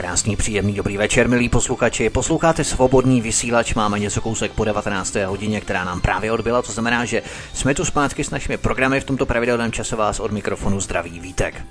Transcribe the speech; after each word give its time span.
Krásný, 0.00 0.36
příjemný, 0.36 0.74
dobrý 0.74 0.96
večer, 0.96 1.28
milí 1.28 1.48
posluchači. 1.48 2.10
Posloucháte 2.10 2.64
svobodný 2.64 3.20
vysílač, 3.20 3.74
máme 3.74 3.98
něco 3.98 4.20
kousek 4.20 4.52
po 4.52 4.64
19. 4.64 5.14
hodině, 5.14 5.60
která 5.60 5.84
nám 5.84 6.00
právě 6.00 6.32
odbyla, 6.32 6.62
to 6.62 6.72
znamená, 6.72 7.04
že 7.04 7.22
jsme 7.54 7.74
tu 7.74 7.84
zpátky 7.84 8.24
s 8.24 8.30
našimi 8.30 8.56
programy 8.56 9.00
v 9.00 9.04
tomto 9.04 9.26
pravidelném 9.26 9.72
čase 9.72 9.96
vás 9.96 10.20
od 10.20 10.32
mikrofonu 10.32 10.80
zdraví 10.80 11.20
vítek. 11.20 11.62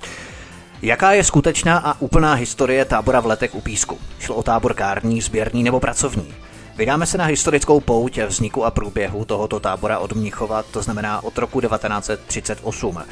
Jaká 0.82 1.12
je 1.12 1.24
skutečná 1.24 1.78
a 1.78 2.00
úplná 2.00 2.34
historie 2.34 2.84
tábora 2.84 3.20
v 3.20 3.26
letech 3.26 3.54
u 3.54 3.60
Písku? 3.60 3.98
Šlo 4.18 4.34
o 4.34 4.42
tábor 4.42 4.74
kární, 4.74 5.20
sběrný 5.20 5.62
nebo 5.62 5.80
pracovní? 5.80 6.34
Vydáme 6.76 7.06
se 7.06 7.18
na 7.18 7.24
historickou 7.24 7.80
pouť 7.80 8.18
vzniku 8.18 8.64
a 8.64 8.70
průběhu 8.70 9.24
tohoto 9.24 9.60
tábora 9.60 9.98
od 9.98 10.12
Mnichova, 10.12 10.62
to 10.62 10.82
znamená 10.82 11.24
od 11.24 11.38
roku 11.38 11.60
1938. 11.60 13.02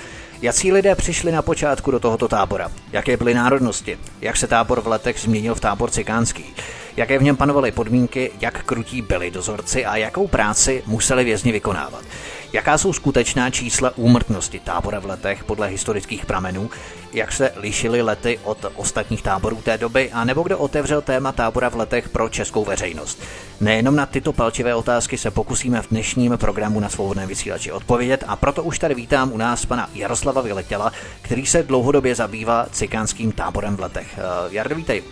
Jací 0.42 0.72
lidé 0.72 0.94
přišli 0.94 1.32
na 1.32 1.42
počátku 1.42 1.90
do 1.90 2.00
tohoto 2.00 2.28
tábora? 2.28 2.70
Jaké 2.92 3.16
byly 3.16 3.34
národnosti? 3.34 3.98
Jak 4.20 4.36
se 4.36 4.46
tábor 4.46 4.80
v 4.80 4.86
letech 4.86 5.20
změnil 5.20 5.54
v 5.54 5.60
tábor 5.60 5.90
cikánský? 5.90 6.54
Jaké 6.96 7.18
v 7.18 7.22
něm 7.22 7.36
panovaly 7.36 7.72
podmínky, 7.72 8.30
jak 8.40 8.64
krutí 8.64 9.02
byli 9.02 9.30
dozorci 9.30 9.84
a 9.84 9.96
jakou 9.96 10.28
práci 10.28 10.82
museli 10.86 11.24
vězni 11.24 11.52
vykonávat? 11.52 12.04
Jaká 12.52 12.78
jsou 12.78 12.92
skutečná 12.92 13.50
čísla 13.50 13.92
úmrtnosti 13.96 14.60
tábora 14.60 14.98
v 14.98 15.04
letech 15.04 15.44
podle 15.44 15.68
historických 15.68 16.26
pramenů? 16.26 16.70
Jak 17.12 17.32
se 17.32 17.52
lišily 17.56 18.02
lety 18.02 18.38
od 18.44 18.66
ostatních 18.76 19.22
táborů 19.22 19.56
té 19.56 19.78
doby? 19.78 20.10
A 20.12 20.24
nebo 20.24 20.42
kdo 20.42 20.58
otevřel 20.58 21.02
téma 21.02 21.32
tábora 21.32 21.68
v 21.68 21.76
letech 21.76 22.08
pro 22.08 22.28
českou 22.28 22.64
veřejnost? 22.64 23.22
Nejenom 23.60 23.96
na 23.96 24.06
tyto 24.06 24.32
palčivé 24.32 24.74
otázky 24.74 25.18
se 25.18 25.30
pokusíme 25.30 25.82
v 25.82 25.88
dnešním 25.88 26.38
programu 26.38 26.80
na 26.80 26.88
svobodném 26.88 27.28
vysílači 27.28 27.72
odpovědět 27.72 28.24
a 28.26 28.36
proto 28.36 28.62
už 28.62 28.78
tady 28.78 28.94
vítám 28.94 29.32
u 29.32 29.36
nás 29.36 29.66
pana 29.66 29.90
Jaroslava 29.94 30.42
Vyletěla, 30.42 30.92
který 31.22 31.46
se 31.46 31.62
dlouhodobě 31.62 32.14
zabývá 32.14 32.66
cikánským 32.70 33.32
táborem 33.32 33.76
v 33.76 33.80
letech. 33.80 34.18
Eh, 34.18 34.22
Jardo, 34.50 34.74
vítej. 34.74 35.02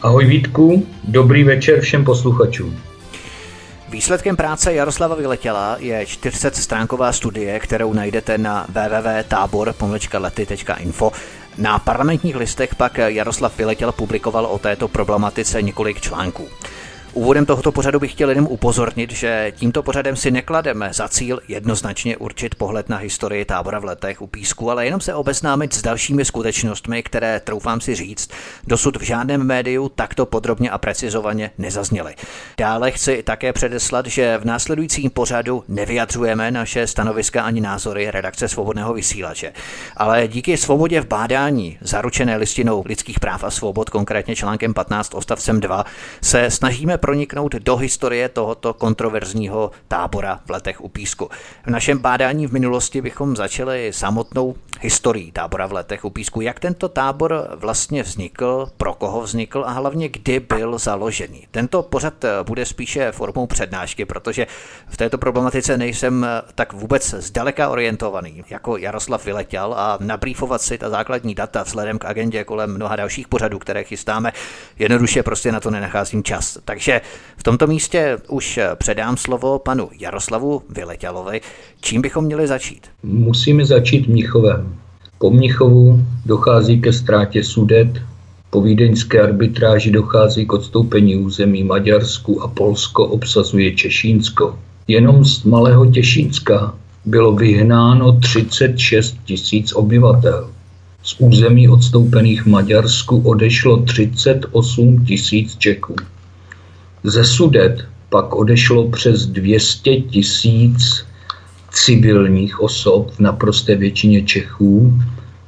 Ahoj 0.00 0.26
Vítku, 0.26 0.86
dobrý 1.04 1.44
večer 1.44 1.80
všem 1.80 2.04
posluchačům. 2.04 2.93
Výsledkem 3.88 4.36
práce 4.36 4.74
Jaroslava 4.74 5.14
Vyletěla 5.14 5.76
je 5.78 6.04
400-stránková 6.04 7.12
studie, 7.12 7.60
kterou 7.60 7.92
najdete 7.92 8.38
na 8.38 8.66
www.tábor.lety.info. 8.68 11.12
Na 11.58 11.78
parlamentních 11.78 12.36
listech 12.36 12.74
pak 12.74 12.98
Jaroslav 12.98 13.58
Vyletěl 13.58 13.92
publikoval 13.92 14.46
o 14.46 14.58
této 14.58 14.88
problematice 14.88 15.62
několik 15.62 16.00
článků. 16.00 16.48
Úvodem 17.14 17.46
tohoto 17.46 17.72
pořadu 17.72 18.00
bych 18.00 18.12
chtěl 18.12 18.28
jenom 18.28 18.46
upozornit, 18.46 19.12
že 19.12 19.52
tímto 19.56 19.82
pořadem 19.82 20.16
si 20.16 20.30
neklademe 20.30 20.90
za 20.92 21.08
cíl 21.08 21.40
jednoznačně 21.48 22.16
určit 22.16 22.54
pohled 22.54 22.88
na 22.88 22.96
historii 22.96 23.44
tábora 23.44 23.78
v 23.78 23.84
letech 23.84 24.22
u 24.22 24.26
Písku, 24.26 24.70
ale 24.70 24.84
jenom 24.84 25.00
se 25.00 25.14
obeznámit 25.14 25.74
s 25.74 25.82
dalšími 25.82 26.24
skutečnostmi, 26.24 27.02
které, 27.02 27.40
troufám 27.40 27.80
si 27.80 27.94
říct, 27.94 28.30
dosud 28.66 28.96
v 28.96 29.02
žádném 29.02 29.44
médiu 29.44 29.88
takto 29.88 30.26
podrobně 30.26 30.70
a 30.70 30.78
precizovaně 30.78 31.50
nezazněly. 31.58 32.14
Dále 32.58 32.90
chci 32.90 33.22
také 33.22 33.52
předeslat, 33.52 34.06
že 34.06 34.38
v 34.38 34.44
následujícím 34.44 35.10
pořadu 35.10 35.64
nevyjadřujeme 35.68 36.50
naše 36.50 36.86
stanoviska 36.86 37.42
ani 37.42 37.60
názory 37.60 38.10
redakce 38.10 38.48
svobodného 38.48 38.94
vysílače, 38.94 39.52
ale 39.96 40.28
díky 40.28 40.56
svobodě 40.56 41.00
v 41.00 41.06
bádání, 41.06 41.78
zaručené 41.80 42.36
listinou 42.36 42.82
lidských 42.86 43.20
práv 43.20 43.44
a 43.44 43.50
svobod, 43.50 43.90
konkrétně 43.90 44.36
článkem 44.36 44.74
15 44.74 45.14
odstavcem 45.14 45.60
2, 45.60 45.84
se 46.22 46.50
snažíme 46.50 46.98
proniknout 47.04 47.54
do 47.54 47.76
historie 47.76 48.28
tohoto 48.28 48.74
kontroverzního 48.74 49.70
tábora 49.88 50.40
v 50.46 50.50
letech 50.50 50.80
u 50.80 50.88
Písku. 50.88 51.28
V 51.66 51.70
našem 51.70 51.98
bádání 51.98 52.46
v 52.46 52.52
minulosti 52.52 53.02
bychom 53.02 53.36
začali 53.36 53.92
samotnou 53.92 54.54
historií 54.80 55.32
tábora 55.32 55.66
v 55.66 55.72
letech 55.72 56.04
u 56.04 56.10
Písku. 56.10 56.40
Jak 56.40 56.60
tento 56.60 56.88
tábor 56.88 57.48
vlastně 57.54 58.02
vznikl, 58.02 58.68
pro 58.76 58.94
koho 58.94 59.20
vznikl 59.20 59.64
a 59.66 59.70
hlavně 59.70 60.08
kdy 60.08 60.40
byl 60.40 60.78
založený. 60.78 61.46
Tento 61.50 61.82
pořad 61.82 62.24
bude 62.42 62.66
spíše 62.66 63.12
formou 63.12 63.46
přednášky, 63.46 64.04
protože 64.04 64.46
v 64.88 64.96
této 64.96 65.18
problematice 65.18 65.78
nejsem 65.78 66.26
tak 66.54 66.72
vůbec 66.72 67.14
zdaleka 67.18 67.68
orientovaný 67.68 68.44
jako 68.50 68.76
Jaroslav 68.76 69.24
Vyletěl 69.24 69.74
a 69.76 69.98
nabrýfovat 70.00 70.62
si 70.62 70.78
ta 70.78 70.90
základní 70.90 71.34
data 71.34 71.62
vzhledem 71.62 71.98
k 71.98 72.04
agendě 72.04 72.44
kolem 72.44 72.74
mnoha 72.74 72.96
dalších 72.96 73.28
pořadů, 73.28 73.58
které 73.58 73.84
chystáme, 73.84 74.32
jednoduše 74.78 75.22
prostě 75.22 75.52
na 75.52 75.60
to 75.60 75.70
nenacházím 75.70 76.22
čas. 76.22 76.58
Takže 76.64 76.93
takže 76.94 77.00
v 77.36 77.42
tomto 77.42 77.66
místě 77.66 78.18
už 78.28 78.60
předám 78.74 79.16
slovo 79.16 79.58
panu 79.58 79.88
Jaroslavu 80.00 80.62
Vyletělovi. 80.70 81.40
Čím 81.80 82.02
bychom 82.02 82.24
měli 82.24 82.46
začít? 82.46 82.86
Musíme 83.02 83.64
začít 83.64 84.08
Mnichovem. 84.08 84.74
Po 85.18 85.30
Mnichovu 85.30 86.04
dochází 86.26 86.80
ke 86.80 86.92
ztrátě 86.92 87.44
sudet, 87.44 87.88
po 88.50 88.60
vídeňské 88.60 89.22
arbitráži 89.22 89.90
dochází 89.90 90.46
k 90.46 90.52
odstoupení 90.52 91.16
území 91.16 91.64
Maďarsku 91.64 92.42
a 92.42 92.48
Polsko 92.48 93.06
obsazuje 93.06 93.74
Češínsko. 93.74 94.58
Jenom 94.88 95.24
z 95.24 95.44
Malého 95.44 95.86
Těšínska 95.86 96.74
bylo 97.04 97.32
vyhnáno 97.32 98.12
36 98.12 99.16
tisíc 99.24 99.72
obyvatel. 99.72 100.50
Z 101.02 101.16
území 101.18 101.68
odstoupených 101.68 102.46
Maďarsku 102.46 103.18
odešlo 103.18 103.76
38 103.76 105.04
tisíc 105.04 105.56
Čeků. 105.56 105.94
Ze 107.06 107.24
Sudet 107.24 107.84
pak 108.08 108.34
odešlo 108.34 108.88
přes 108.88 109.26
200 109.26 109.96
tisíc 109.96 111.04
civilních 111.70 112.60
osob 112.60 113.10
v 113.10 113.20
naprosté 113.20 113.76
většině 113.76 114.22
Čechů, 114.22 114.92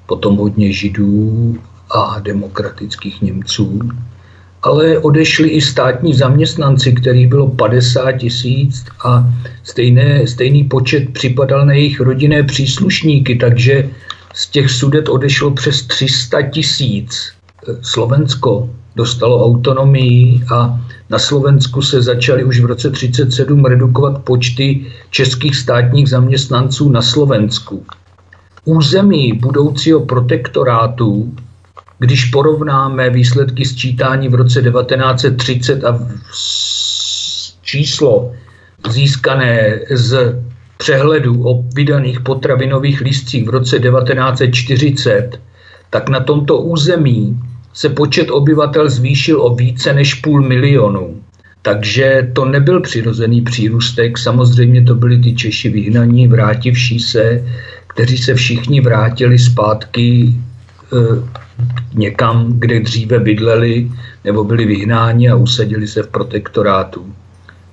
potom 0.06 0.36
hodně 0.36 0.72
Židů 0.72 1.58
a 1.90 2.20
demokratických 2.20 3.22
Němců. 3.22 3.80
Ale 4.62 4.98
odešli 4.98 5.48
i 5.48 5.60
státní 5.60 6.14
zaměstnanci, 6.14 6.92
kterých 6.92 7.28
bylo 7.28 7.48
50 7.48 8.12
tisíc 8.12 8.84
a 9.04 9.24
stejné, 9.62 10.26
stejný 10.26 10.64
počet 10.64 11.12
připadal 11.12 11.66
na 11.66 11.72
jejich 11.72 12.00
rodinné 12.00 12.42
příslušníky, 12.42 13.36
takže 13.36 13.90
z 14.34 14.46
těch 14.46 14.70
sudet 14.70 15.08
odešlo 15.08 15.50
přes 15.50 15.82
300 15.82 16.42
tisíc. 16.42 17.32
Slovensko 17.82 18.70
dostalo 18.96 19.44
autonomii 19.44 20.40
a 20.54 20.80
na 21.10 21.18
Slovensku 21.18 21.82
se 21.82 22.02
začaly 22.02 22.44
už 22.44 22.60
v 22.60 22.64
roce 22.64 22.90
1937 22.90 23.64
redukovat 23.64 24.22
počty 24.24 24.86
českých 25.10 25.56
státních 25.56 26.08
zaměstnanců 26.08 26.88
na 26.88 27.02
Slovensku. 27.02 27.84
Území 28.64 29.32
budoucího 29.32 30.00
protektorátu, 30.00 31.32
když 31.98 32.24
porovnáme 32.24 33.10
výsledky 33.10 33.64
sčítání 33.64 34.28
v 34.28 34.34
roce 34.34 34.62
1930 34.62 35.84
a 35.84 36.08
číslo 37.62 38.32
získané 38.90 39.80
z 39.90 40.42
přehledu 40.78 41.48
o 41.48 41.62
vydaných 41.74 42.20
potravinových 42.20 43.00
lístcích 43.00 43.46
v 43.46 43.50
roce 43.50 43.78
1940, 43.78 45.40
tak 45.90 46.08
na 46.08 46.20
tomto 46.20 46.58
území 46.58 47.40
se 47.76 47.88
počet 47.88 48.30
obyvatel 48.30 48.90
zvýšil 48.90 49.42
o 49.42 49.54
více 49.54 49.92
než 49.92 50.14
půl 50.14 50.42
milionu. 50.42 51.22
Takže 51.62 52.30
to 52.32 52.44
nebyl 52.44 52.80
přirozený 52.80 53.42
přírůstek, 53.42 54.18
samozřejmě 54.18 54.82
to 54.82 54.94
byli 54.94 55.18
ty 55.18 55.34
Češi 55.34 55.68
vyhnaní, 55.68 56.28
vrátivší 56.28 57.00
se, 57.00 57.44
kteří 57.86 58.18
se 58.18 58.34
všichni 58.34 58.80
vrátili 58.80 59.38
zpátky 59.38 60.34
e, 60.34 60.34
někam, 61.94 62.52
kde 62.58 62.80
dříve 62.80 63.18
bydleli 63.18 63.90
nebo 64.24 64.44
byli 64.44 64.64
vyhnáni 64.64 65.30
a 65.30 65.36
usadili 65.36 65.88
se 65.88 66.02
v 66.02 66.08
protektorátu. 66.08 67.14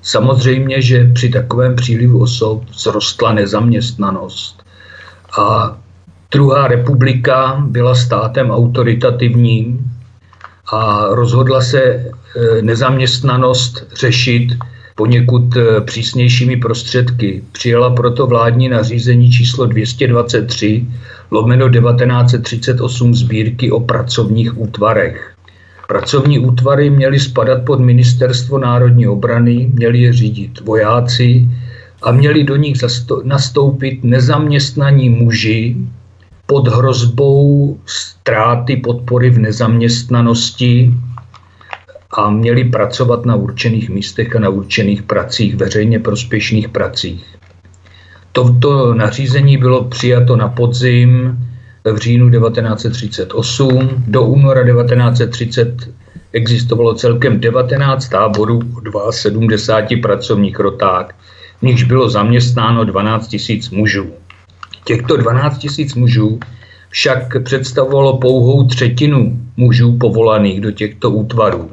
Samozřejmě, 0.01 0.81
že 0.81 1.11
při 1.13 1.29
takovém 1.29 1.75
přílivu 1.75 2.21
osob 2.21 2.63
zrostla 2.73 3.33
nezaměstnanost. 3.33 4.63
A 5.39 5.77
druhá 6.33 6.67
republika 6.67 7.63
byla 7.67 7.95
státem 7.95 8.51
autoritativním, 8.51 9.93
a 10.71 11.07
rozhodla 11.09 11.61
se 11.61 11.83
e, 11.83 12.11
nezaměstnanost 12.61 13.87
řešit 13.95 14.47
poněkud 14.95 15.55
e, 15.55 15.81
přísnějšími 15.81 16.57
prostředky. 16.57 17.43
Přijala 17.51 17.89
proto 17.89 18.27
vládní 18.27 18.69
nařízení 18.69 19.31
číslo 19.31 19.65
223 19.65 20.85
lomeno 21.31 21.69
1938 21.69 23.15
sbírky 23.15 23.71
o 23.71 23.79
pracovních 23.79 24.61
útvarech. 24.61 25.33
Pracovní 25.87 26.39
útvary 26.39 26.89
měly 26.89 27.19
spadat 27.19 27.65
pod 27.65 27.79
ministerstvo 27.79 28.57
národní 28.57 29.07
obrany, 29.07 29.71
měli 29.73 30.01
je 30.01 30.13
řídit 30.13 30.59
vojáci 30.59 31.47
a 32.01 32.11
měli 32.11 32.43
do 32.43 32.55
nich 32.55 32.77
nastoupit 33.23 34.03
nezaměstnaní 34.03 35.09
muži 35.09 35.75
pod 36.53 36.67
hrozbou 36.67 37.77
ztráty 37.85 38.77
podpory 38.77 39.29
v 39.29 39.39
nezaměstnanosti 39.39 40.93
a 42.11 42.29
měli 42.29 42.63
pracovat 42.63 43.25
na 43.25 43.35
určených 43.35 43.89
místech 43.89 44.35
a 44.35 44.39
na 44.39 44.49
určených 44.49 45.03
pracích, 45.03 45.55
veřejně 45.55 45.99
prospěšných 45.99 46.69
pracích. 46.69 47.25
Toto 48.31 48.93
nařízení 48.93 49.57
bylo 49.57 49.83
přijato 49.83 50.35
na 50.35 50.47
podzim 50.47 51.39
v 51.93 51.97
říjnu 51.97 52.29
1938. 52.29 53.89
Do 54.07 54.23
února 54.23 54.65
1930 54.65 55.89
existovalo 56.33 56.93
celkem 56.93 57.39
19 57.39 58.09
táborů 58.09 58.61
o 58.93 59.11
72 59.11 60.01
pracovních 60.01 60.59
rotách, 60.59 61.09
v 61.59 61.61
nichž 61.61 61.83
bylo 61.83 62.09
zaměstnáno 62.09 62.83
12 62.85 63.35
000 63.49 63.61
mužů. 63.71 64.13
Těchto 64.85 65.17
12 65.17 65.67
000 65.77 65.89
mužů 65.95 66.39
však 66.89 67.43
představovalo 67.43 68.17
pouhou 68.17 68.63
třetinu 68.63 69.39
mužů 69.57 69.97
povolaných 69.97 70.61
do 70.61 70.71
těchto 70.71 71.11
útvarů. 71.11 71.71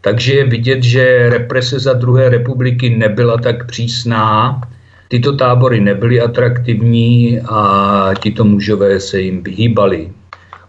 Takže 0.00 0.34
je 0.34 0.44
vidět, 0.44 0.82
že 0.82 1.30
represe 1.30 1.78
za 1.78 1.92
druhé 1.92 2.28
republiky 2.28 2.90
nebyla 2.90 3.38
tak 3.38 3.66
přísná, 3.66 4.60
tyto 5.08 5.36
tábory 5.36 5.80
nebyly 5.80 6.20
atraktivní 6.20 7.40
a 7.40 8.10
tito 8.22 8.44
mužové 8.44 9.00
se 9.00 9.20
jim 9.20 9.42
vyhýbali. 9.42 10.10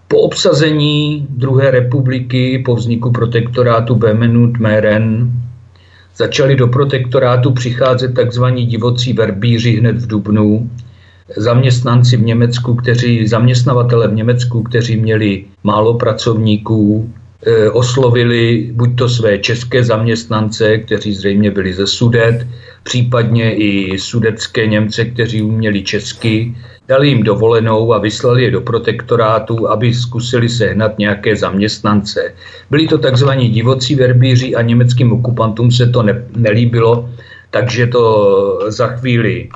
Po 0.07 0.17
obsazení 0.17 1.27
druhé 1.29 1.71
republiky, 1.71 2.63
po 2.65 2.75
vzniku 2.75 3.11
protektorátu 3.11 3.95
Bemenut 3.95 4.57
Meren, 4.57 5.31
začali 6.15 6.55
do 6.55 6.67
protektorátu 6.67 7.51
přicházet 7.51 8.11
tzv. 8.13 8.45
divocí 8.45 9.13
verbíři 9.13 9.71
hned 9.71 9.95
v 9.95 10.07
Dubnu, 10.07 10.69
zaměstnanci 11.37 12.17
v 12.17 12.21
Německu, 12.21 12.75
kteří, 12.75 13.27
zaměstnavatele 13.27 14.07
v 14.07 14.13
Německu, 14.13 14.63
kteří 14.63 14.97
měli 14.97 15.45
málo 15.63 15.93
pracovníků, 15.93 17.09
Eh, 17.45 17.69
oslovili 17.69 18.71
buď 18.73 18.89
to 18.97 19.09
své 19.09 19.37
české 19.37 19.83
zaměstnance, 19.83 20.77
kteří 20.77 21.13
zřejmě 21.13 21.51
byli 21.51 21.73
ze 21.73 21.87
Sudet, 21.87 22.47
případně 22.83 23.55
i 23.55 23.99
sudecké 23.99 24.67
Němce, 24.67 25.05
kteří 25.05 25.41
uměli 25.41 25.83
česky, 25.83 26.55
dali 26.87 27.09
jim 27.09 27.23
dovolenou 27.23 27.93
a 27.93 27.97
vyslali 27.97 28.43
je 28.43 28.51
do 28.51 28.61
protektorátu, 28.61 29.69
aby 29.69 29.93
zkusili 29.93 30.49
sehnat 30.49 30.99
nějaké 30.99 31.35
zaměstnance. 31.35 32.33
Byli 32.69 32.87
to 32.87 32.97
takzvaní 32.97 33.49
divocí 33.49 33.95
verbíři 33.95 34.55
a 34.55 34.61
německým 34.61 35.13
okupantům 35.13 35.71
se 35.71 35.87
to 35.87 36.03
ne, 36.03 36.23
nelíbilo, 36.35 37.09
takže 37.53 37.87
to 37.87 38.03
za 38.67 38.87
chvíli 38.87 39.45
e, 39.45 39.49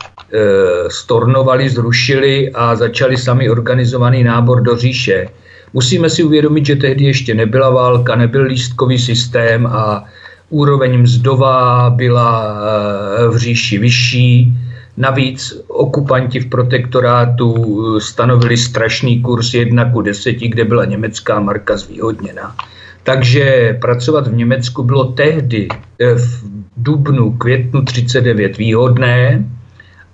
stornovali, 0.90 1.70
zrušili 1.70 2.52
a 2.54 2.76
začali 2.76 3.18
sami 3.18 3.50
organizovaný 3.50 4.24
nábor 4.24 4.62
do 4.62 4.78
říše 4.78 5.28
Musíme 5.74 6.10
si 6.10 6.24
uvědomit, 6.24 6.66
že 6.66 6.76
tehdy 6.76 7.06
ještě 7.06 7.36
nebyla 7.36 7.70
válka, 7.70 8.16
nebyl 8.16 8.44
lístkový 8.44 9.00
systém 9.00 9.68
a 9.68 10.04
úroveň 10.50 11.02
mzdová 11.02 11.90
byla 11.90 12.58
eh, 12.58 13.28
v 13.28 13.38
říši 13.38 13.78
vyšší. 13.78 14.54
Navíc 14.98 15.54
okupanti 15.68 16.40
v 16.40 16.50
protektorátu 16.50 17.54
eh, 17.54 18.02
stanovili 18.02 18.58
strašný 18.58 19.22
kurz 19.22 19.54
1 19.54 19.92
ku 19.92 20.02
10, 20.02 20.32
kde 20.34 20.66
byla 20.66 20.86
německá 20.86 21.40
marka 21.40 21.78
zvýhodněna. 21.78 22.56
Takže 23.04 23.78
pracovat 23.82 24.28
v 24.28 24.36
Německu 24.36 24.84
bylo 24.84 25.06
tehdy 25.06 25.68
eh, 26.00 26.16
v 26.16 26.44
dubnu, 26.78 27.32
květnu 27.38 27.82
39 27.82 28.58
výhodné 28.58 29.46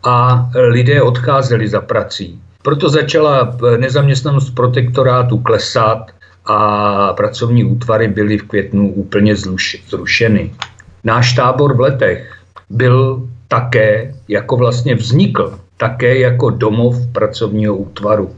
a 0.04 0.50
lidé 0.56 1.02
odcházeli 1.02 1.68
za 1.68 1.82
prací. 1.82 2.40
Proto 2.62 2.90
začala 2.90 3.58
nezaměstnanost 3.78 4.50
protektorátu 4.50 5.38
klesat 5.38 6.12
a 6.46 7.14
pracovní 7.14 7.64
útvary 7.64 8.08
byly 8.08 8.38
v 8.38 8.44
květnu 8.44 8.94
úplně 8.94 9.36
zrušeny. 9.90 10.52
Náš 11.04 11.34
tábor 11.34 11.76
v 11.76 11.80
letech 11.80 12.38
byl 12.70 13.28
také, 13.48 14.16
jako 14.28 14.58
vlastně 14.58 14.96
vznikl, 14.96 15.60
také 15.78 16.20
jako 16.20 16.50
domov 16.50 16.96
pracovního 17.12 17.76
útvaru. 17.76 18.36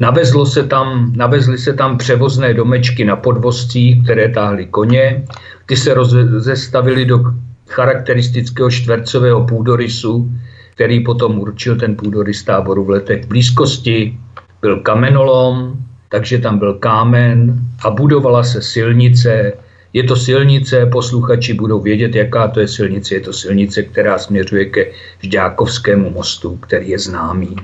Navezlo 0.00 0.46
se 0.46 0.66
tam, 0.66 1.12
navezly 1.16 1.58
se 1.58 1.72
tam 1.72 1.98
převozné 1.98 2.54
domečky 2.54 3.04
na 3.04 3.16
podvozcích, 3.16 4.04
které 4.04 4.28
táhly 4.28 4.66
koně. 4.66 5.24
Ty 5.66 5.76
se 5.76 5.94
rozestavily 5.94 7.04
do 7.04 7.20
charakteristického 7.68 8.70
čtvercového 8.70 9.46
půdorysu, 9.46 10.30
který 10.74 11.04
potom 11.04 11.38
určil 11.38 11.76
ten 11.76 11.96
půdorys 11.96 12.42
táboru 12.42 12.84
v 12.84 12.90
letech. 12.90 13.26
Blízkosti 13.26 14.18
byl 14.60 14.80
kamenolom, 14.80 15.72
takže 16.08 16.38
tam 16.38 16.58
byl 16.58 16.74
kámen 16.74 17.60
a 17.84 17.90
budovala 17.90 18.42
se 18.42 18.62
silnice. 18.62 19.52
Je 19.92 20.02
to 20.02 20.16
silnice, 20.16 20.86
posluchači 20.86 21.54
budou 21.54 21.80
vědět, 21.80 22.14
jaká 22.14 22.48
to 22.48 22.60
je 22.60 22.68
silnice. 22.68 23.14
Je 23.14 23.20
to 23.20 23.32
silnice, 23.32 23.82
která 23.82 24.18
směřuje 24.18 24.64
ke 24.64 24.86
Žďákovskému 25.22 26.10
mostu, 26.10 26.56
který 26.56 26.88
je 26.88 26.98
známý. 26.98 27.56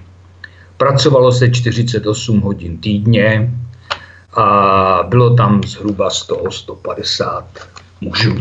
Pracovalo 0.77 1.33
se 1.33 1.51
48 1.51 2.41
hodin 2.41 2.79
týdně 2.79 3.51
a 4.37 5.07
bylo 5.09 5.35
tam 5.35 5.61
zhruba 5.63 6.09
100-150 6.09 7.45
mužů. 8.01 8.35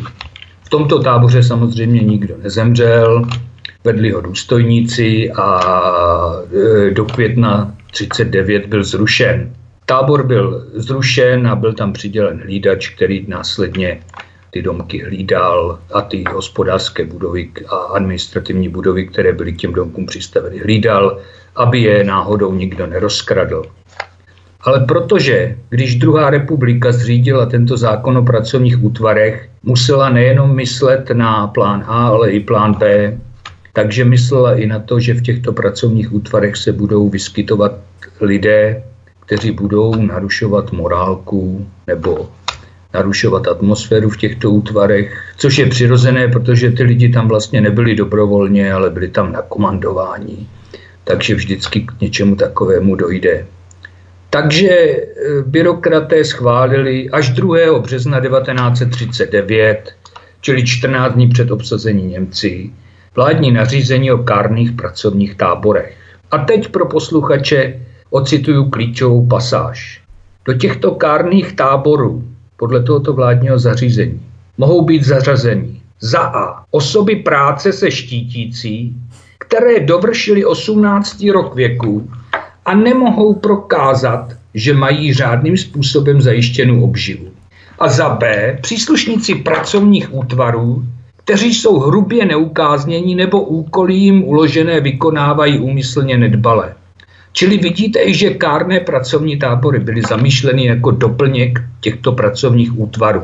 V 0.63 0.69
tomto 0.69 1.03
táboře 1.03 1.43
samozřejmě 1.43 2.03
nikdo 2.03 2.37
nezemřel, 2.43 3.25
vedli 3.83 4.11
ho 4.11 4.21
důstojníci 4.21 5.31
a 5.31 5.61
e, 6.87 6.91
do 6.91 7.05
května 7.05 7.75
39 7.91 8.65
byl 8.65 8.83
zrušen. 8.83 9.53
Tábor 9.85 10.27
byl 10.27 10.67
zrušen 10.73 11.47
a 11.47 11.55
byl 11.55 11.73
tam 11.73 11.93
přidělen 11.93 12.41
hlídač, 12.41 12.89
který 12.89 13.25
následně 13.27 14.01
ty 14.55 14.61
domky 14.61 15.03
hlídal 15.03 15.79
a 15.93 16.01
ty 16.01 16.23
hospodářské 16.33 17.05
budovy 17.05 17.49
a 17.69 17.75
administrativní 17.75 18.69
budovy, 18.69 19.07
které 19.07 19.33
byly 19.33 19.53
těm 19.53 19.73
domkům 19.73 20.05
přistaveny, 20.05 20.59
hlídal, 20.59 21.19
aby 21.55 21.79
je 21.79 22.03
náhodou 22.03 22.53
nikdo 22.53 22.87
nerozkradl. 22.87 23.63
Ale 24.61 24.79
protože, 24.79 25.57
když 25.69 25.95
druhá 25.95 26.29
republika 26.29 26.91
zřídila 26.91 27.45
tento 27.45 27.77
zákon 27.77 28.17
o 28.17 28.23
pracovních 28.23 28.83
útvarech, 28.83 29.49
musela 29.63 30.09
nejenom 30.09 30.55
myslet 30.55 31.09
na 31.09 31.47
plán 31.47 31.83
A, 31.87 32.07
ale 32.07 32.31
i 32.31 32.39
plán 32.39 32.73
B, 32.73 33.17
takže 33.73 34.05
myslela 34.05 34.55
i 34.55 34.67
na 34.67 34.79
to, 34.79 34.99
že 34.99 35.13
v 35.13 35.21
těchto 35.21 35.53
pracovních 35.53 36.13
útvarech 36.13 36.55
se 36.55 36.71
budou 36.71 37.09
vyskytovat 37.09 37.71
lidé, 38.21 38.83
kteří 39.25 39.51
budou 39.51 39.95
narušovat 39.95 40.71
morálku 40.71 41.67
nebo 41.87 42.29
narušovat 42.95 43.47
atmosféru 43.47 44.09
v 44.09 44.17
těchto 44.17 44.51
útvarech, 44.51 45.11
což 45.37 45.57
je 45.57 45.65
přirozené, 45.65 46.27
protože 46.27 46.71
ty 46.71 46.83
lidi 46.83 47.09
tam 47.09 47.27
vlastně 47.27 47.61
nebyli 47.61 47.95
dobrovolně, 47.95 48.73
ale 48.73 48.89
byli 48.89 49.07
tam 49.07 49.31
na 49.31 49.41
komandování. 49.41 50.47
Takže 51.03 51.35
vždycky 51.35 51.81
k 51.81 52.01
něčemu 52.01 52.35
takovému 52.35 52.95
dojde. 52.95 53.45
Takže 54.29 54.69
e, 54.69 55.05
byrokraté 55.45 56.23
schválili 56.23 57.09
až 57.09 57.29
2. 57.29 57.79
března 57.79 58.19
1939, 58.19 59.95
čili 60.41 60.65
14 60.65 61.13
dní 61.13 61.27
před 61.29 61.51
obsazením 61.51 62.09
Němci, 62.09 62.71
vládní 63.15 63.51
nařízení 63.51 64.11
o 64.11 64.17
kárných 64.17 64.71
pracovních 64.71 65.35
táborech. 65.35 65.95
A 66.31 66.37
teď 66.37 66.67
pro 66.67 66.85
posluchače 66.85 67.79
ocituju 68.09 68.69
klíčovou 68.69 69.27
pasáž. 69.27 70.01
Do 70.45 70.53
těchto 70.53 70.91
kárných 70.91 71.53
táborů 71.53 72.34
podle 72.57 72.83
tohoto 72.83 73.13
vládního 73.13 73.59
zařízení 73.59 74.21
mohou 74.57 74.85
být 74.85 75.03
zařazeni 75.03 75.81
za 75.99 76.19
A. 76.19 76.63
Osoby 76.71 77.15
práce 77.15 77.73
se 77.73 77.91
štítící, 77.91 78.95
které 79.39 79.79
dovršily 79.79 80.45
18. 80.45 81.25
rok 81.33 81.55
věku 81.55 82.09
a 82.65 82.75
nemohou 82.75 83.33
prokázat, 83.33 84.33
že 84.53 84.73
mají 84.73 85.13
řádným 85.13 85.57
způsobem 85.57 86.21
zajištěnou 86.21 86.83
obživu. 86.83 87.27
A 87.79 87.89
za 87.89 88.09
B. 88.09 88.57
Příslušníci 88.61 89.35
pracovních 89.35 90.13
útvarů, 90.13 90.83
kteří 91.17 91.53
jsou 91.53 91.79
hrubě 91.79 92.25
neukáznění 92.25 93.15
nebo 93.15 93.41
úkoly 93.41 93.93
jim 93.93 94.23
uložené 94.23 94.79
vykonávají 94.79 95.59
úmyslně 95.59 96.17
nedbale. 96.17 96.73
Čili 97.35 97.57
vidíte, 97.57 98.13
že 98.13 98.29
kárné 98.39 98.79
pracovní 98.79 99.37
tábory 99.37 99.79
byly 99.79 100.01
zamýšleny 100.01 100.65
jako 100.65 100.91
doplněk 100.91 101.59
těchto 101.79 102.11
pracovních 102.11 102.79
útvarů. 102.79 103.23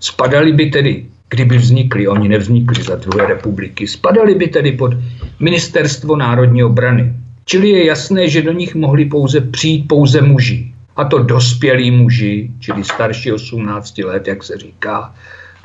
Spadali 0.00 0.52
by 0.52 0.66
tedy, 0.66 1.06
kdyby 1.28 1.58
vznikly, 1.58 2.08
oni 2.08 2.28
nevznikli 2.28 2.82
za 2.84 2.96
druhé 2.96 3.26
republiky, 3.26 3.88
spadali 3.88 4.34
by 4.34 4.46
tedy 4.46 4.72
pod 4.72 4.92
ministerstvo 5.40 6.16
národní 6.16 6.64
obrany. 6.64 7.12
Čili 7.44 7.68
je 7.68 7.86
jasné, 7.86 8.28
že 8.28 8.42
do 8.42 8.52
nich 8.52 8.74
mohli 8.74 9.04
pouze 9.04 9.40
přijít 9.40 9.88
pouze 9.88 10.20
muži. 10.20 10.72
a 10.96 11.04
to 11.04 11.18
dospělí 11.18 11.90
muži, 11.90 12.50
čili 12.60 12.84
starší 12.84 13.32
18 13.32 13.98
let, 13.98 14.28
jak 14.28 14.44
se 14.44 14.56
říká, 14.56 15.14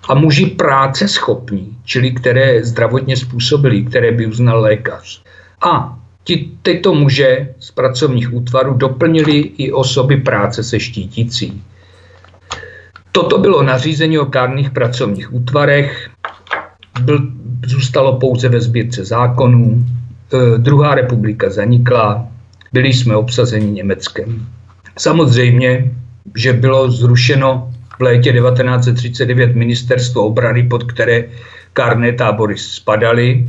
a 0.09 0.15
muži 0.15 0.45
práce 0.45 1.07
schopní, 1.07 1.77
čili 1.83 2.11
které 2.11 2.63
zdravotně 2.63 3.17
způsobili, 3.17 3.83
které 3.83 4.11
by 4.11 4.27
uznal 4.27 4.61
lékař. 4.61 5.21
A 5.61 5.99
ti, 6.25 6.51
tyto 6.61 6.93
muže 6.93 7.53
z 7.59 7.71
pracovních 7.71 8.33
útvarů 8.33 8.73
doplnili 8.73 9.37
i 9.57 9.71
osoby 9.71 10.17
práce 10.17 10.63
se 10.63 10.79
štítící. 10.79 11.63
Toto 13.11 13.37
bylo 13.37 13.63
nařízení 13.63 14.19
o 14.19 14.25
kárných 14.25 14.69
pracovních 14.69 15.33
útvarech, 15.33 16.09
byl, 17.01 17.19
zůstalo 17.65 18.19
pouze 18.19 18.49
ve 18.49 18.61
sbírce 18.61 19.05
zákonů, 19.05 19.85
e, 20.33 20.57
druhá 20.57 20.95
republika 20.95 21.49
zanikla, 21.49 22.27
byli 22.73 22.93
jsme 22.93 23.15
obsazeni 23.15 23.71
Německem. 23.71 24.47
Samozřejmě, 24.97 25.91
že 26.35 26.53
bylo 26.53 26.91
zrušeno 26.91 27.71
v 27.97 28.01
létě 28.01 28.33
1939 28.33 29.55
ministerstvo 29.55 30.25
obrany, 30.25 30.63
pod 30.63 30.83
které 30.83 31.23
kárné 31.73 32.13
tábory 32.13 32.57
spadaly, 32.57 33.47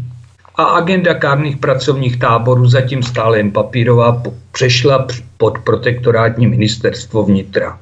a 0.57 0.65
agenda 0.65 1.15
kárných 1.15 1.57
pracovních 1.57 2.19
táborů 2.19 2.67
zatím 2.67 3.03
stále 3.03 3.39
jen 3.39 3.51
papírová 3.51 4.23
přešla 4.53 5.07
pod 5.37 5.59
protektorátní 5.59 6.47
ministerstvo 6.47 7.23
vnitra. 7.23 7.79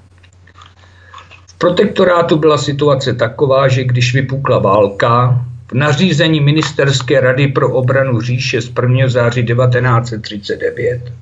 V 1.47 1.59
protektorátu 1.59 2.37
byla 2.37 2.59
situace 2.59 3.15
taková, 3.15 3.69
že 3.69 3.85
když 3.85 4.15
vypukla 4.15 4.59
válka, 4.59 5.45
v 5.71 5.73
nařízení 5.73 6.41
Ministerské 6.41 7.21
rady 7.21 7.49
pro 7.49 7.73
obranu 7.73 8.21
říše 8.21 8.63
z 8.63 8.73
1. 8.83 9.09
září 9.09 9.47
1939 9.47 11.13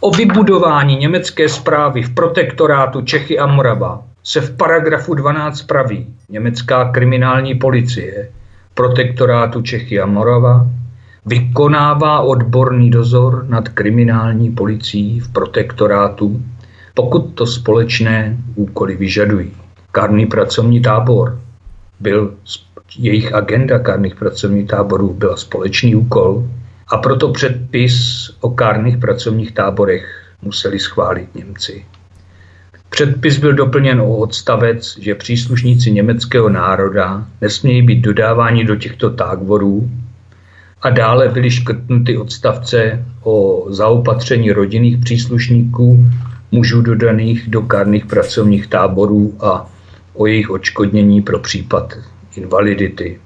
o 0.00 0.10
vybudování 0.10 0.96
německé 0.96 1.48
zprávy 1.48 2.02
v 2.02 2.14
protektorátu 2.14 3.02
Čechy 3.02 3.38
a 3.38 3.46
Morava 3.46 4.02
se 4.24 4.40
v 4.40 4.56
paragrafu 4.56 5.14
12 5.14 5.62
praví 5.62 6.06
německá 6.28 6.84
kriminální 6.84 7.54
policie 7.54 8.28
protektorátu 8.80 9.62
Čechy 9.62 10.00
a 10.00 10.06
Morava 10.06 10.66
vykonává 11.26 12.20
odborný 12.20 12.90
dozor 12.90 13.44
nad 13.48 13.68
kriminální 13.68 14.50
policií 14.50 15.20
v 15.20 15.28
protektorátu, 15.28 16.42
pokud 16.94 17.20
to 17.20 17.46
společné 17.46 18.36
úkoly 18.54 18.96
vyžadují. 18.96 19.52
Kárný 19.92 20.26
pracovní 20.26 20.80
tábor 20.80 21.40
byl 22.00 22.34
jejich 22.96 23.34
agenda 23.34 23.78
kárných 23.78 24.14
pracovních 24.14 24.66
táborů 24.68 25.14
byla 25.14 25.36
společný 25.36 25.94
úkol 25.94 26.48
a 26.88 26.96
proto 26.96 27.28
předpis 27.32 27.96
o 28.40 28.50
kárných 28.50 28.98
pracovních 28.98 29.52
táborech 29.52 30.32
museli 30.42 30.78
schválit 30.78 31.34
Němci. 31.34 31.84
Předpis 32.90 33.38
byl 33.38 33.52
doplněn 33.52 34.00
o 34.00 34.16
odstavec, 34.16 34.98
že 35.00 35.14
příslušníci 35.14 35.92
německého 35.92 36.48
národa 36.48 37.26
nesmějí 37.40 37.82
být 37.82 38.00
dodáváni 38.00 38.64
do 38.64 38.76
těchto 38.76 39.10
táborů 39.10 39.90
a 40.82 40.90
dále 40.90 41.28
byly 41.28 41.50
škrtnuty 41.50 42.18
odstavce 42.18 43.04
o 43.22 43.66
zaopatření 43.68 44.52
rodinných 44.52 44.98
příslušníků 44.98 46.06
mužů 46.52 46.82
dodaných 46.82 47.48
do 47.48 47.62
kárných 47.62 48.06
pracovních 48.06 48.66
táborů 48.66 49.34
a 49.40 49.70
o 50.14 50.26
jejich 50.26 50.50
odškodnění 50.50 51.22
pro 51.22 51.38
případ 51.38 51.94
invalidity. 52.36 53.18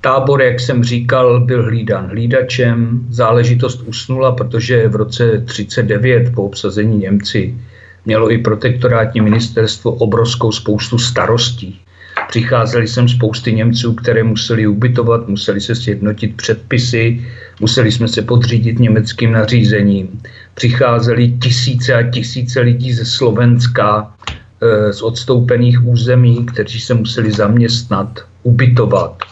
Tábor, 0.00 0.42
jak 0.42 0.60
jsem 0.60 0.84
říkal, 0.84 1.40
byl 1.40 1.62
hlídán 1.62 2.06
hlídačem. 2.06 3.06
Záležitost 3.10 3.82
usnula, 3.86 4.32
protože 4.32 4.88
v 4.88 4.96
roce 4.96 5.42
39 5.46 6.34
po 6.34 6.44
obsazení 6.44 6.98
Němci 6.98 7.54
mělo 8.04 8.32
i 8.32 8.38
protektorátní 8.38 9.20
ministerstvo 9.20 9.92
obrovskou 9.92 10.52
spoustu 10.52 10.98
starostí. 10.98 11.80
Přicházeli 12.28 12.88
sem 12.88 13.08
spousty 13.08 13.52
Němců, 13.52 13.94
které 13.94 14.22
museli 14.22 14.66
ubytovat, 14.66 15.28
museli 15.28 15.60
se 15.60 15.74
sjednotit 15.74 16.36
předpisy, 16.36 17.26
museli 17.60 17.92
jsme 17.92 18.08
se 18.08 18.22
podřídit 18.22 18.78
německým 18.78 19.32
nařízením. 19.32 20.20
Přicházeli 20.54 21.28
tisíce 21.42 21.94
a 21.94 22.10
tisíce 22.10 22.60
lidí 22.60 22.92
ze 22.92 23.04
Slovenska, 23.04 24.14
eh, 24.62 24.92
z 24.92 25.02
odstoupených 25.02 25.84
území, 25.86 26.46
kteří 26.46 26.80
se 26.80 26.94
museli 26.94 27.32
zaměstnat, 27.32 28.20
ubytovat. 28.42 29.22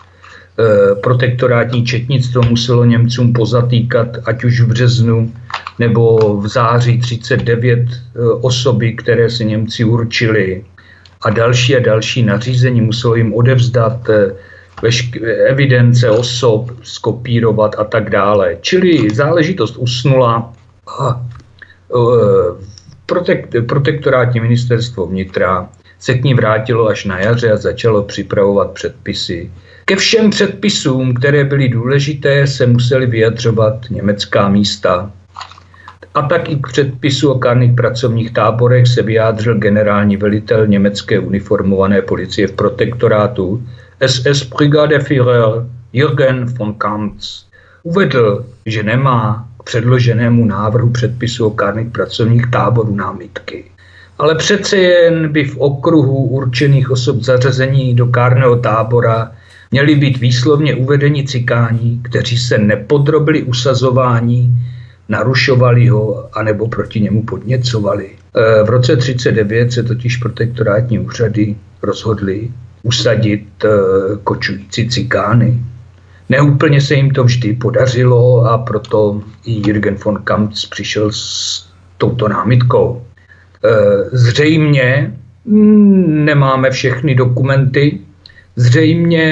Eh, 0.60 0.94
protektorátní 0.94 1.84
četnictvo 1.86 2.42
muselo 2.42 2.84
Němcům 2.84 3.32
pozatýkat, 3.32 4.08
ať 4.24 4.44
už 4.44 4.60
v 4.60 4.66
březnu 4.66 5.32
nebo 5.80 6.36
v 6.36 6.48
září 6.48 7.00
39 7.00 7.78
eh, 7.80 8.20
osoby, 8.40 8.92
které 8.92 9.30
si 9.30 9.44
Němci 9.44 9.84
určili 9.84 10.64
a 11.22 11.30
další 11.30 11.76
a 11.76 11.80
další 11.80 12.22
nařízení 12.22 12.80
muselo 12.80 13.14
jim 13.14 13.34
odevzdat 13.34 14.08
eh, 14.08 14.36
evidence 15.48 16.10
osob, 16.10 16.70
skopírovat 16.82 17.78
a 17.78 17.84
tak 17.84 18.10
dále. 18.10 18.56
Čili 18.60 19.10
záležitost 19.14 19.76
usnula 19.76 20.52
a 21.00 21.26
protek, 23.06 23.48
protektorátní 23.68 24.40
ministerstvo 24.40 25.06
vnitra 25.06 25.68
se 25.98 26.14
k 26.14 26.24
ní 26.24 26.34
vrátilo 26.34 26.88
až 26.88 27.04
na 27.04 27.18
jaře 27.18 27.52
a 27.52 27.56
začalo 27.56 28.02
připravovat 28.02 28.70
předpisy. 28.70 29.50
Ke 29.84 29.96
všem 29.96 30.30
předpisům, 30.30 31.14
které 31.14 31.44
byly 31.44 31.68
důležité, 31.68 32.46
se 32.46 32.66
museli 32.66 33.06
vyjadřovat 33.06 33.90
německá 33.90 34.48
místa. 34.48 35.12
A 36.14 36.22
tak 36.22 36.50
i 36.50 36.56
k 36.56 36.66
předpisu 36.66 37.32
o 37.32 37.38
kárných 37.38 37.72
pracovních 37.72 38.32
táborech 38.32 38.86
se 38.86 39.02
vyjádřil 39.02 39.58
generální 39.58 40.16
velitel 40.16 40.66
německé 40.66 41.18
uniformované 41.18 42.02
policie 42.02 42.46
v 42.46 42.52
protektorátu 42.52 43.62
SS 44.06 44.42
Brigadeführer 44.42 45.66
Jürgen 45.92 46.44
von 46.44 46.74
Kampz. 46.74 47.44
Uvedl, 47.82 48.44
že 48.66 48.82
nemá 48.82 49.48
k 49.60 49.62
předloženému 49.62 50.44
návrhu 50.44 50.90
předpisu 50.90 51.46
o 51.46 51.50
kárných 51.50 51.88
pracovních 51.88 52.50
táborů 52.50 52.94
námitky. 52.94 53.64
Ale 54.18 54.34
přece 54.34 54.76
jen 54.76 55.32
by 55.32 55.44
v 55.44 55.56
okruhu 55.58 56.24
určených 56.24 56.90
osob 56.90 57.22
zařazení 57.22 57.94
do 57.94 58.06
kárného 58.06 58.56
tábora 58.56 59.32
měli 59.70 59.94
být 59.94 60.18
výslovně 60.18 60.74
uvedeni 60.74 61.24
cikáni, 61.24 62.00
kteří 62.02 62.38
se 62.38 62.58
nepodrobili 62.58 63.42
usazování, 63.42 64.54
narušovali 65.10 65.88
ho 65.88 66.28
anebo 66.32 66.68
proti 66.68 67.00
němu 67.00 67.22
podněcovali. 67.22 68.06
E, 68.06 68.62
v 68.62 68.68
roce 68.68 68.96
1939 68.96 69.72
se 69.72 69.82
totiž 69.82 70.16
protektorátní 70.16 70.98
úřady 70.98 71.56
rozhodly 71.82 72.50
usadit 72.82 73.64
e, 73.64 73.68
kočující 74.24 74.88
cikány. 74.88 75.58
Neúplně 76.28 76.80
se 76.80 76.94
jim 76.94 77.10
to 77.10 77.24
vždy 77.24 77.52
podařilo 77.52 78.46
a 78.46 78.58
proto 78.58 79.22
i 79.44 79.52
Jürgen 79.52 79.96
von 80.04 80.22
Kampf 80.24 80.70
přišel 80.70 81.12
s 81.12 81.66
touto 81.98 82.28
námitkou. 82.28 83.02
E, 83.02 83.70
zřejmě 84.12 85.14
mm, 85.44 86.24
nemáme 86.24 86.70
všechny 86.70 87.14
dokumenty, 87.14 87.98
zřejmě 88.56 89.26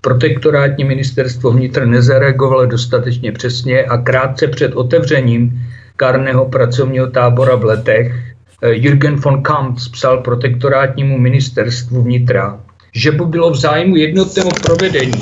protektorátní 0.00 0.84
ministerstvo 0.84 1.50
vnitra 1.52 1.86
nezareagovalo 1.86 2.66
dostatečně 2.66 3.32
přesně 3.32 3.84
a 3.84 3.96
krátce 3.96 4.46
před 4.46 4.74
otevřením 4.74 5.62
kárného 5.96 6.44
pracovního 6.48 7.06
tábora 7.06 7.54
v 7.54 7.64
letech 7.64 8.14
e, 8.62 8.72
Jürgen 8.72 9.16
von 9.16 9.42
Kampf 9.42 9.92
psal 9.92 10.18
protektorátnímu 10.18 11.18
ministerstvu 11.18 12.02
vnitra, 12.02 12.60
že 12.94 13.12
by 13.12 13.24
bylo 13.24 13.50
v 13.50 13.56
zájmu 13.56 13.96
jednotného 13.96 14.50
provedení 14.62 15.20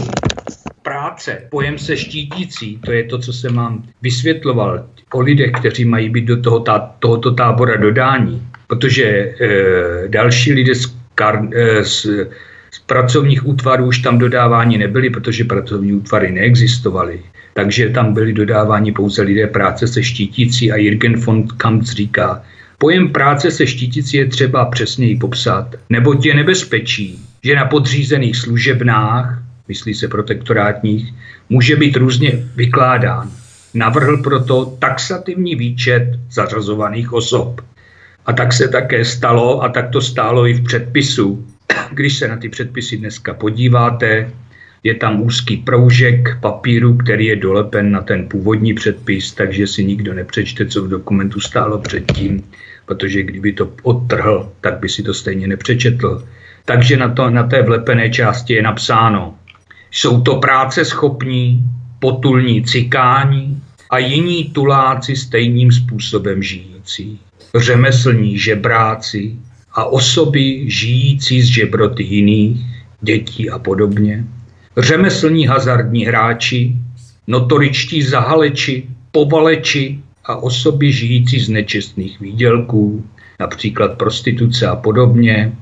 práce, 0.82 1.42
pojem 1.50 1.78
se 1.78 1.96
štítící, 1.96 2.78
to 2.84 2.92
je 2.92 3.04
to, 3.04 3.18
co 3.18 3.32
jsem 3.32 3.54
vám 3.54 3.82
vysvětloval 4.02 4.86
o 5.12 5.20
lidech, 5.20 5.52
kteří 5.52 5.84
mají 5.84 6.10
být 6.10 6.24
do 6.24 6.40
toho, 6.40 6.60
tá, 6.60 6.94
tohoto 6.98 7.34
tábora 7.34 7.76
dodání, 7.76 8.42
protože 8.66 9.04
e, 9.04 9.34
další 10.08 10.52
lidé 10.52 10.74
z, 10.74 10.94
kar, 11.14 11.48
e, 11.52 11.84
z, 11.84 12.06
z 12.06 12.06
pracovních 12.88 13.46
útvarů 13.46 13.86
už 13.86 13.98
tam 13.98 14.18
dodávání 14.18 14.78
nebyly, 14.78 15.10
protože 15.10 15.44
pracovní 15.44 15.92
útvary 15.92 16.32
neexistovaly. 16.32 17.20
Takže 17.54 17.88
tam 17.88 18.14
byly 18.14 18.32
dodáváni 18.32 18.92
pouze 18.92 19.22
lidé 19.22 19.46
práce 19.46 19.86
se 19.86 20.02
štítící 20.02 20.72
a 20.72 20.76
Jürgen 20.76 21.20
von 21.20 21.48
Kampf 21.48 21.86
říká, 21.86 22.42
Pojem 22.78 23.08
práce 23.08 23.50
se 23.50 23.66
štítící 23.66 24.16
je 24.16 24.26
třeba 24.26 24.64
přesněji 24.64 25.16
popsat, 25.16 25.76
neboť 25.90 26.26
je 26.26 26.34
nebezpečí, 26.34 27.18
že 27.44 27.56
na 27.56 27.64
podřízených 27.64 28.36
služebnách, 28.36 29.42
myslí 29.68 29.94
se 29.94 30.08
protektorátních, 30.08 31.14
může 31.48 31.76
být 31.76 31.96
různě 31.96 32.32
vykládán. 32.56 33.30
Navrhl 33.74 34.22
proto 34.22 34.76
taxativní 34.78 35.54
výčet 35.54 36.18
zařazovaných 36.30 37.12
osob. 37.12 37.60
A 38.26 38.32
tak 38.32 38.52
se 38.52 38.68
také 38.68 39.04
stalo 39.04 39.62
a 39.62 39.68
tak 39.68 39.90
to 39.90 40.00
stálo 40.00 40.46
i 40.46 40.54
v 40.54 40.64
předpisu. 40.64 41.46
Když 41.90 42.18
se 42.18 42.28
na 42.28 42.36
ty 42.36 42.48
předpisy 42.48 42.96
dneska 42.96 43.34
podíváte, 43.34 44.32
je 44.82 44.94
tam 44.94 45.22
úzký 45.22 45.56
proužek 45.56 46.38
papíru, 46.40 46.96
který 46.96 47.26
je 47.26 47.36
dolepen 47.36 47.90
na 47.90 48.00
ten 48.00 48.28
původní 48.28 48.74
předpis, 48.74 49.32
takže 49.32 49.66
si 49.66 49.84
nikdo 49.84 50.14
nepřečte, 50.14 50.66
co 50.66 50.82
v 50.82 50.88
dokumentu 50.88 51.40
stálo 51.40 51.78
předtím, 51.78 52.44
protože 52.86 53.22
kdyby 53.22 53.52
to 53.52 53.72
odtrhl, 53.82 54.52
tak 54.60 54.78
by 54.78 54.88
si 54.88 55.02
to 55.02 55.14
stejně 55.14 55.46
nepřečetl. 55.46 56.24
Takže 56.64 56.96
na, 56.96 57.08
to, 57.08 57.30
na 57.30 57.42
té 57.42 57.62
vlepené 57.62 58.10
části 58.10 58.52
je 58.52 58.62
napsáno, 58.62 59.34
jsou 59.90 60.20
to 60.20 60.36
práce 60.36 60.84
schopní, 60.84 61.64
potulní 61.98 62.64
cikání 62.64 63.62
a 63.90 63.98
jiní 63.98 64.44
tuláci 64.44 65.16
stejným 65.16 65.72
způsobem 65.72 66.42
žijící, 66.42 67.20
řemeslní 67.56 68.38
žebráci 68.38 69.36
a 69.78 69.84
osoby 69.84 70.64
žijící 70.66 71.42
z 71.42 71.46
žebroty 71.46 72.02
jiných, 72.02 72.60
dětí 73.00 73.50
a 73.50 73.58
podobně, 73.58 74.24
řemeslní 74.76 75.46
hazardní 75.46 76.04
hráči, 76.04 76.76
notoričtí 77.26 78.02
zahaleči, 78.02 78.86
povaleči 79.12 79.98
a 80.24 80.36
osoby 80.36 80.92
žijící 80.92 81.40
z 81.40 81.48
nečestných 81.48 82.20
výdělků, 82.20 83.06
například 83.40 83.98
prostituce 83.98 84.66
a 84.66 84.76
podobně, 84.76 85.52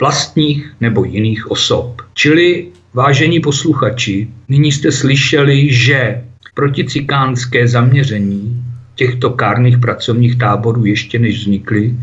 vlastních 0.00 0.74
nebo 0.80 1.04
jiných 1.04 1.50
osob. 1.50 2.02
Čili, 2.14 2.66
vážení 2.94 3.40
posluchači, 3.40 4.28
nyní 4.48 4.72
jste 4.72 4.92
slyšeli, 4.92 5.74
že 5.74 6.22
proticikánské 6.54 7.68
zaměření 7.68 8.62
těchto 8.94 9.30
kárných 9.30 9.78
pracovních 9.78 10.38
táborů 10.38 10.84
ještě 10.86 11.18
než 11.18 11.38
vznikly, 11.38 11.94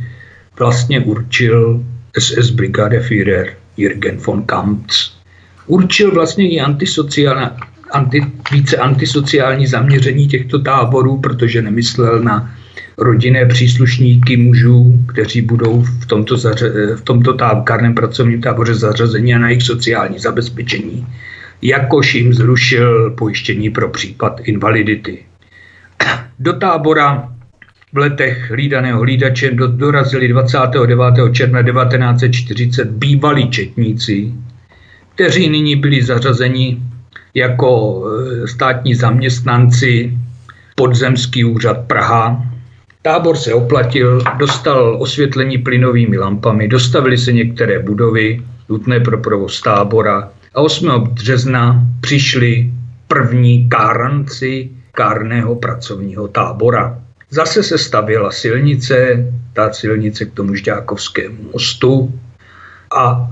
vlastně 0.61 0.99
určil 0.99 1.83
SS 2.19 2.49
Brigade 2.49 2.99
Führer 2.99 3.47
Jürgen 3.77 4.17
von 4.17 4.43
Kamptz. 4.43 5.11
Určil 5.67 6.13
vlastně 6.13 6.49
i 6.49 6.59
antisociální, 6.59 7.49
anti, 7.91 8.21
více 8.51 8.77
antisociální 8.77 9.67
zaměření 9.67 10.27
těchto 10.27 10.59
táborů, 10.59 11.17
protože 11.17 11.61
nemyslel 11.61 12.19
na 12.21 12.53
rodinné 12.97 13.45
příslušníky 13.45 14.37
mužů, 14.37 15.05
kteří 15.13 15.41
budou 15.41 15.81
v 15.81 16.05
tomto, 16.05 16.37
zaře, 16.37 16.95
v 16.95 17.01
tomto 17.01 17.37
kárném 17.63 17.95
pracovním 17.95 18.41
táboře 18.41 18.75
zařazeni 18.75 19.33
a 19.33 19.37
na 19.37 19.49
jejich 19.49 19.63
sociální 19.63 20.19
zabezpečení, 20.19 21.07
jakož 21.61 22.15
jim 22.15 22.33
zrušil 22.33 23.11
pojištění 23.17 23.69
pro 23.69 23.89
případ 23.89 24.39
invalidity. 24.43 25.25
Do 26.39 26.53
tábora 26.53 27.33
v 27.93 27.97
letech 27.97 28.51
hlídaného 28.51 28.99
hlídače 28.99 29.51
dorazili 29.51 30.27
29. 30.27 31.13
června 31.31 31.63
1940 31.63 32.91
bývalí 32.91 33.49
četníci, 33.49 34.33
kteří 35.15 35.49
nyní 35.49 35.75
byli 35.75 36.03
zařazeni 36.03 36.81
jako 37.33 38.03
e, 38.43 38.47
státní 38.47 38.95
zaměstnanci 38.95 40.17
podzemský 40.75 41.45
úřad 41.45 41.87
Praha. 41.87 42.45
Tábor 43.01 43.37
se 43.37 43.53
oplatil, 43.53 44.21
dostal 44.37 44.97
osvětlení 44.99 45.57
plynovými 45.57 46.17
lampami, 46.17 46.67
dostavily 46.67 47.17
se 47.17 47.31
některé 47.31 47.79
budovy 47.79 48.41
nutné 48.69 48.99
pro 48.99 49.17
provoz 49.17 49.61
tábora 49.61 50.29
a 50.55 50.61
8. 50.61 50.89
března 50.99 51.83
přišli 52.01 52.71
první 53.07 53.69
káranci 53.69 54.69
kárného 54.91 55.55
pracovního 55.55 56.27
tábora. 56.27 57.00
Zase 57.33 57.63
se 57.63 57.77
stavěla 57.77 58.31
silnice, 58.31 59.25
ta 59.53 59.73
silnice 59.73 60.25
k 60.25 60.33
tomu 60.33 60.55
Žďákovskému 60.55 61.37
mostu 61.53 62.19
a 62.97 63.31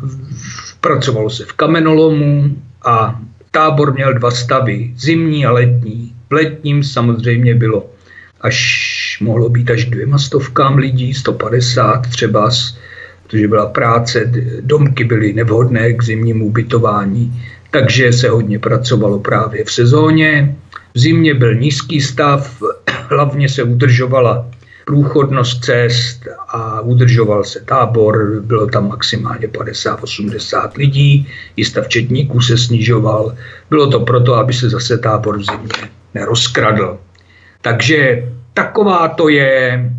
pracovalo 0.81 1.29
se 1.29 1.45
v 1.45 1.53
kamenolomu 1.53 2.55
a 2.85 3.19
tábor 3.51 3.93
měl 3.93 4.13
dva 4.13 4.31
stavy, 4.31 4.93
zimní 4.97 5.45
a 5.45 5.51
letní. 5.51 6.15
V 6.29 6.33
letním 6.33 6.83
samozřejmě 6.83 7.55
bylo 7.55 7.89
až 8.41 9.17
mohlo 9.21 9.49
být 9.49 9.71
až 9.71 9.85
dvěma 9.85 10.17
stovkám 10.17 10.77
lidí, 10.77 11.13
150 11.13 12.07
třeba, 12.07 12.49
protože 13.27 13.47
byla 13.47 13.65
práce, 13.65 14.31
domky 14.61 15.03
byly 15.03 15.33
nevhodné 15.33 15.93
k 15.93 16.03
zimnímu 16.03 16.45
ubytování, 16.45 17.43
takže 17.71 18.13
se 18.13 18.29
hodně 18.29 18.59
pracovalo 18.59 19.19
právě 19.19 19.63
v 19.63 19.71
sezóně. 19.71 20.55
V 20.93 20.99
zimě 20.99 21.33
byl 21.33 21.55
nízký 21.55 22.01
stav, 22.01 22.61
hlavně 23.09 23.49
se 23.49 23.63
udržovala 23.63 24.45
průchodnost 24.89 25.63
cest 25.63 26.27
a 26.47 26.81
udržoval 26.81 27.43
se 27.43 27.59
tábor, 27.59 28.41
bylo 28.41 28.67
tam 28.67 28.87
maximálně 28.87 29.47
50-80 29.47 30.71
lidí, 30.75 31.27
i 31.55 31.65
stav 31.65 31.87
četníků 31.87 32.41
se 32.41 32.57
snižoval. 32.57 33.35
Bylo 33.69 33.87
to 33.87 33.99
proto, 33.99 34.35
aby 34.35 34.53
se 34.53 34.69
zase 34.69 34.97
tábor 34.97 35.37
v 35.37 35.45
zimě 35.45 35.89
nerozkradl. 36.13 36.97
Takže 37.61 38.29
taková 38.53 39.07
to 39.07 39.29
je 39.29 39.47
e, 39.47 39.89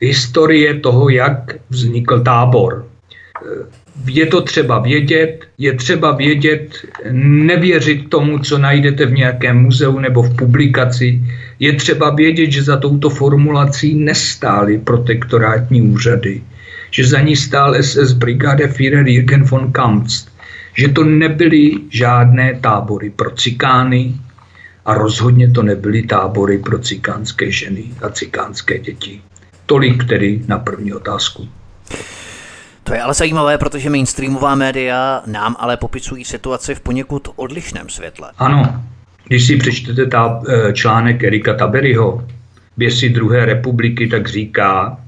historie 0.00 0.80
toho, 0.80 1.08
jak 1.08 1.54
vznikl 1.70 2.20
tábor. 2.20 2.84
E, 2.84 3.64
je 4.06 4.26
to 4.26 4.40
třeba 4.40 4.78
vědět, 4.78 5.44
je 5.58 5.72
třeba 5.74 6.12
vědět, 6.12 6.68
nevěřit 7.12 8.10
tomu, 8.10 8.38
co 8.38 8.58
najdete 8.58 9.06
v 9.06 9.12
nějakém 9.12 9.58
muzeu 9.58 9.98
nebo 9.98 10.22
v 10.22 10.36
publikaci. 10.36 11.22
Je 11.60 11.72
třeba 11.72 12.10
vědět, 12.10 12.50
že 12.50 12.62
za 12.62 12.76
touto 12.76 13.10
formulací 13.10 13.94
nestály 13.94 14.78
protektorátní 14.78 15.82
úřady, 15.82 16.42
že 16.90 17.06
za 17.06 17.20
ní 17.20 17.36
stál 17.36 17.74
SS 17.82 18.12
Brigade 18.12 18.68
Führer 18.68 19.08
Jürgen 19.08 19.42
von 19.42 19.72
Kampst, 19.72 20.28
že 20.74 20.88
to 20.88 21.04
nebyly 21.04 21.72
žádné 21.90 22.58
tábory 22.60 23.10
pro 23.10 23.30
cikány 23.30 24.14
a 24.84 24.94
rozhodně 24.94 25.50
to 25.50 25.62
nebyly 25.62 26.02
tábory 26.02 26.58
pro 26.58 26.78
cikánské 26.78 27.50
ženy 27.50 27.84
a 28.02 28.08
cikánské 28.08 28.78
děti. 28.78 29.20
Tolik 29.66 30.04
tedy 30.04 30.40
na 30.46 30.58
první 30.58 30.92
otázku. 30.92 31.48
To 32.88 32.94
je 32.94 33.02
ale 33.02 33.14
zajímavé, 33.14 33.58
protože 33.58 33.90
mainstreamová 33.90 34.54
média 34.54 35.22
nám 35.26 35.56
ale 35.58 35.76
popisují 35.76 36.24
situaci 36.24 36.74
v 36.74 36.80
poněkud 36.80 37.28
odlišném 37.36 37.88
světle. 37.88 38.30
Ano, 38.38 38.82
když 39.26 39.46
si 39.46 39.56
přečtete 39.56 40.06
ta, 40.06 40.42
e, 40.48 40.72
článek 40.72 41.24
Erika 41.24 41.54
Taberyho, 41.54 42.24
Běsi 42.76 43.08
druhé 43.08 43.44
republiky, 43.44 44.06
tak 44.06 44.28
říká, 44.28 45.00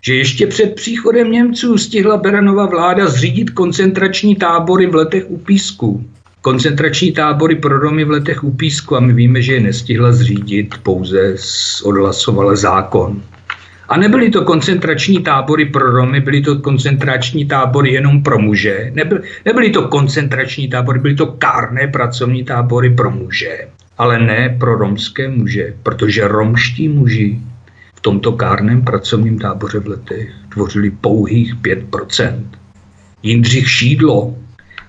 že 0.00 0.14
ještě 0.14 0.46
před 0.46 0.74
příchodem 0.74 1.30
Němců 1.30 1.78
stihla 1.78 2.16
Beranova 2.16 2.66
vláda 2.66 3.08
zřídit 3.08 3.50
koncentrační 3.50 4.36
tábory 4.36 4.86
v 4.86 4.94
letech 4.94 5.24
u 5.28 5.38
Písku. 5.38 6.04
Koncentrační 6.42 7.12
tábory 7.12 7.56
pro 7.56 7.78
Romy 7.78 8.04
v 8.04 8.10
letech 8.10 8.44
u 8.44 8.50
Písku 8.50 8.96
a 8.96 9.00
my 9.00 9.12
víme, 9.12 9.42
že 9.42 9.54
je 9.54 9.60
nestihla 9.60 10.12
zřídit, 10.12 10.74
pouze 10.82 11.36
odhlasovala 11.84 12.56
zákon. 12.56 13.22
A 13.88 13.96
nebyly 13.96 14.30
to 14.30 14.42
koncentrační 14.42 15.22
tábory 15.22 15.66
pro 15.66 15.90
Romy, 15.90 16.20
byly 16.20 16.42
to 16.42 16.58
koncentrační 16.58 17.44
tábory 17.44 17.92
jenom 17.92 18.22
pro 18.22 18.38
muže. 18.38 18.90
Nebyly, 18.94 19.20
nebyly 19.44 19.70
to 19.70 19.88
koncentrační 19.88 20.68
tábory, 20.68 20.98
byly 20.98 21.14
to 21.14 21.26
kárné 21.26 21.88
pracovní 21.88 22.44
tábory 22.44 22.90
pro 22.90 23.10
muže. 23.10 23.68
Ale 23.98 24.18
ne 24.18 24.56
pro 24.60 24.76
romské 24.76 25.28
muže, 25.28 25.74
protože 25.82 26.28
romští 26.28 26.88
muži 26.88 27.40
v 27.94 28.00
tomto 28.00 28.32
kárném 28.32 28.82
pracovním 28.82 29.38
táboře 29.38 29.78
v 29.78 29.86
letech 29.86 30.28
tvořili 30.52 30.90
pouhých 30.90 31.54
5%. 31.54 32.44
Jindřich 33.22 33.70
Šídlo 33.70 34.34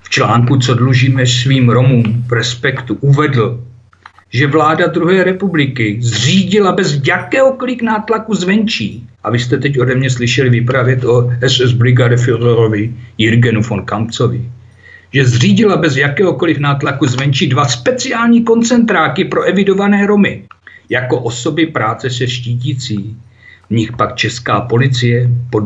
v 0.02 0.10
článku 0.10 0.58
Co 0.58 0.74
dlužíme 0.74 1.26
svým 1.26 1.70
Romům 1.70 2.24
v 2.28 2.34
respektu 2.34 2.98
uvedl, 3.02 3.67
že 4.30 4.48
vláda 4.48 4.88
druhé 4.88 5.24
republiky 5.24 5.98
zřídila 6.02 6.72
bez 6.72 7.00
jakéhokoliv 7.08 7.82
nátlaku 7.82 8.34
zvenčí. 8.34 9.08
A 9.24 9.30
vy 9.30 9.40
jste 9.40 9.58
teď 9.58 9.80
ode 9.80 9.96
mě 9.96 10.10
slyšeli 10.10 10.50
vyprávět 10.50 11.04
o 11.04 11.32
SS 11.48 11.72
Brigade 11.72 12.18
Führerovi 12.18 12.94
Jirgenu 13.18 13.62
von 13.62 13.86
Kampcovi. 13.86 14.42
Že 15.14 15.26
zřídila 15.26 15.78
bez 15.78 15.98
jakéhokoliv 15.98 16.58
nátlaku 16.58 17.06
zvenčí 17.08 17.48
dva 17.48 17.66
speciální 17.66 18.44
koncentráky 18.44 19.26
pro 19.26 19.44
evidované 19.44 20.08
Romy, 20.08 20.44
jako 20.90 21.20
osoby 21.20 21.66
práce 21.66 22.10
se 22.10 22.28
štítící, 22.28 23.16
v 23.70 23.74
nich 23.74 23.92
pak 23.92 24.16
česká 24.16 24.62
policie 24.62 25.30
pod 25.50 25.64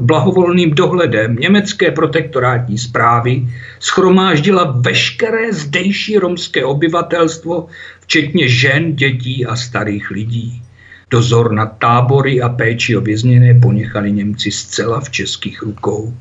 blahovolným 0.00 0.70
dohledem 0.70 1.36
německé 1.36 1.90
protektorátní 1.90 2.78
zprávy 2.78 3.48
schromáždila 3.80 4.76
veškeré 4.80 5.52
zdejší 5.52 6.18
romské 6.18 6.64
obyvatelstvo, 6.64 7.66
včetně 8.00 8.48
žen, 8.48 8.96
dětí 8.96 9.46
a 9.46 9.56
starých 9.56 10.10
lidí. 10.10 10.62
Dozor 11.10 11.52
nad 11.52 11.78
tábory 11.78 12.42
a 12.42 12.48
péči 12.48 12.96
o 12.96 13.00
vězněné 13.00 13.60
ponechali 13.60 14.12
Němci 14.12 14.50
zcela 14.50 15.00
v 15.00 15.10
českých 15.10 15.62
rukou. 15.62 16.14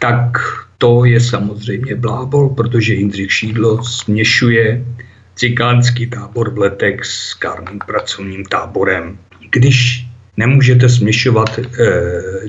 Tak 0.00 0.38
to 0.78 1.04
je 1.04 1.20
samozřejmě 1.20 1.94
blábol, 1.94 2.48
protože 2.48 2.94
Jindřich 2.94 3.32
Šídlo 3.32 3.84
směšuje 3.84 4.84
cikánský 5.34 6.06
tábor 6.06 6.50
v 6.50 6.58
letech 6.58 7.04
s 7.04 7.34
kárným 7.34 7.78
pracovním 7.78 8.44
táborem 8.44 9.18
když 9.50 10.06
nemůžete 10.36 10.88
směšovat 10.88 11.58
e, 11.58 11.64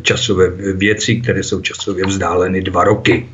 časové 0.02 0.50
věci, 0.74 1.16
které 1.16 1.44
jsou 1.44 1.62
časově 1.62 2.06
vzdáleny 2.06 2.62
dva 2.62 2.84
roky. 2.84 3.26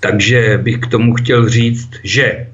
Takže 0.00 0.58
bych 0.62 0.78
k 0.78 0.86
tomu 0.86 1.14
chtěl 1.14 1.48
říct, 1.48 1.90
že 2.02 2.46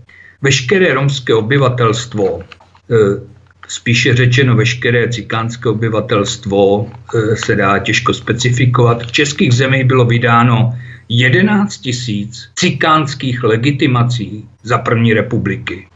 veškeré 0.42 0.94
romské 0.94 1.34
obyvatelstvo, 1.34 2.42
eh, 2.42 3.20
spíše 3.68 4.14
řečeno 4.14 4.56
veškeré 4.56 5.08
cikánské 5.08 5.68
obyvatelstvo 5.68 6.86
eh, 6.86 7.36
se 7.36 7.56
dá 7.56 7.78
těžko 7.78 8.14
specifikovat. 8.14 9.02
V 9.02 9.12
českých 9.12 9.52
zemích 9.52 9.84
bylo 9.84 10.04
vydáno 10.04 10.74
11 11.08 11.78
tisíc 11.78 12.50
cikánských 12.54 13.42
legitimací 13.42 14.48
za 14.62 14.78
první 14.78 15.14
republiky 15.14 15.86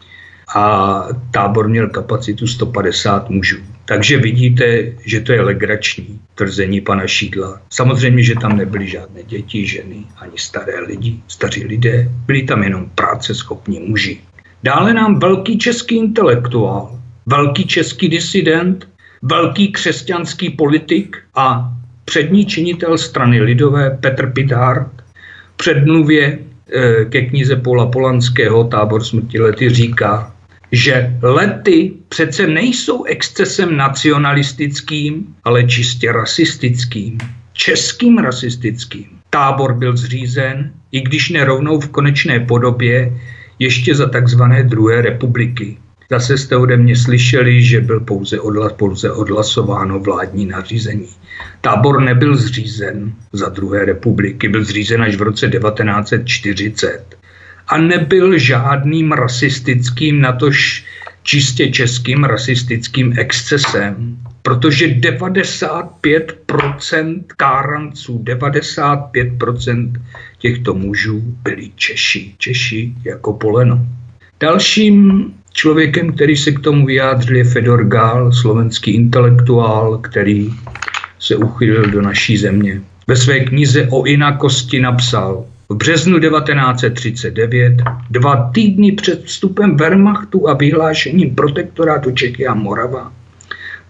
a 0.54 1.04
tábor 1.30 1.68
měl 1.68 1.88
kapacitu 1.88 2.46
150 2.46 3.30
mužů. 3.30 3.56
Takže 3.84 4.16
vidíte, 4.18 4.92
že 5.04 5.20
to 5.20 5.32
je 5.32 5.40
legrační 5.40 6.20
tvrzení 6.34 6.80
pana 6.80 7.06
Šídla. 7.06 7.60
Samozřejmě, 7.70 8.22
že 8.22 8.34
tam 8.34 8.56
nebyly 8.56 8.88
žádné 8.88 9.22
děti, 9.22 9.66
ženy, 9.66 10.04
ani 10.16 10.38
staré 10.38 10.80
lidi, 10.80 11.18
staří 11.28 11.64
lidé. 11.64 12.08
Byli 12.26 12.42
tam 12.42 12.62
jenom 12.62 12.90
práce 12.94 13.34
schopní 13.34 13.80
muži. 13.80 14.20
Dále 14.62 14.94
nám 14.94 15.18
velký 15.18 15.58
český 15.58 15.96
intelektuál, 15.96 16.98
velký 17.26 17.66
český 17.66 18.08
disident, 18.08 18.88
velký 19.22 19.72
křesťanský 19.72 20.50
politik 20.50 21.16
a 21.34 21.72
přední 22.04 22.46
činitel 22.46 22.98
strany 22.98 23.40
lidové 23.40 23.98
Petr 24.00 24.32
Pithard 24.32 24.92
předmluvě 25.56 26.38
eh, 26.72 27.04
ke 27.04 27.22
knize 27.22 27.56
Pola 27.56 27.86
Polanského 27.86 28.64
Tábor 28.64 29.04
smrti 29.04 29.40
lety 29.40 29.70
říká, 29.70 30.32
že 30.72 31.16
lety 31.22 31.92
přece 32.09 32.46
nejsou 32.46 33.04
excesem 33.04 33.76
nacionalistickým, 33.76 35.35
ale 35.44 35.64
čistě 35.64 36.12
rasistickým, 36.12 37.18
českým 37.52 38.18
rasistickým. 38.18 39.06
Tábor 39.30 39.74
byl 39.74 39.96
zřízen, 39.96 40.72
i 40.92 41.00
když 41.00 41.30
nerovnou 41.30 41.80
v 41.80 41.88
konečné 41.88 42.40
podobě, 42.40 43.12
ještě 43.59 43.94
za 43.94 44.09
takzvané 44.09 44.62
druhé 44.62 45.02
republiky. 45.02 45.78
Zase 46.11 46.38
jste 46.38 46.56
ode 46.56 46.76
mě 46.76 46.96
slyšeli, 46.96 47.62
že 47.62 47.80
byl 47.80 48.00
pouze, 48.00 48.40
odla, 48.40 48.68
pouze 48.68 49.12
odhlasováno 49.12 49.98
vládní 49.98 50.46
nařízení. 50.46 51.09
Tábor 51.61 52.00
nebyl 52.00 52.37
zřízen 52.37 53.12
za 53.33 53.48
druhé 53.48 53.85
republiky, 53.85 54.48
byl 54.48 54.64
zřízen 54.64 55.02
až 55.02 55.16
v 55.16 55.22
roce 55.22 55.48
1940 55.48 57.20
a 57.70 57.78
nebyl 57.78 58.38
žádným 58.38 59.12
rasistickým, 59.12 60.20
natož 60.20 60.85
čistě 61.22 61.70
českým 61.70 62.24
rasistickým 62.24 63.14
excesem, 63.18 64.18
protože 64.42 64.87
95% 64.87 67.24
káranců, 67.37 68.22
95% 68.24 69.92
těchto 70.38 70.74
mužů 70.74 71.22
byli 71.42 71.70
Češi. 71.76 72.35
Češi 72.38 72.92
jako 73.04 73.33
poleno. 73.33 73.87
Dalším 74.40 75.24
člověkem, 75.52 76.12
který 76.12 76.37
se 76.37 76.52
k 76.52 76.61
tomu 76.61 76.87
vyjádřil, 76.87 77.37
je 77.37 77.44
Fedor 77.44 77.85
Gál, 77.85 78.33
slovenský 78.33 78.90
intelektuál, 78.90 79.98
který 79.98 80.50
se 81.18 81.37
uchylil 81.37 81.90
do 81.90 82.02
naší 82.02 82.37
země. 82.37 82.80
Ve 83.06 83.16
své 83.16 83.40
knize 83.40 83.88
o 83.90 84.04
inakosti 84.04 84.80
napsal, 84.80 85.44
v 85.70 85.74
březnu 85.74 86.20
1939, 86.20 87.83
dva 88.11 88.50
týdny 88.54 88.92
před 88.92 89.24
vstupem 89.24 89.76
Wehrmachtu 89.76 90.48
a 90.48 90.54
vyhlášením 90.54 91.35
protektorátu 91.35 92.11
Čechy 92.11 92.46
a 92.46 92.54
Morava, 92.54 93.12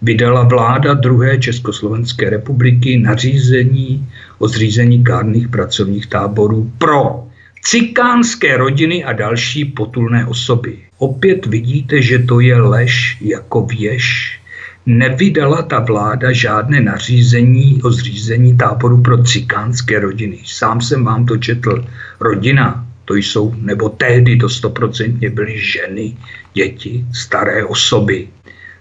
vydala 0.01 0.43
vláda 0.43 0.93
druhé 0.93 1.37
Československé 1.37 2.29
republiky 2.29 2.97
nařízení 2.97 4.07
o 4.39 4.47
zřízení 4.47 5.03
kárných 5.03 5.47
pracovních 5.47 6.07
táborů 6.07 6.71
pro 6.77 7.23
cikánské 7.63 8.57
rodiny 8.57 9.03
a 9.03 9.13
další 9.13 9.65
potulné 9.65 10.25
osoby. 10.25 10.77
Opět 10.97 11.45
vidíte, 11.45 12.01
že 12.01 12.19
to 12.19 12.39
je 12.39 12.61
lež 12.61 13.17
jako 13.21 13.65
věž 13.65 14.40
nevydala 14.85 15.61
ta 15.61 15.79
vláda 15.79 16.31
žádné 16.31 16.81
nařízení 16.81 17.83
o 17.83 17.91
zřízení 17.91 18.57
táboru 18.57 19.01
pro 19.01 19.23
cikánské 19.23 19.99
rodiny. 19.99 20.39
Sám 20.45 20.81
jsem 20.81 21.05
vám 21.05 21.25
to 21.25 21.37
četl. 21.37 21.85
Rodina, 22.19 22.87
to 23.05 23.15
jsou, 23.15 23.55
nebo 23.57 23.89
tehdy 23.89 24.37
to 24.37 24.49
stoprocentně 24.49 25.29
byly 25.29 25.59
ženy, 25.59 26.17
děti, 26.53 27.05
staré 27.13 27.65
osoby. 27.65 28.27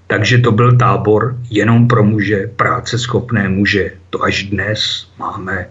Takže 0.07 0.39
to 0.39 0.53
byl 0.53 0.77
tábor 0.77 1.39
jenom 1.51 1.89
pro 1.89 2.05
muže, 2.05 2.51
práce 2.57 2.99
schopné 2.99 3.49
muže. 3.49 3.91
To 4.11 4.23
až 4.23 4.43
dnes 4.43 5.07
máme 5.19 5.69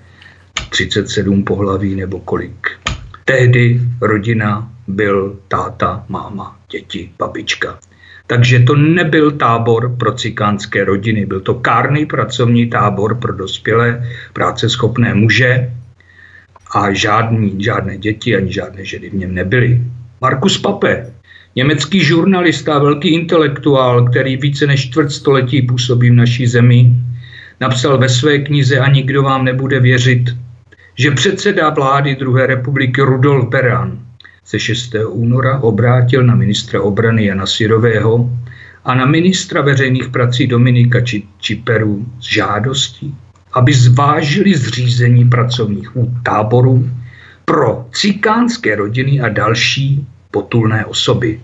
37 0.70 1.44
pohlaví 1.44 1.96
nebo 1.96 2.20
kolik. 2.20 2.68
Tehdy 3.26 3.82
rodina 4.02 4.72
byl 4.88 5.40
táta, 5.48 6.06
máma, 6.10 6.60
děti, 6.72 7.12
babička. 7.20 7.80
Takže 8.30 8.60
to 8.60 8.76
nebyl 8.76 9.32
tábor 9.32 9.96
pro 9.98 10.14
cikánské 10.14 10.86
rodiny, 10.86 11.26
byl 11.26 11.40
to 11.40 11.54
kárný 11.54 12.06
pracovní 12.06 12.70
tábor 12.70 13.16
pro 13.16 13.34
dospělé 13.34 14.06
práceschopné 14.34 15.14
muže 15.14 15.74
a 16.76 16.94
žádný, 16.94 17.64
žádné 17.64 17.98
děti 17.98 18.36
ani 18.36 18.54
žádné 18.54 18.86
ženy 18.86 19.10
v 19.10 19.14
něm 19.14 19.34
nebyly. 19.34 19.82
Markus 20.22 20.58
Pape, 20.58 21.14
německý 21.56 22.00
žurnalista, 22.00 22.80
velký 22.80 23.10
intelektuál, 23.10 24.06
který 24.06 24.38
více 24.38 24.68
než 24.68 24.90
čtvrt 24.90 25.12
století 25.12 25.62
působí 25.62 26.10
v 26.10 26.22
naší 26.22 26.48
zemi, 26.48 26.94
napsal 27.60 27.98
ve 27.98 28.10
své 28.10 28.38
knize 28.38 28.80
A 28.80 28.92
nikdo 28.92 29.24
vám 29.24 29.46
nebude 29.46 29.80
věřit, 29.80 30.30
že 30.96 31.12
předseda 31.12 31.70
vlády 31.70 32.16
druhé 32.16 32.48
republiky 32.48 33.02
Rudolf 33.02 33.50
Beran 33.50 34.09
se 34.50 34.60
6. 34.60 34.96
února 35.10 35.60
obrátil 35.60 36.24
na 36.24 36.36
ministra 36.36 36.82
obrany 36.82 37.26
Jana 37.26 37.46
Sirového 37.46 38.30
a 38.86 38.96
na 38.96 39.06
ministra 39.06 39.62
veřejných 39.62 40.10
prací 40.10 40.48
Dominika 40.48 41.00
Čiperu 41.38 42.06
s 42.20 42.34
žádostí, 42.34 43.16
aby 43.54 43.74
zvážili 43.74 44.58
zřízení 44.58 45.30
pracovních 45.30 45.90
táborů 46.24 46.90
pro 47.46 47.86
cikánské 47.94 48.76
rodiny 48.76 49.22
a 49.22 49.30
další 49.30 50.08
potulné 50.32 50.86
osoby. 50.86 51.40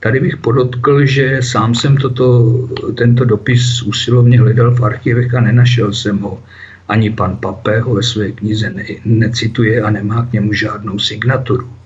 Tady 0.00 0.20
bych 0.20 0.36
podotkl, 0.36 1.06
že 1.06 1.42
sám 1.42 1.74
jsem 1.74 1.96
toto, 1.96 2.58
tento 2.94 3.24
dopis 3.24 3.82
usilovně 3.82 4.40
hledal 4.40 4.74
v 4.74 4.84
archivech 4.84 5.34
a 5.34 5.40
nenašel 5.40 5.92
jsem 5.92 6.18
ho. 6.18 6.40
Ani 6.88 7.10
pan 7.10 7.36
Pape 7.36 7.80
ho 7.80 7.94
ve 7.94 8.02
své 8.02 8.32
knize 8.32 8.70
ne, 8.70 8.84
necituje 9.04 9.82
a 9.82 9.90
nemá 9.90 10.26
k 10.26 10.32
němu 10.32 10.52
žádnou 10.52 10.98
signaturu. 10.98 11.81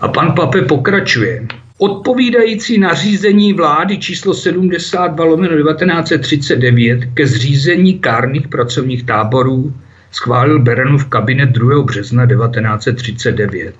A 0.00 0.08
pan 0.08 0.32
Pape 0.32 0.62
pokračuje. 0.62 1.46
Odpovídající 1.78 2.78
nařízení 2.78 3.52
vlády 3.52 3.98
číslo 3.98 4.34
72 4.34 5.24
lomeno 5.24 5.56
1939 5.56 7.04
ke 7.14 7.26
zřízení 7.26 7.98
kárných 7.98 8.48
pracovních 8.48 9.04
táborů 9.04 9.74
schválil 10.10 10.58
Berenův 10.58 11.06
kabinet 11.06 11.48
2. 11.48 11.82
března 11.82 12.26
1939. 12.26 13.74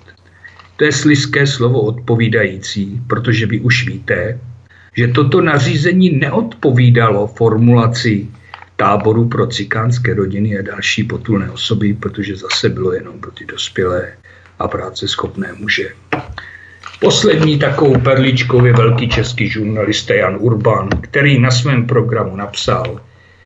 To 0.75 0.85
je 0.85 0.91
sliské 0.91 1.47
slovo 1.47 1.81
odpovídající, 1.81 3.01
protože 3.07 3.45
vy 3.45 3.59
už 3.59 3.87
víte, 3.87 4.39
že 4.95 5.07
toto 5.07 5.41
nařízení 5.41 6.09
neodpovídalo 6.09 7.27
formulaci 7.27 8.27
táboru 8.75 9.27
pro 9.27 9.47
cikánské 9.47 10.13
rodiny 10.13 10.59
a 10.59 10.61
další 10.61 11.03
potulné 11.03 11.51
osoby, 11.51 11.93
protože 11.93 12.35
zase 12.35 12.69
bylo 12.69 12.93
jenom 12.93 13.19
pro 13.19 13.31
ty 13.31 13.45
dospělé 13.45 14.07
a 14.59 14.67
práce 14.67 15.07
schopné 15.07 15.53
muže. 15.59 15.89
Poslední 16.99 17.59
takovou 17.59 17.99
perličkou 17.99 18.65
je 18.65 18.73
velký 18.73 19.09
český 19.09 19.49
žurnalista 19.49 20.13
Jan 20.13 20.37
Urban, 20.39 20.89
který 21.01 21.39
na 21.39 21.51
svém 21.51 21.85
programu 21.87 22.35
napsal, 22.35 22.99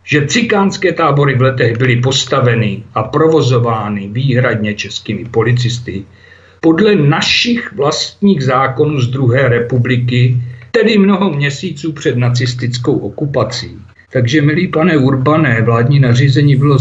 že 0.04 0.28
cikánské 0.28 0.94
tábory 0.94 1.36
v 1.36 1.42
letech 1.42 1.78
byly 1.78 1.96
postaveny 1.96 2.84
a 2.96 3.04
provozovány 3.04 4.08
výhradně 4.08 4.74
českými 4.74 5.26
policisty 5.26 6.04
podle 6.60 6.96
našich 6.96 7.74
vlastních 7.74 8.44
zákonů 8.44 9.02
z 9.02 9.08
druhé 9.08 9.50
republiky, 9.50 10.38
tedy 10.72 10.98
mnoho 10.98 11.34
měsíců 11.34 11.94
před 11.94 12.18
nacistickou 12.18 12.98
okupací. 12.98 13.78
Takže, 14.12 14.42
milý 14.42 14.68
pane 14.68 14.98
Urbané, 14.98 15.62
vládní 15.62 16.00
nařízení 16.00 16.56
bylo 16.56 16.78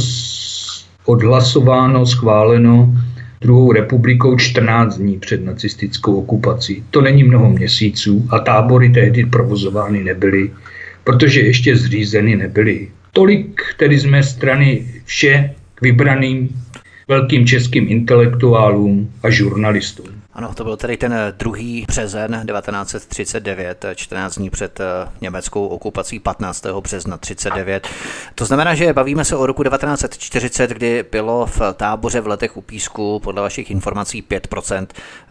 odhlasováno, 1.04 2.06
schváleno 2.06 2.94
druhou 3.42 3.72
republikou 3.72 4.36
14 4.36 4.98
dní 4.98 5.18
před 5.18 5.44
nacistickou 5.44 6.16
okupací. 6.16 6.84
To 6.90 7.00
není 7.00 7.24
mnoho 7.24 7.50
měsíců 7.50 8.26
a 8.30 8.38
tábory 8.38 8.88
tehdy 8.88 9.26
provozovány 9.26 10.04
nebyly, 10.04 10.50
protože 11.04 11.40
ještě 11.40 11.76
zřízeny 11.76 12.36
nebyly. 12.36 12.88
Tolik 13.12 13.60
tedy 13.76 13.98
z 13.98 14.04
mé 14.04 14.22
strany 14.22 14.86
vše 15.04 15.54
k 15.74 15.82
vybraným 15.82 16.48
velkým 17.08 17.46
českým 17.46 17.88
intelektuálům 17.88 19.10
a 19.22 19.30
žurnalistům. 19.30 20.21
Ano, 20.34 20.54
to 20.54 20.64
byl 20.64 20.76
tedy 20.76 20.96
ten 20.96 21.14
druhý 21.36 21.84
březen 21.88 22.46
1939, 22.46 23.84
14 23.94 24.34
dní 24.34 24.50
před 24.50 24.80
eh, 24.80 24.84
německou 25.20 25.66
okupací 25.66 26.18
15. 26.18 26.66
března 26.80 27.16
39. 27.16 27.88
To 28.34 28.44
znamená, 28.44 28.74
že 28.74 28.92
bavíme 28.92 29.24
se 29.24 29.36
o 29.36 29.46
roku 29.46 29.62
1940, 29.62 30.70
kdy 30.70 31.04
bylo 31.10 31.46
v 31.46 31.60
táboře 31.74 32.20
v 32.20 32.26
letech 32.26 32.56
u 32.56 32.60
Písku 32.60 33.20
podle 33.20 33.42
vašich 33.42 33.70
informací 33.70 34.22
5% 34.22 34.86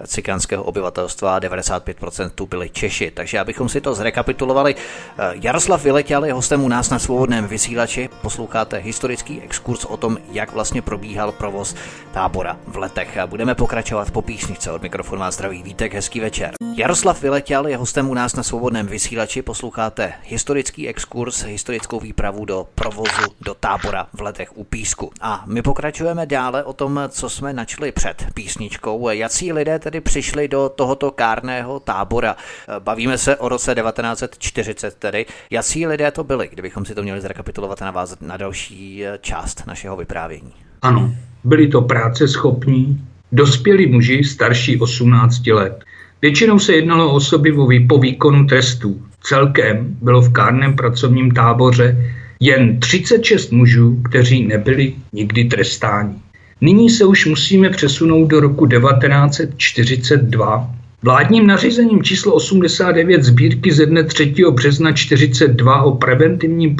cikánského 0.08 0.64
obyvatelstva, 0.64 1.40
95% 1.40 2.30
tu 2.30 2.46
byli 2.46 2.70
Češi. 2.70 3.12
Takže 3.12 3.40
abychom 3.40 3.70
si 3.70 3.82
to 3.82 3.96
zrekapitulovali, 3.96 4.76
eh, 4.76 5.32
Jaroslav 5.34 5.84
Vyletěl 5.84 6.26
je 6.26 6.34
hostem 6.34 6.64
u 6.64 6.68
nás 6.68 6.90
na 6.90 7.00
svobodném 7.00 7.48
vysílači. 7.48 8.10
Posloucháte 8.22 8.78
historický 8.78 9.42
exkurs 9.42 9.86
o 9.86 9.98
tom, 9.98 10.18
jak 10.32 10.52
vlastně 10.52 10.82
probíhal 10.82 11.32
provoz 11.32 11.76
tábora 12.12 12.58
v 12.68 12.78
letech. 12.78 13.18
Budeme 13.26 13.56
pokračovat 13.56 14.12
po 14.12 14.22
písničce 14.22 14.72
od 14.72 14.82
mikrofonu 14.92 15.20
vás 15.20 15.36
zdraví 15.36 15.64
Vítek, 15.64 15.94
hezký 15.94 16.20
večer. 16.20 16.52
Jaroslav 16.76 17.22
Vyletěl 17.22 17.68
je 17.68 17.78
hostem 17.78 18.10
u 18.10 18.14
nás 18.14 18.36
na 18.36 18.44
svobodném 18.44 18.88
vysílači. 18.88 19.42
Posloucháte 19.42 20.14
historický 20.24 20.88
exkurs, 20.88 21.44
historickou 21.44 22.00
výpravu 22.00 22.46
do 22.46 22.68
provozu 22.76 23.32
do 23.42 23.54
tábora 23.54 24.08
v 24.14 24.22
letech 24.22 24.58
u 24.58 24.64
Písku. 24.64 25.12
A 25.22 25.44
my 25.48 25.62
pokračujeme 25.62 26.26
dále 26.26 26.64
o 26.64 26.74
tom, 26.74 27.00
co 27.10 27.30
jsme 27.30 27.54
načli 27.54 27.92
před 27.92 28.26
písničkou. 28.34 29.10
Jací 29.10 29.54
lidé 29.54 29.80
tedy 29.80 30.02
přišli 30.02 30.48
do 30.48 30.70
tohoto 30.70 31.12
kárného 31.12 31.80
tábora? 31.80 32.36
Bavíme 32.80 33.18
se 33.18 33.36
o 33.36 33.50
roce 33.50 33.76
1940 33.76 34.96
tedy. 34.96 35.26
Jací 35.50 35.88
lidé 35.88 36.12
to 36.12 36.24
byli, 36.24 36.50
kdybychom 36.52 36.86
si 36.86 36.96
to 36.96 37.04
měli 37.04 37.22
zrekapitulovat 37.22 37.82
a 37.82 37.86
navázat 37.86 38.22
na 38.22 38.38
další 38.38 39.04
část 39.22 39.64
našeho 39.68 39.96
vyprávění? 39.96 40.54
Ano, 40.82 41.12
byli 41.44 41.68
to 41.68 41.82
práce 41.82 42.28
schopní, 42.28 43.08
Dospělí 43.34 43.88
muži 43.88 44.24
starší 44.24 44.80
18 44.80 45.48
let. 45.48 45.84
Většinou 46.22 46.60
se 46.60 46.74
jednalo 46.74 47.12
o 47.12 47.16
osoby 47.16 47.54
po 47.88 47.98
výkonu 47.98 48.46
trestů. 48.46 49.02
Celkem 49.24 49.98
bylo 50.02 50.22
v 50.22 50.34
kárném 50.34 50.76
pracovním 50.76 51.32
táboře 51.32 52.14
jen 52.40 52.80
36 52.80 53.52
mužů, 53.52 54.02
kteří 54.10 54.48
nebyli 54.48 54.94
nikdy 55.14 55.46
trestáni. 55.46 56.16
Nyní 56.62 56.90
se 56.90 57.06
už 57.06 57.26
musíme 57.26 57.70
přesunout 57.70 58.28
do 58.28 58.40
roku 58.40 58.68
1942. 58.68 60.76
Vládním 61.04 61.48
nařízením 61.48 62.04
číslo 62.04 62.34
89 62.34 63.24
sbírky 63.24 63.72
ze 63.72 63.86
dne 63.86 64.04
3. 64.04 64.34
března 64.52 64.92
1942 64.92 65.82
o 65.82 65.96
preventivním 65.96 66.76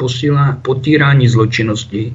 potírání 0.62 1.28
zločinnosti 1.28 2.12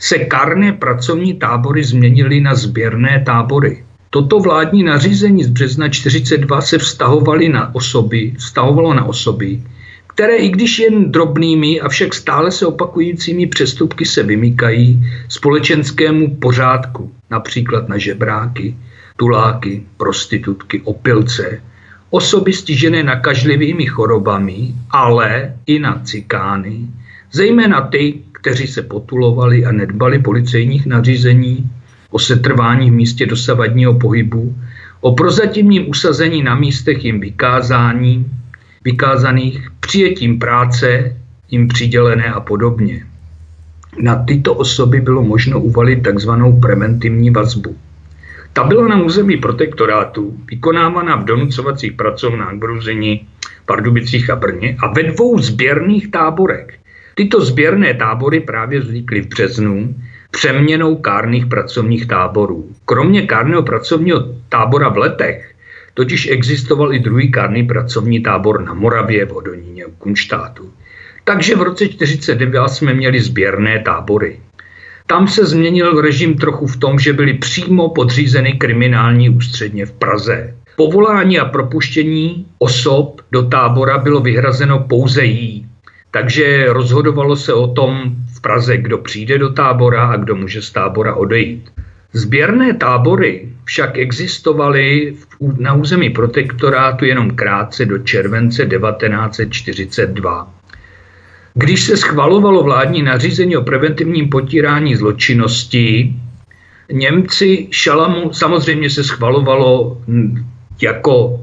se 0.00 0.18
karné 0.18 0.72
pracovní 0.72 1.34
tábory 1.34 1.84
změnily 1.84 2.40
na 2.40 2.54
sběrné 2.54 3.22
tábory. 3.26 3.84
Toto 4.10 4.40
vládní 4.40 4.82
nařízení 4.82 5.44
z 5.44 5.48
března 5.48 5.88
42 5.88 6.60
se 6.60 6.78
vztahovaly 6.78 7.48
na 7.48 7.74
osoby, 7.74 8.32
vztahovalo 8.38 8.94
na 8.94 9.04
osoby, 9.04 9.60
které 10.06 10.36
i 10.36 10.48
když 10.48 10.78
jen 10.78 11.12
drobnými, 11.12 11.80
avšak 11.80 12.14
stále 12.14 12.50
se 12.50 12.66
opakujícími 12.66 13.46
přestupky 13.46 14.04
se 14.04 14.22
vymykají 14.22 15.04
společenskému 15.28 16.36
pořádku, 16.36 17.12
například 17.30 17.88
na 17.88 17.98
žebráky, 17.98 18.76
tuláky, 19.16 19.82
prostitutky, 19.96 20.80
opilce, 20.84 21.62
osoby 22.10 22.52
stižené 22.52 23.02
nakažlivými 23.02 23.86
chorobami, 23.86 24.74
ale 24.90 25.54
i 25.66 25.78
na 25.78 26.00
cikány, 26.04 26.88
zejména 27.32 27.80
ty, 27.80 28.18
kteří 28.40 28.66
se 28.66 28.82
potulovali 28.82 29.64
a 29.64 29.72
nedbali 29.72 30.18
policejních 30.18 30.86
nařízení, 30.86 31.70
o 32.10 32.18
setrvání 32.18 32.90
v 32.90 32.94
místě 32.94 33.26
dosavadního 33.26 33.94
pohybu, 33.94 34.56
o 35.00 35.14
prozatímním 35.14 35.90
usazení 35.90 36.42
na 36.42 36.54
místech 36.54 37.04
jim 37.04 37.20
vykázání, 37.20 38.26
vykázaných, 38.84 39.68
přijetím 39.80 40.38
práce 40.38 41.16
jim 41.50 41.68
přidělené 41.68 42.26
a 42.26 42.40
podobně. 42.40 43.06
Na 43.98 44.24
tyto 44.24 44.54
osoby 44.54 45.00
bylo 45.00 45.22
možno 45.22 45.60
uvalit 45.60 46.02
takzvanou 46.02 46.60
preventivní 46.60 47.30
vazbu. 47.30 47.76
Ta 48.52 48.64
byla 48.64 48.88
na 48.88 49.02
území 49.02 49.36
protektorátu 49.36 50.36
vykonávána 50.50 51.16
v 51.16 51.24
donucovacích 51.24 51.92
pracovnách 51.92 52.54
v 52.54 52.64
Ruzini, 52.64 53.26
Pardubicích 53.66 54.30
a 54.30 54.36
Brně 54.36 54.76
a 54.78 54.92
ve 54.92 55.02
dvou 55.02 55.38
sběrných 55.38 56.10
táborech. 56.10 56.79
Tyto 57.20 57.44
sběrné 57.44 57.94
tábory 57.94 58.40
právě 58.40 58.80
vznikly 58.80 59.20
v 59.20 59.28
březnu 59.28 59.94
přeměnou 60.30 60.96
kárných 60.96 61.46
pracovních 61.46 62.06
táborů. 62.06 62.68
Kromě 62.84 63.22
kárného 63.22 63.62
pracovního 63.62 64.24
tábora 64.48 64.88
v 64.88 64.98
letech 64.98 65.54
totiž 65.94 66.28
existoval 66.30 66.94
i 66.94 66.98
druhý 66.98 67.30
kárný 67.30 67.66
pracovní 67.66 68.20
tábor 68.20 68.62
na 68.62 68.74
Moravě, 68.74 69.26
v 69.26 69.30
Hodoníně, 69.30 69.84
v 69.84 69.98
Kunštátu. 69.98 70.70
Takže 71.24 71.56
v 71.56 71.62
roce 71.62 71.84
1949 71.88 72.68
jsme 72.68 72.94
měli 72.94 73.20
sběrné 73.20 73.78
tábory. 73.78 74.40
Tam 75.06 75.28
se 75.28 75.46
změnil 75.46 76.00
režim 76.00 76.34
trochu 76.34 76.66
v 76.66 76.76
tom, 76.76 76.98
že 76.98 77.12
byly 77.12 77.34
přímo 77.34 77.88
podřízeny 77.88 78.52
kriminální 78.52 79.30
ústředně 79.30 79.86
v 79.86 79.92
Praze. 79.92 80.54
Povolání 80.76 81.38
a 81.38 81.44
propuštění 81.44 82.46
osob 82.58 83.20
do 83.32 83.42
tábora 83.42 83.98
bylo 83.98 84.20
vyhrazeno 84.20 84.78
pouze 84.78 85.24
jí. 85.24 85.69
Takže 86.10 86.66
rozhodovalo 86.72 87.36
se 87.36 87.54
o 87.54 87.66
tom 87.66 88.16
v 88.36 88.40
Praze, 88.40 88.76
kdo 88.76 88.98
přijde 88.98 89.38
do 89.38 89.50
tábora 89.52 90.04
a 90.04 90.16
kdo 90.16 90.36
může 90.36 90.62
z 90.62 90.70
tábora 90.70 91.14
odejít. 91.14 91.70
Sběrné 92.12 92.74
tábory 92.74 93.48
však 93.64 93.98
existovaly 93.98 95.14
na 95.58 95.74
území 95.74 96.10
protektorátu 96.10 97.04
jenom 97.04 97.30
krátce 97.30 97.86
do 97.86 97.98
července 97.98 98.66
1942. 98.66 100.54
Když 101.54 101.82
se 101.82 101.96
schvalovalo 101.96 102.62
vládní 102.62 103.02
nařízení 103.02 103.56
o 103.56 103.62
preventivním 103.62 104.28
potírání 104.28 104.96
zločinnosti, 104.96 106.14
Němci 106.92 107.68
šalamu 107.70 108.32
samozřejmě 108.32 108.90
se 108.90 109.04
schvalovalo 109.04 109.98
jako 110.82 111.40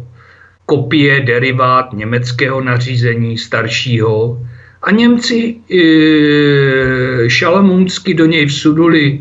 kopie, 0.66 1.22
derivát 1.22 1.94
německého 1.94 2.62
nařízení 2.62 3.38
staršího, 3.38 4.40
a 4.82 4.92
Němci 4.92 5.56
e, 5.56 7.30
šalamounsky 7.30 8.14
do 8.14 8.26
něj 8.26 8.46
vsuduli 8.46 9.06
e, 9.08 9.20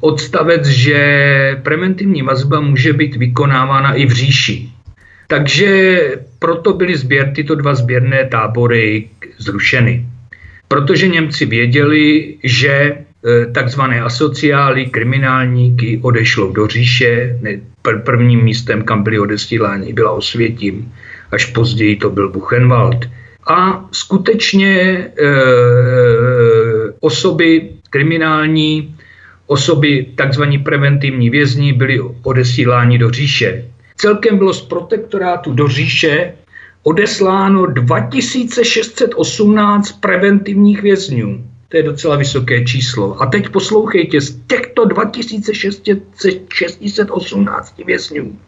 odstavec, 0.00 0.66
že 0.66 1.60
preventivní 1.62 2.22
vazba 2.22 2.60
může 2.60 2.92
být 2.92 3.16
vykonávána 3.16 3.94
i 3.94 4.06
v 4.06 4.12
říši. 4.12 4.68
Takže 5.26 6.00
proto 6.38 6.72
byly 6.72 6.96
sběr, 6.96 7.32
tyto 7.34 7.54
dva 7.54 7.74
sběrné 7.74 8.24
tábory 8.24 9.08
zrušeny. 9.38 10.06
Protože 10.68 11.08
Němci 11.08 11.46
věděli, 11.46 12.34
že 12.44 12.72
e, 12.72 12.96
takzvané 13.52 14.00
asociály, 14.00 14.86
kriminálníky 14.86 15.98
odešlo 16.02 16.52
do 16.52 16.66
říše. 16.66 17.38
Prvním 18.04 18.44
místem, 18.44 18.82
kam 18.82 19.02
byli 19.02 19.18
odesíláni, 19.18 19.92
byla 19.92 20.10
Osvětím, 20.12 20.92
až 21.32 21.44
později 21.44 21.96
to 21.96 22.10
byl 22.10 22.28
Buchenwald 22.28 23.08
a 23.48 23.88
skutečně 23.92 24.70
e, 24.70 25.10
osoby 27.00 27.70
kriminální, 27.90 28.96
osoby 29.46 30.06
takzvaní 30.14 30.58
preventivní 30.58 31.30
vězni 31.30 31.72
byly 31.72 32.00
odesíláni 32.22 32.98
do 32.98 33.10
říše. 33.10 33.64
Celkem 33.96 34.38
bylo 34.38 34.54
z 34.54 34.62
protektorátu 34.62 35.52
do 35.52 35.68
říše 35.68 36.32
odesláno 36.82 37.66
2618 37.66 39.92
preventivních 39.92 40.82
vězňů. 40.82 41.44
To 41.68 41.76
je 41.76 41.82
docela 41.82 42.16
vysoké 42.16 42.64
číslo. 42.64 43.22
A 43.22 43.26
teď 43.26 43.48
poslouchejte, 43.48 44.20
z 44.20 44.40
těchto 44.46 44.84
2618 44.84 47.74
vězňů 47.86 48.38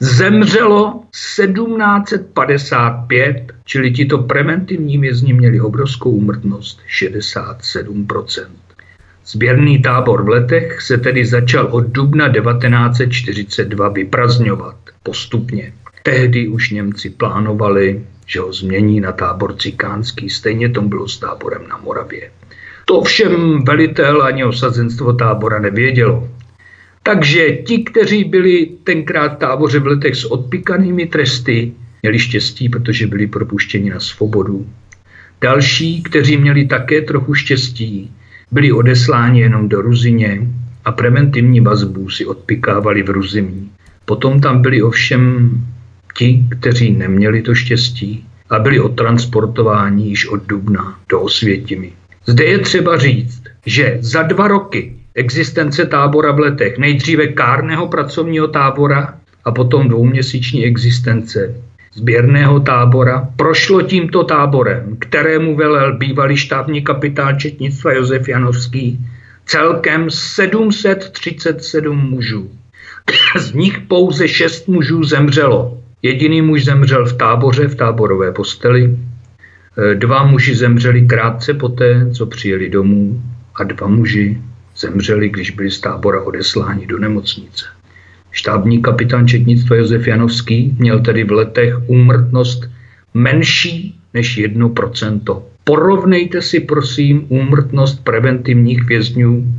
zemřelo 0.00 1.02
1755, 1.10 3.52
čili 3.64 3.90
tito 3.90 4.18
preventivní 4.18 4.98
vězni 4.98 5.32
měli 5.32 5.60
obrovskou 5.60 6.10
umrtnost 6.10 6.80
67%. 7.00 8.46
Sběrný 9.26 9.82
tábor 9.82 10.24
v 10.24 10.28
letech 10.28 10.82
se 10.82 10.98
tedy 10.98 11.26
začal 11.26 11.68
od 11.70 11.86
dubna 11.86 12.32
1942 12.32 13.88
vyprazňovat 13.88 14.76
postupně. 15.02 15.72
Tehdy 16.02 16.48
už 16.48 16.70
Němci 16.70 17.10
plánovali, 17.10 18.04
že 18.26 18.40
ho 18.40 18.52
změní 18.52 19.00
na 19.00 19.12
tábor 19.12 19.56
cikánský, 19.56 20.30
stejně 20.30 20.68
tom 20.68 20.88
bylo 20.88 21.08
s 21.08 21.18
táborem 21.18 21.68
na 21.68 21.76
Moravě. 21.76 22.30
To 22.84 23.02
všem 23.02 23.64
velitel 23.64 24.22
ani 24.22 24.44
osazenstvo 24.44 25.12
tábora 25.12 25.58
nevědělo. 25.58 26.28
Takže 27.02 27.50
ti, 27.50 27.78
kteří 27.78 28.24
byli 28.24 28.70
tenkrát 28.84 29.34
v 29.34 29.38
táboře 29.38 29.78
v 29.78 29.86
letech 29.86 30.14
s 30.16 30.24
odpikanými 30.24 31.06
tresty, 31.06 31.72
měli 32.02 32.18
štěstí, 32.18 32.68
protože 32.68 33.06
byli 33.06 33.26
propuštěni 33.26 33.90
na 33.90 34.00
svobodu. 34.00 34.66
Další, 35.40 36.02
kteří 36.02 36.36
měli 36.36 36.66
také 36.66 37.00
trochu 37.00 37.34
štěstí, 37.34 38.10
byli 38.50 38.72
odesláni 38.72 39.40
jenom 39.40 39.68
do 39.68 39.80
Ruzině 39.80 40.40
a 40.84 40.92
preventivní 40.92 41.60
vazbu 41.60 42.10
si 42.10 42.26
odpikávali 42.26 43.02
v 43.02 43.10
Ruzimí. 43.10 43.70
Potom 44.04 44.40
tam 44.40 44.62
byli 44.62 44.82
ovšem 44.82 45.50
ti, 46.18 46.44
kteří 46.48 46.90
neměli 46.90 47.42
to 47.42 47.54
štěstí 47.54 48.24
a 48.50 48.58
byli 48.58 48.80
odtransportováni 48.80 50.08
již 50.08 50.26
od 50.26 50.46
Dubna 50.46 50.98
do 51.08 51.20
Osvětimi. 51.20 51.92
Zde 52.26 52.44
je 52.44 52.58
třeba 52.58 52.98
říct, 52.98 53.42
že 53.66 53.98
za 54.00 54.22
dva 54.22 54.48
roky 54.48 54.99
existence 55.14 55.86
tábora 55.86 56.32
v 56.32 56.38
letech, 56.38 56.78
nejdříve 56.78 57.26
kárného 57.26 57.88
pracovního 57.88 58.48
tábora 58.48 59.14
a 59.44 59.50
potom 59.52 59.88
dvouměsíční 59.88 60.64
existence 60.64 61.54
sběrného 61.94 62.60
tábora, 62.60 63.28
prošlo 63.36 63.82
tímto 63.82 64.24
táborem, 64.24 64.96
kterému 64.98 65.56
velel 65.56 65.98
bývalý 65.98 66.36
štábní 66.36 66.82
kapitán 66.82 67.38
četnictva 67.38 67.92
Josef 67.92 68.28
Janovský, 68.28 69.00
celkem 69.46 70.10
737 70.10 71.98
mužů. 71.98 72.50
Z 73.36 73.52
nich 73.54 73.78
pouze 73.78 74.28
šest 74.28 74.68
mužů 74.68 75.04
zemřelo. 75.04 75.78
Jediný 76.02 76.42
muž 76.42 76.64
zemřel 76.64 77.06
v 77.06 77.12
táboře, 77.12 77.68
v 77.68 77.74
táborové 77.74 78.32
posteli. 78.32 78.96
Dva 79.94 80.26
muži 80.26 80.54
zemřeli 80.54 81.06
krátce 81.06 81.54
poté, 81.54 82.10
co 82.12 82.26
přijeli 82.26 82.70
domů 82.70 83.22
a 83.54 83.64
dva 83.64 83.86
muži 83.86 84.38
zemřeli, 84.80 85.28
když 85.28 85.50
byli 85.50 85.70
z 85.70 85.80
tábora 85.80 86.22
odesláni 86.22 86.86
do 86.86 86.98
nemocnice. 86.98 87.64
Štábní 88.30 88.82
kapitán 88.82 89.28
četnictva 89.28 89.76
Josef 89.76 90.06
Janovský 90.06 90.76
měl 90.78 91.00
tedy 91.00 91.24
v 91.24 91.32
letech 91.32 91.74
úmrtnost 91.86 92.70
menší 93.14 94.00
než 94.14 94.38
1%. 94.38 95.42
Porovnejte 95.64 96.42
si 96.42 96.60
prosím 96.60 97.26
úmrtnost 97.28 98.04
preventivních 98.04 98.84
vězňů 98.84 99.54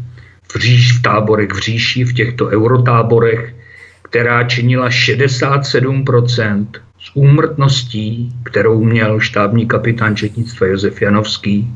v, 0.54 0.56
říš, 0.56 1.00
v 1.00 1.02
táborech 1.02 1.50
v 1.52 1.60
říši, 1.60 2.04
v 2.04 2.14
těchto 2.14 2.46
eurotáborech, 2.46 3.56
která 4.02 4.44
činila 4.44 4.90
67% 4.90 6.68
s 7.00 7.12
úmrtností, 7.14 8.36
kterou 8.44 8.84
měl 8.84 9.20
štábní 9.20 9.68
kapitán 9.68 10.16
četnictva 10.16 10.68
Josef 10.68 11.02
Janovský 11.02 11.68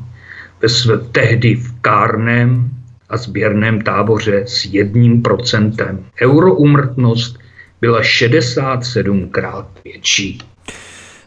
ve 0.62 0.68
své 0.68 0.98
tehdy 0.98 1.54
v 1.54 1.80
kárném 1.80 2.70
a 3.08 3.16
sběrném 3.16 3.80
táboře 3.80 4.44
s 4.46 4.64
jedním 4.64 5.22
procentem. 5.22 6.04
Euroumrtnost 6.22 7.38
byla 7.80 8.00
67krát 8.02 9.66
větší. 9.84 10.38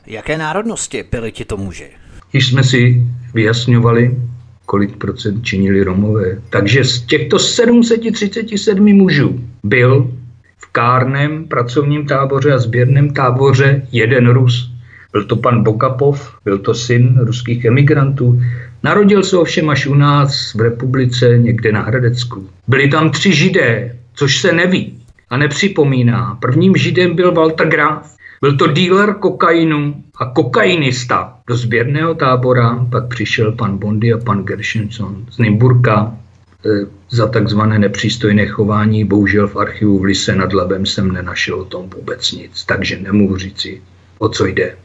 Jaké 0.08 0.38
národnosti 0.38 1.04
byli 1.12 1.32
tito 1.32 1.58
muži? 1.58 1.90
Již 2.34 2.48
jsme 2.48 2.64
si 2.64 3.04
vyjasňovali, 3.34 4.18
kolik 4.66 4.98
procent 4.98 5.44
činili 5.44 5.84
Romové. 5.84 6.42
Takže 6.50 6.84
z 6.84 7.02
těchto 7.02 7.40
737 7.40 8.94
mužů 8.94 9.40
byl 9.64 10.12
v 10.58 10.72
kárném 10.72 11.48
pracovním 11.48 12.06
táboře 12.06 12.54
a 12.54 12.58
sběrném 12.58 13.14
táboře 13.14 13.88
jeden 13.92 14.30
Rus. 14.30 14.69
Byl 15.12 15.24
to 15.24 15.36
pan 15.36 15.64
Bokapov, 15.64 16.34
byl 16.46 16.58
to 16.58 16.74
syn 16.74 17.20
ruských 17.20 17.66
emigrantů. 17.66 18.42
Narodil 18.84 19.24
se 19.24 19.38
ovšem 19.38 19.70
až 19.70 19.88
u 19.88 19.94
nás 19.94 20.54
v 20.54 20.62
republice 20.62 21.38
někde 21.38 21.72
na 21.72 21.82
Hradecku. 21.82 22.50
Byli 22.68 22.88
tam 22.88 23.10
tři 23.10 23.34
židé, 23.34 23.96
což 24.14 24.38
se 24.38 24.52
neví 24.52 25.00
a 25.30 25.38
nepřipomíná. 25.38 26.38
Prvním 26.42 26.76
židem 26.76 27.16
byl 27.16 27.32
Walter 27.32 27.68
Graf. 27.68 28.16
Byl 28.42 28.58
to 28.58 28.68
díler 28.68 29.14
kokainu 29.14 30.04
a 30.20 30.26
kokainista. 30.26 31.38
Do 31.48 31.58
sběrného 31.58 32.14
tábora 32.14 32.86
pak 32.92 33.08
přišel 33.08 33.52
pan 33.52 33.78
Bondy 33.78 34.14
a 34.14 34.18
pan 34.18 34.44
Gershenson 34.44 35.26
z 35.32 35.38
Nymburka 35.38 36.18
e, 36.66 36.70
za 37.10 37.28
takzvané 37.28 37.80
nepřístojné 37.80 38.48
chování. 38.48 39.06
Bohužel 39.06 39.48
v 39.48 39.56
archivu 39.56 40.00
v 40.00 40.04
Lise 40.04 40.36
nad 40.36 40.54
Labem 40.54 40.86
jsem 40.86 41.12
nenašel 41.12 41.56
o 41.56 41.66
tom 41.66 41.90
vůbec 41.90 42.32
nic, 42.32 42.66
takže 42.66 43.00
nemůžu 43.00 43.38
říci, 43.38 43.82
o 44.20 44.30
co 44.30 44.46
jde. 44.46 44.76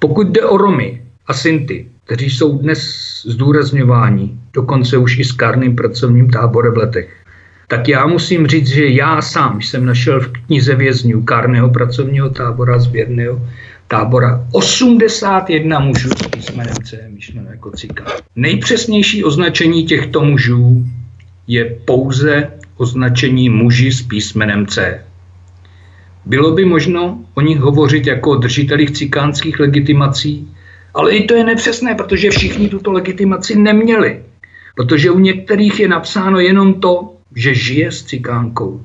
Pokud 0.00 0.28
jde 0.28 0.44
o 0.44 0.56
Romy 0.56 1.02
a 1.26 1.34
Sinty, 1.34 1.86
kteří 2.04 2.30
jsou 2.30 2.58
dnes 2.58 2.80
zdůrazňováni, 3.26 4.38
dokonce 4.52 4.96
už 4.96 5.18
i 5.18 5.24
s 5.24 5.32
kárným 5.32 5.76
pracovním 5.76 6.30
táborem 6.30 6.72
v 6.74 6.76
letech, 6.76 7.16
tak 7.68 7.88
já 7.88 8.06
musím 8.06 8.46
říct, 8.46 8.66
že 8.66 8.86
já 8.86 9.22
sám 9.22 9.62
jsem 9.62 9.86
našel 9.86 10.20
v 10.20 10.32
knize 10.46 10.74
vězňů 10.74 11.22
kárného 11.22 11.68
pracovního 11.70 12.30
tábora, 12.30 12.78
sběrného 12.78 13.48
tábora 13.88 14.46
81 14.52 15.80
mužů 15.80 16.08
s 16.08 16.26
písmenem 16.26 16.74
C, 16.84 17.08
myšleno 17.08 17.50
jako 17.50 17.70
cika. 17.70 18.04
Nejpřesnější 18.36 19.24
označení 19.24 19.86
těchto 19.86 20.24
mužů 20.24 20.84
je 21.46 21.64
pouze 21.84 22.48
označení 22.76 23.48
muži 23.48 23.92
s 23.92 24.02
písmenem 24.02 24.66
C. 24.66 25.04
Bylo 26.24 26.50
by 26.52 26.64
možno 26.64 27.24
o 27.34 27.40
nich 27.40 27.58
hovořit 27.58 28.06
jako 28.06 28.30
o 28.30 28.36
držitelích 28.36 28.90
cikánských 28.90 29.60
legitimací, 29.60 30.48
ale 30.94 31.12
i 31.12 31.24
to 31.24 31.34
je 31.34 31.44
nepřesné, 31.44 31.94
protože 31.94 32.30
všichni 32.30 32.68
tuto 32.68 32.92
legitimaci 32.92 33.58
neměli. 33.58 34.22
Protože 34.76 35.10
u 35.10 35.18
některých 35.18 35.80
je 35.80 35.88
napsáno 35.88 36.40
jenom 36.40 36.74
to, 36.74 37.14
že 37.34 37.54
žije 37.54 37.92
s 37.92 38.02
cikánkou. 38.02 38.80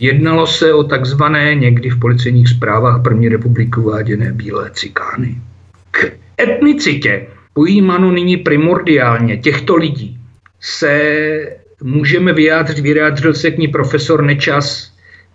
Jednalo 0.00 0.46
se 0.46 0.74
o 0.74 0.84
takzvané 0.84 1.54
někdy 1.54 1.90
v 1.90 2.00
policejních 2.00 2.48
zprávách 2.48 3.02
první 3.02 3.28
republiky 3.28 3.80
uváděné 3.80 4.32
bílé 4.32 4.70
cikány. 4.74 5.36
K 5.90 6.12
etnicitě 6.40 7.26
pojímano 7.54 8.12
nyní 8.12 8.36
primordiálně 8.36 9.36
těchto 9.36 9.76
lidí 9.76 10.18
se 10.60 11.58
můžeme 11.82 12.32
vyjádřit, 12.32 12.78
vyjádřil 12.78 13.34
se 13.34 13.50
k 13.50 13.58
ní 13.58 13.68
profesor 13.68 14.24
Nečas, 14.24 14.91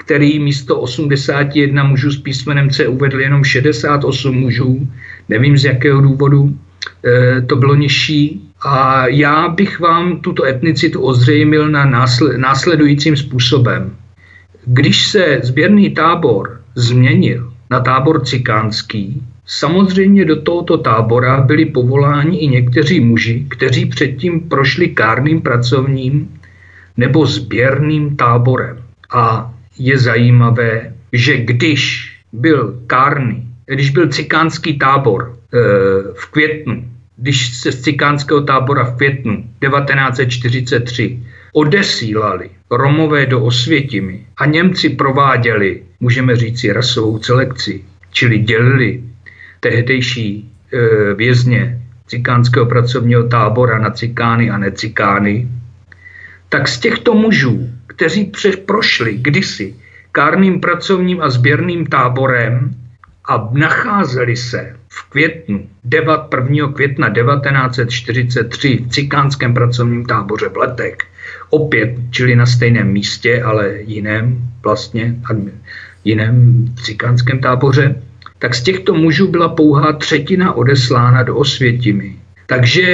který 0.08 0.40
místo 0.40 0.80
81 0.80 1.84
mužů 1.84 2.12
s 2.12 2.18
písmenem 2.18 2.70
C 2.70 2.88
uvedl 2.88 3.20
jenom 3.20 3.44
68 3.44 4.36
mužů. 4.36 4.88
Nevím 5.30 5.58
z 5.58 5.66
jakého 5.66 6.02
důvodu 6.02 6.56
e, 7.06 7.42
to 7.42 7.56
bylo 7.56 7.76
nižší. 7.76 8.42
A 8.64 9.08
já 9.08 9.48
bych 9.48 9.80
vám 9.80 10.20
tuto 10.22 10.46
etnicitu 10.46 11.02
ozřejmil 11.02 11.70
na 11.70 12.06
následujícím 12.38 13.18
způsobem. 13.18 13.92
Když 14.66 15.08
se 15.08 15.40
sběrný 15.44 15.90
tábor 15.90 16.62
změnil 16.76 17.52
na 17.70 17.80
tábor 17.80 18.26
cikánský, 18.26 19.24
samozřejmě 19.46 20.26
do 20.26 20.42
tohoto 20.42 20.78
tábora 20.78 21.42
byli 21.42 21.66
povoláni 21.66 22.38
i 22.38 22.48
někteří 22.48 23.00
muži, 23.00 23.46
kteří 23.50 23.86
předtím 23.86 24.40
prošli 24.40 24.90
kárným 24.90 25.42
pracovním 25.42 26.30
nebo 26.98 27.26
sběrným 27.26 28.16
táborem. 28.16 28.78
A 29.12 29.54
je 29.80 29.98
zajímavé, 29.98 30.94
že 31.14 31.38
když 31.38 32.12
byl 32.34 32.80
kárný, 32.88 33.48
když 33.66 33.90
byl 33.90 34.08
cikánský 34.08 34.78
tábor 34.78 35.34
e, 35.34 35.58
v 36.14 36.26
květnu, 36.32 36.90
když 37.18 37.58
se 37.58 37.72
z 37.72 37.82
cikánského 37.82 38.42
tábora 38.42 38.84
v 38.84 38.98
květnu 38.98 39.44
1943 39.62 41.20
odesílali 41.54 42.50
Romové 42.72 43.26
do 43.26 43.42
Osvětimi 43.42 44.26
a 44.38 44.46
Němci 44.46 44.90
prováděli, 44.90 45.84
můžeme 46.00 46.36
říci, 46.36 46.74
rasovou 46.74 47.24
selekci, 47.24 47.84
čili 48.12 48.40
dělili 48.40 49.04
tehdejší 49.60 50.52
e, 50.74 51.14
vězně 51.14 51.82
cikánského 52.08 52.66
pracovního 52.66 53.24
tábora 53.24 53.80
na 53.80 53.90
cikány 53.90 54.50
a 54.50 54.58
necikány, 54.58 55.48
tak 56.50 56.68
z 56.68 56.80
těchto 56.80 57.14
mužů 57.14 57.70
kteří 57.98 58.32
prošli 58.66 59.18
kdysi 59.18 59.76
kárným 60.12 60.62
pracovním 60.62 61.22
a 61.22 61.30
sběrným 61.30 61.86
táborem 61.86 62.76
a 63.26 63.50
nacházeli 63.54 64.38
se 64.38 64.76
v 64.90 65.10
květnu 65.10 65.68
1. 66.50 66.74
května 66.74 67.10
1943 67.10 68.78
v 68.78 68.90
cikánském 68.90 69.54
pracovním 69.54 70.06
táboře 70.06 70.50
v 70.50 70.58
Letech, 70.58 70.98
opět, 71.50 71.96
čili 72.12 72.36
na 72.36 72.46
stejném 72.46 72.88
místě, 72.88 73.42
ale 73.44 73.82
jiném 73.82 74.38
vlastně, 74.64 75.16
jiném 76.04 76.66
cikánském 76.84 77.40
táboře, 77.40 78.02
tak 78.40 78.56
z 78.56 78.64
těchto 78.64 78.94
mužů 78.94 79.28
byla 79.28 79.50
pouhá 79.50 79.94
třetina 79.94 80.54
odeslána 80.54 81.24
do 81.24 81.36
Osvětimi. 81.36 82.16
Takže 82.46 82.86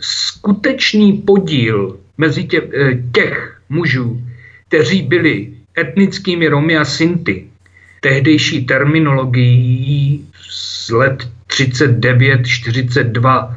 skutečný 0.00 1.12
podíl 1.12 1.96
mezi 2.18 2.44
tě, 2.44 2.62
eh, 2.62 2.98
těch 3.12 3.60
mužů, 3.68 4.20
kteří 4.70 5.02
byli 5.02 5.48
etnickými 5.78 6.48
Romy 6.48 6.78
a 6.78 6.84
Sinty, 6.84 7.44
tehdejší 8.00 8.66
terminologií 8.66 10.26
z 10.50 10.90
let 10.90 11.28
39-42 11.48 13.54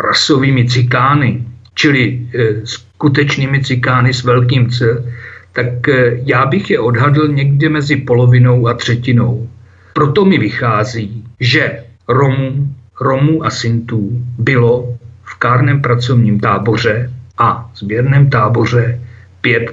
rasovými 0.00 0.68
cikány, 0.68 1.44
čili 1.74 2.02
e, 2.02 2.18
skutečnými 2.64 3.64
cikány 3.64 4.14
s 4.14 4.24
velkým 4.24 4.70
C, 4.70 5.04
tak 5.52 5.88
e, 5.88 6.20
já 6.24 6.46
bych 6.46 6.70
je 6.70 6.80
odhadl 6.80 7.28
někde 7.28 7.68
mezi 7.68 7.96
polovinou 7.96 8.68
a 8.68 8.74
třetinou. 8.74 9.48
Proto 9.92 10.24
mi 10.24 10.38
vychází, 10.38 11.24
že 11.40 11.84
Romů, 12.08 12.74
Romů 13.00 13.44
a 13.44 13.50
Sintů 13.50 14.22
bylo 14.38 14.96
v 15.24 15.38
kárném 15.38 15.82
pracovním 15.82 16.40
táboře 16.40 17.12
a 17.38 17.70
sběrném 17.76 18.30
táboře 18.30 19.00
5 19.40 19.70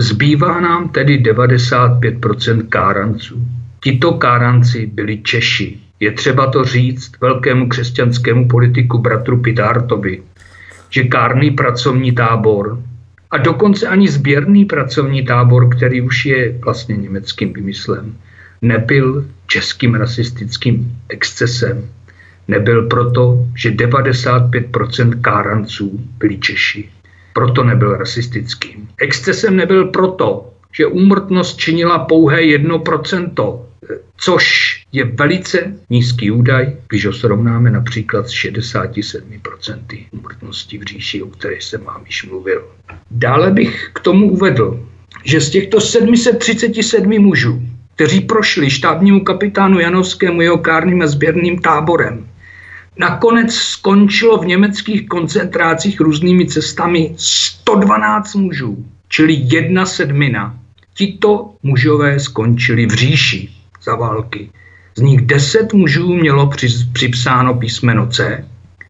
Zbývá 0.00 0.60
nám 0.60 0.88
tedy 0.88 1.18
95% 1.22 2.68
káranců. 2.68 3.48
Tito 3.80 4.12
káranci 4.12 4.86
byli 4.86 5.18
Češi. 5.22 5.78
Je 6.00 6.12
třeba 6.12 6.46
to 6.50 6.64
říct 6.64 7.20
velkému 7.20 7.68
křesťanskému 7.68 8.48
politiku 8.48 8.98
bratru 8.98 9.42
Pitártovi, 9.42 10.22
že 10.90 11.02
kárný 11.02 11.50
pracovní 11.50 12.12
tábor 12.12 12.82
a 13.30 13.36
dokonce 13.38 13.88
ani 13.88 14.08
sběrný 14.08 14.64
pracovní 14.64 15.24
tábor, 15.24 15.76
který 15.76 16.00
už 16.00 16.26
je 16.26 16.58
vlastně 16.58 16.96
německým 16.96 17.52
vymyslem, 17.52 18.16
nebyl 18.62 19.26
českým 19.46 19.94
rasistickým 19.94 20.98
excesem. 21.08 21.88
Nebyl 22.48 22.86
proto, 22.86 23.46
že 23.56 23.70
95% 23.70 25.20
káranců 25.20 26.00
byli 26.18 26.38
Češi. 26.38 26.88
Proto 27.32 27.64
nebyl 27.64 27.96
rasistickým. 27.96 28.88
Excesem 29.00 29.56
nebyl 29.56 29.84
proto, 29.84 30.50
že 30.72 30.86
úmrtnost 30.86 31.56
činila 31.56 31.98
pouhé 31.98 32.40
1%, 32.40 33.60
což 34.16 34.44
je 34.92 35.04
velice 35.04 35.74
nízký 35.90 36.30
údaj, 36.30 36.76
když 36.88 37.06
ho 37.06 37.12
srovnáme 37.12 37.70
například 37.70 38.28
s 38.28 38.32
67% 38.32 40.06
úmrtnosti 40.10 40.78
v 40.78 40.82
říši, 40.82 41.22
o 41.22 41.26
které 41.26 41.54
jsem 41.54 41.84
vám 41.84 42.02
již 42.06 42.24
mluvil. 42.24 42.68
Dále 43.10 43.50
bych 43.50 43.90
k 43.94 44.00
tomu 44.00 44.30
uvedl, 44.30 44.86
že 45.24 45.40
z 45.40 45.50
těchto 45.50 45.80
737 45.80 47.18
mužů, 47.18 47.62
kteří 47.94 48.20
prošli 48.20 48.70
štábnímu 48.70 49.24
kapitánu 49.24 49.78
Janovskému 49.78 50.40
jeho 50.40 50.58
kárným 50.58 51.02
a 51.02 51.06
sběrným 51.06 51.58
táborem, 51.58 52.26
nakonec 52.98 53.54
skončilo 53.54 54.38
v 54.38 54.46
německých 54.46 55.08
koncentrácích 55.08 56.00
různými 56.00 56.46
cestami 56.46 57.14
112 57.16 58.34
mužů, 58.34 58.86
čili 59.08 59.32
jedna 59.42 59.86
sedmina. 59.86 60.58
Tito 60.94 61.54
mužové 61.62 62.20
skončili 62.20 62.86
v 62.86 62.94
říši 62.94 63.48
za 63.82 63.94
války. 63.94 64.50
Z 64.94 65.00
nich 65.00 65.20
deset 65.20 65.72
mužů 65.72 66.14
mělo 66.14 66.50
připsáno 66.92 67.54
písmeno 67.54 68.06
C 68.06 68.44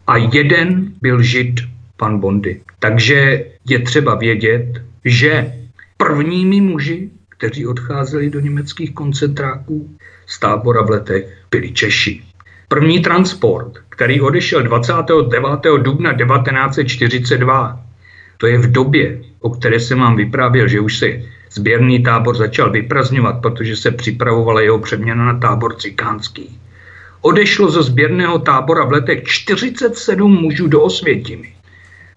a 0.07 0.17
jeden 0.17 0.93
byl 1.03 1.23
žid, 1.23 1.61
pan 1.97 2.21
Bondy. 2.21 2.61
Takže 2.79 3.45
je 3.69 3.79
třeba 3.79 4.15
vědět, 4.15 4.83
že 5.05 5.53
prvními 5.97 6.61
muži, 6.61 7.11
kteří 7.29 7.67
odcházeli 7.67 8.31
do 8.31 8.41
německých 8.41 8.95
koncentráků 8.95 9.97
z 10.27 10.41
tábora 10.41 10.83
v 10.83 10.91
letech, 10.91 11.39
byli 11.51 11.73
Češi. 11.73 12.23
První 12.69 13.01
transport, 13.01 13.73
který 13.89 14.21
odešel 14.21 14.63
29. 14.63 15.43
dubna 15.83 16.15
1942, 16.15 17.81
to 18.37 18.47
je 18.47 18.59
v 18.59 18.73
době, 18.73 19.23
o 19.41 19.51
které 19.51 19.81
jsem 19.81 19.99
vám 19.99 20.17
vyprávěl, 20.17 20.69
že 20.69 20.81
už 20.81 20.99
se 20.99 21.23
Sběrný 21.51 22.03
tábor 22.03 22.37
začal 22.37 22.71
vyprazňovat, 22.71 23.43
protože 23.43 23.77
se 23.77 23.91
připravovala 23.91 24.61
jeho 24.61 24.79
přeměna 24.79 25.25
na 25.25 25.39
tábor 25.39 25.77
cikánský. 25.77 26.59
Odešlo 27.21 27.71
ze 27.71 27.83
sběrného 27.83 28.39
tábora 28.39 28.85
v 28.85 28.93
letech 28.93 29.25
47 29.25 30.43
mužů 30.43 30.69
do 30.69 30.83
Osvětimi. 30.83 31.53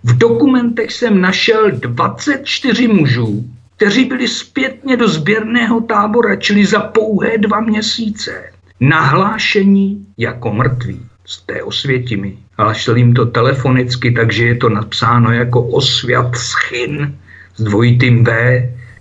V 0.04 0.18
dokumentech 0.18 0.92
jsem 0.92 1.22
našel 1.22 1.72
24 1.72 2.88
mužů, 2.88 3.46
kteří 3.78 4.06
byli 4.06 4.28
zpětně 4.28 4.98
do 4.98 5.08
sběrného 5.08 5.82
tábora, 5.82 6.36
čili 6.36 6.66
za 6.66 6.80
pouhé 6.80 7.38
dva 7.38 7.60
měsíce, 7.60 8.44
nahlášení 8.82 10.06
jako 10.18 10.54
mrtví 10.54 11.00
z 11.26 11.42
té 11.42 11.64
Osvětimi. 11.64 12.38
Hlášel 12.58 12.96
jim 12.96 13.14
to 13.14 13.26
telefonicky, 13.26 14.12
takže 14.12 14.46
je 14.46 14.56
to 14.56 14.70
napsáno 14.70 15.32
jako 15.32 15.64
Osvět 15.64 16.36
Schyn 16.36 17.16
s 17.56 17.64
dvojitým 17.64 18.24
V, 18.24 18.32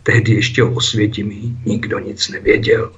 Tehdy 0.02 0.34
ještě 0.34 0.62
o 0.62 0.72
Osvětimi 0.72 1.36
nikdo 1.64 1.98
nic 1.98 2.28
nevěděl. 2.28 2.92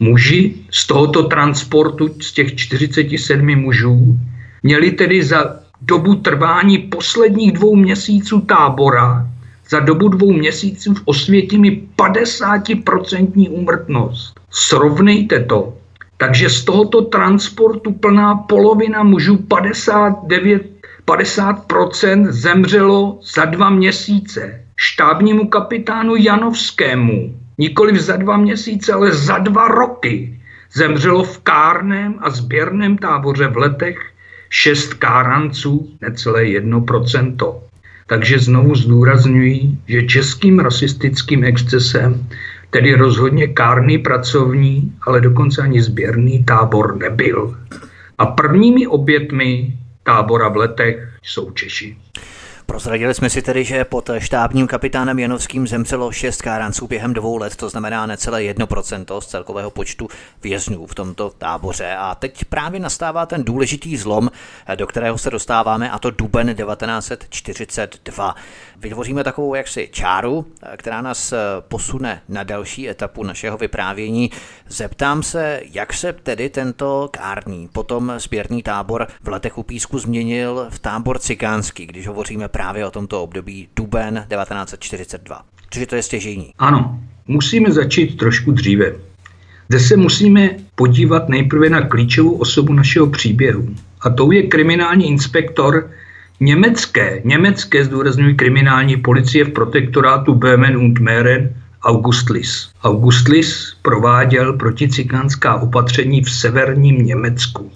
Muži 0.00 0.54
z 0.70 0.86
tohoto 0.86 1.22
transportu, 1.22 2.14
z 2.20 2.32
těch 2.32 2.54
47 2.54 3.56
mužů, 3.56 4.18
měli 4.62 4.90
tedy 4.90 5.24
za 5.24 5.56
dobu 5.82 6.14
trvání 6.14 6.78
posledních 6.78 7.52
dvou 7.52 7.76
měsíců 7.76 8.40
tábora, 8.40 9.30
za 9.70 9.80
dobu 9.80 10.08
dvou 10.08 10.32
měsíců 10.32 10.94
v 10.94 11.02
Osvětimi 11.04 11.82
50% 11.96 13.46
úmrtnost. 13.50 14.40
Srovnejte 14.50 15.44
to. 15.44 15.76
Takže 16.16 16.50
z 16.50 16.64
tohoto 16.64 17.02
transportu 17.02 17.92
plná 17.92 18.34
polovina 18.34 19.02
mužů 19.02 19.36
59 19.36 20.62
50% 21.06 22.30
zemřelo 22.30 23.20
za 23.34 23.44
dva 23.44 23.70
měsíce 23.70 24.66
štábnímu 24.76 25.48
kapitánu 25.48 26.16
Janovskému, 26.16 27.34
nikoli 27.58 27.98
za 27.98 28.16
dva 28.16 28.36
měsíce, 28.36 28.92
ale 28.92 29.12
za 29.12 29.38
dva 29.38 29.68
roky, 29.68 30.40
zemřelo 30.72 31.24
v 31.24 31.38
kárném 31.38 32.14
a 32.20 32.30
sběrném 32.30 32.98
táboře 32.98 33.48
v 33.48 33.56
letech 33.56 33.98
šest 34.50 34.94
káranců, 34.94 35.90
necelé 36.00 36.44
jedno 36.44 36.80
procento. 36.80 37.62
Takže 38.06 38.38
znovu 38.38 38.74
zdůrazňuji, 38.74 39.78
že 39.88 40.02
českým 40.02 40.58
rasistickým 40.58 41.44
excesem 41.44 42.26
tedy 42.76 42.94
rozhodně 42.94 43.48
kárný 43.48 43.98
pracovní, 43.98 44.92
ale 45.02 45.20
dokonce 45.20 45.62
ani 45.62 45.82
sběrný 45.82 46.44
tábor 46.44 46.96
nebyl. 46.96 47.56
A 48.18 48.26
prvními 48.26 48.86
obětmi 48.86 49.78
tábora 50.02 50.48
v 50.48 50.56
letech 50.56 51.08
jsou 51.22 51.50
Češi. 51.50 51.96
Prozradili 52.66 53.14
jsme 53.14 53.30
si 53.30 53.42
tedy, 53.42 53.64
že 53.64 53.84
pod 53.84 54.10
štábním 54.18 54.66
kapitánem 54.66 55.18
Janovským 55.18 55.66
zemřelo 55.66 56.12
šest 56.12 56.42
káranců 56.42 56.86
během 56.86 57.14
dvou 57.14 57.36
let, 57.36 57.56
to 57.56 57.68
znamená 57.68 58.06
necelé 58.06 58.40
1% 58.40 59.20
z 59.20 59.26
celkového 59.26 59.70
počtu 59.70 60.08
vězňů 60.42 60.86
v 60.86 60.94
tomto 60.94 61.32
táboře. 61.38 61.96
A 61.98 62.14
teď 62.14 62.44
právě 62.44 62.80
nastává 62.80 63.26
ten 63.26 63.44
důležitý 63.44 63.96
zlom, 63.96 64.30
do 64.74 64.86
kterého 64.86 65.18
se 65.18 65.30
dostáváme, 65.30 65.90
a 65.90 65.98
to 65.98 66.10
duben 66.10 66.54
1942. 66.54 68.34
Vytvoříme 68.80 69.24
takovou 69.24 69.54
jaksi 69.54 69.88
čáru, 69.92 70.46
která 70.76 71.02
nás 71.02 71.34
posune 71.60 72.22
na 72.28 72.42
další 72.42 72.88
etapu 72.88 73.22
našeho 73.22 73.58
vyprávění. 73.58 74.30
Zeptám 74.68 75.22
se, 75.22 75.60
jak 75.72 75.92
se 75.92 76.12
tedy 76.12 76.48
tento 76.48 77.08
kární, 77.10 77.68
potom 77.72 78.12
sběrný 78.16 78.62
tábor 78.62 79.06
v 79.22 79.28
letech 79.28 79.58
u 79.58 79.62
písku 79.62 79.98
změnil 79.98 80.66
v 80.70 80.78
tábor 80.78 81.18
cikánský, 81.18 81.86
když 81.86 82.06
hovoříme 82.06 82.48
právě 82.48 82.86
o 82.86 82.90
tomto 82.90 83.22
období 83.22 83.68
duben 83.76 84.14
1942. 84.14 85.42
Což 85.70 85.86
to 85.86 85.96
je 85.96 86.02
stěžení. 86.02 86.52
Ano, 86.58 87.00
musíme 87.26 87.72
začít 87.72 88.16
trošku 88.16 88.52
dříve. 88.52 88.92
Zde 89.68 89.80
se 89.80 89.96
musíme 89.96 90.50
podívat 90.74 91.28
nejprve 91.28 91.70
na 91.70 91.88
klíčovou 91.88 92.32
osobu 92.32 92.72
našeho 92.72 93.06
příběhu. 93.06 93.68
A 94.00 94.10
tou 94.10 94.30
je 94.30 94.42
kriminální 94.42 95.08
inspektor 95.08 95.90
německé, 96.40 97.20
německé 97.24 97.84
zdůrazňuji 97.84 98.34
kriminální 98.34 98.96
policie 98.96 99.44
v 99.44 99.52
protektorátu 99.52 100.34
Böhmen 100.34 100.76
und 100.76 100.98
Mähren 100.98 101.54
August 101.82 102.30
Lis. 102.30 102.70
August 102.82 103.28
Lis 103.28 103.76
prováděl 103.82 104.52
proticikánská 104.52 105.54
opatření 105.54 106.22
v 106.22 106.30
severním 106.30 107.06
Německu. 107.06 107.70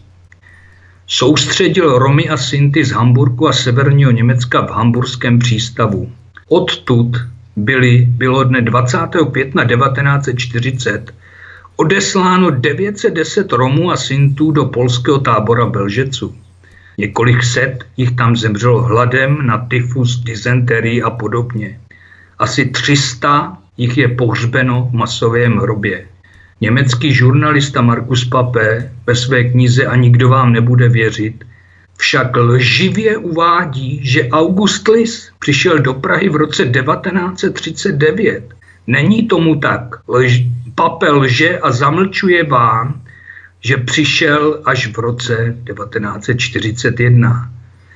Soustředil 1.07 1.99
Romy 1.99 2.29
a 2.29 2.37
Sinty 2.37 2.85
z 2.85 2.91
Hamburku 2.91 3.49
a 3.49 3.53
severního 3.53 4.11
Německa 4.11 4.67
v 4.67 4.71
hamburském 4.71 5.39
přístavu. 5.39 6.13
Odtud 6.49 7.17
byly, 7.57 8.07
bylo 8.11 8.45
dne 8.45 8.63
20. 8.63 8.99
května 9.33 9.65
1940 9.65 11.15
odesláno 11.81 12.51
910 12.51 13.53
Romů 13.53 13.91
a 13.91 13.97
Sintů 13.97 14.51
do 14.51 14.65
polského 14.65 15.19
tábora 15.19 15.67
Belžecu. 15.67 16.35
Několik 17.01 17.43
set 17.43 17.85
jich 17.97 18.11
tam 18.11 18.37
zemřelo 18.37 18.83
hladem 18.83 19.47
na 19.47 19.59
tyfus, 19.59 20.21
dysenterii 20.21 21.03
a 21.03 21.11
podobně. 21.11 21.81
Asi 22.39 22.67
300 22.67 23.59
jich 23.77 23.99
je 23.99 24.09
pohřbeno 24.09 24.89
v 24.91 24.95
masovém 24.95 25.57
hrobě. 25.57 26.07
Německý 26.61 27.13
žurnalista 27.13 27.83
Markus 27.83 28.25
Papé 28.25 28.93
ve 29.07 29.15
své 29.17 29.45
knize 29.45 29.87
A 29.87 29.97
nikdo 29.97 30.29
vám 30.29 30.53
nebude 30.53 30.89
věřit 30.89 31.45
však 32.01 32.37
lživě 32.37 33.17
uvádí, 33.17 34.01
že 34.03 34.29
August 34.29 34.89
Lis 34.89 35.33
přišel 35.39 35.79
do 35.79 35.95
Prahy 35.95 36.29
v 36.29 36.37
roce 36.37 36.65
1939. 36.65 38.55
Není 38.87 39.29
tomu 39.29 39.57
tak. 39.57 40.01
Lž, 40.09 40.45
Pape 40.75 41.11
lže 41.11 41.59
a 41.59 41.73
zamlčuje 41.73 42.45
vám, 42.45 43.01
že 43.61 43.77
přišel 43.77 44.63
až 44.65 44.87
v 44.87 44.99
roce 44.99 45.57
1941. 45.65 47.51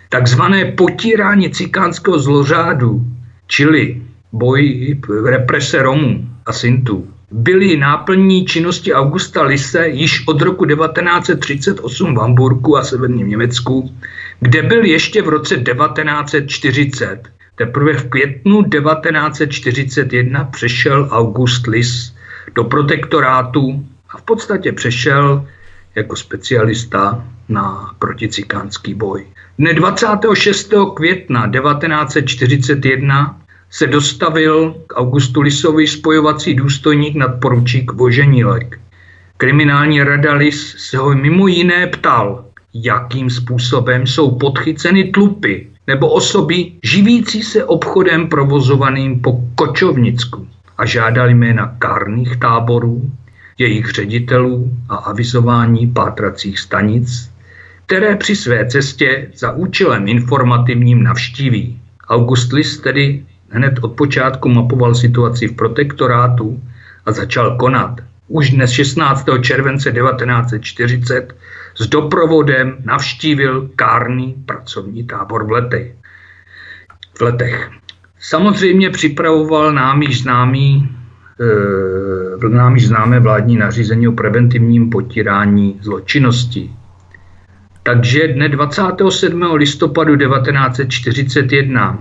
Takzvané 0.09 0.65
potírání 0.65 1.51
cikánského 1.51 2.19
zlořádu, 2.19 3.07
čili 3.47 4.03
boj 4.33 4.97
represe 5.25 5.83
Romů 5.83 6.29
a 6.47 6.53
Sintů, 6.53 7.09
byly 7.31 7.77
náplní 7.77 8.45
činnosti 8.45 8.95
Augusta 8.95 9.43
Lise 9.43 9.89
již 9.89 10.23
od 10.27 10.43
roku 10.43 10.65
1938 10.65 12.15
v 12.15 12.19
Hamburgu 12.19 12.77
a 12.77 12.85
severním 12.85 13.29
Německu, 13.29 13.91
kde 14.41 14.63
byl 14.63 14.85
ještě 14.85 15.23
v 15.23 15.29
roce 15.29 15.57
1940. 15.57 17.21
Teprve 17.57 17.93
v 17.93 18.09
květnu 18.09 18.63
1941 18.63 20.45
přešel 20.45 21.09
August 21.11 21.67
Lis 21.67 22.15
do 22.55 22.65
protektorátu 22.65 23.85
a 24.15 24.19
v 24.19 24.23
podstatě 24.23 24.73
přešel 24.73 25.47
jako 25.95 26.17
specialista 26.17 27.25
na 27.49 27.95
proticikánský 27.99 28.95
boj. 28.95 29.27
Dne 29.59 29.75
26. 29.75 30.73
května 30.95 31.51
1941 31.51 33.41
se 33.71 33.87
dostavil 33.87 34.75
k 34.87 34.97
Augustu 34.97 35.41
Lisovi 35.41 35.87
spojovací 35.87 36.55
důstojník 36.55 37.15
nadporučík 37.17 37.93
Voženílek. 37.93 38.81
Kriminální 39.37 40.03
rada 40.03 40.35
Lis 40.35 40.75
se 40.79 40.99
ho 40.99 41.15
mimo 41.15 41.47
jiné 41.47 41.87
ptal, 41.87 42.45
jakým 42.75 43.31
způsobem 43.31 44.07
jsou 44.07 44.31
podchyceny 44.31 45.05
tlupy 45.05 45.67
nebo 45.87 46.09
osoby 46.13 46.73
živící 46.83 47.43
se 47.43 47.65
obchodem 47.65 48.29
provozovaným 48.29 49.21
po 49.21 49.41
Kočovnicku 49.55 50.49
a 50.79 50.87
žádali 50.87 51.35
jména 51.35 51.77
kárných 51.79 52.37
táborů, 52.37 53.11
jejich 53.59 53.91
ředitelů 53.91 54.73
a 54.89 54.97
avizování 54.97 55.87
pátracích 55.87 56.59
stanic, 56.59 57.31
které 57.87 58.17
při 58.17 58.37
své 58.37 58.67
cestě 58.67 59.31
za 59.35 59.53
účelem 59.53 60.09
informativním 60.09 61.03
navštíví. 61.03 61.81
August 62.09 62.53
Lis 62.53 62.79
tedy 62.79 63.25
hned 63.51 63.75
od 63.81 63.93
počátku 63.93 64.49
mapoval 64.49 64.95
situaci 64.95 65.49
v 65.49 65.57
protektorátu 65.57 66.63
a 67.07 67.13
začal 67.13 67.57
konat. 67.57 68.01
Už 68.29 68.51
dnes 68.51 68.71
16. 68.71 69.27
července 69.41 69.93
1940 69.93 71.37
s 71.75 71.87
doprovodem 71.87 72.77
navštívil 72.85 73.71
kárný 73.77 74.35
pracovní 74.47 75.07
tábor 75.07 75.47
v 75.47 75.51
letech. 75.51 75.93
V 77.19 77.21
letech. 77.21 77.71
Samozřejmě 78.19 78.91
připravoval 78.91 79.73
nám 79.73 80.03
již 80.03 80.23
známý 80.23 80.89
e, 81.41 82.49
nám 82.49 82.75
již 82.75 82.89
známé 82.89 83.21
vládní 83.21 83.57
nařízení 83.57 84.09
o 84.09 84.13
preventivním 84.13 84.91
potírání 84.91 85.79
zločinnosti. 85.83 86.71
Takže 87.83 88.29
dne 88.29 88.49
27. 88.49 89.43
listopadu 89.55 90.17
1941 90.17 91.99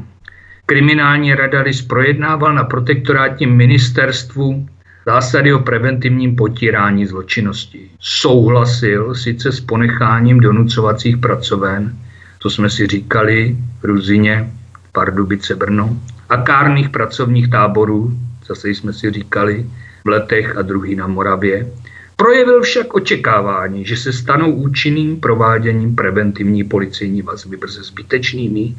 kriminální 0.66 1.36
rada 1.36 1.62
LIS 1.62 1.82
projednával 1.82 2.54
na 2.54 2.64
protektorátním 2.64 3.56
ministerstvu 3.56 4.68
zásady 5.06 5.54
o 5.54 5.60
preventivním 5.60 6.36
potírání 6.36 7.06
zločinnosti. 7.06 7.90
Souhlasil 8.00 9.16
sice 9.16 9.52
s 9.52 9.62
ponecháním 9.62 10.40
donucovacích 10.40 11.18
pracoven, 11.18 11.96
to 12.40 12.50
jsme 12.50 12.70
si 12.70 12.88
říkali 12.88 13.58
v 13.82 13.86
Ruzině, 13.86 14.52
Pardubice, 14.92 15.56
Brno, 15.56 15.98
a 16.30 16.38
kárných 16.38 16.90
pracovních 16.90 17.50
táborů, 17.50 18.14
zase 18.48 18.70
jsme 18.70 18.94
si 18.94 19.12
říkali, 19.12 19.66
v 20.06 20.08
Letech 20.08 20.58
a 20.58 20.62
druhý 20.62 20.96
na 20.96 21.08
Moravě, 21.08 21.72
Projevil 22.16 22.62
však 22.62 22.94
očekávání, 22.94 23.86
že 23.86 23.98
se 23.98 24.14
stanou 24.14 24.52
účinným 24.52 25.20
prováděním 25.20 25.96
preventivní 25.96 26.64
policejní 26.64 27.22
vazby 27.22 27.58
brze 27.58 27.84
zbytečnými 27.84 28.76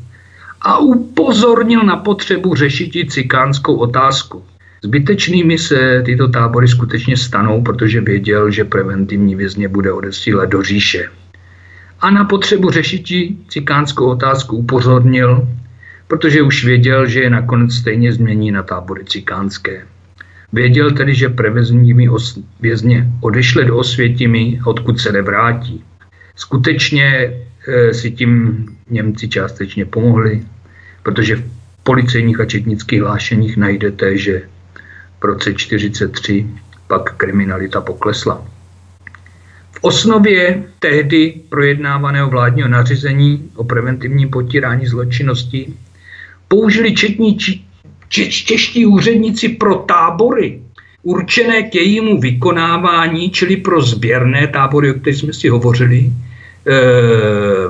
a 0.61 0.79
upozornil 0.79 1.83
na 1.83 1.97
potřebu 1.97 2.55
řešit 2.55 3.13
cikánskou 3.13 3.77
otázku. 3.77 4.45
Zbytečnými 4.83 5.59
se 5.59 6.03
tyto 6.05 6.29
tábory 6.29 6.69
skutečně 6.69 7.17
stanou, 7.17 7.63
protože 7.63 8.01
věděl, 8.01 8.51
že 8.51 8.65
preventivní 8.65 9.35
vězně 9.35 9.69
bude 9.69 9.93
odesílat 9.93 10.49
do 10.49 10.63
říše. 10.63 11.09
A 12.01 12.11
na 12.11 12.25
potřebu 12.25 12.71
řešit 12.71 13.05
cikánskou 13.49 14.07
otázku 14.07 14.57
upozornil, 14.57 15.49
protože 16.09 16.43
už 16.43 16.65
věděl, 16.65 17.07
že 17.07 17.21
je 17.21 17.31
nakonec 17.31 17.75
stejně 17.75 18.13
změní 18.13 18.51
na 18.51 18.63
tábory 18.63 19.05
cikánské. 19.05 19.87
Věděl 20.53 20.91
tedy, 20.91 21.15
že 21.15 21.29
prevezními 21.29 22.09
vězně 22.61 23.11
odešle 23.21 23.65
do 23.65 23.77
Osvětimi, 23.77 24.61
odkud 24.65 25.01
se 25.01 25.13
nevrátí. 25.13 25.85
Skutečně 26.37 27.35
e, 27.69 27.95
si 27.95 28.11
tím 28.11 28.67
Němci 28.91 29.29
částečně 29.29 29.85
pomohli, 29.85 30.43
protože 31.03 31.37
v 31.37 31.45
policejních 31.83 32.41
a 32.41 32.45
četnických 32.45 33.03
hlášeních 33.03 33.57
najdete, 33.57 34.19
že 34.19 34.43
v 35.21 35.25
roce 35.25 35.53
1943 35.53 36.47
pak 36.87 37.17
kriminalita 37.17 37.81
poklesla. 37.81 38.47
V 39.73 39.79
osnově 39.81 40.63
tehdy 40.79 41.41
projednávaného 41.49 42.31
vládního 42.31 42.69
nařízení 42.69 43.51
o 43.55 43.65
preventivním 43.65 44.31
potírání 44.31 44.87
zločinnosti 44.87 45.75
použili 46.49 46.95
četní 46.95 47.39
čeští 48.09 48.87
úředníci 48.87 49.49
pro 49.49 49.75
tábory 49.75 50.61
určené 51.03 51.63
k 51.63 51.75
jejímu 51.75 52.21
vykonávání, 52.21 53.31
čili 53.31 53.57
pro 53.57 53.83
sběrné 53.83 54.47
tábory, 54.47 54.91
o 54.91 54.95
kterých 54.95 55.19
jsme 55.19 55.33
si 55.33 55.49
hovořili, 55.49 56.09
eh, 56.09 56.73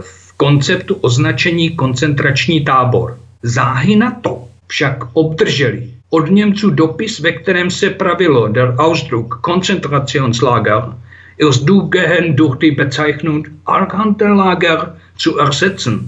v 0.00 0.32
konceptu 0.36 0.94
označení 0.94 1.70
koncentrační 1.70 2.64
tábor. 2.64 3.18
Záhy 3.42 3.96
na 3.96 4.10
to 4.10 4.48
však 4.66 5.04
obdrželi 5.12 5.90
od 6.10 6.30
Němců 6.30 6.70
dopis, 6.70 7.20
ve 7.20 7.32
kterém 7.32 7.70
se 7.70 7.90
pravilo 7.90 8.48
der 8.48 8.74
Ausdruck 8.78 9.34
Konzentrationslager 9.40 10.94
ist 11.38 11.64
dugehen 11.64 12.36
durch 12.36 12.58
die 12.58 12.72
Bezeichnung 12.72 13.46
Arkantenlager 13.66 14.94
zu 15.18 15.40
ersetzen. 15.40 16.00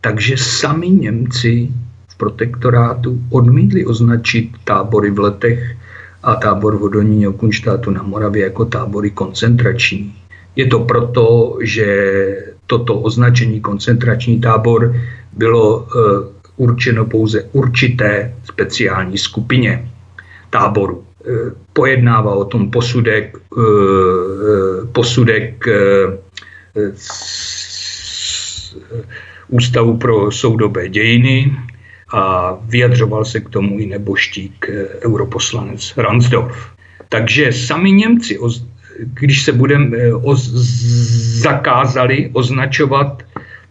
Takže 0.00 0.36
sami 0.36 0.88
Němci 0.90 1.68
protektorátu 2.22 3.18
odmítli 3.34 3.82
označit 3.82 4.54
tábory 4.62 5.10
v 5.10 5.18
letech 5.18 5.60
a 6.22 6.38
tábor 6.38 6.78
v 6.78 6.86
Hodoníně 6.86 7.34
Kunštátu 7.34 7.90
na 7.90 8.02
Moravě 8.02 8.42
jako 8.54 8.64
tábory 8.64 9.10
koncentrační. 9.10 10.14
Je 10.56 10.66
to 10.70 10.86
proto, 10.86 11.58
že 11.66 11.86
toto 12.66 12.94
označení 13.02 13.58
koncentrační 13.58 14.38
tábor 14.38 14.94
bylo 15.34 15.82
e, 15.82 15.86
určeno 16.56 17.10
pouze 17.10 17.42
určité 17.52 18.34
speciální 18.44 19.18
skupině 19.18 19.90
táboru. 20.50 21.02
E, 21.02 21.30
pojednává 21.72 22.34
o 22.38 22.44
tom 22.44 22.70
posudek, 22.70 23.34
e, 23.34 23.66
posudek 24.94 25.66
Ústavu 29.48 29.96
pro 29.96 30.30
soudobé 30.30 30.88
dějiny, 30.88 31.52
a 32.12 32.56
vyjadřoval 32.68 33.24
se 33.24 33.40
k 33.40 33.48
tomu 33.48 33.78
i 33.78 33.86
neboštík 33.86 34.66
eh, 34.68 35.06
europoslanec 35.06 35.96
Ransdorf. 35.96 36.72
Takže 37.08 37.52
sami 37.52 37.92
Němci, 37.92 38.38
když 39.04 39.44
se 39.44 39.52
budeme 39.52 39.96
eh, 39.96 40.12
zakázali 41.42 42.30
označovat 42.32 43.22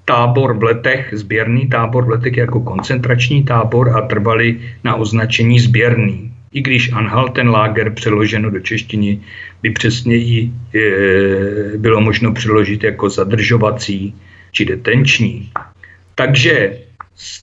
tábor 0.05 0.57
v 0.57 0.63
letech, 0.63 1.09
sběrný 1.13 1.67
tábor 1.67 2.05
v 2.05 2.09
letech 2.09 2.37
jako 2.37 2.59
koncentrační 2.59 3.43
tábor 3.43 3.89
a 3.97 4.01
trvali 4.01 4.59
na 4.83 4.95
označení 4.95 5.59
sběrný. 5.59 6.33
I 6.53 6.61
když 6.61 6.91
Anhaltenlager 6.91 7.93
přeloženo 7.93 8.49
do 8.49 8.59
češtiny 8.59 9.19
by 9.61 9.69
přesněji 9.69 10.51
e, 10.75 11.77
bylo 11.77 12.01
možno 12.01 12.33
přeložit 12.33 12.83
jako 12.83 13.09
zadržovací 13.09 14.15
či 14.51 14.65
detenční. 14.65 15.51
Takže 16.15 16.77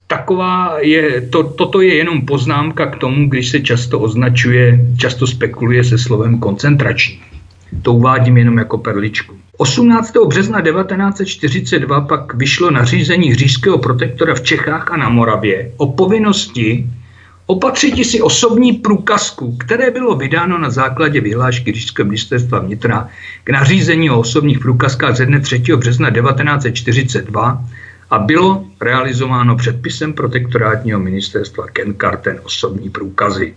Taková 0.07 0.79
je, 0.79 1.21
to, 1.21 1.43
toto 1.43 1.81
je 1.81 1.95
jenom 1.95 2.25
poznámka 2.25 2.85
k 2.85 2.95
tomu, 2.97 3.29
když 3.29 3.49
se 3.49 3.59
často 3.59 3.99
označuje, 3.99 4.85
často 4.97 5.27
spekuluje 5.27 5.83
se 5.83 5.97
slovem 5.97 6.39
koncentrační. 6.39 7.19
To 7.81 7.93
uvádím 7.93 8.37
jenom 8.37 8.57
jako 8.57 8.77
perličku. 8.77 9.35
18. 9.57 10.13
března 10.27 10.61
1942 10.61 12.01
pak 12.01 12.33
vyšlo 12.33 12.71
nařízení 12.71 13.35
říšského 13.35 13.77
protektora 13.77 14.35
v 14.35 14.41
Čechách 14.41 14.91
a 14.91 14.97
na 14.97 15.09
Moravě 15.09 15.71
o 15.77 15.87
povinnosti 15.87 16.87
opatřit 17.45 18.05
si 18.05 18.21
osobní 18.21 18.73
průkazku, 18.73 19.57
které 19.57 19.91
bylo 19.91 20.15
vydáno 20.15 20.57
na 20.57 20.69
základě 20.69 21.21
vyhlášky 21.21 21.71
Říšského 21.73 22.05
ministerstva 22.05 22.59
vnitra 22.59 23.09
k 23.43 23.49
nařízení 23.49 24.09
o 24.09 24.19
osobních 24.19 24.59
průkazkách 24.59 25.15
ze 25.15 25.25
dne 25.25 25.39
3. 25.39 25.63
března 25.75 26.11
1942 26.11 27.65
a 28.11 28.19
bylo 28.19 28.65
realizováno 28.81 29.55
předpisem 29.55 30.13
protektorátního 30.13 30.99
ministerstva 30.99 31.67
Kenkarten 31.67 32.39
osobní 32.43 32.89
průkazy. 32.89 33.53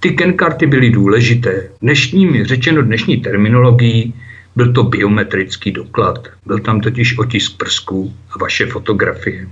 Ty 0.00 0.10
Kenkarty 0.10 0.66
byly 0.66 0.90
důležité. 0.90 1.68
Dnešním, 1.82 2.44
řečeno 2.44 2.82
dnešní 2.82 3.16
terminologií, 3.16 4.14
byl 4.56 4.72
to 4.72 4.82
biometrický 4.82 5.72
doklad. 5.72 6.28
Byl 6.46 6.58
tam 6.58 6.80
totiž 6.80 7.18
otisk 7.18 7.56
prsků 7.56 8.14
a 8.30 8.38
vaše 8.38 8.66
fotografie. 8.66 9.48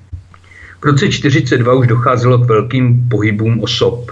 V 0.81 0.85
roce 0.85 1.09
1942 1.09 1.75
už 1.75 1.87
docházelo 1.87 2.39
k 2.39 2.49
velkým 2.49 3.09
pohybům 3.09 3.61
osob. 3.61 4.11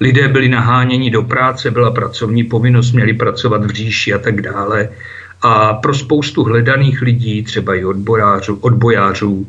Lidé 0.00 0.28
byli 0.28 0.48
naháněni 0.48 1.10
do 1.10 1.22
práce, 1.22 1.70
byla 1.70 1.90
pracovní 1.90 2.44
povinnost, 2.44 2.92
měli 2.92 3.12
pracovat 3.12 3.64
v 3.64 3.70
říši 3.70 4.12
a 4.12 4.18
tak 4.18 4.40
dále. 4.40 4.88
A 5.42 5.74
pro 5.74 5.94
spoustu 5.94 6.44
hledaných 6.44 7.02
lidí, 7.02 7.42
třeba 7.42 7.74
i 7.74 7.84
odbojářů, 7.84 8.58
odbojářů 8.60 9.46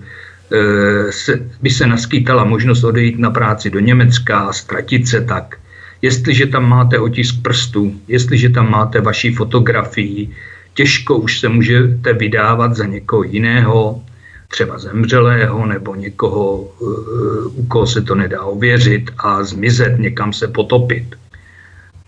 se, 1.10 1.40
by 1.62 1.70
se 1.70 1.88
naskýtala 1.88 2.44
možnost 2.44 2.84
odejít 2.84 3.20
na 3.20 3.32
práci 3.32 3.70
do 3.70 3.80
Německa 3.80 4.40
a 4.40 4.54
ztratit 4.54 5.08
se 5.08 5.22
tak, 5.22 5.58
jestliže 6.02 6.48
tam 6.48 6.70
máte 6.70 7.00
otisk 7.00 7.36
prstů, 7.42 7.96
jestliže 8.08 8.50
tam 8.50 8.72
máte 8.72 9.02
vaši 9.02 9.32
fotografii, 9.32 10.30
těžko 10.74 11.18
už 11.18 11.40
se 11.40 11.50
můžete 11.50 12.14
vydávat 12.14 12.76
za 12.76 12.86
někoho 12.86 13.24
jiného, 13.24 14.04
třeba 14.48 14.80
zemřelého 14.80 15.66
nebo 15.66 15.96
někoho, 15.96 16.68
eh, 16.82 17.48
u 17.56 17.66
koho 17.66 17.88
se 17.88 18.02
to 18.02 18.16
nedá 18.16 18.42
ověřit 18.44 19.12
a 19.18 19.44
zmizet, 19.44 20.00
někam 20.00 20.34
se 20.34 20.48
potopit. 20.48 21.16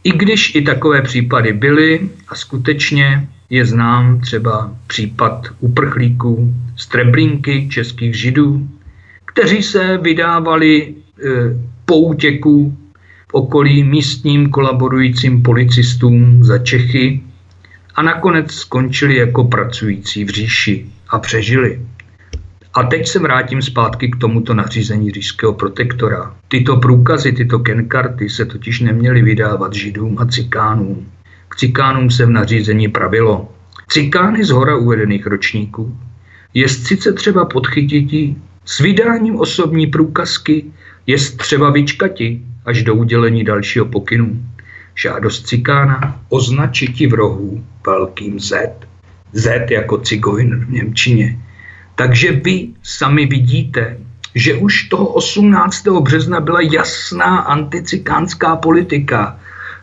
I 0.04 0.12
když 0.12 0.56
i 0.56 0.62
takové 0.62 1.02
případy 1.02 1.54
byly 1.54 2.10
a 2.28 2.36
skutečně 2.36 3.28
je 3.54 3.66
znám 3.66 4.20
třeba 4.20 4.72
případ 4.88 5.48
uprchlíků 5.60 6.54
z 6.76 6.88
Treblinky 6.88 7.68
českých 7.70 8.16
židů, 8.16 8.68
kteří 9.26 9.64
se 9.64 9.98
vydávali 9.98 10.82
e, 10.84 10.94
po 11.86 11.98
útěku 11.98 12.78
v 13.28 13.34
okolí 13.34 13.84
místním 13.84 14.50
kolaborujícím 14.50 15.44
policistům 15.44 16.44
za 16.44 16.58
Čechy 16.58 17.24
a 17.96 18.02
nakonec 18.02 18.52
skončili 18.52 19.16
jako 19.16 19.44
pracující 19.44 20.26
v 20.26 20.30
říši 20.30 20.86
a 21.10 21.20
přežili. 21.20 21.82
A 22.74 22.84
teď 22.84 23.08
se 23.08 23.20
vrátím 23.20 23.62
zpátky 23.62 24.12
k 24.12 24.16
tomuto 24.16 24.54
nařízení 24.54 25.12
říšského 25.12 25.54
protektora. 25.54 26.36
Tyto 26.48 26.78
průkazy, 26.78 27.32
tyto 27.32 27.60
kenkarty 27.60 28.30
se 28.30 28.46
totiž 28.46 28.80
neměly 28.80 29.22
vydávat 29.22 29.74
židům 29.74 30.18
a 30.20 30.26
cikánům. 30.26 31.06
K 31.54 31.56
cikánům 31.56 32.12
se 32.12 32.26
v 32.26 32.30
nařízení 32.30 32.88
pravilo. 32.88 33.54
Cikány 33.90 34.44
z 34.44 34.50
hora 34.50 34.78
uvedených 34.78 35.28
ročníků 35.28 35.98
je 36.54 36.70
sice 36.70 37.14
třeba 37.14 37.46
podchytiti 37.46 38.36
s 38.66 38.80
vydáním 38.80 39.40
osobní 39.40 39.88
průkazky, 39.88 40.66
je 41.08 41.18
třeba 41.38 41.70
vyčkati 41.70 42.42
až 42.66 42.84
do 42.84 42.96
udělení 42.96 43.44
dalšího 43.44 43.86
pokynu. 43.86 44.46
Žádost 44.96 45.48
cikána 45.48 46.22
označiti 46.30 47.08
v 47.08 47.14
rohu 47.14 47.64
velkým 47.86 48.40
Z. 48.40 48.74
Z 49.34 49.72
jako 49.72 49.98
cigojn 49.98 50.66
v 50.66 50.70
Němčině 50.72 51.40
takže 51.96 52.32
vy 52.32 52.70
sami 52.84 53.26
vidíte, 53.26 53.98
že 54.36 54.56
už 54.56 54.84
toho 54.84 55.08
18. 55.08 55.88
března 55.88 56.40
byla 56.40 56.62
jasná 56.62 57.38
anticikánská 57.38 58.56
politika. 58.56 59.40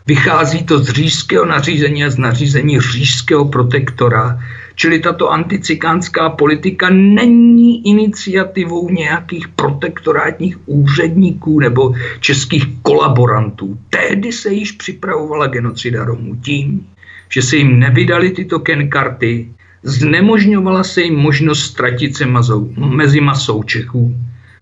Vychází 0.07 0.63
to 0.63 0.79
z 0.79 0.89
říšského 0.89 1.45
nařízení 1.45 2.03
a 2.03 2.09
z 2.09 2.17
nařízení 2.17 2.79
říšského 2.79 3.45
protektora. 3.45 4.39
Čili 4.75 4.99
tato 4.99 5.29
anticikánská 5.31 6.29
politika 6.29 6.89
není 6.89 7.87
iniciativou 7.87 8.89
nějakých 8.89 9.47
protektorátních 9.47 10.57
úředníků 10.65 11.59
nebo 11.59 11.93
českých 12.19 12.65
kolaborantů. 12.81 13.77
Tehdy 13.89 14.31
se 14.31 14.53
již 14.53 14.71
připravovala 14.71 15.47
genocida 15.47 16.05
Romů 16.05 16.35
tím, 16.35 16.87
že 17.29 17.41
se 17.41 17.57
jim 17.57 17.79
nevydali 17.79 18.31
tyto 18.31 18.59
kenkarty, 18.59 19.49
Znemožňovala 19.83 20.83
se 20.83 21.01
jim 21.01 21.15
možnost 21.15 21.63
ztratit 21.63 22.15
se 22.15 22.25
mazou, 22.25 22.73
mezi 22.77 23.21
masou 23.21 23.63
Čechů, 23.63 24.15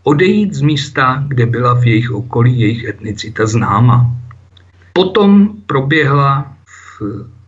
odejít 0.04 0.54
z 0.54 0.62
místa, 0.62 1.24
kde 1.28 1.46
byla 1.46 1.74
v 1.74 1.88
jejich 1.88 2.12
okolí 2.12 2.60
jejich 2.60 2.84
etnicita 2.84 3.46
známa. 3.46 4.16
Potom 4.94 5.50
proběhla 5.66 6.54
v 7.00 7.02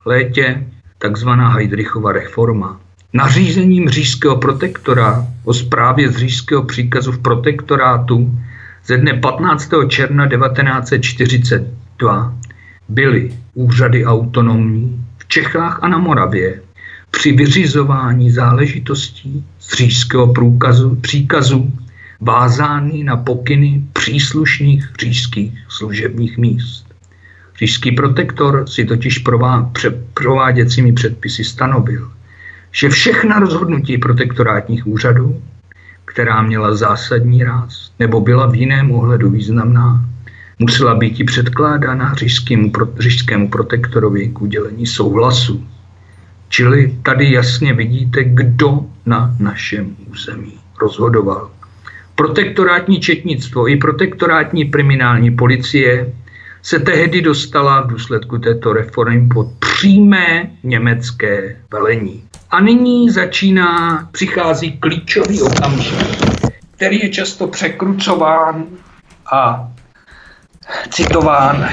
létě 0.05 0.67
takzvaná 0.97 1.49
Heidrichova 1.49 2.11
reforma. 2.11 2.79
Nařízením 3.13 3.89
říšského 3.89 4.37
protektora 4.37 5.27
o 5.43 5.53
zprávě 5.53 6.11
z 6.11 6.17
říšského 6.17 6.63
příkazu 6.63 7.11
v 7.11 7.19
protektorátu 7.19 8.39
ze 8.85 8.97
dne 8.97 9.13
15. 9.13 9.69
června 9.87 10.29
1942 10.29 12.35
byly 12.89 13.37
úřady 13.53 14.05
autonomní 14.05 15.05
v 15.17 15.27
Čechách 15.27 15.79
a 15.81 15.87
na 15.87 15.97
Moravě 15.97 16.61
při 17.11 17.31
vyřizování 17.31 18.31
záležitostí 18.31 19.45
z 19.59 19.73
říšského 19.73 20.33
průkazu, 20.33 20.95
příkazu 20.95 21.71
vázány 22.21 23.03
na 23.03 23.17
pokyny 23.17 23.83
příslušných 23.93 24.91
říšských 24.99 25.53
služebních 25.69 26.37
míst. 26.37 26.90
Říšský 27.61 27.91
protektor 27.91 28.67
si 28.67 28.85
totiž 28.85 29.17
prová, 29.17 29.69
pře, 29.73 29.89
prováděcími 30.13 30.93
předpisy 30.93 31.43
stanovil, 31.43 32.11
že 32.71 32.89
všechna 32.89 33.39
rozhodnutí 33.39 33.97
protektorátních 33.97 34.87
úřadů, 34.87 35.41
která 36.05 36.41
měla 36.41 36.75
zásadní 36.75 37.43
ráz 37.43 37.91
nebo 37.99 38.21
byla 38.21 38.47
v 38.47 38.55
jiném 38.55 38.91
ohledu 38.91 39.29
významná, 39.29 40.05
musela 40.59 40.95
být 40.95 41.19
i 41.19 41.23
předkládána 41.23 42.13
říšskému, 42.13 42.71
říšskému 42.99 43.49
protektorovi 43.49 44.27
k 44.27 44.41
udělení 44.41 44.87
souhlasu. 44.87 45.67
Čili 46.49 46.97
tady 47.03 47.31
jasně 47.31 47.73
vidíte, 47.73 48.23
kdo 48.23 48.85
na 49.05 49.35
našem 49.39 49.95
území 50.11 50.53
rozhodoval. 50.81 51.51
Protektorátní 52.15 52.99
četnictvo 52.99 53.69
i 53.69 53.75
protektorátní 53.75 54.71
kriminální 54.71 55.31
policie 55.31 56.13
se 56.61 56.79
tehdy 56.79 57.21
dostala 57.21 57.81
v 57.81 57.87
důsledku 57.87 58.37
této 58.37 58.73
reformy 58.73 59.27
pod 59.33 59.47
přímé 59.59 60.49
německé 60.63 61.57
velení. 61.71 62.23
A 62.49 62.61
nyní 62.61 63.09
začíná, 63.09 64.09
přichází 64.11 64.77
klíčový 64.77 65.41
okamžik, 65.41 65.97
který 66.75 66.99
je 66.99 67.09
často 67.09 67.47
překrucován 67.47 68.65
a 69.33 69.71
citován 70.89 71.69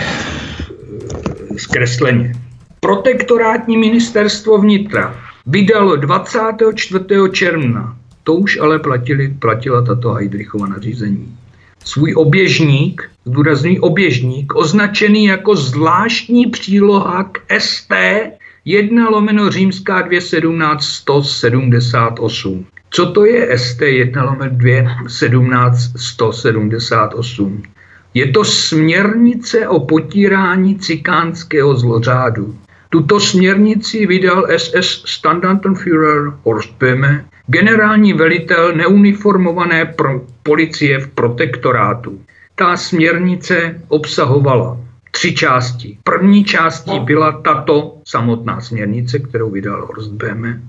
zkresleně. 1.57 2.32
Protektorátní 2.80 3.76
ministerstvo 3.76 4.59
vnitra 4.59 5.14
vydalo 5.47 5.97
24. 5.97 7.05
června, 7.32 7.97
to 8.24 8.34
už 8.34 8.59
ale 8.59 8.78
platili, 8.78 9.28
platila 9.28 9.82
tato 9.82 10.12
Heidrichova 10.12 10.66
nařízení, 10.66 11.39
svůj 11.89 12.14
oběžník, 12.16 13.11
zdůrazný 13.24 13.80
oběžník, 13.80 14.55
označený 14.55 15.24
jako 15.24 15.57
zvláštní 15.57 16.47
příloha 16.47 17.24
k 17.24 17.41
ST 17.59 17.93
1 18.64 19.09
lomeno 19.09 19.51
římská 19.51 20.03
217 20.03 20.82
178. 20.84 22.66
Co 22.91 23.12
to 23.12 23.24
je 23.24 23.59
ST 23.59 23.82
1 23.82 24.24
lomeno 24.24 24.57
217 24.57 25.78
178? 25.97 27.62
Je 28.14 28.32
to 28.32 28.45
směrnice 28.45 29.68
o 29.68 29.80
potírání 29.80 30.78
cikánského 30.78 31.76
zlořádu. 31.76 32.57
Tuto 32.91 33.20
směrnici 33.20 34.07
vydal 34.07 34.47
SS 34.57 35.03
Standartenführer 35.07 36.32
Horst 36.45 36.70
Böhme, 36.80 37.24
generální 37.49 38.13
velitel 38.13 38.73
neuniformované 38.75 39.85
pro 39.85 40.21
policie 40.43 40.99
v 40.99 41.09
protektorátu. 41.09 42.21
Ta 42.55 42.77
směrnice 42.77 43.81
obsahovala 43.89 44.79
tři 45.11 45.35
části. 45.35 45.99
První 46.03 46.45
částí 46.45 47.01
byla 47.01 47.33
tato 47.33 47.97
samotná 48.05 48.61
směrnice, 48.61 49.19
kterou 49.19 49.51
vydal 49.51 49.87
Horst 49.87 50.13
Böhme. 50.13 50.61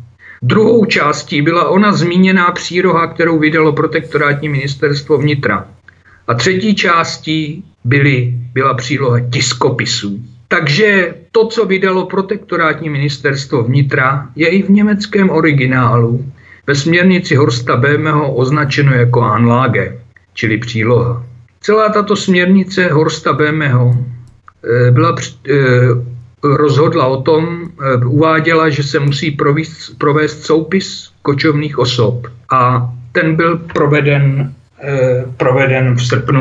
Druhou 0.41 0.85
částí 0.85 1.41
byla 1.41 1.69
ona 1.69 1.93
zmíněná 1.93 2.51
příroha, 2.51 3.07
kterou 3.07 3.39
vydalo 3.39 3.73
protektorátní 3.73 4.49
ministerstvo 4.49 5.17
vnitra. 5.17 5.67
A 6.27 6.33
třetí 6.33 6.75
částí 6.75 7.63
byly, 7.83 8.33
byla 8.53 8.73
příloha 8.73 9.19
tiskopisů. 9.19 10.19
Takže 10.47 11.15
to, 11.31 11.47
co 11.47 11.65
vydalo 11.65 12.05
protektorátní 12.05 12.89
ministerstvo 12.89 13.63
vnitra, 13.63 14.29
je 14.35 14.47
i 14.47 14.61
v 14.61 14.69
německém 14.69 15.29
originálu 15.29 16.25
ve 16.69 16.75
směrnici 16.75 17.35
Horsta 17.35 17.77
Bémeho 17.77 18.33
označeno 18.33 18.93
jako 18.93 19.21
Anlage, 19.21 19.97
čili 20.33 20.57
příloha. 20.57 21.25
Celá 21.61 21.89
tato 21.89 22.15
směrnice 22.15 22.87
Horsta 22.93 23.33
Bémeho 23.33 23.97
eh, 23.97 24.91
byla, 24.91 25.15
eh, 25.49 25.53
rozhodla 26.43 27.05
o 27.05 27.21
tom, 27.21 27.69
eh, 27.81 28.05
uváděla, 28.05 28.69
že 28.69 28.83
se 28.83 28.99
musí 28.99 29.31
provést, 29.31 29.97
provést 29.97 30.45
soupis 30.45 31.09
kočovných 31.21 31.77
osob 31.77 32.27
a 32.49 32.89
ten 33.11 33.35
byl 33.35 33.57
proveden, 33.57 34.53
proveden 35.37 35.95
v 35.95 36.05
srpnu 36.05 36.39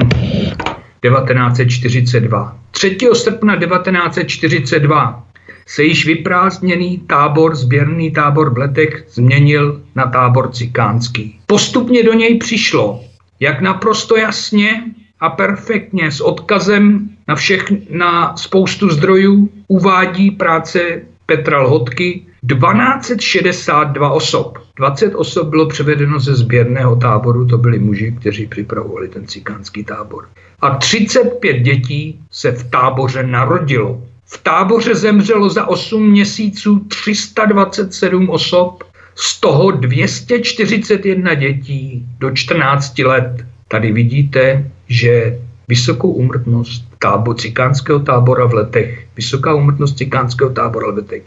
1942. 1.01 2.57
3. 2.71 2.97
srpna 3.13 3.57
1942 3.57 5.25
se 5.69 5.85
již 5.85 6.07
vyprázdněný 6.07 6.99
tábor, 6.99 7.55
sběrný 7.55 8.11
tábor 8.11 8.55
v 8.55 8.59
Letech 8.59 9.05
změnil 9.09 9.81
na 9.95 10.07
tábor 10.07 10.53
cikánský. 10.53 11.41
Postupně 11.47 12.03
do 12.03 12.13
něj 12.13 12.39
přišlo, 12.39 13.05
jak 13.41 13.61
naprosto 13.61 14.17
jasně 14.17 14.85
a 15.21 15.31
perfektně 15.31 16.13
s 16.13 16.21
odkazem 16.21 17.09
na, 17.29 17.35
všech, 17.35 17.65
na 17.91 18.37
spoustu 18.37 18.91
zdrojů 18.91 19.51
uvádí 19.69 20.31
práce 20.31 21.03
Petra 21.27 21.63
Lhotky 21.63 22.23
1262 22.49 24.11
osob. 24.11 24.59
20 24.77 25.15
osob 25.15 25.49
bylo 25.49 25.67
převedeno 25.67 26.21
ze 26.21 26.35
sběrného 26.35 26.97
táboru, 26.97 27.47
to 27.47 27.59
byli 27.59 27.79
muži, 27.79 28.17
kteří 28.21 28.47
připravovali 28.47 29.09
ten 29.09 29.27
cikánský 29.27 29.85
tábor. 29.85 30.29
A 30.61 30.71
35 30.71 31.59
dětí 31.59 32.21
se 32.31 32.53
v 32.53 32.71
táboře 32.71 33.23
narodilo. 33.23 34.03
V 34.31 34.39
táboře 34.43 34.95
zemřelo 34.95 35.51
za 35.51 35.67
8 35.67 36.11
měsíců 36.11 36.79
327 36.79 38.31
osob, 38.31 38.85
z 39.15 39.41
toho 39.41 39.71
241 39.71 41.35
dětí 41.35 42.07
do 42.19 42.31
14 42.31 42.99
let. 42.99 43.47
Tady 43.69 43.93
vidíte, 43.93 44.71
že 44.89 45.39
vysokou 45.69 46.11
úmrtnost 46.11 46.85
tábor, 46.99 47.37
cikánského 47.37 47.99
tábora 47.99 48.47
v 48.47 48.55
letech, 48.55 49.07
vysoká 49.17 49.55
úmrtnost 49.55 49.99
cikánského 49.99 50.51
tábora 50.51 50.91
v 50.91 50.97
letech 50.97 51.23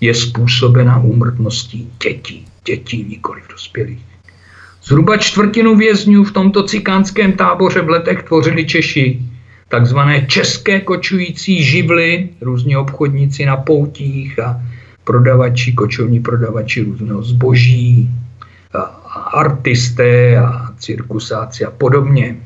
je 0.00 0.14
způsobena 0.14 0.98
úmrtností 0.98 1.92
dětí, 2.02 2.46
dětí 2.64 3.06
nikoli 3.08 3.40
dospělých. 3.50 4.04
Zhruba 4.82 5.16
čtvrtinu 5.16 5.76
vězňů 5.76 6.24
v 6.24 6.32
tomto 6.32 6.62
cikánském 6.62 7.32
táboře 7.32 7.80
v 7.80 7.88
letech 7.88 8.22
tvořili 8.22 8.66
Češi, 8.66 9.20
takzvané 9.68 10.26
české 10.26 10.80
kočující 10.80 11.62
živly, 11.62 12.28
různí 12.40 12.76
obchodníci 12.76 13.46
na 13.46 13.56
poutích 13.56 14.38
a 14.38 14.62
prodavači, 15.04 15.72
kočovní 15.72 16.20
prodavači 16.20 16.82
různého 16.82 17.22
zboží, 17.22 18.10
a 18.74 18.80
artisté 19.32 20.36
a 20.36 20.72
cirkusáci 20.78 21.64
a 21.64 21.70
podobně. 21.70 22.36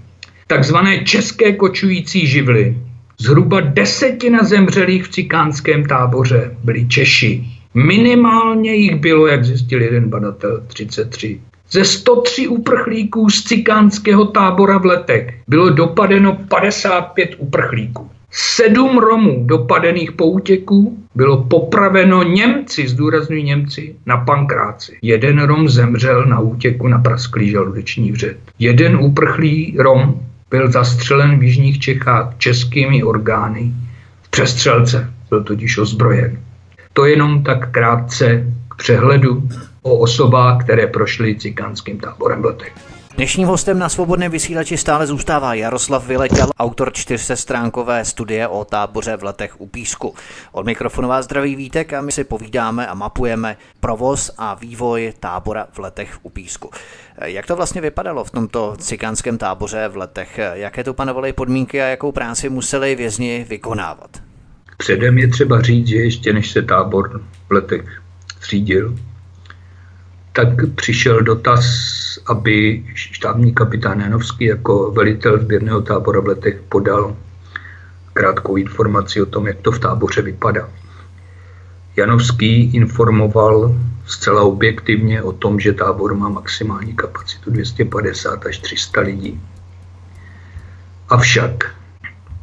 Takzvané 0.47 1.05
české 1.05 1.53
kočující 1.53 2.27
živly. 2.27 2.79
Zhruba 3.19 3.61
desetina 3.61 4.45
zemřelých 4.45 5.05
v 5.05 5.09
cikánském 5.09 5.87
táboře 5.87 6.57
byli 6.65 6.89
Češi. 6.89 7.45
Minimálně 7.75 8.75
jich 8.75 8.97
bylo, 8.97 9.27
jak 9.27 9.45
zjistil 9.45 9.83
jeden 9.83 10.09
badatel, 10.09 10.63
33. 10.67 11.41
Ze 11.73 11.85
103 11.85 12.49
uprchlíků 12.49 13.31
z 13.31 13.45
cikánského 13.45 14.25
tábora 14.25 14.79
v 14.79 14.85
letech 14.85 15.35
bylo 15.49 15.71
dopadeno 15.71 16.39
55 16.49 17.35
uprchlíků. 17.39 18.11
Sedm 18.31 18.99
Romů 18.99 19.45
dopadených 19.47 20.13
po 20.13 20.27
útěku 20.27 20.99
bylo 21.15 21.45
popraveno 21.45 22.23
Němci, 22.23 22.89
zdůraznují 22.89 23.45
Němci, 23.45 23.97
na 24.07 24.17
pankráci. 24.17 24.99
Jeden 25.03 25.43
Rom 25.43 25.69
zemřel 25.69 26.25
na 26.25 26.41
útěku 26.41 26.89
na 26.89 26.99
prasklý 26.99 27.51
žaludeční 27.51 28.13
vřet. 28.13 28.37
Jeden 28.59 28.97
uprchlý 28.97 29.77
Rom 29.79 30.21
byl 30.51 30.71
zastřelen 30.71 31.39
v 31.39 31.43
jižních 31.43 31.79
Čechách 31.79 32.35
českými 32.39 33.03
orgány 33.03 33.73
v 34.23 34.29
přestřelce, 34.31 35.11
byl 35.29 35.45
totiž 35.45 35.79
ozbrojen. 35.79 36.39
To 36.93 37.07
jenom 37.07 37.43
tak 37.43 37.71
krátce 37.71 38.47
k 38.69 38.75
přehledu 38.75 39.49
o 39.83 39.99
osobách, 39.99 40.65
které 40.65 40.87
prošly 40.87 41.35
cikánským 41.39 42.01
táborem 42.01 42.43
v 42.43 42.45
letech. 42.45 42.73
Dnešním 43.17 43.49
hostem 43.49 43.79
na 43.79 43.89
svobodném 43.89 44.33
vysílači 44.33 44.77
stále 44.77 45.07
zůstává 45.07 45.55
Jaroslav 45.55 46.07
Vyletěl, 46.07 46.51
autor 46.59 46.93
čtyřsestránkové 46.93 48.05
studie 48.05 48.49
o 48.49 48.65
táboře 48.65 49.17
v 49.17 49.25
letech 49.25 49.61
u 49.61 49.67
Písku. 49.67 50.15
Od 50.53 50.67
mikrofonu 50.67 51.09
vás 51.09 51.25
zdraví 51.25 51.57
Vítek 51.57 51.93
a 51.93 52.01
my 52.01 52.13
si 52.13 52.25
povídáme 52.25 52.87
a 52.87 52.95
mapujeme 52.95 53.57
provoz 53.81 54.31
a 54.39 54.55
vývoj 54.55 55.13
tábora 55.21 55.67
v 55.73 55.79
letech 55.79 56.19
u 56.23 56.31
Písku. 56.31 56.71
Jak 57.25 57.47
to 57.47 57.57
vlastně 57.57 57.81
vypadalo 57.81 58.25
v 58.25 58.31
tomto 58.31 58.75
cikánském 58.79 59.39
táboře 59.39 59.89
v 59.89 59.97
letech? 59.97 60.41
Jaké 60.53 60.85
tu 60.85 60.95
panovaly 60.95 61.33
podmínky 61.33 61.83
a 61.83 61.87
jakou 61.87 62.13
práci 62.13 62.49
museli 62.49 62.95
vězni 62.95 63.47
vykonávat? 63.49 64.11
Předem 64.77 65.19
je 65.19 65.29
třeba 65.29 65.63
říct, 65.63 65.87
že 65.87 65.97
ještě 65.97 66.33
než 66.33 66.51
se 66.51 66.63
tábor 66.63 67.23
v 67.49 67.53
letech 67.53 68.03
zřídil, 68.43 68.95
tak 70.33 70.49
přišel 70.75 71.23
dotaz, 71.23 71.65
aby 72.27 72.85
štábní 72.95 73.55
kapitán 73.55 74.01
Janovský 74.01 74.45
jako 74.45 74.93
velitel 74.93 75.41
sběrného 75.41 75.81
tábora 75.81 76.21
v 76.21 76.27
letech 76.27 76.61
podal 76.69 77.17
krátkou 78.13 78.57
informaci 78.57 79.23
o 79.23 79.27
tom, 79.27 79.47
jak 79.47 79.61
to 79.61 79.73
v 79.73 79.79
táboře 79.79 80.23
vypadá. 80.23 80.69
Janovský 81.97 82.75
informoval 82.75 83.75
zcela 84.07 84.43
objektivně 84.43 85.23
o 85.23 85.33
tom, 85.33 85.61
že 85.61 85.73
tábor 85.73 86.15
má 86.15 86.29
maximální 86.29 86.93
kapacitu 86.93 87.51
250 87.51 88.47
až 88.47 88.59
300 88.59 89.01
lidí. 89.01 89.41
Avšak, 91.09 91.75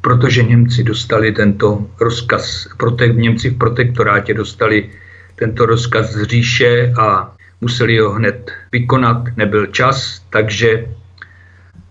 protože 0.02 0.44
Němci 0.44 0.84
dostali 0.84 1.32
tento 1.32 1.86
rozkaz, 2.00 2.68
prote, 2.78 3.08
Němci 3.08 3.50
v 3.50 3.58
protektorátě 3.58 4.34
dostali 4.34 4.90
tento 5.36 5.66
rozkaz 5.66 6.12
z 6.12 6.24
říše 6.24 6.94
a 7.00 7.36
museli 7.62 8.00
ho 8.00 8.12
hned 8.12 8.52
vykonat, 8.72 9.18
nebyl 9.38 9.66
čas, 9.66 10.26
takže 10.30 10.88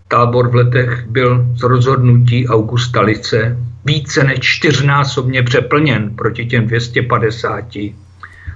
tábor 0.07 0.49
v 0.49 0.55
letech 0.55 1.05
byl 1.07 1.45
z 1.55 1.63
rozhodnutí 1.63 2.47
Augusta 2.47 3.01
Lice 3.01 3.57
více 3.85 4.23
než 4.23 4.39
čtyřnásobně 4.41 5.43
přeplněn 5.43 6.15
proti 6.15 6.45
těm 6.45 6.67
250. 6.67 7.65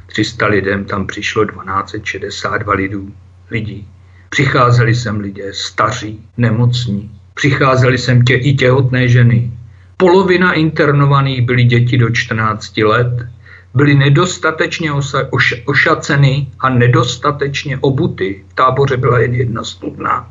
300 0.08 0.48
lidem 0.48 0.86
tam 0.86 1.08
přišlo 1.08 1.46
1262 1.46 2.74
lidů, 2.74 3.14
lidí. 3.52 3.88
Přicházeli 4.30 4.96
sem 4.96 5.20
lidé 5.20 5.54
staří, 5.54 6.26
nemocní, 6.38 7.12
přicházeli 7.34 7.98
sem 7.98 8.22
tě, 8.22 8.36
i 8.36 8.54
těhotné 8.54 9.08
ženy. 9.08 9.52
Polovina 9.98 10.54
internovaných 10.54 11.42
byly 11.42 11.64
děti 11.64 11.98
do 11.98 12.10
14 12.10 12.78
let, 12.78 13.28
byly 13.76 13.96
nedostatečně 13.96 14.92
osa, 14.92 15.28
oš, 15.30 15.64
ošaceny 15.66 16.48
a 16.60 16.70
nedostatečně 16.70 17.78
obuty. 17.78 18.44
V 18.48 18.54
táboře 18.54 18.98
byla 18.98 19.20
jen 19.20 19.34
jedna 19.34 19.64
studna. 19.64 20.30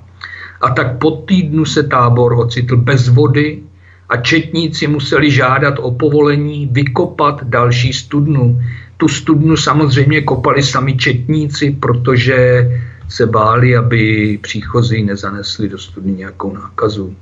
A 0.61 0.71
tak 0.71 0.99
po 0.99 1.11
týdnu 1.11 1.65
se 1.65 1.83
tábor 1.83 2.33
ocitl 2.33 2.77
bez 2.77 3.09
vody 3.09 3.63
a 4.09 4.17
četníci 4.17 4.87
museli 4.87 5.31
žádat 5.31 5.75
o 5.79 5.91
povolení 5.91 6.69
vykopat 6.73 7.45
další 7.45 7.93
studnu. 7.93 8.61
Tu 8.97 9.09
studnu 9.09 9.57
samozřejmě 9.57 10.21
kopali 10.21 10.63
sami 10.63 10.97
četníci, 10.97 11.77
protože 11.81 12.69
se 13.09 13.27
báli, 13.27 13.77
aby 13.77 14.39
příchozí 14.43 15.03
nezanesli 15.03 15.69
do 15.69 15.79
studny 15.79 16.13
nějakou 16.13 16.55
nákazu. 16.55 17.17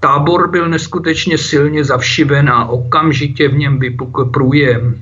Tábor 0.00 0.50
byl 0.50 0.68
neskutečně 0.68 1.38
silně 1.38 1.84
zavšiven 1.84 2.48
a 2.48 2.64
okamžitě 2.64 3.48
v 3.48 3.54
něm 3.54 3.78
vypukl 3.78 4.24
průjem 4.24 4.98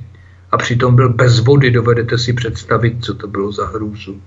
a 0.51 0.57
přitom 0.57 0.95
byl 0.95 1.09
bez 1.09 1.39
vody. 1.39 1.71
Dovedete 1.71 2.17
si 2.17 2.33
představit, 2.33 3.05
co 3.05 3.13
to 3.13 3.27
bylo 3.27 3.51
za 3.51 3.67
hrůzu. 3.67 4.21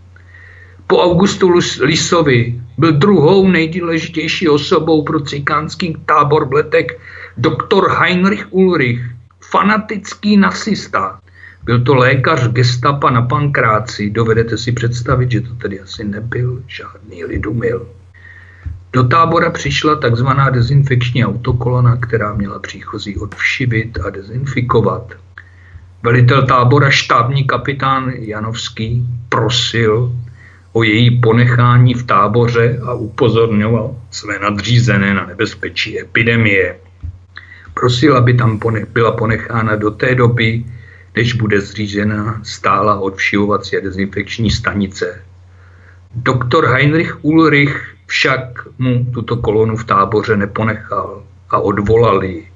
Po 0.87 1.03
Augustu 1.03 1.49
Lisovi 1.81 2.61
byl 2.79 2.93
druhou 2.93 3.49
nejdůležitější 3.49 4.49
osobou 4.49 5.03
pro 5.03 5.21
cikánský 5.21 5.97
tábor 6.07 6.45
bletek 6.45 7.01
doktor 7.37 7.91
Heinrich 7.91 8.47
Ulrich, 8.51 9.01
fanatický 9.51 10.37
nasista. 10.37 11.21
Byl 11.65 11.85
to 11.85 11.95
lékař 11.95 12.49
gestapa 12.49 13.11
na 13.11 13.23
pankráci. 13.23 14.11
Dovedete 14.11 14.59
si 14.59 14.73
představit, 14.73 15.31
že 15.31 15.41
to 15.41 15.55
tedy 15.55 15.81
asi 15.81 16.05
nebyl 16.05 16.63
žádný 16.67 17.25
lidumil. 17.25 17.89
Do 18.93 19.05
tábora 19.05 19.51
přišla 19.51 19.97
takzvaná 19.97 20.51
dezinfekční 20.51 21.25
autokolona, 21.25 21.97
která 21.97 22.35
měla 22.35 22.59
příchozí 22.59 23.17
odvšivit 23.17 23.99
a 24.05 24.11
dezinfikovat. 24.11 25.13
Velitel 26.05 26.47
tábora 26.47 26.91
štábní 26.91 27.45
kapitán 27.45 28.13
Janovský 28.19 29.07
prosil 29.29 30.13
o 30.73 30.83
její 30.83 31.21
ponechání 31.21 31.95
v 31.95 32.07
táboře 32.07 32.81
a 32.87 32.93
upozorňoval 32.93 33.97
své 34.11 34.39
nadřízené 34.39 35.15
na 35.15 35.27
nebezpečí 35.27 36.01
epidemie. 36.01 36.77
Prosil, 37.75 38.17
aby 38.17 38.35
tam 38.35 38.61
byla 38.93 39.13
ponechána 39.13 39.77
do 39.77 39.91
té 39.91 40.15
doby, 40.15 40.65
než 41.17 41.33
bude 41.33 41.61
zřízena 41.61 42.41
stála 42.43 43.01
odvšivovací 43.01 43.77
a 43.77 43.81
dezinfekční 43.81 44.51
stanice. 44.51 45.25
Doktor 46.15 46.67
Heinrich 46.67 47.25
Ulrich 47.25 47.95
však 48.07 48.41
mu 48.79 49.07
tuto 49.15 49.37
kolonu 49.37 49.77
v 49.77 49.85
táboře 49.85 50.37
neponechal 50.37 51.23
a 51.51 51.59
odvolal 51.59 52.25
ji 52.25 52.54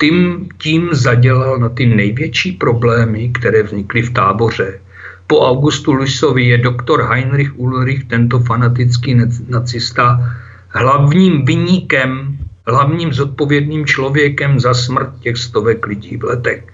tím, 0.00 0.48
tím 0.58 0.88
zadělal 0.92 1.58
na 1.58 1.68
ty 1.68 1.86
největší 1.86 2.52
problémy, 2.52 3.28
které 3.28 3.62
vznikly 3.62 4.02
v 4.02 4.12
táboře. 4.12 4.80
Po 5.26 5.40
Augustu 5.48 5.92
Lusovi 5.92 6.44
je 6.44 6.58
doktor 6.58 7.02
Heinrich 7.02 7.58
Ulrich, 7.58 8.04
tento 8.04 8.38
fanatický 8.38 9.16
nacista, 9.48 10.34
hlavním 10.68 11.44
vyníkem, 11.44 12.38
hlavním 12.66 13.12
zodpovědným 13.12 13.86
člověkem 13.86 14.60
za 14.60 14.74
smrt 14.74 15.20
těch 15.20 15.36
stovek 15.36 15.86
lidí 15.86 16.16
v 16.16 16.24
letech. 16.24 16.64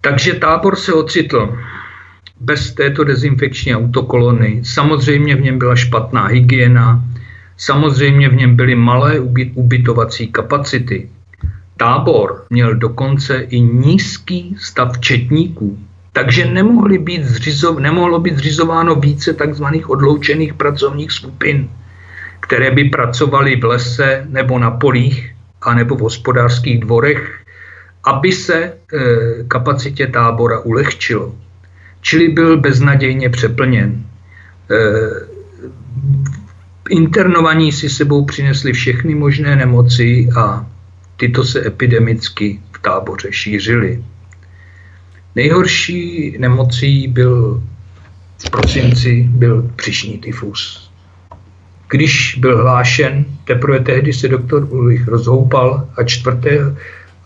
Takže 0.00 0.34
tábor 0.34 0.76
se 0.76 0.92
ocitl 0.92 1.58
bez 2.40 2.72
této 2.72 3.04
dezinfekční 3.04 3.76
autokolony. 3.76 4.60
Samozřejmě 4.64 5.36
v 5.36 5.40
něm 5.40 5.58
byla 5.58 5.76
špatná 5.76 6.26
hygiena, 6.26 7.04
samozřejmě 7.56 8.28
v 8.28 8.34
něm 8.34 8.56
byly 8.56 8.74
malé 8.74 9.20
ubytovací 9.54 10.28
kapacity. 10.28 11.08
Tábor 11.76 12.44
měl 12.50 12.74
dokonce 12.74 13.36
i 13.38 13.60
nízký 13.60 14.56
stav 14.58 15.00
četníků. 15.00 15.78
Takže 16.12 16.44
nemohly 16.44 16.98
být 16.98 17.24
zřizo, 17.24 17.80
nemohlo 17.80 18.18
být 18.20 18.36
zřizováno 18.36 18.94
více 18.94 19.32
takzvaných 19.32 19.90
odloučených 19.90 20.54
pracovních 20.54 21.12
skupin, 21.12 21.68
které 22.40 22.70
by 22.70 22.84
pracovaly 22.84 23.56
v 23.56 23.64
lese 23.64 24.26
nebo 24.28 24.58
na 24.58 24.70
polích 24.70 25.34
a 25.62 25.74
nebo 25.74 25.96
v 25.96 26.00
hospodářských 26.00 26.80
dvorech, 26.80 27.44
aby 28.04 28.32
se 28.32 28.56
e, 28.56 28.72
kapacitě 29.48 30.06
tábora 30.06 30.60
ulehčilo. 30.60 31.34
Čili 32.00 32.28
byl 32.28 32.56
beznadějně 32.56 33.28
přeplněn. 33.30 34.04
E, 34.70 34.76
internovaní 36.88 37.72
si 37.72 37.88
sebou 37.88 38.24
přinesli 38.24 38.72
všechny 38.72 39.14
možné 39.14 39.56
nemoci 39.56 40.28
a 40.36 40.66
tyto 41.16 41.44
se 41.44 41.66
epidemicky 41.66 42.60
v 42.72 42.82
táboře 42.82 43.28
šířily. 43.32 44.04
Nejhorší 45.34 46.34
nemocí 46.38 47.08
byl 47.08 47.62
v 48.38 48.50
prosinci 48.50 49.28
byl 49.30 49.70
přišní 49.76 50.18
tyfus. 50.18 50.90
Když 51.88 52.38
byl 52.40 52.62
hlášen, 52.62 53.24
teprve 53.44 53.80
tehdy 53.80 54.12
se 54.12 54.28
doktor 54.28 54.66
Ulrich 54.70 55.08
rozhoupal 55.08 55.88
a, 55.96 56.04
čtvrté, 56.04 56.58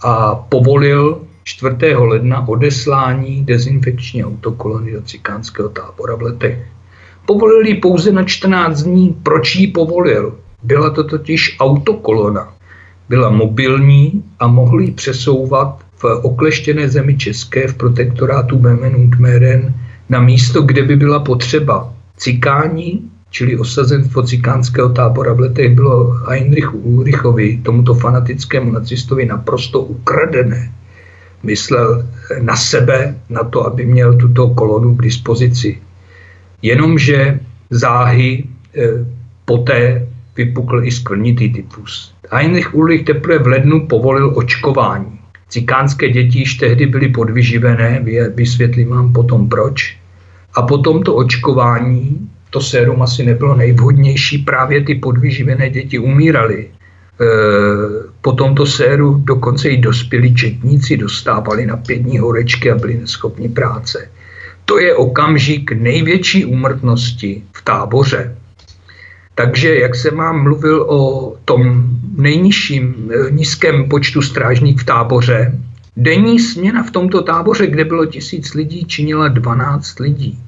a 0.03 0.35
povolil 0.35 1.21
4. 1.45 1.95
ledna 1.95 2.49
odeslání 2.49 3.45
dezinfekční 3.45 4.25
autokolony 4.25 4.93
do 4.93 5.03
cikánského 5.03 5.69
tábora 5.69 6.15
v 6.15 6.23
letech. 6.23 6.67
Povolil 7.27 7.67
ji 7.67 7.75
pouze 7.75 8.13
na 8.13 8.25
14 8.25 8.83
dní. 8.83 9.17
Proč 9.23 9.55
ji 9.55 9.67
povolil? 9.67 10.39
Byla 10.63 10.91
to 10.91 11.05
totiž 11.05 11.57
autokolona. 11.61 12.55
Byla 13.11 13.31
mobilní 13.31 14.23
a 14.39 14.47
mohli 14.47 14.85
ji 14.85 14.91
přesouvat 14.91 15.83
v 15.97 16.05
okleštěné 16.23 16.89
zemi 16.89 17.19
České 17.19 17.69
v 17.69 17.75
protektorátu 17.75 18.59
Bemenundmeren 18.59 19.75
na 20.09 20.21
místo, 20.21 20.63
kde 20.63 20.83
by 20.83 20.97
byla 20.97 21.19
potřeba. 21.19 21.93
Cikání, 22.17 23.11
čili 23.31 23.59
osazenstvo 23.59 24.23
cikánského 24.23 24.89
tábora 24.89 25.33
v 25.33 25.41
letech 25.41 25.75
bylo 25.75 26.05
Heinrichu 26.31 26.79
Ulrichovi, 26.79 27.61
tomuto 27.63 27.95
fanatickému 27.95 28.73
nacistovi, 28.73 29.27
naprosto 29.27 29.81
ukradené. 29.81 30.73
Myslel 31.43 32.07
na 32.43 32.57
sebe, 32.57 33.15
na 33.31 33.45
to, 33.45 33.67
aby 33.67 33.87
měl 33.87 34.15
tuto 34.15 34.49
kolonu 34.55 34.95
k 34.95 35.03
dispozici. 35.03 35.83
Jenomže 36.63 37.41
záhy 37.71 38.45
e, 38.45 38.47
poté 39.45 40.07
vypukl 40.45 40.85
i 40.85 40.91
skvrnitý 40.91 41.53
tyfus. 41.53 42.15
Heinrich 42.31 42.75
Ulrich 42.75 43.05
teprve 43.05 43.39
v 43.39 43.47
lednu 43.47 43.87
povolil 43.87 44.33
očkování. 44.35 45.21
Cikánské 45.49 46.09
děti 46.09 46.39
již 46.39 46.55
tehdy 46.55 46.87
byly 46.87 47.09
podvyživené, 47.09 48.05
vysvětlím 48.35 48.89
vám 48.89 49.13
potom 49.13 49.49
proč. 49.49 49.97
A 50.55 50.63
po 50.63 50.79
tomto 50.79 51.15
očkování, 51.15 52.29
to 52.51 52.61
sérum 52.61 53.03
asi 53.03 53.25
nebylo 53.25 53.55
nejvhodnější, 53.55 54.39
právě 54.39 54.85
ty 54.85 54.95
podvyživené 54.95 55.71
děti 55.71 55.99
umíraly. 55.99 56.67
E, 56.67 56.69
po 58.21 58.33
tomto 58.33 58.67
séru 58.67 59.23
dokonce 59.25 59.69
i 59.69 59.77
dospělí 59.77 60.35
četníci 60.35 60.97
dostávali 60.97 61.67
na 61.67 61.77
pět 61.77 61.99
dní 61.99 62.19
horečky 62.19 62.71
a 62.71 62.75
byli 62.75 62.99
neschopni 62.99 63.49
práce. 63.49 64.11
To 64.65 64.79
je 64.79 64.95
okamžik 64.95 65.73
největší 65.73 66.45
úmrtnosti 66.45 67.43
v 67.53 67.65
táboře. 67.65 68.37
Takže, 69.35 69.75
jak 69.79 69.95
jsem 69.95 70.17
vám 70.17 70.43
mluvil 70.43 70.83
o 70.83 71.33
tom 71.45 71.91
nejnižším, 72.17 73.11
eh, 73.15 73.31
nízkém 73.31 73.89
počtu 73.89 74.23
strážník 74.23 74.81
v 74.81 74.85
táboře, 74.85 75.59
denní 75.97 76.39
směna 76.39 76.83
v 76.83 76.91
tomto 76.91 77.23
táboře, 77.23 77.67
kde 77.67 77.85
bylo 77.85 78.07
tisíc 78.07 78.55
lidí, 78.55 78.85
činila 78.85 79.29
12 79.29 80.01
lidí. 80.01 80.39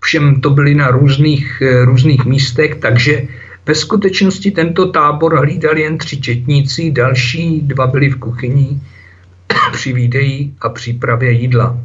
Všem 0.00 0.40
to 0.40 0.50
byly 0.50 0.74
na 0.74 0.90
různých, 0.90 1.62
eh, 1.62 1.84
různých 1.84 2.24
místech, 2.24 2.74
takže 2.74 3.22
ve 3.66 3.74
skutečnosti 3.74 4.50
tento 4.50 4.86
tábor 4.86 5.38
hlídali 5.38 5.80
jen 5.82 5.98
tři 5.98 6.20
četníci, 6.20 6.90
další 6.90 7.60
dva 7.60 7.86
byli 7.86 8.08
v 8.10 8.18
kuchyni 8.18 8.80
při 9.72 9.92
výdeji 9.92 10.52
a 10.60 10.68
přípravě 10.68 11.30
jídla. 11.30 11.78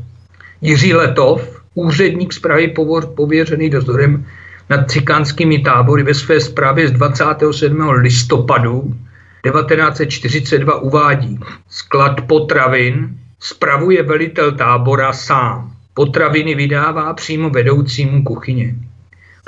Jiří 0.61 0.93
Letov, 0.93 1.63
úředník 1.73 2.33
z 2.33 2.39
Prahy 2.39 2.75
pověřený 3.15 3.69
dozorem 3.69 4.25
nad 4.69 4.91
cikánskými 4.91 5.59
tábory 5.59 6.03
ve 6.03 6.13
své 6.13 6.39
zprávě 6.39 6.87
z 6.87 6.91
27. 6.91 7.89
listopadu 7.89 8.95
1942 9.43 10.79
uvádí, 10.79 11.39
sklad 11.69 12.21
potravin 12.21 13.17
spravuje 13.39 14.03
velitel 14.03 14.51
tábora 14.51 15.13
sám. 15.13 15.73
Potraviny 15.93 16.55
vydává 16.55 17.13
přímo 17.13 17.49
vedoucímu 17.49 18.23
kuchyně. 18.23 18.75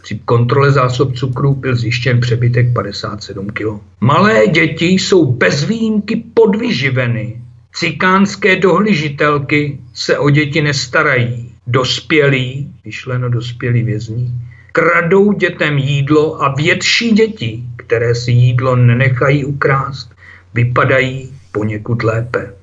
Při 0.04 0.20
kontrole 0.26 0.72
zásob 0.72 1.16
cukru 1.16 1.56
byl 1.56 1.76
zjištěn 1.76 2.20
přebytek 2.20 2.74
57 2.74 3.48
kg. 3.50 3.66
Malé 4.02 4.48
děti 4.48 4.86
jsou 4.86 5.32
bez 5.32 5.64
výjimky 5.64 6.16
podvyživeny. 6.34 7.42
Cikánské 7.74 8.56
dohlížitelky 8.56 9.80
se 9.94 10.18
o 10.18 10.30
děti 10.30 10.62
nestarají. 10.62 11.52
Dospělí, 11.68 12.74
vyšleno 12.86 13.30
dospělí 13.30 13.84
vězní, 13.84 14.32
kradou 14.72 15.32
dětem 15.32 15.78
jídlo 15.78 16.44
a 16.44 16.56
větší 16.56 17.12
děti, 17.12 17.64
které 17.76 18.16
si 18.16 18.32
jídlo 18.32 18.76
nenechají 18.76 19.46
ukrást, 19.46 20.16
vypadají 20.54 21.34
poněkud 21.52 22.04
lépe. 22.04 22.54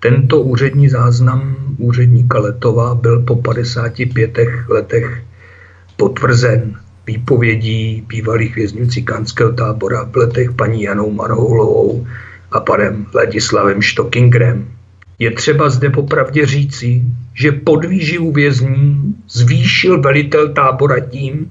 Tento 0.00 0.40
úřední 0.40 0.88
záznam 0.88 1.56
úředníka 1.78 2.38
Letova 2.38 2.94
byl 2.94 3.22
po 3.22 3.36
55 3.36 4.38
letech 4.68 5.22
potvrzen 5.96 6.80
výpovědí 7.06 8.04
bývalých 8.08 8.54
vězňů 8.54 8.86
cikánského 8.86 9.52
tábora 9.52 10.04
v 10.04 10.16
letech 10.16 10.52
paní 10.52 10.82
Janou 10.82 11.10
Marhoulovou 11.10 12.06
a 12.50 12.60
panem 12.60 13.06
Ladislavem 13.14 13.82
Štokingrem. 13.82 14.68
Je 15.24 15.30
třeba 15.30 15.70
zde 15.70 15.90
popravdě 15.90 16.46
říci, 16.46 17.02
že 17.34 17.52
podvýživu 17.52 18.32
vězní 18.32 19.14
zvýšil 19.28 20.00
velitel 20.00 20.52
tábora 20.52 21.00
tím, 21.00 21.50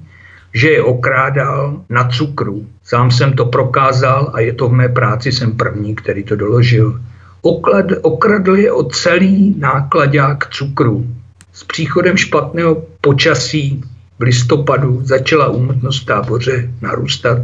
že 0.54 0.70
je 0.70 0.84
okrádal 0.84 1.82
na 1.90 2.08
cukru. 2.08 2.66
Sám 2.84 3.12
jsem 3.12 3.34
to 3.34 3.46
prokázal 3.46 4.30
a 4.34 4.40
je 4.40 4.54
to 4.54 4.70
v 4.70 4.74
mé 4.74 4.90
práci, 4.90 5.32
jsem 5.32 5.58
první, 5.58 5.96
který 5.96 6.24
to 6.24 6.36
doložil. 6.36 7.02
Oklad, 7.42 7.86
okradl 8.02 8.56
je 8.56 8.72
o 8.72 8.84
celý 8.84 9.56
nákladák 9.60 10.48
cukru. 10.54 11.08
S 11.54 11.64
příchodem 11.64 12.18
špatného 12.18 12.84
počasí 13.02 13.82
v 14.20 14.24
listopadu 14.24 15.02
začala 15.04 15.50
úmrtnost 15.50 16.04
v 16.04 16.06
táboře 16.06 16.70
narůstat. 16.82 17.38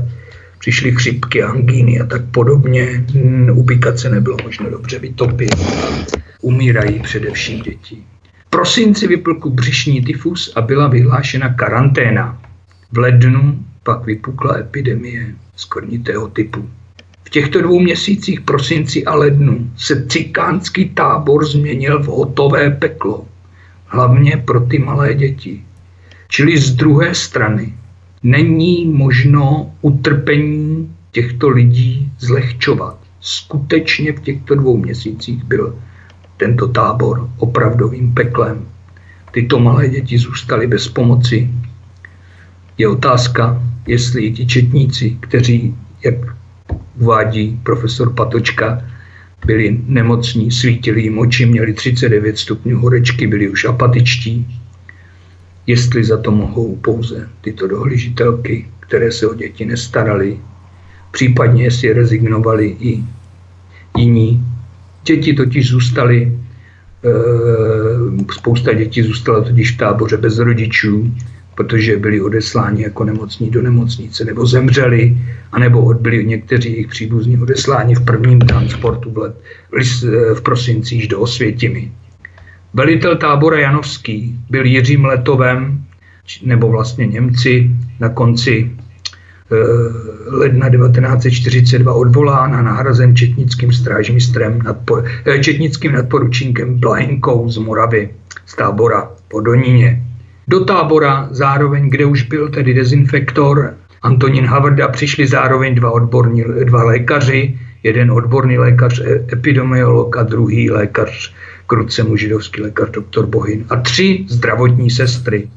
Přišly 0.59 0.91
chřipky, 0.91 1.43
angíny 1.43 1.99
a 1.99 2.05
tak 2.05 2.21
podobně. 2.31 3.05
Ubikace 3.53 4.09
nebylo 4.09 4.37
možno 4.43 4.69
dobře 4.69 4.99
vytopit. 4.99 5.55
Umírají 6.41 6.99
především 6.99 7.61
děti. 7.61 7.97
V 8.45 8.49
prosinci 8.49 9.07
vyplku 9.07 9.49
břišní 9.49 10.01
tyfus 10.01 10.53
a 10.55 10.61
byla 10.61 10.87
vyhlášena 10.87 11.53
karanténa. 11.53 12.41
V 12.91 12.97
lednu 12.97 13.65
pak 13.83 14.05
vypukla 14.05 14.57
epidemie 14.57 15.35
skvrnitého 15.55 16.27
typu. 16.27 16.69
V 17.23 17.29
těchto 17.29 17.61
dvou 17.61 17.79
měsících 17.79 18.41
prosinci 18.41 19.05
a 19.05 19.15
lednu 19.15 19.71
se 19.77 20.05
cikánský 20.05 20.89
tábor 20.89 21.45
změnil 21.45 22.03
v 22.03 22.07
hotové 22.07 22.69
peklo, 22.69 23.27
hlavně 23.85 24.37
pro 24.37 24.59
ty 24.59 24.79
malé 24.79 25.13
děti. 25.13 25.63
Čili 26.27 26.57
z 26.57 26.75
druhé 26.75 27.15
strany 27.15 27.73
není 28.23 28.85
možno 28.85 29.71
utrpení 29.81 30.95
těchto 31.11 31.49
lidí 31.49 32.11
zlehčovat. 32.19 32.97
Skutečně 33.21 34.13
v 34.13 34.19
těchto 34.19 34.55
dvou 34.55 34.77
měsících 34.77 35.43
byl 35.43 35.75
tento 36.37 36.67
tábor 36.67 37.29
opravdovým 37.37 38.13
peklem. 38.13 38.65
Tyto 39.31 39.59
malé 39.59 39.89
děti 39.89 40.17
zůstaly 40.17 40.67
bez 40.67 40.87
pomoci. 40.87 41.49
Je 42.77 42.87
otázka, 42.87 43.63
jestli 43.87 44.31
ti 44.31 44.45
četníci, 44.45 45.17
kteří, 45.19 45.75
jak 46.05 46.15
uvádí 46.99 47.59
profesor 47.63 48.13
Patočka, 48.13 48.81
byli 49.45 49.79
nemocní, 49.85 50.51
svítili 50.51 51.01
jim 51.01 51.19
oči, 51.19 51.45
měli 51.45 51.73
39 51.73 52.37
stupňů 52.37 52.79
horečky, 52.79 53.27
byli 53.27 53.49
už 53.49 53.65
apatičtí, 53.65 54.47
jestli 55.67 56.03
za 56.03 56.17
to 56.17 56.31
mohou 56.31 56.75
pouze 56.75 57.29
tyto 57.41 57.67
dohlížitelky, 57.67 58.67
které 58.79 59.11
se 59.11 59.27
o 59.27 59.33
děti 59.33 59.65
nestarali, 59.65 60.39
případně 61.11 61.63
jestli 61.63 61.93
rezignovali 61.93 62.75
i 62.79 63.03
jiní 63.97 64.45
Děti 65.03 65.33
totiž 65.33 65.69
zůstaly, 65.69 66.37
eh, 67.05 68.33
spousta 68.33 68.73
dětí 68.73 69.01
zůstala 69.03 69.41
totiž 69.41 69.71
v 69.71 69.77
táboře 69.77 70.17
bez 70.17 70.37
rodičů, 70.37 71.13
protože 71.55 71.97
byli 71.97 72.21
odesláni 72.21 72.83
jako 72.83 73.03
nemocní 73.03 73.49
do 73.49 73.61
nemocnice, 73.61 74.25
nebo 74.25 74.45
zemřeli, 74.45 75.17
anebo 75.51 75.93
byli 75.93 76.25
někteří 76.25 76.71
jejich 76.71 76.87
příbuzní 76.87 77.37
odesláni 77.37 77.95
v 77.95 78.05
prvním 78.05 78.39
transportu 78.39 79.11
v, 79.11 79.17
let, 79.17 79.35
v 80.33 80.41
prosinci 80.41 80.95
již 80.95 81.07
do 81.07 81.19
Osvětimi. 81.19 81.91
Velitel 82.73 83.15
tábora 83.15 83.59
Janovský 83.59 84.39
byl 84.49 84.65
Jiřím 84.65 85.05
Letovem, 85.05 85.83
nebo 86.43 86.69
vlastně 86.69 87.07
Němci, 87.07 87.71
na 87.99 88.09
konci 88.09 88.71
eh, 89.51 89.55
ledna 90.27 90.69
1942 90.69 91.93
odvolán 91.93 92.55
a 92.55 92.61
nahrazen 92.61 93.15
četnickým 93.15 93.71
strážmistrem, 93.71 94.61
nadpo, 94.61 95.03
eh, 95.25 95.39
četnickým 95.43 95.91
nadporučníkem 95.91 96.79
Blahenkou 96.79 97.49
z 97.49 97.57
Moravy, 97.57 98.09
z 98.45 98.55
tábora 98.55 99.09
po 99.27 99.41
Doníně. 99.41 100.03
Do 100.47 100.65
tábora 100.65 101.27
zároveň, 101.31 101.89
kde 101.89 102.05
už 102.05 102.23
byl 102.23 102.49
tedy 102.49 102.73
dezinfektor 102.73 103.73
Antonín 104.01 104.45
Havrda, 104.45 104.87
přišli 104.87 105.27
zároveň 105.27 105.75
dva, 105.75 105.91
odborní, 105.91 106.43
dva 106.63 106.83
lékaři, 106.83 107.59
jeden 107.83 108.11
odborný 108.11 108.57
lékař, 108.57 109.01
e, 109.01 109.25
epidemiolog 109.33 110.17
a 110.17 110.23
druhý 110.23 110.71
lékař, 110.71 111.33
kruce 111.69 112.05
židovský 112.15 112.61
lékař 112.61 112.89
doktor 112.89 113.25
Bohin 113.25 113.65
a 113.69 113.75
tři 113.75 114.25
zdravotní 114.27 114.89
sestry. 114.89 115.49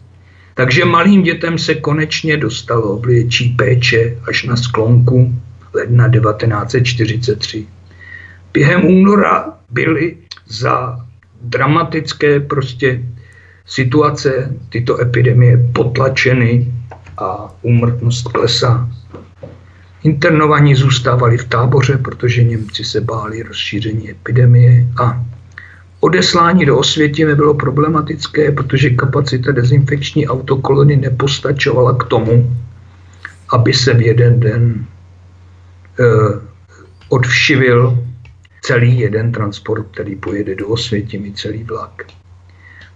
Takže 0.55 0.85
malým 0.85 1.23
dětem 1.23 1.59
se 1.59 1.75
konečně 1.75 2.37
dostalo 2.37 2.83
obliečí 2.83 3.49
péče 3.49 4.19
až 4.29 4.45
na 4.45 4.57
sklonku 4.57 5.35
ledna 5.75 6.09
1943. 6.09 7.67
Během 8.53 8.85
února 8.85 9.53
byly 9.71 10.17
za 10.49 11.01
dramatické 11.43 12.41
prostě 12.41 13.03
situace 13.67 14.53
tyto 14.69 15.01
epidemie 15.01 15.71
potlačeny 15.73 16.73
a 17.19 17.55
úmrtnost 17.63 18.29
klesá. 18.29 18.89
Internovaní 20.05 20.75
zůstávali 20.75 21.39
v 21.39 21.49
táboře, 21.49 21.99
protože 21.99 22.45
Němci 22.45 22.85
se 22.85 23.01
báli 23.01 23.43
rozšíření 23.43 24.11
epidemie 24.11 24.87
a 25.03 25.25
odeslání 26.03 26.67
do 26.67 26.79
Osvětimi 26.79 27.35
bylo 27.35 27.55
problematické, 27.55 28.53
protože 28.53 28.91
kapacita 28.91 29.53
dezinfekční 29.53 30.29
autokolony 30.29 30.97
nepostačovala 30.97 31.95
k 31.95 32.05
tomu, 32.05 32.57
aby 33.51 33.73
se 33.73 33.95
v 33.95 34.01
jeden 34.01 34.41
den 34.41 34.87
e, 36.01 36.05
odvšivil 37.09 37.99
celý 38.63 38.99
jeden 38.99 39.33
transport, 39.33 39.87
který 39.91 40.17
pojede 40.17 40.55
do 40.55 40.69
Osvětimi, 40.69 41.33
celý 41.33 41.65
vlak. 41.65 42.03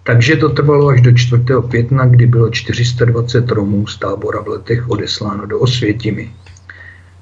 Takže 0.02 0.36
to 0.36 0.48
trvalo 0.48 0.88
až 0.88 1.00
do 1.00 1.12
4. 1.12 1.42
května, 1.68 2.06
kdy 2.06 2.26
bylo 2.26 2.50
420 2.50 3.50
Romů 3.50 3.86
z 3.86 3.98
tábora 3.98 4.40
v 4.40 4.48
letech 4.48 4.90
odesláno 4.90 5.46
do 5.46 5.58
Osvětimi. 5.58 6.30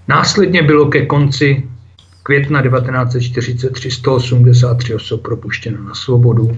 Následně 0.09 0.63
bylo 0.63 0.89
ke 0.89 1.07
konci 1.07 1.63
května 2.27 2.63
1943 2.63 3.91
183 3.91 4.95
osob 4.95 5.23
propuštěno 5.23 5.83
na 5.83 5.95
svobodu. 5.95 6.57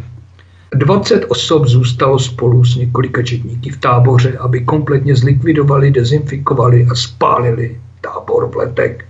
20 0.75 1.25
osob 1.29 1.67
zůstalo 1.67 2.19
spolu 2.19 2.65
s 2.65 2.77
několika 2.77 3.23
četníky 3.23 3.71
v 3.71 3.81
táboře, 3.81 4.39
aby 4.39 4.65
kompletně 4.65 5.17
zlikvidovali, 5.17 5.91
dezinfikovali 5.91 6.87
a 6.91 6.95
spálili 6.95 7.81
tábor 8.01 8.51
v 8.51 8.57
letech. 8.57 9.07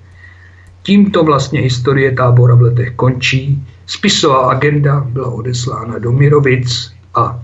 Tímto 0.83 1.25
vlastně 1.25 1.61
historie 1.61 2.13
tábora 2.13 2.55
v 2.55 2.63
letech 2.63 2.93
končí. 2.97 3.67
Spisová 3.87 4.51
agenda 4.51 5.01
byla 5.01 5.29
odeslána 5.29 5.99
do 5.99 6.13
Mirovic 6.13 6.93
a 7.15 7.43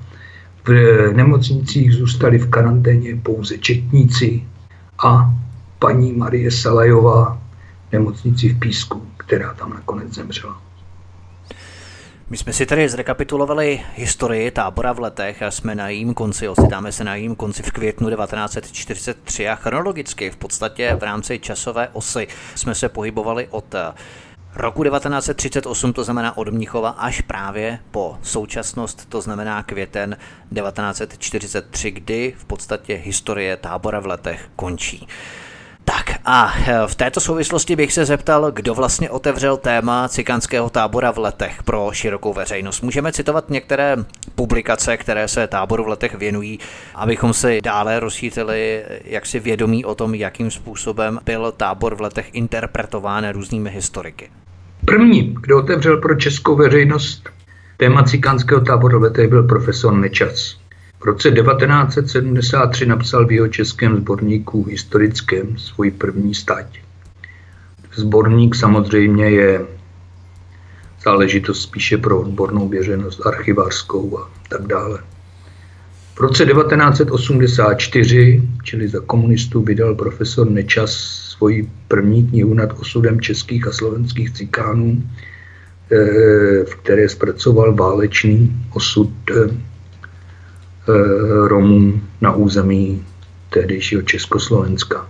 v 0.67 0.73
nemocnicích 1.13 1.93
zůstali 1.93 2.39
v 2.39 2.51
karanténě 2.51 3.17
pouze 3.23 3.59
četníci 3.59 4.43
a 5.05 5.35
paní 5.79 6.13
Marie 6.13 6.51
Salajová 6.51 7.42
nemocnici 7.93 8.49
v 8.49 8.59
Písku, 8.59 9.07
která 9.17 9.55
tam 9.55 9.71
nakonec 9.71 10.15
zemřela. 10.15 10.63
My 12.31 12.39
jsme 12.39 12.53
si 12.53 12.67
tady 12.67 12.89
zrekapitulovali 12.89 13.81
historii 13.95 14.51
tábora 14.51 14.93
v 14.93 14.99
letech 15.01 15.43
a 15.43 15.51
jsme 15.51 15.75
na 15.75 15.89
jím 15.89 16.15
konci, 16.15 16.49
ocitáme 16.49 16.93
se 16.93 17.05
na 17.05 17.15
jím 17.15 17.35
konci 17.35 17.63
v 17.63 17.73
květnu 17.73 18.11
1943 18.11 19.49
a 19.49 19.55
chronologicky 19.55 20.31
v 20.31 20.37
podstatě 20.37 20.97
v 21.01 21.03
rámci 21.03 21.39
časové 21.39 21.89
osy 21.93 22.29
jsme 22.55 22.75
se 22.75 22.89
pohybovali 22.89 23.49
od 23.51 23.75
roku 24.55 24.85
1938, 24.85 25.93
to 25.93 26.05
znamená 26.05 26.37
od 26.37 26.49
Mnichova, 26.49 26.91
až 26.91 27.21
právě 27.21 27.79
po 27.91 28.19
současnost, 28.23 29.09
to 29.09 29.21
znamená 29.21 29.63
květen 29.63 30.17
1943, 30.55 31.91
kdy 31.91 32.35
v 32.39 32.45
podstatě 32.45 32.95
historie 32.95 33.57
tábora 33.57 34.01
v 34.01 34.07
letech 34.07 34.49
končí. 34.57 35.09
Tak 35.85 36.13
a 36.25 36.55
eh, 36.67 36.75
v 36.87 36.95
této 36.95 37.21
souvislosti 37.21 37.77
bych 37.77 37.93
se 37.93 38.05
zeptal, 38.05 38.51
kdo 38.51 38.75
vlastně 38.75 39.11
otevřel 39.11 39.57
téma 39.57 40.09
cikánského 40.09 40.71
tábora 40.71 41.11
v 41.11 41.19
letech 41.19 41.63
pro 41.63 41.91
širokou 41.93 42.33
veřejnost. 42.33 42.83
Můžeme 42.83 43.13
citovat 43.13 43.51
některé 43.51 43.97
publikace, 44.35 44.97
které 44.97 45.29
se 45.29 45.47
táboru 45.47 45.85
v 45.85 45.89
letech 45.89 46.15
věnují, 46.15 46.59
abychom 46.95 47.35
si 47.35 47.61
dále 47.61 48.01
rozšířili 48.01 48.85
jaksi 49.05 49.41
vědomí 49.41 49.85
o 49.85 49.95
tom, 49.95 50.15
jakým 50.15 50.51
způsobem 50.51 51.21
byl 51.25 51.53
tábor 51.57 51.95
v 51.95 52.01
letech 52.01 52.29
interpretován 52.33 53.29
různými 53.29 53.71
historiky. 53.71 54.31
První, 54.85 55.35
kdo 55.41 55.59
otevřel 55.59 55.97
pro 55.97 56.15
českou 56.15 56.57
veřejnost 56.57 57.29
téma 57.77 58.03
cikánského 58.03 58.61
táboru 58.61 58.99
v 58.99 59.03
letech, 59.03 59.29
byl 59.29 59.43
profesor 59.43 59.95
Nečas. 59.95 60.62
V 61.03 61.05
roce 61.05 61.31
1973 61.31 62.87
napsal 62.87 63.27
v 63.27 63.33
jeho 63.33 63.49
českém 63.49 63.97
sborníku 63.97 64.65
historickém 64.65 65.59
svůj 65.59 65.91
první 65.91 66.35
stať. 66.35 66.81
Sborník 67.95 68.55
samozřejmě 68.55 69.31
je 69.31 69.67
záležitost 71.05 71.63
spíše 71.63 71.99
pro 71.99 72.21
odbornou 72.21 72.69
běženost 72.69 73.27
archivářskou 73.27 74.19
a 74.19 74.31
tak 74.49 74.67
dále. 74.67 74.99
V 76.15 76.21
roce 76.21 76.47
1984, 76.47 78.43
čili 78.65 78.89
za 78.89 79.01
komunistů, 79.01 79.63
vydal 79.63 79.95
profesor 79.95 80.51
Nečas 80.51 80.93
svoji 81.29 81.71
první 81.89 82.27
knihu 82.27 82.55
nad 82.55 82.81
osudem 82.81 83.21
českých 83.21 83.67
a 83.67 83.73
slovenských 83.73 84.31
cikánů, 84.31 85.03
eh, 85.93 85.97
v 86.65 86.75
které 86.83 87.09
zpracoval 87.09 87.75
válečný 87.75 88.57
osud 88.75 89.11
eh, 89.31 89.72
Romů 91.47 92.01
na 92.21 92.33
území 92.33 93.03
tehdejšího 93.51 94.03
Československa. 94.03 95.07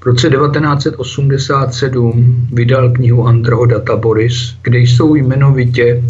V 0.00 0.06
roce 0.06 0.30
1987 0.30 2.48
vydal 2.52 2.90
knihu 2.90 3.26
Androho 3.26 3.66
Boris, 3.96 4.56
kde 4.62 4.78
jsou 4.78 5.14
jmenovitě 5.14 6.04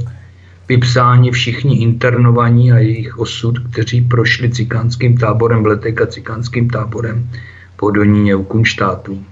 vypsáni 0.68 1.30
všichni 1.30 1.78
internovaní 1.78 2.72
a 2.72 2.78
jejich 2.78 3.18
osud, 3.18 3.58
kteří 3.58 4.00
prošli 4.00 4.50
cikánským 4.50 5.18
táborem 5.18 5.62
v 5.62 5.66
Letek 5.66 6.00
a 6.00 6.06
cikánským 6.06 6.70
táborem 6.70 7.30
po 7.76 7.90
Doníně 7.90 8.34
u 8.34 8.42
Kunštátu. 8.42 9.24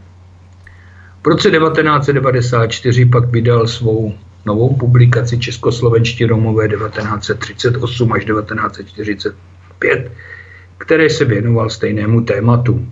V 1.24 1.26
roce 1.26 1.50
1994 1.50 3.06
pak 3.06 3.28
vydal 3.28 3.66
svou 3.66 4.14
novou 4.46 4.74
publikaci 4.74 5.38
Českoslovenští 5.38 6.26
Romové 6.26 6.68
1938 6.68 8.12
až 8.12 8.24
1945, 8.24 10.12
které 10.78 11.10
se 11.10 11.24
věnoval 11.24 11.70
stejnému 11.70 12.20
tématu. 12.20 12.88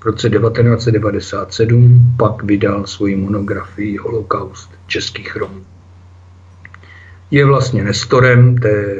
V 0.00 0.04
roce 0.04 0.30
1997 0.30 2.14
pak 2.16 2.42
vydal 2.42 2.86
svoji 2.86 3.16
monografii 3.16 3.96
Holokaust 3.96 4.70
českých 4.86 5.36
Romů. 5.36 5.60
Je 7.30 7.44
vlastně 7.44 7.84
nestorem 7.84 8.58
té, 8.58 8.96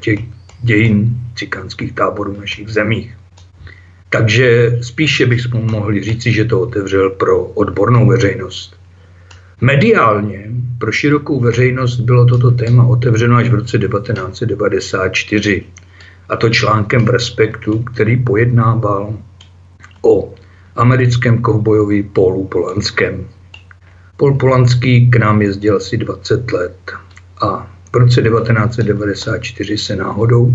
těch 0.00 0.18
dějin 0.62 1.16
cikánských 1.34 1.92
táborů 1.92 2.32
v 2.34 2.40
našich 2.40 2.68
zemích. 2.68 3.16
Takže 4.08 4.78
spíše 4.82 5.26
bych 5.26 5.52
mohl 5.52 6.00
říci, 6.00 6.32
že 6.32 6.44
to 6.44 6.60
otevřel 6.60 7.10
pro 7.10 7.44
odbornou 7.44 8.06
veřejnost. 8.06 8.81
Mediálně 9.62 10.50
pro 10.78 10.92
širokou 10.92 11.40
veřejnost 11.40 12.00
bylo 12.00 12.26
toto 12.26 12.50
téma 12.50 12.84
otevřeno 12.84 13.36
až 13.36 13.48
v 13.48 13.54
roce 13.54 13.78
1994, 13.78 15.64
a 16.28 16.36
to 16.36 16.50
článkem 16.50 17.04
v 17.04 17.10
Respektu, 17.10 17.78
který 17.78 18.16
pojednával 18.16 19.18
o 20.02 20.34
americkém 20.76 21.42
kovbojovi 21.42 22.02
Paulu 22.02 22.46
Polanském. 22.46 23.28
Paul 24.16 24.34
Polanský 24.34 25.10
k 25.10 25.16
nám 25.16 25.42
jezdil 25.42 25.76
asi 25.76 25.96
20 25.96 26.52
let 26.52 26.92
a 27.42 27.70
v 27.92 27.96
roce 27.96 28.22
1994 28.22 29.78
se 29.78 29.96
náhodou 29.96 30.52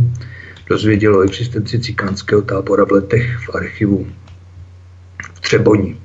dozvěděl 0.70 1.16
o 1.16 1.22
existenci 1.22 1.80
cikánského 1.80 2.42
tábora 2.42 2.86
v 2.86 2.92
letech 2.92 3.38
v 3.38 3.56
archivu 3.56 4.08
v 5.34 5.40
Třeboni. 5.40 5.98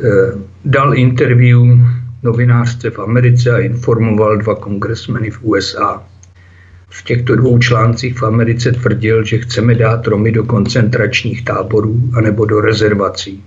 Eh, 0.00 0.51
dal 0.64 0.94
interview 0.94 1.60
novinářce 2.22 2.90
v 2.90 2.98
Americe 2.98 3.50
a 3.50 3.58
informoval 3.58 4.36
dva 4.36 4.54
kongresmeny 4.54 5.30
v 5.30 5.38
USA. 5.42 6.02
V 6.88 7.04
těchto 7.04 7.36
dvou 7.36 7.58
článcích 7.58 8.18
v 8.18 8.22
Americe 8.22 8.72
tvrdil, 8.72 9.24
že 9.24 9.38
chceme 9.38 9.74
dát 9.74 10.06
Romy 10.06 10.32
do 10.32 10.44
koncentračních 10.44 11.44
táborů 11.44 12.10
anebo 12.14 12.44
do 12.44 12.60
rezervací. 12.60 13.44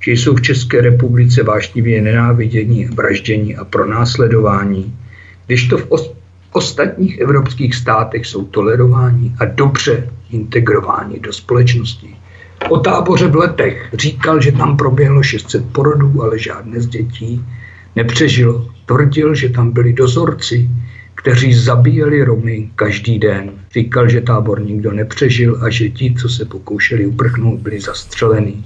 Že 0.00 0.12
jsou 0.12 0.34
v 0.34 0.42
České 0.42 0.80
republice 0.80 1.42
vášnivě 1.42 2.02
nenávidění, 2.02 2.84
vraždění 2.84 3.56
a 3.56 3.64
pronásledování, 3.64 4.98
když 5.46 5.68
to 5.68 5.78
v, 5.78 5.90
os- 5.90 6.14
ostatních 6.52 7.18
evropských 7.18 7.74
státech 7.74 8.26
jsou 8.26 8.44
tolerováni 8.44 9.32
a 9.40 9.44
dobře 9.44 10.10
integrováni 10.30 11.20
do 11.20 11.32
společnosti. 11.32 12.16
O 12.68 12.78
táboře 12.78 13.28
v 13.28 13.36
letech 13.36 13.88
říkal, 13.92 14.40
že 14.40 14.52
tam 14.52 14.76
proběhlo 14.76 15.22
600 15.22 15.72
porodů, 15.72 16.22
ale 16.22 16.38
žádné 16.38 16.80
z 16.80 16.86
dětí 16.86 17.44
nepřežilo. 17.96 18.70
Tvrdil, 18.86 19.34
že 19.34 19.48
tam 19.48 19.70
byli 19.70 19.92
dozorci, 19.92 20.68
kteří 21.14 21.54
zabíjeli 21.54 22.24
Romy 22.24 22.70
každý 22.76 23.18
den. 23.18 23.50
Říkal, 23.74 24.08
že 24.08 24.20
tábor 24.20 24.62
nikdo 24.62 24.92
nepřežil 24.92 25.58
a 25.62 25.70
že 25.70 25.88
ti, 25.88 26.14
co 26.14 26.28
se 26.28 26.44
pokoušeli 26.44 27.06
uprchnout, 27.06 27.60
byli 27.60 27.80
zastřelení. 27.80 28.64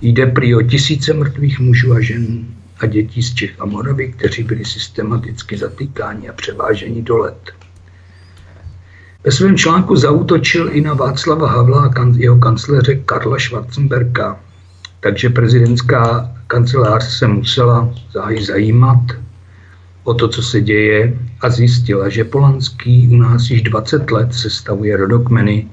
Jde 0.00 0.26
prý 0.26 0.54
o 0.54 0.62
tisíce 0.62 1.12
mrtvých 1.12 1.60
mužů 1.60 1.92
a 1.92 2.00
žen 2.00 2.44
a 2.80 2.86
dětí 2.86 3.22
z 3.22 3.34
Čech 3.34 3.60
a 3.60 3.64
Moravy, 3.64 4.12
kteří 4.12 4.42
byli 4.42 4.64
systematicky 4.64 5.56
zatýkáni 5.56 6.28
a 6.28 6.32
převáženi 6.32 7.02
do 7.02 7.18
let. 7.18 7.52
Ve 9.24 9.32
svém 9.32 9.56
článku 9.56 9.96
zautočil 9.96 10.70
i 10.72 10.80
na 10.80 10.94
Václava 10.94 11.48
Havla 11.50 11.92
a 11.96 12.12
jeho 12.16 12.38
kancléře 12.38 12.94
Karla 12.94 13.38
Schwarzenberga, 13.38 14.40
takže 15.00 15.28
prezidentská 15.28 16.30
kancelář 16.46 17.18
se 17.18 17.26
musela 17.26 17.94
záhy 18.12 18.44
zajímat 18.44 19.00
o 20.04 20.14
to, 20.14 20.28
co 20.28 20.42
se 20.42 20.60
děje 20.60 21.18
a 21.40 21.50
zjistila, 21.50 22.08
že 22.08 22.24
Polanský 22.24 23.08
u 23.08 23.16
nás 23.16 23.50
již 23.50 23.62
20 23.62 24.10
let 24.10 24.34
sestavuje 24.34 24.96
rodokmeny 24.96 25.66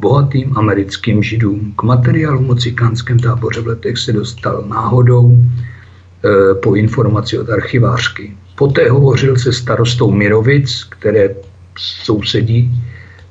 bohatým 0.00 0.58
americkým 0.58 1.22
židům. 1.22 1.72
K 1.76 1.82
materiálu 1.82 2.48
o 2.48 2.54
cikánském 2.54 3.18
táboře 3.18 3.60
v 3.60 3.66
letech 3.66 3.98
se 3.98 4.12
dostal 4.12 4.64
náhodou 4.68 5.38
e, 5.38 6.54
po 6.54 6.74
informaci 6.74 7.38
od 7.38 7.50
archivářky. 7.50 8.36
Poté 8.54 8.90
hovořil 8.90 9.36
se 9.36 9.52
starostou 9.52 10.10
Mirovic, 10.10 10.84
které 10.84 11.34
sousedí 11.78 12.70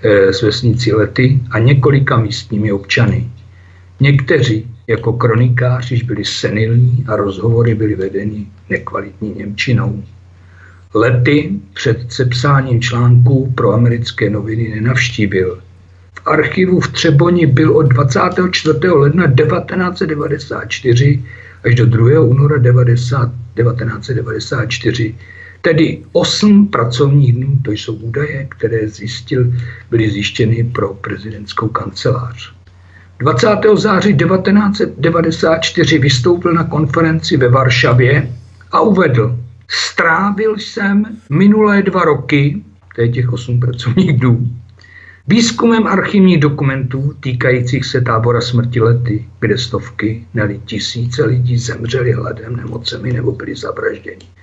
e, 0.03 0.33
s 0.33 0.41
vesnicí 0.41 0.93
Lety 0.93 1.39
a 1.51 1.59
několika 1.59 2.17
místními 2.17 2.71
občany. 2.71 3.29
Někteří 3.99 4.67
jako 4.87 5.13
kronikáři 5.13 6.03
byli 6.05 6.25
senilní 6.25 7.05
a 7.07 7.15
rozhovory 7.15 7.75
byly 7.75 7.95
vedeny 7.95 8.45
nekvalitní 8.69 9.33
Němčinou. 9.37 10.03
Lety 10.93 11.51
před 11.73 12.05
sepsáním 12.09 12.81
článků 12.81 13.53
pro 13.55 13.73
americké 13.73 14.29
noviny 14.29 14.69
nenavštívil. 14.69 15.59
V 16.13 16.27
archivu 16.27 16.79
v 16.79 16.91
Třeboni 16.91 17.45
byl 17.45 17.77
od 17.77 17.83
24. 17.83 18.89
ledna 18.89 19.27
1994 19.27 21.23
až 21.65 21.75
do 21.75 21.85
2. 21.85 22.21
února 22.21 22.57
1994, 22.57 25.15
tedy 25.61 26.03
8 26.11 26.67
pracovních 26.67 27.33
dnů, 27.33 27.59
to 27.61 27.71
jsou 27.71 27.93
údaje, 27.93 28.47
které 28.49 28.87
zjistil, 28.87 29.53
byly 29.89 30.09
zjištěny 30.09 30.63
pro 30.63 30.93
prezidentskou 30.93 31.67
kancelář. 31.67 32.53
20. 33.19 33.47
září 33.75 34.17
1994 34.17 35.99
vystoupil 35.99 36.53
na 36.53 36.63
konferenci 36.63 37.37
ve 37.37 37.49
Varšavě 37.49 38.31
a 38.71 38.81
uvedl, 38.81 39.39
strávil 39.67 40.57
jsem 40.57 41.05
minulé 41.29 41.81
dva 41.81 42.03
roky, 42.05 42.61
to 42.95 43.01
je 43.01 43.09
těch 43.09 43.33
8 43.33 43.59
pracovních 43.59 44.19
dnů, 44.19 44.47
výzkumem 45.27 45.87
archivních 45.87 46.39
dokumentů 46.39 47.13
týkajících 47.19 47.85
se 47.85 48.01
tábora 48.01 48.41
smrti 48.41 48.81
lety, 48.81 49.25
kde 49.39 49.57
stovky, 49.57 50.25
neli 50.33 50.61
tisíce 50.65 51.25
lidí 51.25 51.57
zemřeli 51.57 52.11
hladem, 52.11 52.55
nemocemi 52.55 53.13
nebo 53.13 53.31
byli 53.31 53.55
zavražděni. 53.55 54.36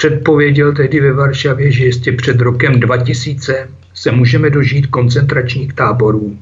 Předpověděl 0.00 0.72
tehdy 0.72 1.00
ve 1.00 1.12
Varšavě, 1.12 1.72
že 1.72 1.84
ještě 1.84 2.12
před 2.12 2.40
rokem 2.40 2.80
2000 2.80 3.68
se 3.94 4.12
můžeme 4.12 4.50
dožít 4.50 4.86
koncentračních 4.86 5.72
táborů 5.72 6.38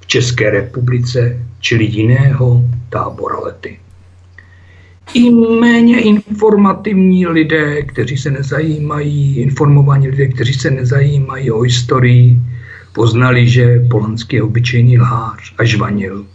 v 0.00 0.06
České 0.06 0.50
republice, 0.50 1.46
čili 1.60 1.84
jiného 1.84 2.64
tábora 2.88 3.38
lety. 3.40 3.78
I 5.14 5.30
méně 5.60 6.00
informativní 6.00 7.26
lidé, 7.26 7.82
kteří 7.82 8.16
se 8.16 8.30
nezajímají, 8.30 9.36
informovaní 9.38 10.08
lidé, 10.08 10.26
kteří 10.26 10.54
se 10.54 10.70
nezajímají 10.70 11.50
o 11.50 11.60
historii, 11.60 12.38
poznali, 12.92 13.48
že 13.48 13.86
Polanský 13.90 14.36
je 14.36 14.42
obyčejný 14.42 14.98
lhář 14.98 15.54
a 15.58 15.64
žvanil. 15.64 16.26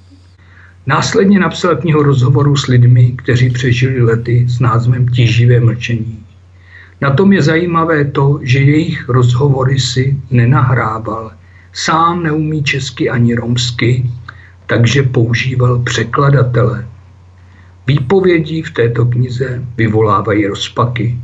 Následně 0.87 1.39
napsal 1.39 1.75
knihu 1.75 2.03
rozhovoru 2.03 2.55
s 2.55 2.67
lidmi, 2.67 3.13
kteří 3.15 3.49
přežili 3.49 4.01
lety 4.01 4.45
s 4.49 4.59
názvem 4.59 5.07
Tíživé 5.07 5.59
mlčení. 5.59 6.24
Na 7.05 7.13
tom 7.13 7.33
je 7.33 7.41
zajímavé 7.41 8.05
to, 8.05 8.39
že 8.41 8.59
jejich 8.59 9.09
rozhovory 9.09 9.79
si 9.79 10.17
nenahrával. 10.31 11.31
Sám 11.73 12.23
neumí 12.23 12.63
česky 12.63 13.09
ani 13.09 13.35
romsky, 13.35 14.09
takže 14.65 15.03
používal 15.03 15.79
překladatele. 15.79 16.87
Výpovědi 17.87 18.61
v 18.61 18.71
této 18.71 19.05
knize 19.05 19.61
vyvolávají 19.77 20.47
rozpaky. 20.47 21.19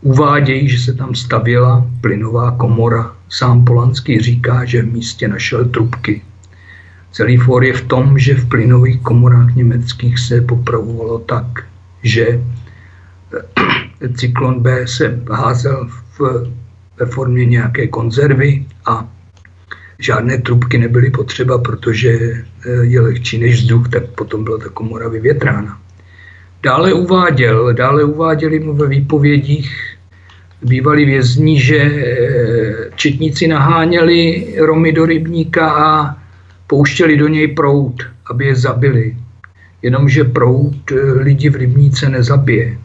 Uvádějí, 0.00 0.68
že 0.68 0.78
se 0.78 0.92
tam 0.94 1.14
stavěla 1.14 1.86
plynová 2.00 2.50
komora. 2.50 3.12
Sám 3.28 3.64
Polanský 3.64 4.20
říká, 4.20 4.64
že 4.64 4.82
v 4.82 4.92
místě 4.92 5.28
našel 5.28 5.64
trubky. 5.64 6.22
Celý 7.12 7.36
for 7.36 7.64
je 7.64 7.72
v 7.72 7.84
tom, 7.84 8.18
že 8.18 8.34
v 8.34 8.48
plynových 8.48 9.00
komorách 9.00 9.54
německých 9.54 10.18
se 10.18 10.40
popravovalo 10.40 11.18
tak, 11.18 11.68
že 12.02 12.40
cyklon 14.14 14.60
B 14.60 14.86
se 14.86 15.20
házel 15.30 15.88
v, 16.18 16.50
ve 16.98 17.06
formě 17.06 17.44
nějaké 17.44 17.86
konzervy 17.86 18.66
a 18.86 19.08
žádné 19.98 20.38
trubky 20.38 20.78
nebyly 20.78 21.10
potřeba, 21.10 21.58
protože 21.58 22.10
eh, 22.10 22.44
je 22.80 23.00
lehčí 23.00 23.38
než 23.38 23.54
vzduch, 23.54 23.88
tak 23.88 24.06
potom 24.06 24.44
byla 24.44 24.58
ta 24.58 24.68
komora 24.68 25.08
vyvětrána. 25.08 25.80
Dále 26.62 26.92
uváděl, 26.92 27.72
dále 27.74 28.04
uváděli 28.04 28.60
mu 28.60 28.74
ve 28.74 28.86
výpovědích 28.88 29.96
bývalí 30.62 31.04
vězni, 31.04 31.60
že 31.60 31.78
eh, 31.78 32.90
četníci 32.94 33.48
naháněli 33.48 34.46
Romy 34.58 34.92
do 34.92 35.06
rybníka 35.06 35.70
a 35.70 36.16
pouštěli 36.66 37.16
do 37.16 37.28
něj 37.28 37.48
prout, 37.48 38.02
aby 38.30 38.46
je 38.46 38.56
zabili. 38.56 39.16
Jenomže 39.82 40.24
prout 40.24 40.90
eh, 40.90 41.12
lidi 41.12 41.48
v 41.50 41.56
rybníce 41.56 42.08
nezabije. 42.08 42.78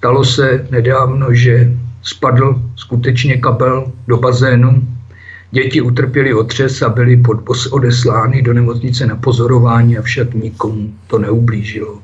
Stalo 0.00 0.24
se 0.24 0.66
nedávno, 0.70 1.34
že 1.34 1.72
spadl 2.02 2.62
skutečně 2.76 3.36
kabel 3.36 3.92
do 4.08 4.16
bazénu. 4.16 4.88
Děti 5.50 5.80
utrpěli 5.80 6.34
otřes 6.34 6.82
a 6.82 6.88
byly 6.88 7.22
odeslány 7.70 8.42
do 8.42 8.54
nemocnice 8.54 9.06
na 9.06 9.16
pozorování, 9.16 9.98
avšak 9.98 10.34
nikomu 10.34 10.94
to 11.06 11.18
neublížilo. 11.18 11.98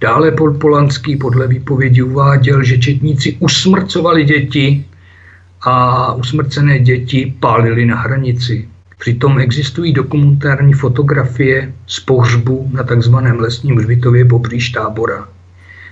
Dále 0.00 0.30
Pol 0.30 0.54
Polanský 0.54 1.16
podle 1.16 1.48
výpovědi 1.48 2.02
uváděl, 2.02 2.62
že 2.64 2.78
četníci 2.78 3.36
usmrcovali 3.40 4.24
děti 4.24 4.84
a 5.62 6.12
usmrcené 6.14 6.78
děti 6.78 7.34
pálili 7.40 7.86
na 7.86 7.96
hranici. 7.96 8.68
Přitom 8.98 9.38
existují 9.38 9.92
dokumentární 9.92 10.72
fotografie 10.72 11.72
z 11.86 12.00
pohřbu 12.00 12.70
na 12.72 12.82
takzvaném 12.82 13.40
lesním 13.40 13.76
hřbitově 13.76 14.24
poblíž 14.24 14.70
tábora. 14.70 15.28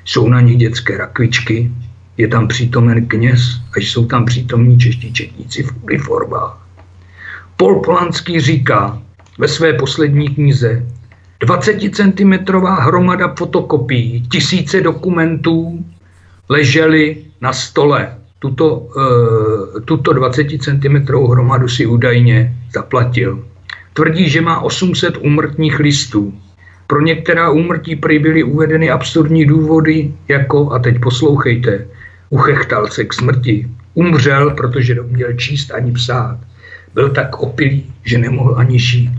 Jsou 0.05 0.29
na 0.29 0.41
nich 0.41 0.57
dětské 0.57 0.97
rakvičky, 0.97 1.71
je 2.17 2.29
tam 2.29 2.49
přítomen 2.49 3.07
kněz 3.07 3.41
a 3.77 3.79
jsou 3.79 4.07
tam 4.07 4.25
přítomní 4.25 4.79
čeští 4.79 5.13
četníci 5.13 5.63
v 5.63 5.73
uniformách. 5.83 6.67
Pol 7.57 7.81
Polanský 7.81 8.41
říká 8.41 9.03
ve 9.39 9.49
své 9.49 9.73
poslední 9.73 10.29
knize 10.29 10.87
20 11.41 11.81
cm 11.95 12.33
hromada 12.65 13.35
fotokopií, 13.39 14.23
tisíce 14.29 14.81
dokumentů 14.81 15.85
ležely 16.49 17.25
na 17.41 17.53
stole. 17.53 18.19
Tuto, 18.39 18.77
uh, 18.77 19.81
tuto 19.85 20.13
20 20.13 20.47
cm 20.63 21.07
hromadu 21.31 21.69
si 21.69 21.87
údajně 21.87 22.57
zaplatil. 22.75 23.45
Tvrdí, 23.93 24.31
že 24.31 24.41
má 24.41 24.61
800 24.61 25.17
úmrtních 25.17 25.79
listů. 25.79 26.35
Pro 26.87 27.01
některá 27.01 27.51
úmrtí 27.51 27.97
prý 27.97 28.19
byly 28.19 28.43
uvedeny 28.43 28.91
absurdní 28.91 29.47
důvody, 29.47 30.13
jako, 30.29 30.73
a 30.73 30.79
teď 30.79 31.01
poslouchejte, 31.01 31.87
uchechtal 32.31 32.87
se 32.87 33.05
k 33.05 33.15
smrti, 33.15 33.69
umřel, 33.95 34.51
protože 34.51 34.95
neuměl 34.95 35.33
číst 35.33 35.71
ani 35.71 35.93
psát. 35.93 36.39
Byl 36.95 37.09
tak 37.11 37.39
opilý, 37.39 37.93
že 38.05 38.19
nemohl 38.19 38.55
ani 38.59 38.79
žít. 38.79 39.13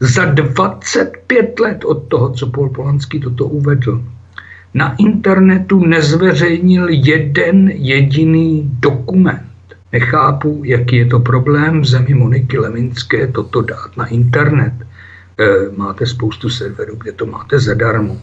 Za 0.00 0.24
25 0.24 1.60
let 1.60 1.84
od 1.84 2.08
toho, 2.08 2.30
co 2.30 2.46
Paul 2.46 2.68
Polanský 2.68 3.20
toto 3.20 3.46
uvedl, 3.46 4.04
na 4.74 4.94
internetu 4.98 5.86
nezveřejnil 5.86 6.88
jeden 6.88 7.68
jediný 7.68 8.70
dokument. 8.80 9.42
Nechápu, 9.92 10.62
jaký 10.64 10.96
je 10.96 11.06
to 11.06 11.20
problém 11.20 11.80
v 11.80 11.84
zemi 11.84 12.14
Moniky 12.14 12.58
Leminské 12.58 13.26
toto 13.26 13.62
dát 13.62 13.96
na 13.96 14.06
internet. 14.06 14.72
E, 15.38 15.76
máte 15.76 16.06
spoustu 16.06 16.50
serverů, 16.50 16.96
kde 16.96 17.12
to 17.12 17.26
máte 17.26 17.58
zadarmo. 17.60 18.20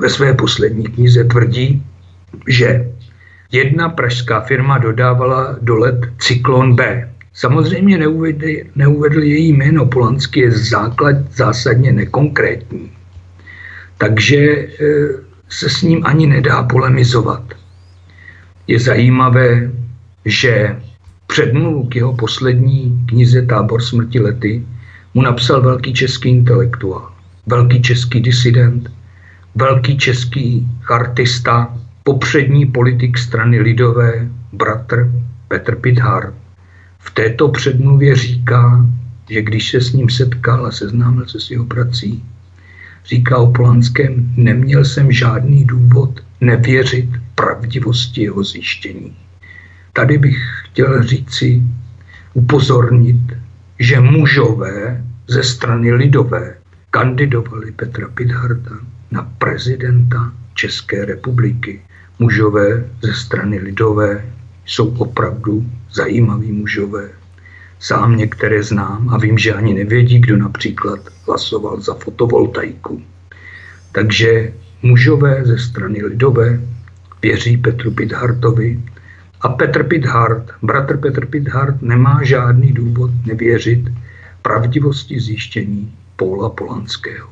Ve 0.00 0.08
své 0.08 0.34
poslední 0.34 0.84
knize 0.84 1.24
tvrdí, 1.24 1.86
že 2.48 2.90
jedna 3.52 3.88
pražská 3.88 4.40
firma 4.40 4.78
dodávala 4.78 5.56
do 5.62 5.76
let 5.76 6.00
Cyklon 6.18 6.76
B. 6.76 7.10
Samozřejmě 7.32 7.98
neuvedl, 7.98 8.46
neuvedl 8.76 9.22
její 9.22 9.52
jméno, 9.52 9.86
Polanský 9.86 10.40
je 10.40 10.50
základ 10.50 11.16
zásadně 11.32 11.92
nekonkrétní. 11.92 12.90
Takže 13.98 14.36
e, 14.36 14.68
se 15.48 15.70
s 15.70 15.82
ním 15.82 16.06
ani 16.06 16.26
nedá 16.26 16.62
polemizovat. 16.62 17.42
Je 18.66 18.80
zajímavé, 18.80 19.70
že 20.24 20.76
předmluvu 21.26 21.88
k 21.88 21.96
jeho 21.96 22.16
poslední 22.16 23.04
knize 23.08 23.42
Tábor 23.42 23.82
smrti 23.82 24.20
lety 24.20 24.66
mu 25.14 25.22
napsal 25.22 25.62
velký 25.62 25.92
český 25.92 26.28
intelektuál, 26.28 27.12
velký 27.46 27.82
český 27.82 28.20
disident, 28.20 28.90
velký 29.54 29.98
český 29.98 30.68
chartista, 30.80 31.76
popřední 32.02 32.66
politik 32.66 33.18
strany 33.18 33.60
Lidové, 33.60 34.28
bratr 34.52 35.12
Petr 35.48 35.76
Pithard. 35.76 36.34
V 36.98 37.10
této 37.10 37.48
předmluvě 37.48 38.16
říká, 38.16 38.86
že 39.30 39.42
když 39.42 39.70
se 39.70 39.80
s 39.80 39.92
ním 39.92 40.10
setkal 40.10 40.66
a 40.66 40.70
seznámil 40.70 41.26
se 41.26 41.40
s 41.40 41.50
jeho 41.50 41.64
prací, 41.64 42.24
říká 43.06 43.38
o 43.38 43.52
Polanském, 43.52 44.32
neměl 44.36 44.84
jsem 44.84 45.12
žádný 45.12 45.64
důvod 45.64 46.20
nevěřit 46.40 47.08
pravdivosti 47.34 48.22
jeho 48.22 48.44
zjištění. 48.44 49.16
Tady 49.92 50.18
bych 50.18 50.38
chtěl 50.64 51.02
říci, 51.02 51.62
upozornit, 52.34 53.32
že 53.80 54.00
mužové 54.00 55.04
ze 55.28 55.42
strany 55.42 55.92
lidové 55.92 56.56
kandidovali 56.90 57.72
Petra 57.72 58.08
Pidharta 58.08 58.76
na 59.10 59.22
prezidenta 59.38 60.32
České 60.54 61.04
republiky. 61.04 61.80
Mužové 62.18 62.84
ze 63.02 63.14
strany 63.14 63.58
lidové 63.58 64.24
jsou 64.66 64.88
opravdu 64.98 65.66
zajímaví 65.92 66.52
mužové. 66.52 67.08
Sám 67.78 68.16
některé 68.16 68.62
znám 68.62 69.08
a 69.08 69.18
vím, 69.18 69.38
že 69.38 69.54
ani 69.54 69.74
nevědí, 69.74 70.18
kdo 70.18 70.36
například 70.36 71.00
hlasoval 71.26 71.80
za 71.80 71.94
fotovoltaiku. 71.94 73.02
Takže 73.92 74.52
mužové 74.82 75.44
ze 75.44 75.58
strany 75.58 76.04
lidové 76.04 76.60
věří 77.22 77.56
Petru 77.56 77.90
Pidhartovi 77.90 78.80
a 79.40 79.48
Petr 79.48 79.84
Pithart, 79.84 80.44
bratr 80.62 80.96
Petr 80.96 81.26
Pithart, 81.26 81.82
nemá 81.82 82.20
žádný 82.22 82.72
důvod 82.72 83.10
nevěřit 83.26 83.84
pravdivosti 84.42 85.20
zjištění 85.20 85.94
Paula 86.16 86.50
Polanského. 86.50 87.28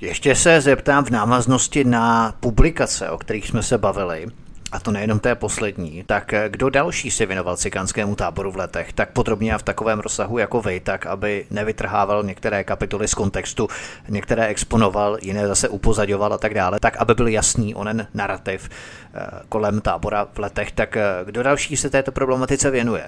Ještě 0.00 0.34
se 0.34 0.60
zeptám 0.60 1.04
v 1.04 1.10
návaznosti 1.10 1.84
na 1.84 2.34
publikace, 2.40 3.10
o 3.10 3.18
kterých 3.18 3.46
jsme 3.46 3.62
se 3.62 3.78
bavili 3.78 4.26
a 4.72 4.80
to 4.80 4.90
nejenom 4.90 5.18
té 5.18 5.34
poslední, 5.34 6.04
tak 6.06 6.34
kdo 6.48 6.70
další 6.70 7.10
se 7.10 7.26
věnoval 7.26 7.56
cikánskému 7.56 8.16
táboru 8.16 8.52
v 8.52 8.56
letech? 8.56 8.92
Tak 8.92 9.12
podrobně 9.12 9.54
a 9.54 9.58
v 9.58 9.62
takovém 9.62 10.00
rozsahu 10.00 10.38
jako 10.38 10.62
vy, 10.62 10.80
tak 10.80 11.06
aby 11.06 11.46
nevytrhával 11.50 12.22
některé 12.22 12.64
kapitoly 12.64 13.08
z 13.08 13.14
kontextu, 13.14 13.68
některé 14.08 14.46
exponoval, 14.46 15.18
jiné 15.22 15.48
zase 15.48 15.68
upozaďoval 15.68 16.32
a 16.32 16.38
tak 16.38 16.54
dále, 16.54 16.80
tak 16.80 16.96
aby 16.96 17.14
byl 17.14 17.28
jasný 17.28 17.74
onen 17.74 18.06
narrativ 18.14 18.68
eh, 19.14 19.26
kolem 19.48 19.80
tábora 19.80 20.26
v 20.32 20.38
letech, 20.38 20.72
tak 20.72 20.96
eh, 20.96 21.04
kdo 21.24 21.42
další 21.42 21.76
se 21.76 21.90
této 21.90 22.12
problematice 22.12 22.70
věnuje? 22.70 23.04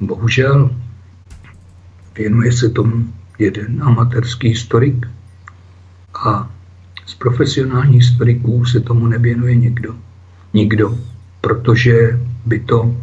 Bohužel 0.00 0.70
věnuje 2.14 2.52
se 2.52 2.68
tomu 2.68 3.04
jeden 3.38 3.82
amatérský 3.82 4.48
historik 4.48 5.06
a 6.26 6.50
z 7.06 7.14
profesionálních 7.14 7.96
historiků 7.96 8.64
se 8.64 8.80
tomu 8.80 9.06
nevěnuje 9.06 9.54
někdo 9.54 10.05
nikdo, 10.54 10.98
protože 11.40 12.20
by 12.46 12.60
to 12.60 12.94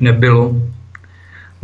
nebylo, 0.00 0.56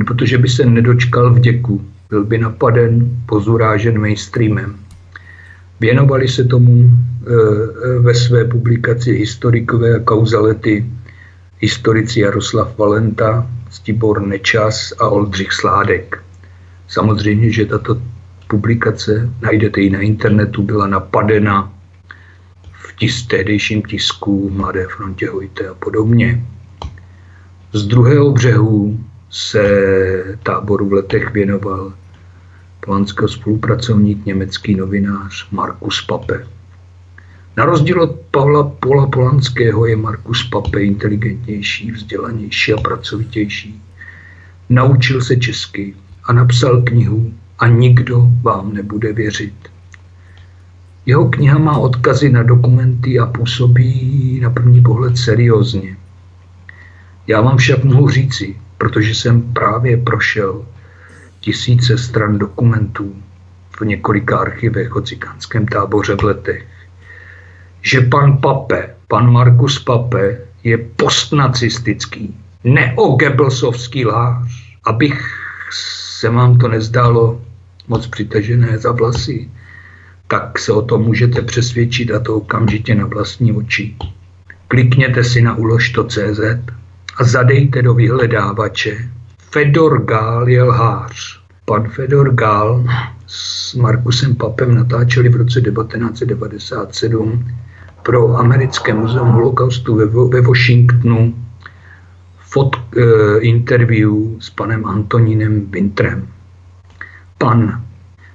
protože 0.07 0.39
by 0.39 0.49
se 0.49 0.67
nedočkal 0.67 1.35
vděku, 1.35 1.85
byl 2.09 2.25
by 2.25 2.39
napaden, 2.39 3.11
pozurážen 3.27 4.01
mainstreamem. 4.01 4.77
Věnovali 5.81 6.29
se 6.29 6.45
tomu 6.45 6.85
e, 6.85 7.99
ve 7.99 8.15
své 8.15 8.45
publikaci 8.45 9.13
historikové 9.13 9.97
a 9.97 9.99
kauzalety 9.99 10.87
historici 11.61 12.21
Jaroslav 12.21 12.79
Valenta, 12.79 13.47
Stibor 13.71 14.27
Nečas 14.27 14.93
a 14.99 15.09
Oldřich 15.09 15.53
Sládek. 15.53 16.23
Samozřejmě, 16.89 17.53
že 17.53 17.67
tato 17.67 18.01
publikace, 18.49 19.31
najdete 19.43 19.81
ji 19.81 19.91
na 19.91 20.01
internetu, 20.01 20.63
byla 20.63 20.87
napadena 20.87 21.73
tis, 22.99 23.27
tehdejším 23.27 23.83
tisku, 23.83 24.51
Mladé 24.51 24.87
frontě 24.87 25.31
Hojte 25.31 25.69
a 25.69 25.75
podobně. 25.75 26.47
Z 27.73 27.87
druhého 27.87 28.33
břehu 28.33 29.01
se 29.31 30.39
táboru 30.43 30.89
v 30.89 30.93
letech 30.93 31.33
věnoval 31.33 31.93
polanského 32.81 33.29
spolupracovník, 33.29 34.27
německý 34.27 34.75
novinář 34.75 35.51
Markus 35.51 36.03
Pape. 36.03 36.47
Na 37.57 37.65
rozdíl 37.65 38.03
od 38.03 38.21
Pavla 38.31 38.65
Pola 38.81 39.07
Polanského 39.07 39.87
je 39.87 39.97
Markus 39.97 40.49
Pape 40.51 40.83
inteligentnější, 40.83 41.91
vzdělanější 41.91 42.73
a 42.73 42.77
pracovitější. 42.77 43.83
Naučil 44.69 45.23
se 45.23 45.37
česky 45.37 45.95
a 46.25 46.33
napsal 46.33 46.83
knihu 46.83 47.33
a 47.59 47.69
nikdo 47.69 48.29
vám 48.43 48.73
nebude 48.73 49.13
věřit. 49.13 49.55
Jeho 51.07 51.29
kniha 51.29 51.59
má 51.59 51.79
odkazy 51.79 52.31
na 52.31 52.43
dokumenty 52.43 53.19
a 53.19 53.27
působí 53.27 54.41
na 54.43 54.51
první 54.51 54.83
pohled 54.83 55.19
seriózně. 55.19 55.97
Já 57.27 57.41
vám 57.41 57.57
však 57.57 57.85
mohu 57.85 58.09
říci, 58.09 58.57
protože 58.79 59.15
jsem 59.15 59.43
právě 59.43 59.97
prošel 59.97 60.67
tisíce 61.41 61.99
stran 61.99 62.39
dokumentů 62.39 63.17
v 63.81 63.85
několika 63.85 64.39
archivech 64.39 64.97
o 64.97 65.01
cikánském 65.01 65.67
táboře 65.67 66.17
v 66.17 66.23
letech, 66.23 66.67
že 67.83 68.01
pan 68.01 68.39
Pape, 68.39 68.95
pan 69.09 69.33
Markus 69.33 69.79
Pape 69.79 70.39
je 70.65 70.79
postnacistický, 70.79 72.35
neogebelsovský 72.65 74.07
lhář, 74.07 74.77
abych 74.85 75.47
se 76.19 76.31
vám 76.31 76.59
to 76.59 76.69
nezdálo 76.69 77.41
moc 77.89 78.07
přitažené 78.07 78.79
za 78.79 78.93
vlasy, 78.93 79.51
tak 80.27 80.59
se 80.59 80.73
o 80.73 80.83
tom 80.83 81.03
můžete 81.03 81.43
přesvědčit 81.43 82.11
a 82.11 82.19
to 82.19 82.37
okamžitě 82.37 82.95
na 82.95 83.07
vlastní 83.07 83.53
oči. 83.53 83.97
Klikněte 84.69 85.25
si 85.25 85.43
na 85.43 85.57
ulož.cz 85.57 86.41
a 87.17 87.25
zadejte 87.25 87.83
do 87.83 87.95
vyhledávače 87.95 89.09
Fedor 89.39 90.05
Gál 90.05 90.49
je 90.49 90.63
lhář. 90.63 91.41
Pan 91.65 91.89
Fedor 91.89 92.35
Gál 92.35 92.85
s 93.27 93.75
Markusem 93.75 94.35
Papem 94.35 94.75
natáčeli 94.75 95.29
v 95.29 95.37
roce 95.37 95.61
1997 95.61 97.49
pro 98.03 98.37
americké 98.37 98.95
muzeum 98.95 99.29
holokaustu 99.29 99.95
ve, 99.95 100.07
ve 100.07 100.41
Washingtonu 100.41 101.35
fot, 102.39 102.77
uh, 102.77 103.03
interview 103.41 104.13
s 104.39 104.51
panem 104.51 104.87
Antonínem 104.87 105.67
Wintrem. 105.71 106.29
Pan 107.39 107.86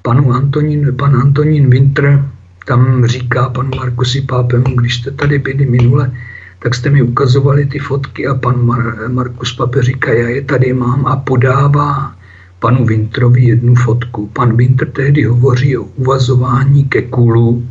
panu 0.02 0.34
Antonín, 0.34 0.96
pan 0.98 1.16
Antonín 1.16 1.70
Winter 1.70 2.26
tam 2.66 3.06
říká 3.06 3.50
panu 3.50 3.70
Markusi 3.76 4.22
Pápemu, 4.22 4.76
když 4.76 4.96
jste 4.96 5.12
tady 5.12 5.40
byli 5.40 5.66
minule, 5.66 6.12
tak 6.60 6.76
jste 6.76 6.90
mi 6.90 7.02
ukazovali 7.02 7.66
ty 7.66 7.80
fotky 7.80 8.28
a 8.28 8.36
pan 8.36 8.56
Mar- 8.56 9.14
Markus 9.14 9.54
Pape 9.54 9.84
říká, 9.84 10.14
já 10.14 10.30
je 10.30 10.42
tady 10.42 10.74
mám 10.74 11.08
a 11.08 11.16
podává 11.16 12.16
panu 12.60 12.86
Winterovi 12.86 13.42
jednu 13.44 13.76
fotku. 13.76 14.28
Pan 14.28 14.58
Winter 14.58 14.92
tehdy 14.92 15.24
hovoří 15.24 15.78
o 15.78 15.84
uvazování 15.84 16.86
ke 16.86 17.02
kulu, 17.02 17.68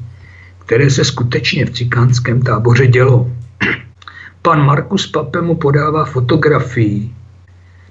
které 0.58 0.90
se 0.90 1.04
skutečně 1.04 1.66
v 1.66 1.70
cikánském 1.70 2.42
táboře 2.42 2.86
dělo. 2.86 3.30
Pan 4.42 4.66
Markus 4.66 5.06
Pape 5.06 5.40
mu 5.40 5.54
podává 5.54 6.04
fotografii 6.04 7.10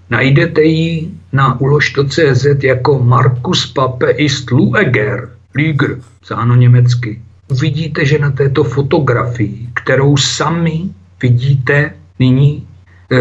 Najdete 0.10 0.62
ji 0.62 1.12
na 1.34 1.62
ulož.cz 1.62 2.64
jako 2.64 3.00
Markus 3.00 3.66
Pape 3.74 4.12
ist 4.12 4.52
Lueger, 4.52 5.30
Lüger, 5.56 5.98
záno 6.28 6.56
německy. 6.56 7.22
Uvidíte, 7.52 8.06
že 8.06 8.20
na 8.20 8.32
této 8.32 8.64
fotografii, 8.64 9.70
kterou 9.74 10.18
sami 10.18 10.90
vidíte 11.22 11.94
nyní 12.20 12.68
e, 13.12 13.20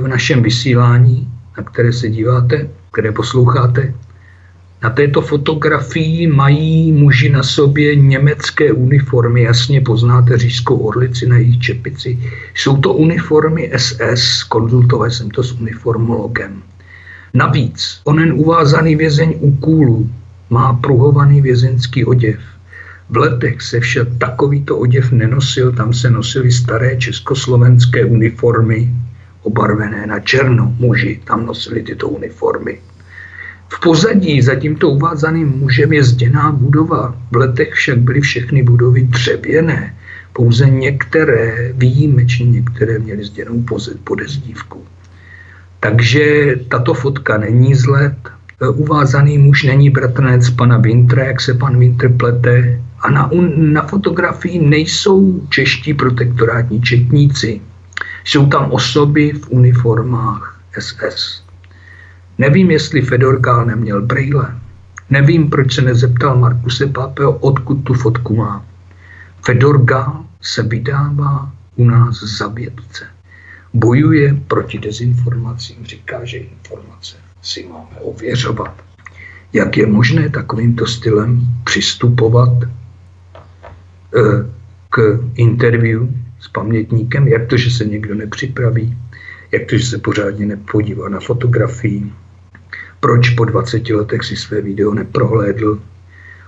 v 0.00 0.08
našem 0.08 0.42
vysílání, 0.42 1.28
na 1.58 1.64
které 1.64 1.92
se 1.92 2.08
díváte, 2.08 2.68
které 2.90 3.12
posloucháte, 3.12 3.94
na 4.82 4.90
této 4.90 5.20
fotografii 5.20 6.26
mají 6.26 6.92
muži 6.92 7.28
na 7.28 7.42
sobě 7.42 7.96
německé 7.96 8.72
uniformy, 8.72 9.42
jasně 9.42 9.80
poznáte 9.80 10.38
říšskou 10.38 10.76
orlici 10.76 11.26
na 11.26 11.36
jejich 11.36 11.60
čepici. 11.60 12.18
Jsou 12.54 12.76
to 12.76 12.92
uniformy 12.92 13.72
SS, 13.76 14.44
konzultoval 14.44 15.10
jsem 15.10 15.30
to 15.30 15.42
s 15.42 15.52
uniformologem. 15.52 16.62
Navíc 17.34 18.00
onen 18.04 18.32
uvázaný 18.32 18.96
vězeň 18.96 19.34
u 19.40 19.56
kůlu 19.56 20.10
má 20.50 20.72
pruhovaný 20.72 21.40
vězeňský 21.40 22.04
oděv. 22.04 22.38
V 23.10 23.16
letech 23.16 23.62
se 23.62 23.80
však 23.80 24.08
takovýto 24.18 24.78
oděv 24.78 25.12
nenosil, 25.12 25.72
tam 25.72 25.92
se 25.92 26.10
nosily 26.10 26.52
staré 26.52 26.96
československé 26.96 28.04
uniformy, 28.04 28.94
obarvené 29.42 30.06
na 30.06 30.20
černo. 30.20 30.74
Muži 30.78 31.20
tam 31.24 31.46
nosili 31.46 31.82
tyto 31.82 32.08
uniformy. 32.08 32.78
V 33.68 33.80
pozadí 33.80 34.42
za 34.42 34.54
tímto 34.54 34.90
uvázaným 34.90 35.48
mužem 35.48 35.92
je 35.92 36.04
zděná 36.04 36.52
budova. 36.52 37.14
V 37.30 37.36
letech 37.36 37.72
však 37.72 37.98
byly 37.98 38.20
všechny 38.20 38.62
budovy 38.62 39.02
dřevěné. 39.02 39.94
Pouze 40.32 40.70
některé, 40.70 41.72
výjimečně 41.72 42.46
některé, 42.46 42.98
měly 42.98 43.24
zděnou 43.24 43.64
podezdívku. 44.04 44.82
Takže 45.80 46.54
tato 46.68 46.94
fotka 46.94 47.38
není 47.38 47.74
z 47.74 47.86
let. 47.86 48.16
Uvázaný 48.74 49.38
muž 49.38 49.62
není 49.62 49.90
bratranec 49.90 50.50
pana 50.50 50.78
Vintra, 50.78 51.24
jak 51.24 51.40
se 51.40 51.54
pan 51.54 51.78
Vintr 51.78 52.08
plete. 52.08 52.82
A 53.00 53.10
na, 53.10 53.30
na 53.56 53.82
fotografii 53.82 54.58
nejsou 54.58 55.46
čeští 55.48 55.94
protektorátní 55.94 56.82
četníci. 56.82 57.60
Jsou 58.24 58.46
tam 58.46 58.72
osoby 58.72 59.32
v 59.32 59.50
uniformách 59.50 60.60
SS. 60.78 61.42
Nevím, 62.38 62.70
jestli 62.70 63.02
Fedor 63.02 63.40
Gál 63.40 63.66
neměl 63.66 64.02
brýle. 64.02 64.54
Nevím, 65.10 65.50
proč 65.50 65.74
se 65.74 65.82
nezeptal 65.82 66.36
Markuse 66.36 66.86
Pápeho, 66.86 67.32
odkud 67.32 67.74
tu 67.74 67.94
fotku 67.94 68.36
má. 68.36 68.64
Fedor 69.44 69.84
Gál 69.84 70.24
se 70.40 70.62
vydává 70.62 71.52
u 71.76 71.84
nás 71.84 72.22
za 72.38 72.48
vědce. 72.48 73.04
Bojuje 73.74 74.36
proti 74.48 74.78
dezinformacím, 74.78 75.86
říká, 75.86 76.24
že 76.24 76.36
informace 76.36 77.16
si 77.42 77.68
máme 77.68 77.96
ověřovat. 78.00 78.84
Jak 79.52 79.76
je 79.76 79.86
možné 79.86 80.28
takovýmto 80.28 80.86
stylem 80.86 81.40
přistupovat 81.64 82.52
eh, 82.62 84.50
k 84.88 85.20
interview 85.34 86.06
s 86.40 86.48
pamětníkem, 86.48 87.28
jak 87.28 87.46
to, 87.46 87.56
že 87.56 87.70
se 87.70 87.84
někdo 87.84 88.14
nepřipraví, 88.14 88.98
jak 89.52 89.66
to, 89.70 89.78
že 89.78 89.86
se 89.86 89.98
pořádně 89.98 90.46
nepodívá 90.46 91.08
na 91.08 91.20
fotografii, 91.20 92.12
proč 93.00 93.30
po 93.30 93.44
20 93.44 93.88
letech 93.88 94.24
si 94.24 94.36
své 94.36 94.60
video 94.60 94.94
neprohlédl, 94.94 95.80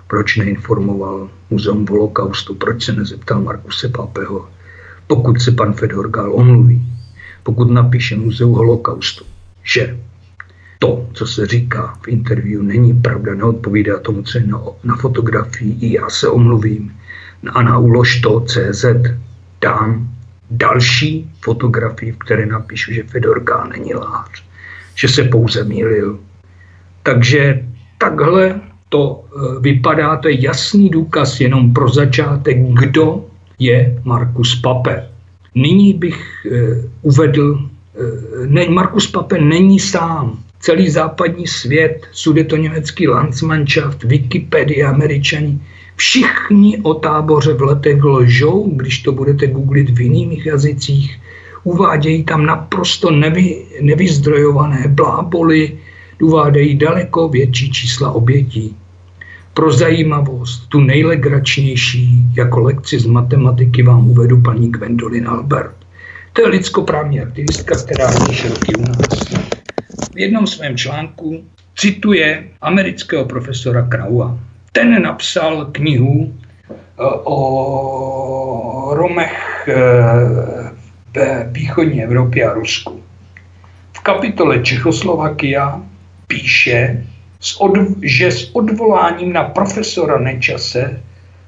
proč 0.06 0.36
neinformoval 0.36 1.30
Muzeum 1.50 1.86
holokaustu, 1.86 2.54
proč 2.54 2.84
se 2.84 2.92
nezeptal 2.92 3.42
Markuse 3.42 3.88
Papeho, 3.88 4.48
pokud 5.06 5.40
se 5.40 5.52
pan 5.52 5.72
Fedor 5.72 6.10
Gál 6.10 6.34
omluví, 6.34 6.92
pokud 7.42 7.70
napíše 7.70 8.16
Muzeum 8.16 8.54
holokaustu, 8.54 9.24
že 9.62 9.98
to, 10.78 11.08
co 11.12 11.26
se 11.26 11.46
říká 11.46 11.98
v 12.02 12.08
interview, 12.08 12.62
není 12.62 12.94
pravda, 12.94 13.34
neodpovídá 13.34 13.98
tomu, 13.98 14.22
co 14.22 14.38
je 14.38 14.46
na, 14.46 14.60
na 14.84 14.96
fotografii, 14.96 15.78
i 15.80 15.92
já 15.92 16.10
se 16.10 16.28
omluvím. 16.28 16.96
A 17.52 17.62
na 17.62 17.78
ulož 17.78 18.20
to 18.20 18.40
CZ 18.40 18.84
dám 19.60 20.10
další 20.50 21.30
fotografii, 21.44 22.12
v 22.12 22.18
které 22.18 22.46
napíšu, 22.46 22.92
že 22.92 23.02
Fedor 23.02 23.40
Gál 23.40 23.68
není 23.68 23.94
lář, 23.94 24.44
že 24.94 25.08
se 25.08 25.24
pouze 25.24 25.64
mýlil, 25.64 26.18
takže 27.02 27.66
takhle 27.98 28.60
to 28.88 29.24
e, 29.24 29.60
vypadá, 29.60 30.16
to 30.16 30.28
je 30.28 30.44
jasný 30.44 30.90
důkaz 30.90 31.40
jenom 31.40 31.72
pro 31.72 31.88
začátek, 31.88 32.58
kdo 32.80 33.24
je 33.58 34.00
Markus 34.04 34.60
Pape. 34.60 35.11
Nyní 35.54 35.94
bych 35.94 36.46
e, 36.46 36.88
uvedl, 37.02 37.58
e, 37.58 38.46
ne, 38.46 38.68
Markus 38.68 39.06
Pape 39.06 39.38
není 39.38 39.80
sám. 39.80 40.38
Celý 40.60 40.90
západní 40.90 41.46
svět, 41.46 42.06
německý 42.56 43.08
Landsmannschaft, 43.08 44.04
Wikipedia, 44.04 44.90
američani, 44.90 45.60
všichni 45.96 46.78
o 46.82 46.94
táboře 46.94 47.52
v 47.52 47.62
letech 47.62 48.04
lžou, 48.04 48.70
když 48.76 49.02
to 49.02 49.12
budete 49.12 49.46
googlit 49.46 49.90
v 49.90 50.00
jiných 50.00 50.46
jazycích, 50.46 51.18
uvádějí 51.64 52.24
tam 52.24 52.46
naprosto 52.46 53.10
nevy, 53.10 53.64
nevyzdrojované 53.80 54.84
bláboli, 54.88 55.78
uvádějí 56.22 56.74
daleko 56.74 57.28
větší 57.28 57.72
čísla 57.72 58.12
obětí. 58.12 58.76
Pro 59.54 59.72
zajímavost, 59.72 60.68
tu 60.68 60.80
nejlegračnější 60.80 62.26
jako 62.36 62.60
lekci 62.60 62.98
z 62.98 63.06
matematiky 63.06 63.82
vám 63.82 64.10
uvedu 64.10 64.40
paní 64.40 64.72
Gwendolyn 64.72 65.28
Albert. 65.28 65.76
To 66.32 66.42
je 66.42 66.48
lidskoprávní 66.48 67.20
aktivistka, 67.20 67.74
která 67.74 68.10
píše 68.26 68.48
roky 68.48 68.74
u 68.74 68.82
nás. 68.82 68.98
V 70.14 70.18
jednom 70.18 70.46
svém 70.46 70.76
článku 70.76 71.44
cituje 71.76 72.44
amerického 72.60 73.24
profesora 73.24 73.82
Kraua. 73.82 74.38
Ten 74.72 75.02
napsal 75.02 75.64
knihu 75.72 76.34
eh, 76.34 77.02
o 77.24 78.90
Romech 78.94 79.68
eh, 79.68 79.74
ve 81.14 81.48
východní 81.52 82.02
Evropě 82.02 82.50
a 82.50 82.54
Rusku. 82.54 83.00
V 83.92 84.00
kapitole 84.00 84.58
Čechoslovakia 84.58 85.82
píše, 86.26 87.06
že 88.02 88.30
s 88.30 88.54
odvoláním 88.54 89.32
na 89.32 89.44
profesora 89.44 90.18
Nečase 90.18 91.00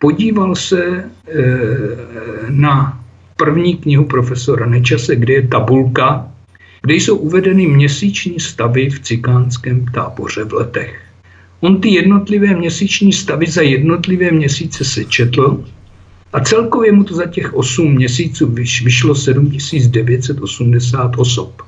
Podíval 0.00 0.54
se 0.54 0.84
e, 0.84 1.04
na 2.48 3.00
první 3.36 3.76
knihu 3.76 4.04
profesora 4.04 4.66
Nečase, 4.66 5.16
kde 5.16 5.34
je 5.34 5.48
tabulka, 5.48 6.28
kde 6.82 6.94
jsou 6.94 7.16
uvedeny 7.16 7.66
měsíční 7.66 8.40
stavy 8.40 8.90
v 8.90 9.00
cikánském 9.00 9.86
táboře 9.86 10.44
v 10.44 10.52
letech. 10.52 11.00
On 11.64 11.80
ty 11.80 11.88
jednotlivé 11.88 12.54
měsíční 12.56 13.12
stavy 13.12 13.46
za 13.46 13.62
jednotlivé 13.62 14.30
měsíce 14.30 14.84
sečetl 14.84 15.64
a 16.32 16.40
celkově 16.40 16.92
mu 16.92 17.04
to 17.04 17.14
za 17.14 17.26
těch 17.26 17.54
8 17.54 17.94
měsíců 17.94 18.54
vyšlo 18.84 19.14
7980 19.14 21.12
osob. 21.16 21.62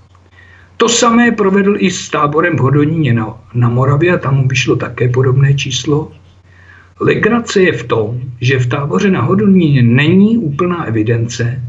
To 0.77 0.89
samé 0.89 1.31
provedl 1.31 1.75
i 1.79 1.91
s 1.91 2.11
táborem 2.11 2.57
v 2.57 2.61
Hodoníně 2.61 3.13
na, 3.13 3.41
na 3.55 3.69
Moravě 3.69 4.13
a 4.15 4.19
tam 4.19 4.37
mu 4.37 4.49
vyšlo 4.49 4.77
také 4.77 5.09
podobné 5.09 5.55
číslo. 5.55 6.13
Legrace 7.01 7.63
je 7.63 7.73
v 7.73 7.85
tom, 7.85 8.21
že 8.41 8.59
v 8.59 8.67
táboře 8.67 9.11
na 9.11 9.21
Hodoníně 9.21 9.83
není 9.83 10.39
úplná 10.39 10.85
evidence 10.85 11.63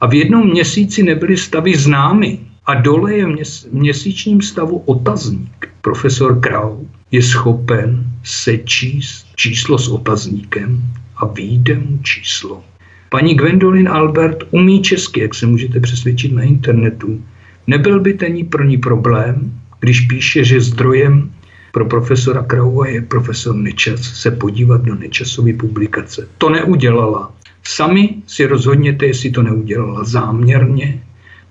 a 0.00 0.06
v 0.06 0.14
jednom 0.14 0.50
měsíci 0.50 1.02
nebyly 1.02 1.36
stavy 1.36 1.76
známy 1.76 2.38
a 2.68 2.74
dole 2.74 3.14
je 3.14 3.26
v 3.26 3.72
měsíčním 3.72 4.42
stavu 4.42 4.78
otazník. 4.78 5.68
Profesor 5.80 6.40
Krau 6.40 6.84
je 7.10 7.22
schopen 7.22 8.04
sečíst 8.24 9.26
číslo 9.36 9.78
s 9.78 9.88
otazníkem 9.88 10.82
a 11.16 11.26
vyjde 11.26 11.78
mu 11.78 11.98
číslo. 12.02 12.64
Paní 13.08 13.34
Gwendolyn 13.34 13.88
Albert 13.88 14.44
umí 14.50 14.82
česky, 14.82 15.20
jak 15.20 15.34
se 15.34 15.46
můžete 15.46 15.80
přesvědčit 15.80 16.32
na 16.32 16.42
internetu. 16.42 17.22
Nebyl 17.66 18.00
by 18.00 18.14
ten 18.14 18.46
pro 18.46 18.64
ní 18.64 18.78
problém, 18.78 19.52
když 19.80 20.00
píše, 20.00 20.44
že 20.44 20.60
zdrojem 20.60 21.30
pro 21.72 21.84
profesora 21.84 22.42
Kraua 22.42 22.88
je 22.88 23.02
profesor 23.02 23.56
Nečas, 23.56 24.00
se 24.00 24.30
podívat 24.30 24.82
do 24.82 24.94
Nečasové 24.94 25.52
publikace. 25.52 26.28
To 26.38 26.50
neudělala. 26.50 27.32
Sami 27.64 28.14
si 28.26 28.46
rozhodněte, 28.46 29.06
jestli 29.06 29.30
to 29.30 29.42
neudělala 29.42 30.04
záměrně, 30.04 31.02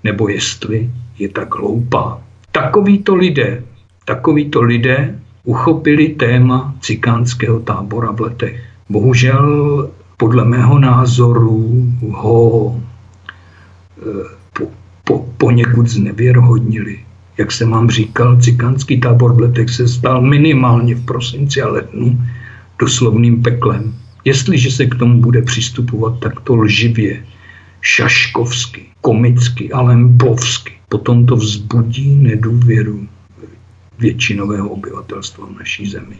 nebo 0.04 0.28
jestli 0.28 0.90
je 1.18 1.28
tak 1.28 1.54
hloupá. 1.54 2.20
Takovýto 2.52 3.14
lidé, 3.14 3.62
takovýto 4.04 4.62
lidé 4.62 5.18
uchopili 5.44 6.08
téma 6.08 6.74
cikánského 6.80 7.60
tábora 7.60 8.12
v 8.12 8.20
letech. 8.20 8.56
Bohužel 8.88 9.48
podle 10.16 10.44
mého 10.44 10.78
názoru 10.78 11.88
ho 12.10 12.40
eh, 14.02 14.28
po, 14.52 14.64
po, 15.04 15.26
poněkud 15.38 15.86
znevěrohodnili. 15.86 16.98
Jak 17.38 17.52
jsem 17.52 17.70
vám 17.70 17.90
říkal, 17.90 18.36
cikánský 18.40 19.00
tábor 19.00 19.32
v 19.32 19.40
letech 19.40 19.70
se 19.70 19.88
stal 19.88 20.22
minimálně 20.22 20.94
v 20.94 21.04
prosinci 21.04 21.62
a 21.62 21.68
lednu 21.68 22.18
doslovným 22.78 23.42
peklem. 23.42 23.94
Jestliže 24.24 24.70
se 24.70 24.86
k 24.86 24.94
tomu 24.94 25.20
bude 25.20 25.42
přistupovat 25.42 26.20
takto 26.20 26.56
lživě, 26.56 27.24
šaškovsky, 27.80 28.86
komicky 29.00 29.72
a 29.72 29.80
lembovsky, 29.80 30.72
potom 30.88 31.26
to 31.26 31.36
vzbudí 31.36 32.16
nedůvěru 32.16 33.08
většinového 33.98 34.68
obyvatelstva 34.68 35.46
v 35.46 35.58
naší 35.58 35.90
zemi. 35.90 36.16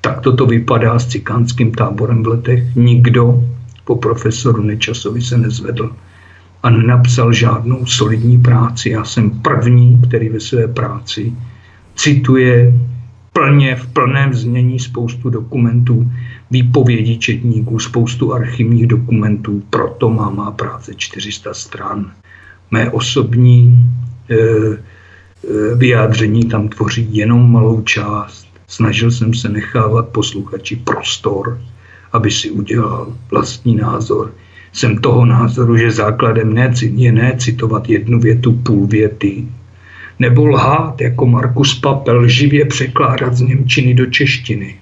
Tak 0.00 0.20
toto 0.20 0.46
vypadá 0.46 0.98
s 0.98 1.06
cikánským 1.06 1.72
táborem 1.72 2.22
v 2.22 2.26
letech. 2.26 2.76
Nikdo 2.76 3.44
po 3.84 3.96
profesoru 3.96 4.62
Nečasovi 4.62 5.22
se 5.22 5.38
nezvedl 5.38 5.96
a 6.62 6.70
nenapsal 6.70 7.32
žádnou 7.32 7.86
solidní 7.86 8.38
práci. 8.38 8.90
Já 8.90 9.04
jsem 9.04 9.30
první, 9.30 10.02
který 10.08 10.28
ve 10.28 10.40
své 10.40 10.68
práci 10.68 11.32
cituje 11.96 12.72
plně, 13.34 13.76
v 13.76 13.86
plném 13.86 14.34
znění 14.34 14.78
spoustu 14.78 15.30
dokumentů, 15.30 16.10
výpovědi 16.50 17.18
četníků, 17.18 17.78
spoustu 17.78 18.34
archivních 18.34 18.86
dokumentů, 18.86 19.62
proto 19.70 20.10
má 20.10 20.30
má 20.30 20.50
práce 20.50 20.94
400 20.96 21.54
stran. 21.54 22.12
Mé 22.70 22.90
osobní 22.90 23.90
e, 24.30 24.36
e, 24.36 24.78
vyjádření 25.74 26.44
tam 26.44 26.68
tvoří 26.68 27.08
jenom 27.10 27.52
malou 27.52 27.82
část. 27.82 28.46
Snažil 28.66 29.10
jsem 29.10 29.34
se 29.34 29.48
nechávat 29.48 30.08
posluchači 30.08 30.76
prostor, 30.76 31.60
aby 32.12 32.30
si 32.30 32.50
udělal 32.50 33.12
vlastní 33.30 33.76
názor. 33.76 34.34
Jsem 34.72 34.98
toho 34.98 35.26
názoru, 35.26 35.76
že 35.76 35.90
základem 35.90 36.54
ne, 36.54 36.72
je 36.82 37.12
ne 37.12 37.34
citovat 37.38 37.88
jednu 37.88 38.20
větu, 38.20 38.52
půl 38.52 38.86
věty, 38.86 39.46
nebo 40.18 40.46
lhát 40.46 41.00
jako 41.00 41.26
Markus 41.26 41.74
Papel, 41.74 42.28
živě 42.28 42.64
překládat 42.64 43.34
z 43.34 43.40
Němčiny 43.40 43.94
do 43.94 44.06
češtiny. 44.06 44.76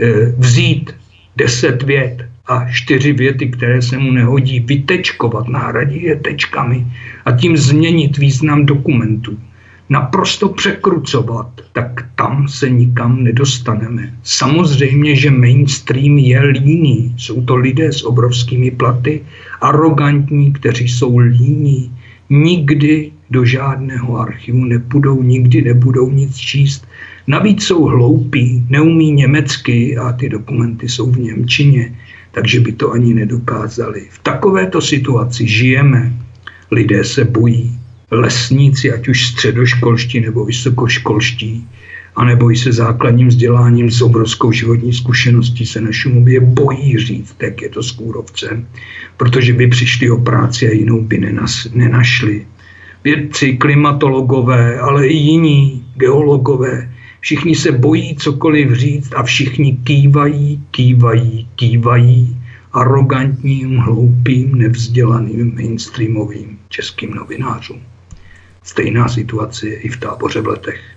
E, 0.00 0.32
vzít 0.38 0.94
deset 1.36 1.82
vět 1.82 2.24
a 2.46 2.66
čtyři 2.70 3.12
věty, 3.12 3.48
které 3.48 3.82
se 3.82 3.98
mu 3.98 4.12
nehodí, 4.12 4.60
vytečkovat, 4.60 5.48
nahradit 5.48 6.02
je 6.02 6.16
tečkami 6.16 6.86
a 7.24 7.32
tím 7.32 7.56
změnit 7.56 8.18
význam 8.18 8.66
dokumentu 8.66 9.38
naprosto 9.88 10.48
překrucovat, 10.48 11.46
tak 11.72 12.06
tam 12.14 12.48
se 12.48 12.70
nikam 12.70 13.24
nedostaneme. 13.24 14.14
Samozřejmě, 14.22 15.16
že 15.16 15.30
mainstream 15.30 16.18
je 16.18 16.40
líný. 16.40 17.14
Jsou 17.16 17.42
to 17.44 17.56
lidé 17.56 17.92
s 17.92 18.02
obrovskými 18.02 18.70
platy, 18.70 19.22
arrogantní, 19.60 20.52
kteří 20.52 20.88
jsou 20.88 21.18
líní. 21.18 21.92
Nikdy 22.30 23.12
do 23.30 23.44
žádného 23.44 24.18
archivu 24.18 24.64
nepůjdou, 24.64 25.22
nikdy 25.22 25.62
nebudou 25.62 26.10
nic 26.10 26.36
číst. 26.36 26.86
Navíc 27.26 27.62
jsou 27.62 27.84
hloupí, 27.84 28.64
neumí 28.70 29.12
německy 29.12 29.96
a 29.96 30.12
ty 30.12 30.28
dokumenty 30.28 30.88
jsou 30.88 31.10
v 31.10 31.18
Němčině, 31.18 31.94
takže 32.32 32.60
by 32.60 32.72
to 32.72 32.92
ani 32.92 33.14
nedokázali. 33.14 34.06
V 34.10 34.18
takovéto 34.18 34.80
situaci 34.80 35.46
žijeme. 35.46 36.12
Lidé 36.70 37.04
se 37.04 37.24
bojí, 37.24 37.78
lesníci, 38.10 38.92
ať 38.92 39.08
už 39.08 39.26
středoškolští 39.26 40.20
nebo 40.20 40.44
vysokoškolští, 40.44 41.68
anebo 42.16 42.50
i 42.50 42.56
se 42.56 42.72
základním 42.72 43.28
vzděláním 43.28 43.90
s 43.90 44.02
obrovskou 44.02 44.52
životní 44.52 44.92
zkušeností 44.92 45.66
se 45.66 45.80
na 45.80 45.92
Šumově 45.92 46.40
bojí 46.40 46.98
říct, 46.98 47.36
jak 47.42 47.62
je 47.62 47.68
to 47.68 47.82
s 47.82 47.90
kůrovcem, 47.90 48.66
protože 49.16 49.52
by 49.52 49.66
přišli 49.66 50.10
o 50.10 50.16
práci 50.16 50.68
a 50.68 50.72
jinou 50.72 51.02
by 51.02 51.18
nenas, 51.18 51.68
nenašli. 51.74 52.46
Vědci, 53.06 53.56
klimatologové, 53.56 54.80
ale 54.80 55.06
i 55.06 55.16
jiní 55.16 55.84
geologové, 55.94 56.92
všichni 57.20 57.54
se 57.54 57.72
bojí 57.72 58.16
cokoliv 58.16 58.72
říct 58.72 59.14
a 59.14 59.22
všichni 59.22 59.76
kývají, 59.76 60.62
kývají, 60.70 61.48
kývají 61.56 62.36
arrogantním, 62.72 63.76
hloupým, 63.76 64.54
nevzdělaným 64.54 65.54
mainstreamovým 65.54 66.58
českým 66.68 67.14
novinářům. 67.14 67.80
Stejná 68.62 69.08
situace 69.08 69.68
je 69.68 69.76
i 69.80 69.88
v 69.88 70.00
táboře 70.00 70.40
v 70.40 70.46
letech. 70.46 70.95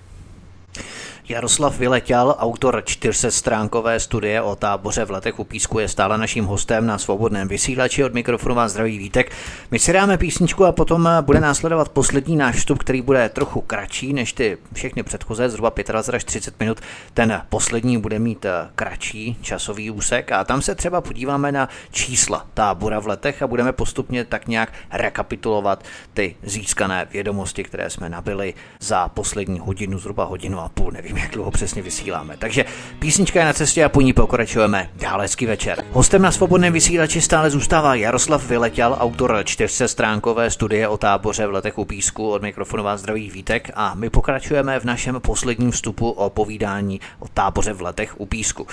Jaroslav 1.30 1.78
Vyletěl, 1.78 2.34
autor 2.38 2.82
400 2.84 3.30
stránkové 3.30 4.00
studie 4.00 4.42
o 4.42 4.56
táboře 4.56 5.04
v 5.04 5.10
letech 5.10 5.38
u 5.38 5.44
Písku, 5.44 5.78
je 5.78 5.88
stále 5.88 6.18
naším 6.18 6.44
hostem 6.44 6.86
na 6.86 6.98
svobodném 6.98 7.48
vysílači 7.48 8.04
od 8.04 8.14
mikrofonu 8.14 8.54
vás 8.54 8.72
zdraví 8.72 8.98
Vítek. 8.98 9.32
My 9.70 9.78
si 9.78 9.92
dáme 9.92 10.18
písničku 10.18 10.64
a 10.64 10.72
potom 10.72 11.08
bude 11.20 11.40
následovat 11.40 11.88
poslední 11.88 12.36
náš 12.36 12.56
vstup, 12.56 12.78
který 12.78 13.02
bude 13.02 13.28
trochu 13.28 13.60
kratší 13.60 14.12
než 14.12 14.32
ty 14.32 14.58
všechny 14.72 15.02
předchozí, 15.02 15.42
zhruba 15.46 15.72
25 15.92 16.16
až 16.16 16.24
30 16.24 16.60
minut. 16.60 16.80
Ten 17.14 17.42
poslední 17.48 17.98
bude 17.98 18.18
mít 18.18 18.44
eh, 18.44 18.68
kratší 18.74 19.36
časový 19.42 19.90
úsek 19.90 20.32
a 20.32 20.44
tam 20.44 20.62
se 20.62 20.74
třeba 20.74 21.00
podíváme 21.00 21.52
na 21.52 21.68
čísla 21.90 22.46
tábora 22.54 22.98
v 22.98 23.06
letech 23.06 23.42
a 23.42 23.46
budeme 23.46 23.72
postupně 23.72 24.24
tak 24.24 24.48
nějak 24.48 24.72
rekapitulovat 24.92 25.84
ty 26.14 26.36
získané 26.42 27.08
vědomosti, 27.10 27.64
které 27.64 27.90
jsme 27.90 28.08
nabili 28.08 28.54
za 28.80 29.08
poslední 29.08 29.58
hodinu, 29.58 29.98
zhruba 29.98 30.24
hodinu 30.24 30.60
a 30.60 30.68
půl, 30.68 30.92
nevím 30.92 31.19
jak 31.20 31.30
dlouho 31.30 31.50
přesně 31.50 31.82
vysíláme. 31.82 32.36
Takže 32.38 32.64
písnička 32.98 33.40
je 33.40 33.46
na 33.46 33.52
cestě 33.52 33.84
a 33.84 33.88
po 33.88 34.00
ní 34.00 34.12
pokračujeme. 34.12 34.90
Dál 34.96 35.20
hezký 35.20 35.46
večer. 35.46 35.84
Hostem 35.90 36.22
na 36.22 36.32
svobodném 36.32 36.72
vysílači 36.72 37.20
stále 37.20 37.50
zůstává 37.50 37.94
Jaroslav 37.94 38.48
Vyletěl, 38.48 38.96
autor 39.00 39.40
čtyřse 39.44 39.88
stránkové 39.88 40.50
studie 40.50 40.88
o 40.88 40.96
táboře 40.96 41.46
v 41.46 41.52
letech 41.52 41.78
u 41.78 41.84
Písku. 41.84 42.30
Od 42.30 42.42
mikrofonu 42.42 42.82
vás 42.82 43.00
zdraví 43.00 43.30
Vítek 43.30 43.70
a 43.74 43.94
my 43.94 44.10
pokračujeme 44.10 44.80
v 44.80 44.84
našem 44.84 45.20
posledním 45.20 45.70
vstupu 45.70 46.10
o 46.10 46.30
povídání 46.30 47.00
o 47.18 47.28
táboře 47.28 47.72
v 47.72 47.82
letech 47.82 48.20
u 48.20 48.26
Písku. 48.26 48.66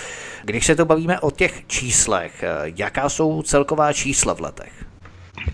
Když 0.44 0.66
se 0.66 0.76
to 0.76 0.86
bavíme 0.86 1.20
o 1.20 1.32
těch 1.32 1.68
číslech, 1.68 2.44
jaká 2.64 3.10
jsou 3.10 3.42
celková 3.42 3.94
čísla 3.94 4.34
v 4.34 4.42
letech? 4.42 4.86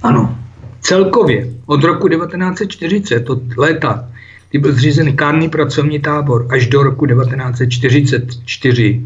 Ano, 0.04 0.38
celkově 0.82 1.48
od 1.66 1.84
roku 1.84 2.08
1940, 2.08 3.30
od 3.30 3.58
léta 3.58 4.10
kdy 4.54 4.60
byl 4.60 4.74
zřízen 4.74 5.16
kárný 5.16 5.50
pracovní 5.50 6.00
tábor 6.00 6.48
až 6.50 6.68
do 6.68 6.84
roku 6.84 7.06
1944, 7.06 9.02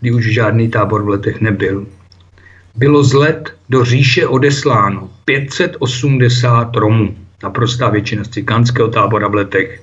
kdy 0.00 0.12
už 0.12 0.32
žádný 0.32 0.68
tábor 0.68 1.02
v 1.02 1.08
letech 1.08 1.40
nebyl. 1.40 1.86
Bylo 2.76 3.04
z 3.04 3.12
let 3.12 3.56
do 3.68 3.84
říše 3.84 4.26
odesláno 4.26 5.10
580 5.24 6.76
Romů, 6.76 7.16
naprostá 7.42 7.88
většina 7.88 8.24
z 8.24 8.28
cikánského 8.28 8.88
tábora 8.88 9.28
v 9.28 9.34
letech, 9.34 9.82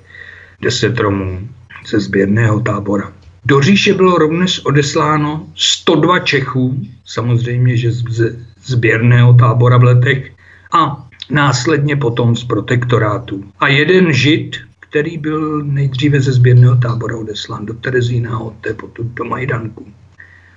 10 0.62 0.98
Romů 0.98 1.48
ze 1.86 2.00
sběrného 2.00 2.60
tábora. 2.60 3.12
Do 3.44 3.60
říše 3.60 3.94
bylo 3.94 4.18
rovněž 4.18 4.60
odesláno 4.64 5.46
102 5.54 6.18
Čechů, 6.18 6.86
samozřejmě, 7.04 7.76
že 7.76 7.92
z 7.92 8.36
sběrného 8.64 9.34
tábora 9.34 9.76
v 9.76 9.82
letech, 9.82 10.32
a 10.72 11.06
následně 11.30 11.96
potom 11.96 12.36
z 12.36 12.44
protektorátu. 12.44 13.44
A 13.60 13.68
jeden 13.68 14.12
žid 14.12 14.67
který 14.90 15.18
byl 15.18 15.64
nejdříve 15.64 16.20
ze 16.20 16.32
sběrného 16.32 16.76
tábora 16.76 17.16
odeslán 17.16 17.66
do 17.66 17.74
Terezína 17.74 18.36
a 18.36 18.38
odté 18.38 18.74
potom 18.74 19.10
do 19.14 19.24
Majdanku. 19.24 19.86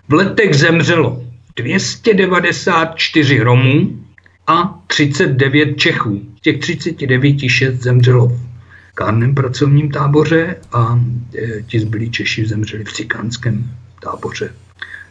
V 0.09 0.13
letech 0.13 0.55
zemřelo 0.55 1.23
294 1.55 3.39
Romů 3.39 3.99
a 4.47 4.83
39 4.87 5.77
Čechů. 5.77 6.21
Z 6.37 6.41
těch 6.41 6.59
39 6.59 7.49
6 7.49 7.81
zemřelo 7.81 8.27
v 8.27 8.95
kárném 8.95 9.35
pracovním 9.35 9.91
táboře 9.91 10.55
a 10.71 10.99
e, 11.35 11.61
ti 11.61 11.79
zbylí 11.79 12.11
Češi 12.11 12.45
zemřeli 12.45 12.83
v 12.83 12.93
cikánském 12.93 13.71
táboře. 14.01 14.53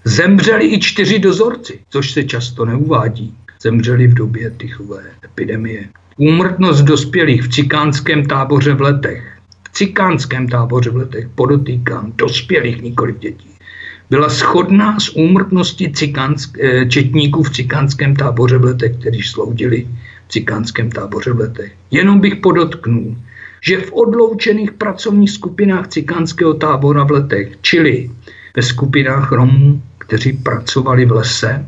Zemřeli 0.05 0.67
i 0.67 0.81
čtyři 0.81 1.19
dozorci, 1.19 1.81
což 1.89 2.11
se 2.11 2.25
často 2.25 2.65
neuvádí. 2.65 3.35
Zemřeli 3.63 4.07
v 4.07 4.15
době 4.15 4.51
tychové 4.51 5.03
epidemie. 5.25 5.89
Úmrtnost 6.21 6.85
dospělých 6.85 7.43
v 7.43 7.49
cikánském 7.49 8.27
táboře 8.27 8.75
v 8.75 8.81
letech, 8.81 9.23
v 9.69 9.73
cikánském 9.73 10.49
táboře 10.49 10.91
v 10.91 10.97
letech, 10.97 11.29
podotýkám, 11.35 12.13
dospělých, 12.17 12.83
nikoli 12.83 13.15
dětí, 13.19 13.51
byla 14.11 14.29
shodná 14.29 15.01
s 15.01 15.17
úmrtností 15.17 15.93
cikánsk, 15.93 16.59
eh, 16.61 16.87
četníků 16.87 17.43
v 17.43 17.51
cikánském 17.51 18.17
táboře 18.17 18.59
v 18.59 18.65
letech, 18.65 18.97
kteří 18.97 19.23
sloudili 19.23 19.89
v 20.27 20.33
cikánském 20.33 20.91
táboře 20.91 21.33
v 21.33 21.39
letech. 21.39 21.73
Jenom 21.91 22.21
bych 22.21 22.37
podotknul, 22.37 23.17
že 23.65 23.81
v 23.81 23.93
odloučených 23.93 24.73
pracovních 24.73 25.31
skupinách 25.31 25.89
cikánského 25.89 26.55
tábora 26.55 27.05
v 27.05 27.11
letech, 27.11 27.49
čili 27.61 28.11
ve 28.57 28.63
skupinách 28.63 29.33
Romů, 29.33 29.83
kteří 29.99 30.33
pracovali 30.33 31.07
v 31.07 31.13
lese, 31.13 31.67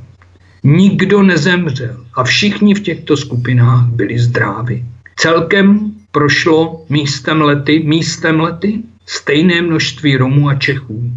Nikdo 0.65 1.23
nezemřel 1.23 2.05
a 2.15 2.25
všichni 2.25 2.75
v 2.75 2.81
těchto 2.81 3.17
skupinách 3.17 3.87
byli 3.87 4.19
zdraví. 4.19 4.85
Celkem 5.17 5.93
prošlo 6.11 6.85
místem 6.89 7.41
lety, 7.41 7.83
místem 7.85 8.41
lety 8.41 8.83
stejné 9.07 9.63
množství 9.63 10.17
Romů 10.17 10.49
a 10.49 10.55
Čechů, 10.55 11.13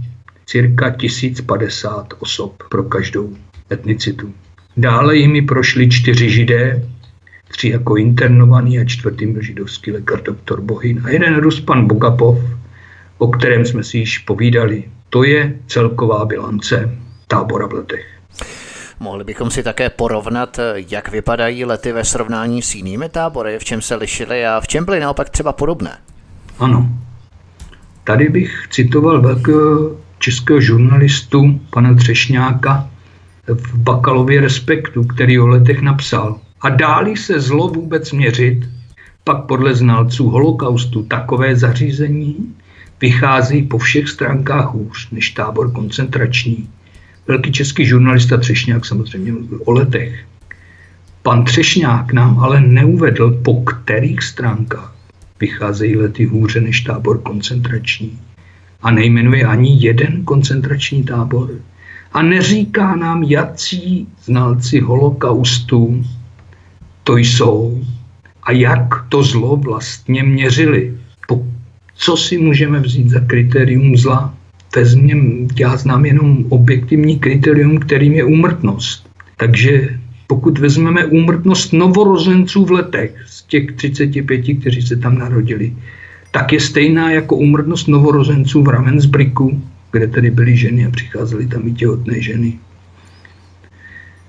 cirka 0.45 0.89
1050 0.89 2.13
osob 2.19 2.63
pro 2.69 2.84
každou 2.84 3.35
etnicitu. 3.72 4.34
Dále 4.77 5.17
jimi 5.17 5.41
prošli 5.41 5.89
čtyři 5.89 6.30
židé, 6.30 6.89
tři 7.47 7.69
jako 7.69 7.95
internovaný 7.95 8.80
a 8.80 8.85
čtvrtým 8.85 9.34
byl 9.34 9.41
židovský 9.41 9.91
lékař 9.91 10.22
doktor 10.22 10.61
Bohin 10.61 11.01
a 11.05 11.09
jeden 11.09 11.38
Rus 11.38 11.59
pan 11.59 11.88
Bogapov, 11.88 12.39
o 13.17 13.27
kterém 13.27 13.65
jsme 13.65 13.84
si 13.84 13.97
již 13.97 14.19
povídali. 14.19 14.84
To 15.09 15.23
je 15.23 15.59
celková 15.67 16.26
bilance 16.26 16.97
tábora 17.27 17.67
v 17.67 17.73
letech. 17.73 18.14
Mohli 18.99 19.23
bychom 19.23 19.51
si 19.51 19.63
také 19.63 19.89
porovnat, 19.89 20.59
jak 20.89 21.11
vypadají 21.11 21.65
lety 21.65 21.91
ve 21.91 22.03
srovnání 22.03 22.61
s 22.61 22.76
jinými 22.76 23.09
tábory, 23.09 23.59
v 23.59 23.63
čem 23.63 23.81
se 23.81 23.95
lišily 23.95 24.45
a 24.45 24.59
v 24.59 24.67
čem 24.67 24.85
byly 24.85 24.99
naopak 24.99 25.30
třeba 25.30 25.53
podobné. 25.53 25.97
Ano. 26.59 26.89
Tady 28.03 28.30
bych 28.30 28.67
citoval 28.69 29.22
velkého 29.22 29.95
českého 30.19 30.61
žurnalistu, 30.61 31.59
pana 31.69 31.93
Třešňáka, 31.93 32.89
v 33.47 33.77
Bakalově 33.77 34.41
Respektu, 34.41 35.03
který 35.03 35.39
o 35.39 35.47
letech 35.47 35.81
napsal. 35.81 36.39
A 36.61 36.69
dáli 36.69 37.17
se 37.17 37.39
zlo 37.39 37.67
vůbec 37.67 38.11
měřit, 38.11 38.69
pak 39.23 39.45
podle 39.45 39.76
znalců 39.76 40.30
holokaustu 40.30 41.03
takové 41.03 41.55
zařízení 41.55 42.55
vychází 43.01 43.63
po 43.63 43.77
všech 43.77 44.09
stránkách 44.09 44.73
hůř 44.73 45.09
než 45.11 45.30
tábor 45.30 45.72
koncentrační. 45.72 46.69
Velký 47.27 47.52
český 47.52 47.85
žurnalista 47.85 48.38
Třešňák 48.38 48.85
samozřejmě 48.85 49.31
mluvil 49.31 49.61
o 49.65 49.72
letech. 49.72 50.26
Pan 51.23 51.43
Třešňák 51.43 52.14
nám 52.14 52.39
ale 52.39 52.61
neuvedl, 52.61 53.31
po 53.31 53.61
kterých 53.61 54.23
stránkách 54.23 54.95
vycházejí 55.39 55.97
lety 55.97 56.26
hůře 56.26 56.61
než 56.61 56.81
tábor 56.81 57.22
koncentrační. 57.22 58.19
A 58.81 58.91
nejmenuje 58.91 59.45
ani 59.45 59.85
jeden 59.85 60.23
koncentrační 60.23 61.03
tábor. 61.03 61.49
A 62.14 62.22
neříká 62.22 62.95
nám, 62.95 63.23
jací 63.23 64.07
znalci 64.23 64.80
holokaustu 64.80 66.06
to 67.03 67.18
jsou 67.18 67.84
a 68.43 68.52
jak 68.52 69.06
to 69.10 69.23
zlo 69.23 69.56
vlastně 69.56 70.23
měřili. 70.23 70.97
Co 71.95 72.18
si 72.18 72.38
můžeme 72.38 72.80
vzít 72.80 73.10
za 73.10 73.19
kritérium 73.19 73.97
zla? 73.97 74.34
Vezměm, 74.76 75.47
já 75.60 75.77
znám 75.77 76.06
jenom 76.06 76.45
objektivní 76.49 77.19
kritérium, 77.19 77.77
kterým 77.77 78.14
je 78.14 78.23
úmrtnost. 78.23 79.10
Takže 79.38 79.99
pokud 80.27 80.60
vezmeme 80.60 81.06
úmrtnost 81.06 81.73
novorozenců 81.73 82.65
v 82.65 82.72
letech 82.72 83.15
z 83.27 83.43
těch 83.43 83.72
35, 83.72 84.41
kteří 84.60 84.81
se 84.81 84.95
tam 84.95 85.18
narodili, 85.18 85.73
tak 86.31 86.53
je 86.53 86.60
stejná 86.60 87.11
jako 87.11 87.35
úmrtnost 87.35 87.88
novorozenců 87.88 88.64
v 88.64 88.69
Ravensbricku, 88.69 89.61
kde 89.91 90.07
tedy 90.07 90.31
byly 90.31 90.57
ženy 90.57 90.85
a 90.85 90.91
přicházely 90.91 91.47
tam 91.47 91.68
i 91.68 91.73
těhotné 91.73 92.22
ženy. 92.22 92.60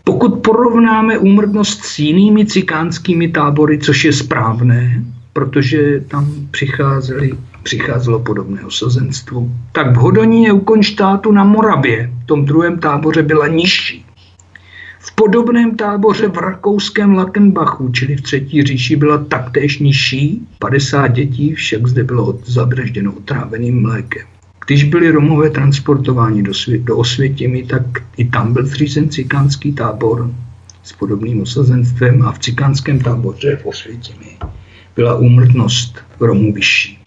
Pokud 0.05 0.29
porovnáme 0.29 1.19
úmrtnost 1.19 1.85
s 1.85 1.99
jinými 1.99 2.47
cikánskými 2.47 3.29
tábory, 3.29 3.79
což 3.79 4.05
je 4.05 4.13
správné, 4.13 5.05
protože 5.33 6.01
tam 6.09 6.33
přicházeli, 6.51 7.33
přicházelo 7.67 8.19
podobné 8.19 8.65
osazenstvo, 8.65 9.49
tak 9.73 9.97
v 9.97 10.01
Hodoníně 10.01 10.53
u 10.53 10.61
Konštátu 10.61 11.33
na 11.33 11.45
Moravě 11.45 12.11
v 12.23 12.27
tom 12.27 12.45
druhém 12.45 12.79
táboře 12.79 13.23
byla 13.23 13.47
nižší. 13.47 14.05
V 15.01 15.15
podobném 15.15 15.77
táboře 15.77 16.29
v 16.29 16.39
rakouském 16.39 17.15
Lakenbachu, 17.15 17.89
čili 17.89 18.17
v 18.17 18.21
třetí 18.21 18.63
říši, 18.63 18.97
byla 18.97 19.19
taktéž 19.19 19.79
nižší. 19.79 20.47
50 20.59 21.07
dětí 21.09 21.55
však 21.55 21.87
zde 21.87 22.05
bylo 22.05 22.39
zabrežděno 22.45 23.13
otráveným 23.13 23.83
mlékem. 23.83 24.27
Když 24.67 24.85
byli 24.85 25.11
Romové 25.11 25.51
transportováni 25.51 26.43
do, 26.43 26.53
svě- 26.53 26.85
do 26.85 26.97
Osvětimi, 26.97 27.63
tak 27.63 27.83
i 28.17 28.25
tam 28.25 28.53
byl 28.53 28.67
zřízen 28.67 29.09
cikánský 29.09 29.73
tábor 29.73 30.31
s 30.83 30.93
podobným 30.93 31.43
osazenstvem 31.43 32.23
a 32.23 32.33
v 32.33 32.39
cikánském 32.39 32.99
táboře 32.99 33.57
v 33.57 33.67
Osvětimi 33.67 34.27
byla 34.97 35.15
úmrtnost 35.15 35.99
Romů 36.21 36.53
vyšší. 36.53 37.06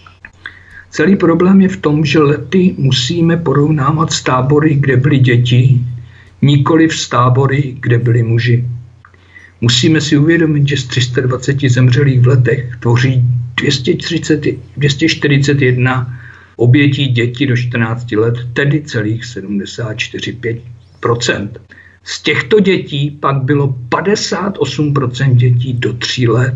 Celý 0.90 1.16
problém 1.16 1.62
je 1.62 1.70
v 1.70 1.78
tom, 1.78 2.06
že 2.06 2.20
lety 2.20 2.76
musíme 2.78 3.38
porovnávat 3.38 4.14
s 4.14 4.24
tábory, 4.24 4.76
kde 4.76 4.98
byly 4.98 5.20
děti, 5.20 5.82
nikoli 6.42 6.88
v 6.88 7.10
tábory, 7.10 7.76
kde 7.80 7.98
byli 7.98 8.24
muži. 8.24 8.66
Musíme 9.62 10.02
si 10.02 10.18
uvědomit, 10.18 10.68
že 10.68 10.78
z 10.78 10.86
320 10.86 11.62
zemřelých 11.62 12.22
v 12.22 12.28
letech 12.28 12.78
tvoří 12.80 13.24
230, 13.56 14.46
241 14.78 16.20
obětí 16.56 17.08
dětí 17.08 17.46
do 17.46 17.58
14 17.58 18.12
let, 18.12 18.36
tedy 18.54 18.82
celých 18.82 19.24
74,5% 19.24 21.50
Z 22.04 22.22
těchto 22.22 22.60
dětí 22.60 23.18
pak 23.20 23.44
bylo 23.44 23.76
58% 23.90 25.36
dětí 25.36 25.74
do 25.74 25.94
3 25.94 26.28
let, 26.28 26.56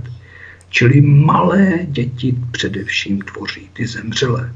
čili 0.73 1.01
malé 1.01 1.79
děti 1.87 2.35
především 2.51 3.21
tvoří 3.21 3.69
ty 3.73 3.87
zemřelé. 3.87 4.51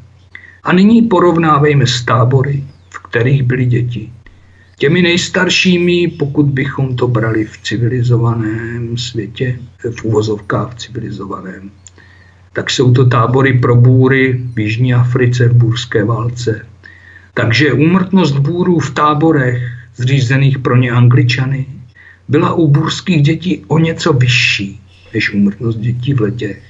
A 0.64 0.74
nyní 0.74 1.02
porovnávejme 1.02 1.88
s 1.88 2.02
tábory, 2.02 2.64
v 2.90 3.00
kterých 3.00 3.44
byly 3.44 3.66
děti. 3.66 4.10
Těmi 4.78 5.02
nejstaršími, 5.02 6.08
pokud 6.08 6.46
bychom 6.46 6.96
to 6.96 7.08
brali 7.08 7.46
v 7.46 7.58
civilizovaném 7.58 8.98
světě, 8.98 9.60
v 9.78 10.04
uvozovkách 10.04 10.76
civilizovaném, 10.76 11.72
tak 12.54 12.70
jsou 12.70 12.94
to 12.94 13.06
tábory 13.06 13.60
pro 13.60 13.76
bůry 13.76 14.42
v 14.54 14.60
Jižní 14.60 14.94
Africe 14.94 15.48
v 15.48 15.54
bůrské 15.54 16.04
válce. 16.04 16.66
Takže 17.34 17.74
úmrtnost 17.74 18.38
bůrů 18.38 18.80
v 18.80 18.92
táborech 18.92 19.64
zřízených 19.96 20.60
pro 20.60 20.76
ně 20.76 20.92
angličany 20.92 21.66
byla 22.28 22.54
u 22.54 22.68
bůrských 22.68 23.22
dětí 23.22 23.64
o 23.68 23.80
něco 23.80 24.14
vyšší 24.14 24.82
než 25.14 25.34
úmrtnost 25.34 25.80
dětí 25.80 26.14
v 26.14 26.22
letech. 26.22 26.64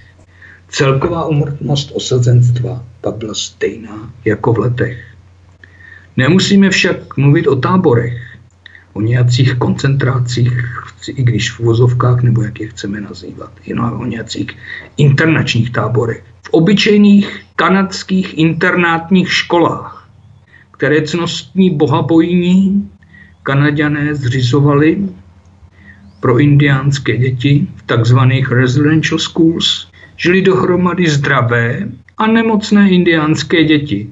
Celková 0.69 1.25
úmrtnost 1.25 1.91
osazenstva 1.93 2.85
pak 3.01 3.15
byla 3.15 3.33
stejná 3.33 4.13
jako 4.25 4.53
v 4.53 4.57
letech. 4.57 5.05
Nemusíme 6.17 6.69
však 6.69 7.17
mluvit 7.17 7.47
o 7.47 7.55
táborech, 7.55 8.37
o 8.93 9.01
nějakých 9.01 9.55
koncentrácích, 9.55 10.53
i 11.07 11.23
když 11.23 11.51
v 11.51 11.59
vozovkách, 11.59 12.21
nebo 12.21 12.41
jak 12.41 12.59
je 12.59 12.67
chceme 12.67 13.01
nazývat, 13.01 13.51
jenom 13.65 14.01
o 14.01 14.05
nějakých 14.05 14.57
internačních 14.97 15.71
táborech. 15.71 16.23
V 16.41 16.49
obyčejných 16.49 17.45
kanadských 17.55 18.37
internátních 18.37 19.33
školách, 19.33 20.09
které 20.71 21.01
cnostní 21.01 21.69
bohabojní 21.69 22.89
kanaděné 23.43 24.15
zřizovali 24.15 25.09
pro 26.19 26.39
indiánské 26.39 27.17
děti 27.17 27.67
v 27.75 27.83
takzvaných 27.83 28.51
residential 28.51 29.19
schools, 29.19 29.87
žili 30.17 30.41
dohromady 30.41 31.09
zdravé 31.09 31.87
a 32.17 32.27
nemocné 32.27 32.89
indiánské 32.89 33.63
děti, 33.63 34.07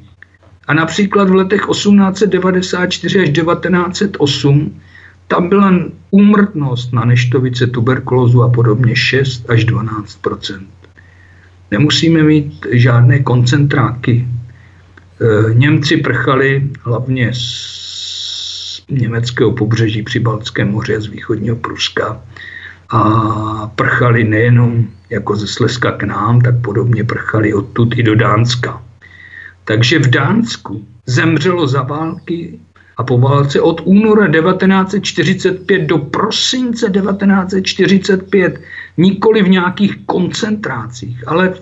a 0.68 0.74
například 0.74 1.30
v 1.30 1.36
letech 1.36 1.62
1894 1.72 3.20
až 3.20 3.30
1908 3.30 4.82
tam 5.28 5.50
byla 5.50 5.74
úmrtnost 6.12 6.94
na 6.94 7.06
neštovice, 7.06 7.68
tuberkulózu 7.68 8.44
a 8.44 8.50
podobně 8.50 8.96
6 8.96 9.50
až 9.50 9.66
12% 9.66 10.60
Nemusíme 11.72 12.24
mít 12.24 12.66
žádné 12.72 13.20
koncentráky. 13.20 14.28
E, 14.28 15.54
Němci 15.54 15.98
prchali 15.98 16.70
hlavně 16.82 17.34
z 17.34 17.85
německého 18.90 19.52
pobřeží 19.52 20.04
při 20.04 20.20
Baltském 20.20 20.72
moři 20.72 20.96
a 20.96 21.00
z 21.00 21.08
východního 21.08 21.56
Pruska 21.56 22.22
a 22.90 23.72
prchali 23.76 24.24
nejenom 24.24 24.88
jako 25.10 25.36
ze 25.36 25.48
Slezska 25.48 25.92
k 25.92 26.04
nám, 26.04 26.42
tak 26.42 26.62
podobně 26.62 27.04
prchali 27.04 27.54
odtud 27.54 27.98
i 27.98 28.04
do 28.04 28.16
Dánska. 28.16 28.82
Takže 29.64 30.00
v 30.00 30.08
Dánsku 30.10 30.86
zemřelo 31.06 31.68
za 31.68 31.82
války 31.82 32.60
a 32.98 33.04
po 33.04 33.18
válce 33.18 33.62
od 33.62 33.82
února 33.84 34.28
1945 34.32 35.82
do 35.82 35.98
prosince 35.98 36.90
1945 36.90 38.62
nikoli 38.98 39.44
v 39.44 39.50
nějakých 39.50 39.98
koncentrácích, 40.06 41.28
ale 41.28 41.50
v 41.50 41.62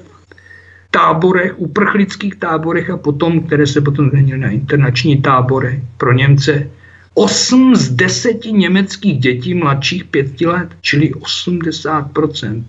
táborech, 0.91 1.53
uprchlických 1.57 2.35
táborech 2.35 2.89
a 2.89 2.97
potom, 2.97 3.43
které 3.43 3.67
se 3.67 3.81
potom 3.81 4.09
změnily 4.09 4.39
na 4.39 4.49
internační 4.49 5.21
tábory 5.21 5.83
pro 5.97 6.13
Němce, 6.13 6.69
8 7.14 7.76
z 7.76 7.90
10 7.90 8.45
německých 8.45 9.19
dětí 9.19 9.53
mladších 9.53 10.03
5 10.03 10.41
let, 10.41 10.69
čili 10.81 11.11
80%, 11.14 12.64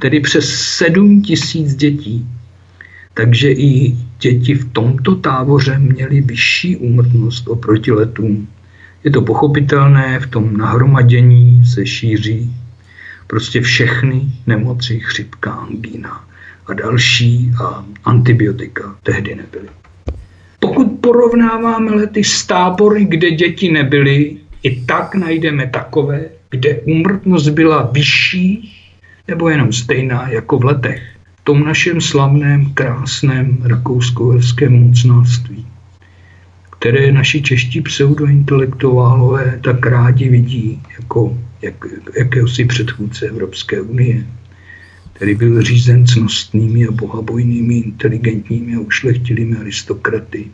tedy 0.00 0.20
přes 0.20 0.54
7 0.54 1.22
tisíc 1.22 1.74
dětí 1.74 2.26
takže 3.16 3.50
i 3.52 3.96
děti 4.20 4.54
v 4.54 4.72
tomto 4.72 5.14
táboře 5.14 5.78
měly 5.78 6.20
vyšší 6.20 6.76
úmrtnost 6.76 7.48
oproti 7.48 7.92
letům. 7.92 8.48
Je 9.04 9.10
to 9.10 9.22
pochopitelné, 9.22 10.20
v 10.20 10.26
tom 10.26 10.56
nahromadění 10.56 11.64
se 11.64 11.86
šíří 11.86 12.54
prostě 13.26 13.60
všechny 13.60 14.22
nemoci, 14.46 15.00
chřipka, 15.00 15.52
angína 15.52 16.24
a 16.66 16.74
další 16.74 17.52
a 17.64 17.84
antibiotika 18.04 18.96
tehdy 19.02 19.34
nebyly. 19.34 19.68
Pokud 20.66 21.00
porovnáváme 21.00 21.90
lety 21.90 22.24
s 22.24 22.46
tábory, 22.46 23.04
kde 23.04 23.30
děti 23.30 23.72
nebyly, 23.72 24.36
i 24.62 24.80
tak 24.86 25.14
najdeme 25.14 25.66
takové, 25.66 26.24
kde 26.50 26.80
úmrtnost 26.80 27.48
byla 27.48 27.90
vyšší 27.92 28.72
nebo 29.28 29.48
jenom 29.48 29.72
stejná 29.72 30.28
jako 30.28 30.58
v 30.58 30.64
letech. 30.64 31.02
Tom 31.44 31.64
našem 31.64 32.00
slavném, 32.00 32.74
krásném 32.74 33.58
rakousko-uherském 33.64 34.72
mocnáctví, 34.82 35.66
které 36.78 37.12
naši 37.12 37.42
čeští 37.42 37.80
pseudointelektuálové 37.80 39.60
tak 39.64 39.86
rádi 39.86 40.28
vidí 40.28 40.82
jako 40.98 41.38
jak, 41.62 41.74
jakéhosi 42.18 42.64
předchůdce 42.64 43.26
Evropské 43.26 43.80
unie, 43.80 44.26
který 45.16 45.34
byl 45.34 45.62
řízen 45.62 46.06
cnostnými 46.06 46.86
a 46.86 46.90
bohabojnými, 46.90 47.74
inteligentními 47.74 48.74
a 48.74 48.80
ušlechtilými 48.80 49.56
aristokraty. 49.56 50.46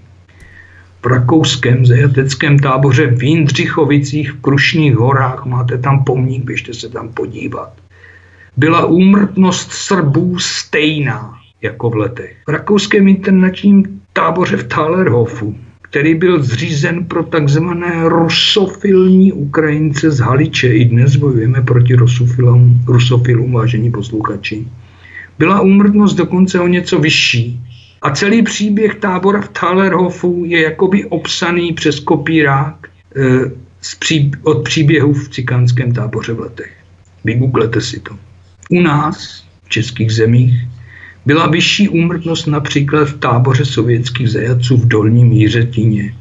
V 1.03 1.07
rakouském 1.07 1.87
zajateckém 1.87 2.59
táboře 2.59 3.07
v 3.07 3.23
Jindřichovicích 3.23 4.33
v 4.33 4.41
Krušných 4.41 4.95
horách 4.95 5.47
máte 5.47 5.79
tam 5.79 6.05
pomník, 6.05 6.45
běžte 6.45 6.75
se 6.75 6.89
tam 6.89 7.09
podívat 7.09 7.83
byla 8.57 8.87
úmrtnost 8.87 9.73
Srbů 9.73 10.39
stejná 10.39 11.39
jako 11.63 11.91
v 11.91 11.97
letech. 11.97 12.37
V 12.47 12.51
rakouském 12.51 13.09
internačním 13.09 14.03
táboře 14.13 14.57
v 14.57 14.69
Thalerhofu, 14.69 15.57
který 15.93 16.15
byl 16.15 16.43
zřízen 16.43 17.05
pro 17.05 17.23
takzvané 17.23 18.09
rusofilní 18.09 19.33
Ukrajince 19.33 20.11
z 20.11 20.19
Haliče. 20.19 20.69
I 20.69 20.85
dnes 20.85 21.17
bojujeme 21.17 21.63
proti 21.63 21.95
rusofilům, 21.95 22.81
rusofilům 22.87 23.53
vážení 23.53 23.91
posluchači. 23.91 24.67
Byla 25.39 25.61
úmrtnost 25.61 26.17
dokonce 26.17 26.61
o 26.61 26.67
něco 26.67 26.99
vyšší. 26.99 27.61
A 28.03 28.11
celý 28.11 28.43
příběh 28.43 28.95
tábora 28.95 29.41
v 29.41 29.49
Thalerhofu 29.49 30.45
je 30.47 30.63
jakoby 30.63 31.05
obsaný 31.05 31.73
přes 31.73 32.01
kopírák 32.01 32.89
e, 32.89 33.51
z 33.81 33.95
pří, 33.95 34.31
od 34.43 34.65
příběhů 34.65 35.13
v 35.13 35.29
cikánském 35.29 35.93
táboře 35.93 36.33
v 36.33 36.41
letech. 36.41 36.73
Vygooglete 37.25 37.81
si 37.81 38.01
to. 38.01 38.17
U 38.71 38.81
nás, 38.81 39.45
v 39.65 39.69
českých 39.69 40.13
zemích, 40.13 40.55
byla 41.27 41.47
vyšší 41.47 41.89
úmrtnost 41.89 42.47
například 42.47 43.05
v 43.05 43.19
táboře 43.19 43.65
sovětských 43.65 44.31
zajatců 44.31 44.77
v 44.77 44.89
Dolním 44.89 45.33
Jířetíně. 45.33 46.15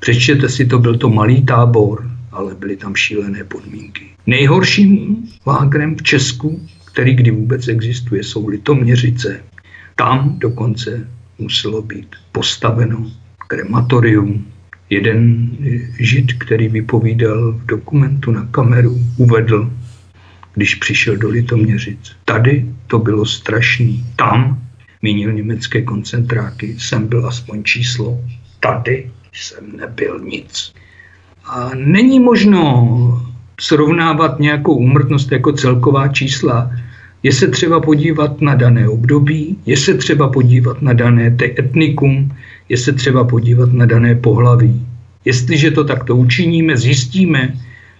Přečtěte 0.00 0.48
si 0.48 0.66
to, 0.66 0.78
byl 0.78 0.98
to 0.98 1.08
malý 1.08 1.42
tábor, 1.42 2.10
ale 2.32 2.54
byly 2.54 2.76
tam 2.76 2.94
šílené 2.94 3.44
podmínky. 3.44 4.04
Nejhorším 4.26 5.16
lágrem 5.46 5.96
v 5.96 6.02
Česku, 6.02 6.68
který 6.84 7.14
kdy 7.14 7.30
vůbec 7.30 7.68
existuje, 7.68 8.24
jsou 8.24 8.48
Litoměřice. 8.48 9.40
Tam 9.96 10.34
dokonce 10.38 11.08
muselo 11.38 11.82
být 11.82 12.08
postaveno 12.32 13.12
krematorium. 13.48 14.46
Jeden 14.90 15.50
žid, 15.98 16.32
který 16.32 16.68
vypovídal 16.68 17.52
v 17.52 17.66
dokumentu 17.66 18.30
na 18.30 18.48
kameru, 18.50 18.98
uvedl, 19.16 19.70
když 20.54 20.74
přišel 20.74 21.16
do 21.16 21.28
Litoměřic. 21.28 22.12
Tady 22.24 22.66
to 22.86 22.98
bylo 22.98 23.26
strašný. 23.26 24.04
Tam, 24.16 24.62
mínil 25.02 25.32
německé 25.32 25.82
koncentráky, 25.82 26.74
jsem 26.78 27.06
byl 27.06 27.26
aspoň 27.26 27.64
číslo. 27.64 28.20
Tady 28.60 29.10
jsem 29.32 29.76
nebyl 29.76 30.20
nic. 30.20 30.72
A 31.44 31.70
není 31.74 32.20
možno 32.20 33.22
srovnávat 33.60 34.40
nějakou 34.40 34.74
úmrtnost 34.74 35.32
jako 35.32 35.52
celková 35.52 36.08
čísla. 36.08 36.70
Je 37.22 37.32
se 37.32 37.48
třeba 37.48 37.80
podívat 37.80 38.40
na 38.40 38.54
dané 38.54 38.88
období, 38.88 39.58
je 39.66 39.76
se 39.76 39.94
třeba 39.94 40.28
podívat 40.28 40.82
na 40.82 40.92
dané 40.92 41.36
etnikum, 41.58 42.36
je 42.68 42.76
se 42.76 42.92
třeba 42.92 43.24
podívat 43.24 43.72
na 43.72 43.86
dané 43.86 44.14
pohlaví. 44.14 44.86
Jestliže 45.24 45.70
to 45.70 45.84
takto 45.84 46.16
učiníme, 46.16 46.76
zjistíme, 46.76 47.54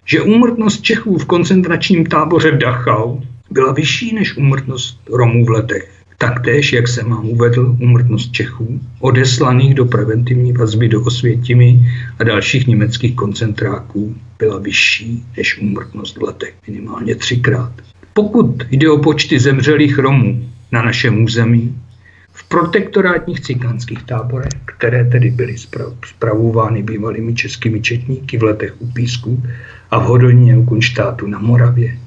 že 0.04 0.22
úmrtnost 0.22 0.82
Čechů 0.82 1.18
v 1.18 1.24
koncentračním 1.24 2.06
táboře 2.06 2.50
v 2.50 2.58
Dachau 2.58 3.20
byla 3.50 3.72
vyšší 3.72 4.14
než 4.14 4.36
úmrtnost 4.36 5.00
Romů 5.12 5.44
v 5.44 5.50
letech. 5.50 5.90
Taktéž, 6.18 6.72
jak 6.72 6.88
jsem 6.88 7.10
vám 7.10 7.28
uvedl, 7.28 7.76
úmrtnost 7.80 8.32
Čechů, 8.32 8.80
odeslaných 9.00 9.74
do 9.74 9.84
preventivní 9.84 10.52
vazby 10.52 10.88
do 10.88 11.02
Osvětimi 11.02 11.92
a 12.18 12.24
dalších 12.24 12.66
německých 12.66 13.14
koncentráků, 13.14 14.16
byla 14.38 14.58
vyšší 14.58 15.24
než 15.36 15.58
úmrtnost 15.58 16.16
v 16.16 16.22
letech, 16.22 16.54
minimálně 16.68 17.14
třikrát. 17.14 17.72
Pokud 18.12 18.62
jde 18.70 18.90
o 18.90 18.98
počty 18.98 19.38
zemřelých 19.38 19.98
Romů 19.98 20.48
na 20.72 20.82
našem 20.82 21.24
území, 21.24 21.74
v 22.32 22.48
protektorátních 22.48 23.40
cikánských 23.40 24.02
táborech, 24.02 24.52
které 24.64 25.04
tedy 25.04 25.30
byly 25.30 25.56
spravovány 26.06 26.82
bývalými 26.82 27.34
českými 27.34 27.80
četníky 27.80 28.38
v 28.38 28.42
letech 28.42 28.74
u 28.78 28.92
Písku 28.92 29.42
a 29.94 29.98
v 29.98 30.02
Hodonině 30.02 30.56
u 30.56 30.64
Kunštátu 30.64 31.26
na 31.26 31.38
Moravě, 31.38 31.98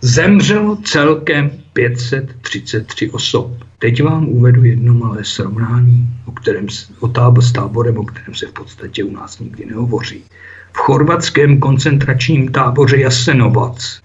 zemřelo 0.00 0.76
celkem 0.76 1.50
533 1.72 3.10
osob. 3.10 3.50
Teď 3.78 4.02
vám 4.02 4.28
uvedu 4.28 4.64
jedno 4.64 4.94
malé 4.94 5.24
srovnání, 5.24 6.08
o 6.26 6.32
kterém, 6.32 6.66
o 7.00 7.08
tábor 7.08 7.44
s 7.44 7.52
táborem, 7.52 7.98
o 7.98 8.04
kterém 8.04 8.34
se 8.34 8.46
v 8.46 8.52
podstatě 8.52 9.04
u 9.04 9.12
nás 9.12 9.38
nikdy 9.38 9.66
nehovoří. 9.66 10.24
V 10.72 10.76
chorvatském 10.76 11.58
koncentračním 11.58 12.48
táboře 12.48 12.96
Jasenovac 12.96 14.00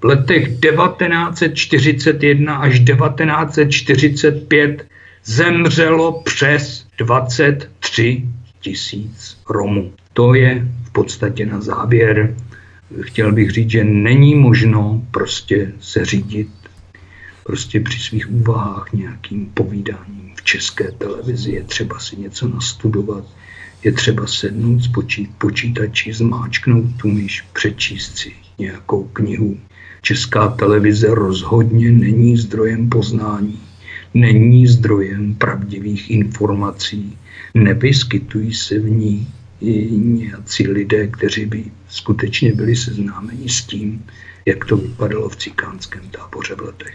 v 0.00 0.04
letech 0.04 0.60
1941 0.60 2.56
až 2.56 2.80
1945 2.80 4.86
zemřelo 5.24 6.22
přes 6.22 6.86
23 6.98 8.24
tisíc 8.60 9.38
Romů. 9.50 9.92
To 10.12 10.34
je 10.34 10.68
v 10.84 10.92
podstatě 10.92 11.46
na 11.46 11.60
závěr. 11.60 12.34
Chtěl 13.00 13.32
bych 13.32 13.50
říct, 13.50 13.70
že 13.70 13.84
není 13.84 14.34
možno 14.34 15.02
prostě 15.10 15.72
se 15.80 16.04
řídit 16.04 16.48
prostě 17.44 17.80
při 17.80 17.98
svých 17.98 18.30
úvahách 18.30 18.92
nějakým 18.92 19.46
povídáním 19.46 20.32
v 20.36 20.42
české 20.42 20.92
televizi. 20.92 21.52
Je 21.52 21.64
třeba 21.64 21.98
si 21.98 22.16
něco 22.16 22.48
nastudovat, 22.48 23.24
je 23.84 23.92
třeba 23.92 24.26
sednout 24.26 24.80
s 24.80 24.90
počítači, 25.38 26.12
zmáčknout 26.12 26.96
tu 26.96 27.08
myš, 27.08 27.44
přečíst 27.52 28.18
si 28.18 28.32
nějakou 28.58 29.04
knihu. 29.04 29.58
Česká 30.02 30.48
televize 30.48 31.14
rozhodně 31.14 31.90
není 31.90 32.36
zdrojem 32.36 32.88
poznání 32.88 33.60
není 34.16 34.66
zdrojem 34.66 35.34
pravdivých 35.34 36.10
informací, 36.10 37.18
nevyskytují 37.54 38.54
se 38.54 38.78
v 38.78 38.90
ní 38.90 39.28
i 39.60 39.90
nějací 39.90 40.68
lidé, 40.68 41.06
kteří 41.06 41.46
by 41.46 41.64
skutečně 41.88 42.52
byli 42.52 42.76
seznámeni 42.76 43.48
s 43.48 43.62
tím, 43.62 44.06
jak 44.46 44.64
to 44.64 44.76
vypadalo 44.76 45.28
v 45.28 45.36
cikánském 45.36 46.10
táboře 46.10 46.54
v 46.54 46.60
letech. 46.60 46.94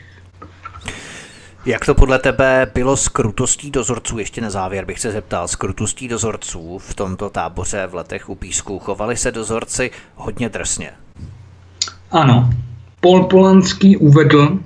Jak 1.66 1.86
to 1.86 1.96
podle 1.96 2.20
tebe 2.20 2.68
bylo 2.74 2.98
s 2.98 3.08
krutostí 3.08 3.72
dozorců? 3.72 4.20
Ještě 4.20 4.42
na 4.42 4.50
závěr 4.50 4.86
bych 4.86 5.00
se 5.00 5.12
zeptal. 5.12 5.48
S 5.48 5.56
krutostí 5.56 6.08
dozorců 6.08 6.78
v 6.78 6.94
tomto 6.94 7.30
táboře 7.30 7.88
v 7.88 7.96
letech 7.96 8.30
u 8.30 8.36
Písku 8.36 8.80
chovali 8.80 9.18
se 9.18 9.32
dozorci 9.32 9.92
hodně 10.16 10.50
drsně? 10.50 10.90
Ano. 12.12 12.50
Pol 13.02 13.24
Polanský 13.24 13.98
uvedl, 13.98 14.60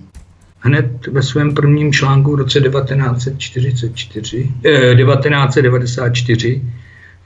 hned 0.60 1.08
ve 1.08 1.24
svém 1.24 1.54
prvním 1.54 1.94
článku 1.94 2.32
v 2.32 2.36
roce 2.36 2.62
1944, 2.62 4.52
eh, 4.66 4.96
1994, 4.96 6.62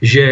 že 0.02 0.26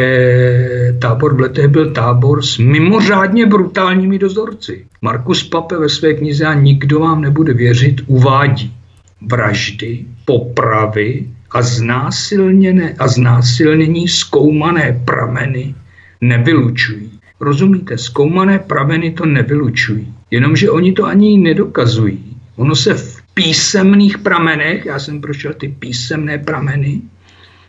tábor 0.99 1.37
v 1.37 1.41
Letech 1.41 1.69
byl 1.69 1.93
tábor 1.93 2.43
s 2.43 2.59
mimořádně 2.59 3.47
brutálními 3.47 4.19
dozorci. 4.19 4.87
Markus 5.03 5.43
Pape 5.43 5.77
ve 5.77 5.89
své 5.89 6.15
knize 6.15 6.47
a 6.47 6.55
nikdo 6.55 7.01
vám 7.01 7.21
nebude 7.21 7.53
věřit 7.53 8.01
uvádí 8.07 8.73
vraždy, 9.21 10.05
popravy 10.25 11.27
a 11.51 11.63
znásilněné 11.63 12.95
a 12.99 13.09
znásilnění 13.09 14.09
zkoumané 14.09 15.03
prameny 15.05 15.75
nevylučují. 16.21 17.11
Rozumíte, 17.41 17.99
zkoumané 17.99 18.59
prameny 18.59 19.11
to 19.11 19.27
nevylučují, 19.27 20.15
jenomže 20.31 20.71
oni 20.71 20.93
to 20.93 21.05
ani 21.05 21.39
nedokazují. 21.39 22.37
Ono 22.57 22.77
se 22.77 22.95
v 22.95 23.23
písemných 23.35 24.19
pramenech, 24.19 24.87
já 24.87 24.99
jsem 24.99 25.21
prošel 25.21 25.53
ty 25.55 25.69
písemné 25.69 26.39
prameny, 26.39 27.01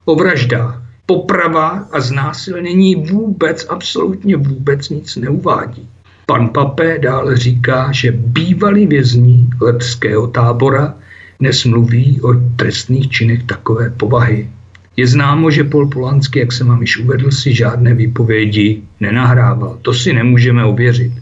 o 0.06 0.16
vraždách, 0.16 0.82
poprava 1.10 1.90
a 1.92 2.00
znásilnění 2.00 2.96
vůbec, 2.96 3.66
absolutně 3.70 4.38
vůbec 4.38 4.90
nic 4.90 5.16
neuvádí. 5.16 5.90
Pan 6.26 6.50
Pape 6.50 7.00
dále 7.02 7.38
říká, 7.38 7.92
že 7.92 8.12
bývalí 8.12 8.88
vězni 8.88 9.50
lepského 9.62 10.28
tábora 10.28 10.94
dnes 11.40 11.66
mluví 11.66 12.22
o 12.22 12.34
trestných 12.56 13.10
činech 13.10 13.44
takové 13.44 13.90
povahy. 13.90 14.50
Je 14.98 15.08
známo, 15.08 15.52
že 15.52 15.64
Pol 15.64 15.88
Polanský, 15.88 16.40
jak 16.40 16.52
jsem 16.52 16.68
vám 16.68 16.82
již 16.82 16.98
uvedl, 16.98 17.32
si 17.32 17.56
žádné 17.56 17.94
výpovědi 17.94 18.82
nenahrával. 19.00 19.80
To 19.82 19.94
si 19.94 20.14
nemůžeme 20.14 20.66
ověřit. 20.66 21.14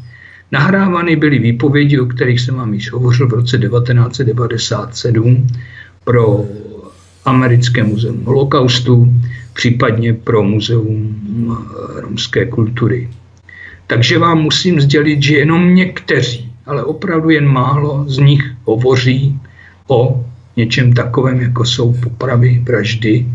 Nahrávány 0.52 1.16
byly 1.16 1.40
výpovědi, 1.40 2.00
o 2.00 2.06
kterých 2.06 2.42
jsem 2.42 2.56
vám 2.56 2.74
již 2.74 2.92
hovořil 2.92 3.28
v 3.28 3.34
roce 3.34 3.58
1997 3.58 5.48
pro 6.04 6.46
Americké 7.26 7.84
muzeum 7.84 8.24
holokaustu, 8.26 9.08
případně 9.58 10.14
pro 10.14 10.44
muzeum 10.44 11.16
eh, 11.18 12.02
romské 12.02 12.46
kultury. 12.46 13.10
Takže 13.88 14.20
vám 14.20 14.38
musím 14.38 14.82
sdělit, 14.82 15.24
že 15.24 15.38
jenom 15.38 15.76
někteří, 15.76 16.52
ale 16.66 16.84
opravdu 16.84 17.30
jen 17.30 17.48
málo 17.48 18.06
z 18.08 18.18
nich 18.18 18.44
hovoří 18.64 19.40
o 19.88 20.26
něčem 20.58 20.94
takovém, 20.94 21.42
jako 21.42 21.66
jsou 21.66 21.94
popravy, 21.94 22.62
vraždy, 22.64 23.26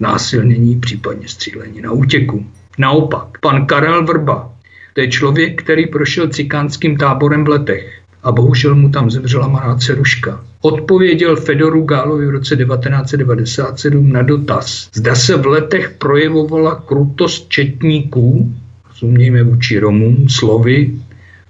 násilnění, 0.00 0.80
případně 0.80 1.28
střílení 1.28 1.80
na 1.80 1.92
útěku. 1.92 2.46
Naopak, 2.78 3.38
pan 3.40 3.66
Karel 3.66 4.06
Vrba, 4.06 4.52
to 4.94 5.00
je 5.00 5.08
člověk, 5.10 5.62
který 5.62 5.86
prošel 5.86 6.28
cikánským 6.28 6.96
táborem 6.96 7.44
v 7.44 7.48
letech 7.48 7.99
a 8.22 8.32
bohužel 8.32 8.74
mu 8.74 8.88
tam 8.88 9.10
zemřela 9.10 9.48
malá 9.48 9.76
ceruška. 9.76 10.44
Odpověděl 10.60 11.36
Fedoru 11.36 11.82
Gálovi 11.82 12.26
v 12.26 12.30
roce 12.30 12.56
1997 12.56 14.12
na 14.12 14.22
dotaz, 14.22 14.88
zda 14.94 15.14
se 15.14 15.36
v 15.36 15.46
letech 15.46 15.94
projevovala 15.98 16.74
krutost 16.86 17.48
četníků, 17.48 18.54
rozumějme 18.88 19.42
vůči 19.42 19.78
Romům, 19.78 20.28
slovy, 20.28 20.90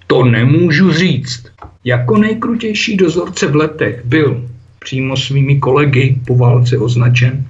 to 0.07 0.25
nemůžu 0.25 0.93
říct. 0.93 1.47
Jako 1.85 2.17
nejkrutější 2.17 2.97
dozorce 2.97 3.47
v 3.47 3.57
letech 3.57 4.03
byl 4.05 4.45
přímo 4.79 5.17
svými 5.17 5.59
kolegy 5.59 6.19
po 6.27 6.37
válce 6.37 6.79
označen 6.79 7.47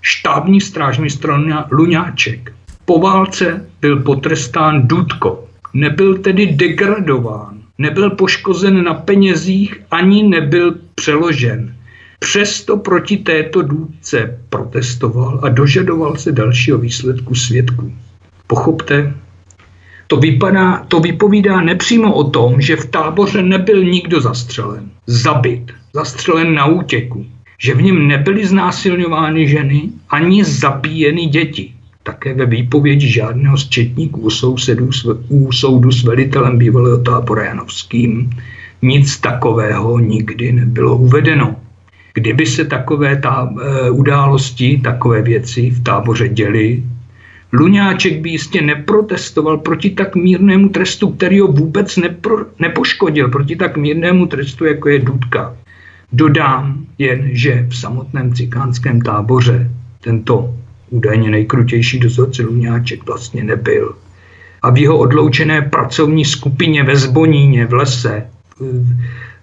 štábní 0.00 0.60
strážmistr 0.60 1.30
Luňáček. 1.70 2.52
Po 2.84 2.98
válce 2.98 3.66
byl 3.80 4.00
potrestán 4.00 4.88
Dudko. 4.88 5.44
Nebyl 5.74 6.18
tedy 6.18 6.46
degradován, 6.46 7.63
nebyl 7.78 8.10
poškozen 8.10 8.84
na 8.84 8.94
penězích, 8.94 9.80
ani 9.90 10.22
nebyl 10.22 10.74
přeložen. 10.94 11.76
Přesto 12.18 12.76
proti 12.76 13.16
této 13.16 13.62
důdce 13.62 14.40
protestoval 14.48 15.40
a 15.42 15.48
dožadoval 15.48 16.16
se 16.16 16.32
dalšího 16.32 16.78
výsledku 16.78 17.34
svědků. 17.34 17.92
Pochopte, 18.46 19.14
to, 20.06 20.16
vypadá, 20.16 20.84
to 20.88 21.00
vypovídá 21.00 21.60
nepřímo 21.60 22.14
o 22.14 22.24
tom, 22.30 22.60
že 22.60 22.76
v 22.76 22.86
táboře 22.86 23.42
nebyl 23.42 23.84
nikdo 23.84 24.20
zastřelen, 24.20 24.90
zabit, 25.06 25.72
zastřelen 25.94 26.54
na 26.54 26.66
útěku, 26.66 27.26
že 27.58 27.74
v 27.74 27.82
něm 27.82 28.08
nebyly 28.08 28.46
znásilňovány 28.46 29.48
ženy 29.48 29.90
ani 30.10 30.44
zabíjeny 30.44 31.26
děti. 31.26 31.74
Také 32.06 32.34
ve 32.34 32.46
výpovědi 32.46 33.08
žádného 33.08 33.56
z 33.56 33.68
četníků 33.68 34.28
u, 35.28 35.52
soudu 35.52 35.92
s 35.92 36.04
velitelem 36.04 36.58
bývalého 36.58 36.98
tábora 36.98 37.44
Janovským 37.44 38.30
nic 38.82 39.18
takového 39.18 39.98
nikdy 39.98 40.52
nebylo 40.52 40.96
uvedeno. 40.96 41.56
Kdyby 42.14 42.46
se 42.46 42.64
takové 42.64 43.16
tá, 43.16 43.48
e, 43.62 43.90
události, 43.90 44.80
takové 44.84 45.22
věci 45.22 45.70
v 45.70 45.82
táboře 45.82 46.28
děly, 46.28 46.82
Luňáček 47.52 48.20
by 48.20 48.30
jistě 48.30 48.62
neprotestoval 48.62 49.58
proti 49.58 49.90
tak 49.90 50.16
mírnému 50.16 50.68
trestu, 50.68 51.08
který 51.08 51.40
ho 51.40 51.48
vůbec 51.48 51.96
nepro, 51.96 52.36
nepoškodil, 52.58 53.28
proti 53.28 53.56
tak 53.56 53.76
mírnému 53.76 54.26
trestu, 54.26 54.64
jako 54.64 54.88
je 54.88 54.98
Dudka. 54.98 55.56
Dodám 56.12 56.84
jen, 56.98 57.28
že 57.32 57.66
v 57.68 57.76
samotném 57.76 58.34
cikánském 58.34 59.00
táboře 59.00 59.70
tento 60.00 60.54
údajně 60.90 61.30
nejkrutější 61.30 61.98
dozorce 61.98 62.42
Luňáček 62.42 63.06
vlastně 63.06 63.44
nebyl. 63.44 63.94
A 64.62 64.70
v 64.70 64.78
jeho 64.78 64.98
odloučené 64.98 65.62
pracovní 65.62 66.24
skupině 66.24 66.82
ve 66.82 66.96
Zboníně 66.96 67.66
v 67.66 67.72
lese 67.72 68.26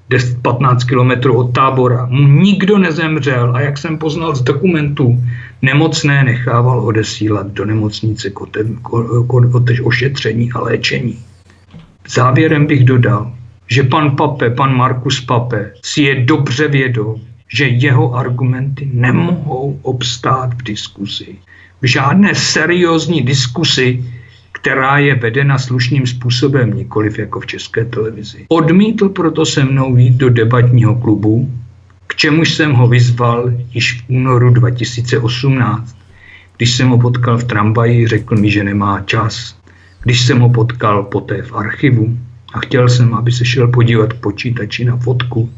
10-15 0.10 0.88
kilometrů 0.88 1.38
od 1.38 1.54
tábora. 1.54 2.06
Mu 2.06 2.28
nikdo 2.28 2.78
nezemřel 2.78 3.56
a 3.56 3.62
jak 3.62 3.78
jsem 3.78 3.98
poznal 3.98 4.36
z 4.36 4.42
dokumentů, 4.42 5.24
nemocné 5.62 6.24
nechával 6.24 6.80
odesílat 6.80 7.48
do 7.48 7.66
nemocnice 7.66 8.30
k 8.30 9.84
ošetření 9.84 10.52
a 10.52 10.60
léčení. 10.60 11.20
Závěrem 12.08 12.66
bych 12.66 12.84
dodal, 12.84 13.34
že 13.68 13.84
pan 13.84 14.16
Pape, 14.16 14.50
pan 14.50 14.76
Markus 14.76 15.22
Pape 15.22 15.72
si 15.84 16.02
je 16.02 16.26
dobře 16.26 16.68
vědom, 16.68 17.16
že 17.54 17.68
jeho 17.68 18.16
argumenty 18.16 18.90
nemohou 18.94 19.80
obstát 19.82 20.54
v 20.54 20.64
diskusi. 20.64 21.36
V 21.82 21.86
žádné 21.86 22.36
seriózní 22.36 23.22
diskusi 23.22 24.04
která 24.62 24.98
je 24.98 25.16
vedena 25.16 25.58
slušným 25.58 26.08
způsobem, 26.08 26.74
nikoliv 26.74 27.20
jako 27.20 27.40
v 27.40 27.46
české 27.46 27.86
televizi. 27.86 28.46
Odmítl 28.50 29.10
proto 29.10 29.46
se 29.46 29.66
mnou 29.66 29.98
jít 29.98 30.14
do 30.14 30.30
debatního 30.30 30.96
klubu, 30.96 31.52
k 32.08 32.16
čemuž 32.16 32.54
jsem 32.54 32.74
ho 32.74 32.88
vyzval 32.88 33.54
již 33.74 34.02
v 34.02 34.10
únoru 34.10 34.50
2018. 34.50 35.96
Když 36.58 36.72
jsem 36.72 36.90
ho 36.90 36.98
potkal 36.98 37.38
v 37.38 37.44
tramvaji, 37.44 38.08
řekl 38.08 38.36
mi, 38.36 38.52
že 38.52 38.64
nemá 38.64 39.02
čas. 39.02 39.56
Když 40.04 40.22
jsem 40.22 40.40
ho 40.40 40.50
potkal 40.50 41.04
poté 41.04 41.42
v 41.42 41.54
archivu 41.54 42.18
a 42.54 42.60
chtěl 42.60 42.90
jsem, 42.90 43.14
aby 43.14 43.32
se 43.32 43.46
šel 43.46 43.68
podívat 43.68 44.14
k 44.14 44.20
počítači 44.20 44.86
na 44.86 44.98
fotku, 44.98 45.50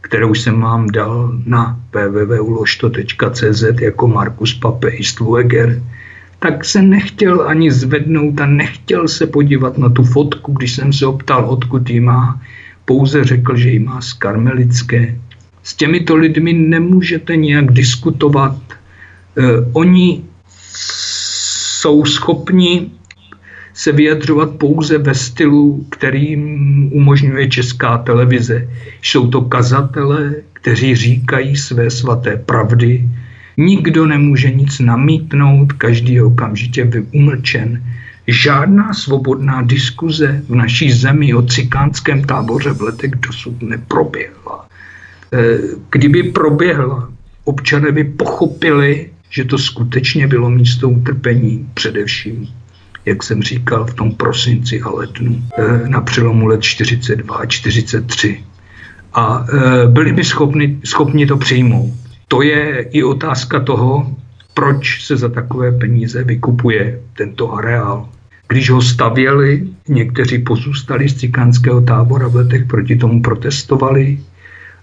kterou 0.00 0.34
jsem 0.34 0.60
vám 0.60 0.86
dal 0.86 1.32
na 1.46 1.80
www.uložto.cz 1.92 3.62
jako 3.80 4.08
Markus 4.08 4.54
Pape 4.54 4.88
i 4.88 5.04
Slueger, 5.04 5.82
tak 6.38 6.64
se 6.64 6.82
nechtěl 6.82 7.48
ani 7.48 7.70
zvednout 7.70 8.40
a 8.40 8.46
nechtěl 8.46 9.08
se 9.08 9.26
podívat 9.26 9.78
na 9.78 9.88
tu 9.88 10.04
fotku, 10.04 10.52
když 10.52 10.74
jsem 10.74 10.92
se 10.92 11.06
optal, 11.06 11.50
odkud 11.50 11.90
ji 11.90 12.00
má. 12.00 12.40
Pouze 12.84 13.24
řekl, 13.24 13.56
že 13.56 13.70
ji 13.70 13.78
má 13.78 14.00
z 14.00 14.12
karmelické. 14.12 15.18
S 15.62 15.74
těmito 15.74 16.16
lidmi 16.16 16.52
nemůžete 16.52 17.36
nějak 17.36 17.72
diskutovat. 17.72 18.56
Eh, 19.36 19.42
oni 19.72 20.24
jsou 21.78 22.04
schopni 22.04 22.90
se 23.78 23.92
vyjadřovat 23.92 24.50
pouze 24.50 24.98
ve 24.98 25.14
stylu, 25.14 25.86
který 25.88 26.36
umožňuje 26.90 27.48
česká 27.48 27.98
televize. 27.98 28.68
Jsou 29.02 29.30
to 29.30 29.40
kazatelé, 29.40 30.34
kteří 30.52 30.96
říkají 30.96 31.56
své 31.56 31.90
svaté 31.90 32.36
pravdy, 32.36 33.08
Nikdo 33.58 34.06
nemůže 34.06 34.50
nic 34.50 34.78
namítnout, 34.78 35.72
každý 35.72 36.12
je 36.12 36.24
okamžitě 36.24 36.90
umlčen. 37.12 37.82
Žádná 38.26 38.94
svobodná 38.94 39.62
diskuze 39.62 40.42
v 40.48 40.54
naší 40.54 40.92
zemi 40.92 41.34
o 41.34 41.42
cikánském 41.42 42.24
táboře 42.24 42.70
v 42.70 42.82
letech 42.82 43.10
dosud 43.10 43.62
neproběhla. 43.62 44.68
E, 45.32 45.58
kdyby 45.90 46.22
proběhla, 46.22 47.08
občané 47.44 47.92
by 47.92 48.04
pochopili, 48.04 49.10
že 49.30 49.44
to 49.44 49.58
skutečně 49.58 50.26
bylo 50.26 50.50
místo 50.50 50.90
utrpení, 50.90 51.68
především, 51.74 52.48
jak 53.08 53.22
jsem 53.22 53.42
říkal, 53.42 53.86
v 53.86 53.94
tom 53.94 54.14
prosinci 54.14 54.80
a 54.80 54.90
lednu 54.90 55.42
e, 55.58 55.88
na 55.88 56.00
přelomu 56.00 56.46
let 56.46 56.62
42 56.62 57.36
a 57.36 57.46
43. 57.46 58.44
A 59.14 59.46
e, 59.52 59.88
byli 59.88 60.12
by 60.12 60.24
schopni, 60.24 60.80
schopni 60.84 61.26
to 61.26 61.36
přijmout 61.36 62.08
to 62.28 62.42
je 62.42 62.86
i 62.90 63.02
otázka 63.02 63.60
toho, 63.60 64.16
proč 64.54 65.06
se 65.06 65.16
za 65.16 65.28
takové 65.28 65.72
peníze 65.72 66.24
vykupuje 66.24 67.00
tento 67.16 67.52
areál. 67.52 68.08
Když 68.48 68.70
ho 68.70 68.82
stavěli, 68.82 69.68
někteří 69.88 70.38
pozůstali 70.38 71.08
z 71.08 71.14
cikánského 71.14 71.80
tábora 71.80 72.28
v 72.28 72.34
letech 72.34 72.64
proti 72.64 72.96
tomu 72.96 73.22
protestovali. 73.22 74.18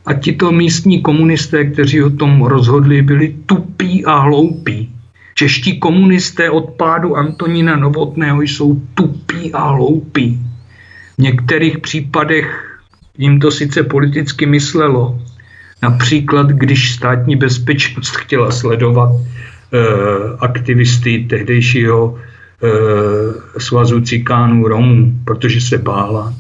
A 0.06 0.14
tito 0.14 0.52
místní 0.52 1.02
komunisté, 1.02 1.66
kteří 1.66 2.04
o 2.04 2.10
tom 2.10 2.46
rozhodli, 2.46 3.02
byli 3.02 3.36
tupí 3.46 4.06
a 4.06 4.20
hloupí. 4.20 4.95
Čeští 5.38 5.80
komunisté 5.80 6.50
od 6.50 6.70
pádu 6.80 7.16
Antonína 7.16 7.76
Novotného 7.76 8.42
jsou 8.42 8.82
tupí 8.94 9.54
a 9.54 9.68
hloupí. 9.68 10.40
V 11.18 11.22
některých 11.22 11.78
případech 11.78 12.80
jim 13.18 13.40
to 13.40 13.52
sice 13.52 13.84
politicky 13.84 14.46
myslelo, 14.46 15.20
Například, 15.84 16.48
když 16.48 16.94
státní 16.94 17.36
bezpečnost 17.36 18.16
chtěla 18.16 18.52
sledovat 18.52 19.10
e, 19.14 19.20
aktivisty 20.40 21.26
tehdejšího 21.30 22.18
e, 22.18 23.60
svazu 23.60 24.02
cikánů 24.02 24.68
Romů, 24.68 25.14
protože 25.26 25.62
se 25.62 25.78
bála, 25.78 26.34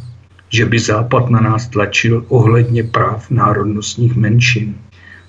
že 0.49 0.65
by 0.65 0.79
Západ 0.79 1.29
na 1.29 1.39
nás 1.39 1.67
tlačil 1.67 2.25
ohledně 2.27 2.83
práv 2.83 3.31
národnostních 3.31 4.15
menšin. 4.15 4.75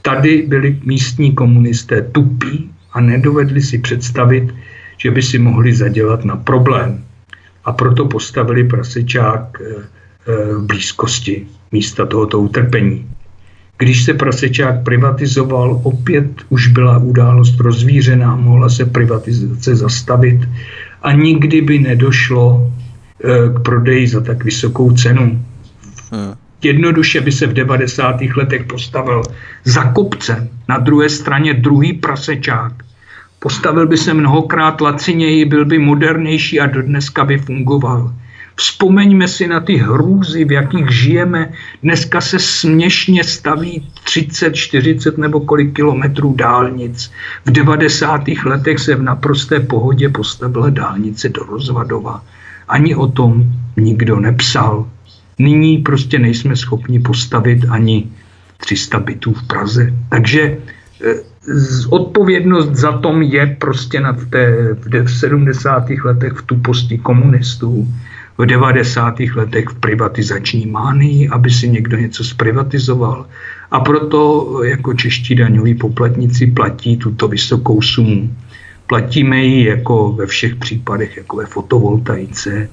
Tady 0.03 0.45
byli 0.49 0.81
místní 0.85 1.35
komunisté 1.35 2.03
tupí 2.03 2.71
a 2.97 3.01
nedovedli 3.01 3.63
si 3.63 3.79
představit, 3.79 4.55
že 4.97 5.11
by 5.11 5.23
si 5.23 5.39
mohli 5.39 5.75
zadělat 5.75 6.25
na 6.25 6.37
problém. 6.37 7.05
A 7.65 7.73
proto 7.73 8.09
postavili 8.09 8.65
prasečák 8.65 9.61
eh, 9.61 9.85
v 10.55 10.63
blízkosti 10.67 11.47
místa 11.73 12.07
tohoto 12.07 12.41
utrpení. 12.41 13.05
Když 13.79 14.05
se 14.05 14.15
prasečák 14.15 14.83
privatizoval, 14.83 15.81
opět 15.83 16.31
už 16.49 16.67
byla 16.67 16.99
událost 16.99 17.61
rozvířená, 17.61 18.37
mohla 18.37 18.69
se 18.69 18.85
privatizace 18.85 19.77
zastavit 19.77 20.49
a 21.03 21.13
nikdy 21.13 21.61
by 21.61 21.79
nedošlo 21.79 22.73
eh, 23.25 23.53
k 23.53 23.61
prodeji 23.61 24.09
za 24.09 24.21
tak 24.21 24.45
vysokou 24.45 24.93
cenu. 24.97 25.45
Jednoduše 26.67 27.21
by 27.21 27.33
se 27.33 27.47
v 27.47 27.53
90. 27.53 28.17
letech 28.37 28.65
postavil 28.65 29.23
za 29.65 29.85
kopcem, 29.85 30.49
na 30.69 30.79
druhé 30.79 31.09
straně 31.09 31.55
druhý 31.55 31.93
prasečák. 31.93 32.73
Postavil 33.39 33.87
by 33.87 33.97
se 33.97 34.15
mnohokrát 34.15 34.81
laciněji, 34.81 35.45
byl 35.45 35.65
by 35.65 35.79
modernější 35.79 36.61
a 36.61 36.67
dodneska 36.67 37.25
by 37.25 37.39
fungoval. 37.39 38.15
Vzpomeňme 38.57 39.29
si 39.29 39.47
na 39.47 39.61
ty 39.61 39.77
hrůzy, 39.77 40.45
v 40.45 40.53
jakých 40.53 40.91
žijeme. 40.91 41.53
Dneska 41.83 42.21
se 42.21 42.39
směšně 42.39 43.25
staví 43.25 43.89
30, 44.05 44.55
40 44.55 45.19
nebo 45.19 45.41
kolik 45.41 45.77
kilometrů 45.77 46.35
dálnic. 46.35 47.13
V 47.45 47.51
90. 47.51 48.23
letech 48.45 48.79
se 48.79 48.95
v 48.95 49.03
naprosté 49.03 49.61
pohodě 49.61 50.09
postavila 50.09 50.71
dálnice 50.71 51.29
do 51.29 51.43
Rozvadova. 51.43 52.23
Ani 52.69 52.95
o 52.95 53.07
tom 53.07 53.45
nikdo 53.77 54.21
nepsal. 54.21 54.87
Nyní 55.39 55.79
prostě 55.79 56.19
nejsme 56.19 56.57
schopni 56.57 57.01
postavit 57.01 57.65
ani 57.69 58.09
300 58.57 58.99
bytů 59.01 59.33
v 59.33 59.47
Praze. 59.47 59.93
Takže 60.09 60.43
e, 60.43 60.57
odpovědnost 61.91 62.75
za 62.75 62.93
tom 62.93 63.23
je 63.23 63.57
prostě 63.61 64.01
nad 64.01 64.17
té, 64.31 64.75
v 65.03 65.11
70. 65.11 65.91
letech 66.05 66.33
v 66.33 66.43
tuposti 66.43 66.99
komunistů 66.99 67.89
v 68.39 68.47
90. 68.47 69.21
letech 69.35 69.69
v 69.69 69.81
privatizační 69.81 70.67
mánii, 70.67 71.29
aby 71.29 71.51
si 71.51 71.69
někdo 71.69 71.97
něco 71.97 72.25
zprivatizoval 72.25 73.27
A 73.71 73.81
proto 73.81 74.51
jako 74.65 74.95
čeští 74.95 75.35
daňoví 75.35 75.75
poplatníci 75.75 76.47
platí 76.47 76.97
tuto 76.97 77.29
vysokou 77.29 77.83
sumu. 77.83 78.31
Platíme 78.87 79.45
ji 79.45 79.65
jako 79.65 80.13
ve 80.13 80.27
všech 80.27 80.55
případech, 80.55 81.17
jako 81.17 81.37
ve 81.37 81.47
fotovoltaice, 81.47 82.69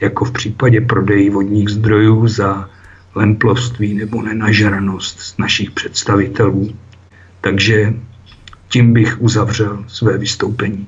jako 0.00 0.24
v 0.24 0.32
případě 0.32 0.80
prodeji 0.80 1.30
vodních 1.30 1.68
zdrojů 1.68 2.28
za 2.28 2.70
lemplovství 3.14 3.94
nebo 3.94 4.22
nenažranost 4.22 5.20
z 5.20 5.38
našich 5.38 5.70
představitelů. 5.70 6.74
Takže 7.40 7.94
tím 8.68 8.92
bych 8.92 9.22
uzavřel 9.22 9.84
své 9.88 10.18
vystoupení. 10.18 10.86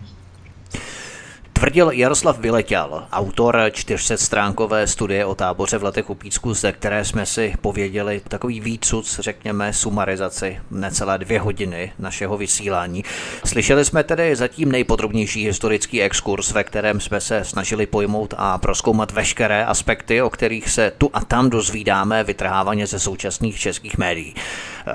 Tvrdil 1.56 1.90
Jaroslav 1.90 2.38
Vyletěl, 2.38 3.02
autor 3.12 3.56
400-stránkové 3.56 4.82
studie 4.82 5.24
o 5.24 5.34
táboře 5.34 5.78
v 5.78 5.82
letech 5.82 6.10
u 6.10 6.14
Pícku, 6.14 6.54
ze 6.54 6.72
které 6.72 7.04
jsme 7.04 7.26
si 7.26 7.54
pověděli 7.60 8.22
takový 8.28 8.60
výcud, 8.60 9.06
řekněme, 9.18 9.72
sumarizaci 9.72 10.60
necelé 10.70 11.18
dvě 11.18 11.40
hodiny 11.40 11.92
našeho 11.98 12.36
vysílání. 12.36 13.04
Slyšeli 13.44 13.84
jsme 13.84 14.04
tedy 14.04 14.36
zatím 14.36 14.72
nejpodrobnější 14.72 15.44
historický 15.44 16.02
exkurs, 16.02 16.52
ve 16.52 16.64
kterém 16.64 17.00
jsme 17.00 17.20
se 17.20 17.44
snažili 17.44 17.86
pojmout 17.86 18.34
a 18.38 18.58
proskoumat 18.58 19.12
veškeré 19.12 19.64
aspekty, 19.64 20.22
o 20.22 20.30
kterých 20.30 20.70
se 20.70 20.92
tu 20.98 21.10
a 21.12 21.24
tam 21.24 21.50
dozvídáme 21.50 22.24
vytrhávaně 22.24 22.86
ze 22.86 22.98
současných 22.98 23.58
českých 23.58 23.98
médií. 23.98 24.34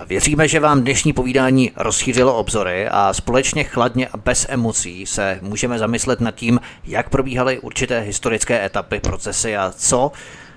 Věříme, 0.05 0.47
že 0.47 0.59
vám 0.59 0.81
dnešní 0.81 1.13
povídání 1.13 1.71
rozšířilo 1.75 2.37
obzory 2.37 2.87
a 2.87 3.13
společně 3.13 3.63
chladně 3.63 4.07
a 4.07 4.17
bez 4.17 4.45
emocí 4.49 5.05
se 5.05 5.39
můžeme 5.41 5.79
zamyslet 5.79 6.21
nad 6.21 6.35
tím, 6.35 6.50
jak 6.83 7.09
probíhaly 7.09 7.59
určité 7.59 7.99
historické 7.99 8.65
etapy, 8.65 8.99
procesy 8.99 9.57
a 9.57 9.73
co 9.77 10.11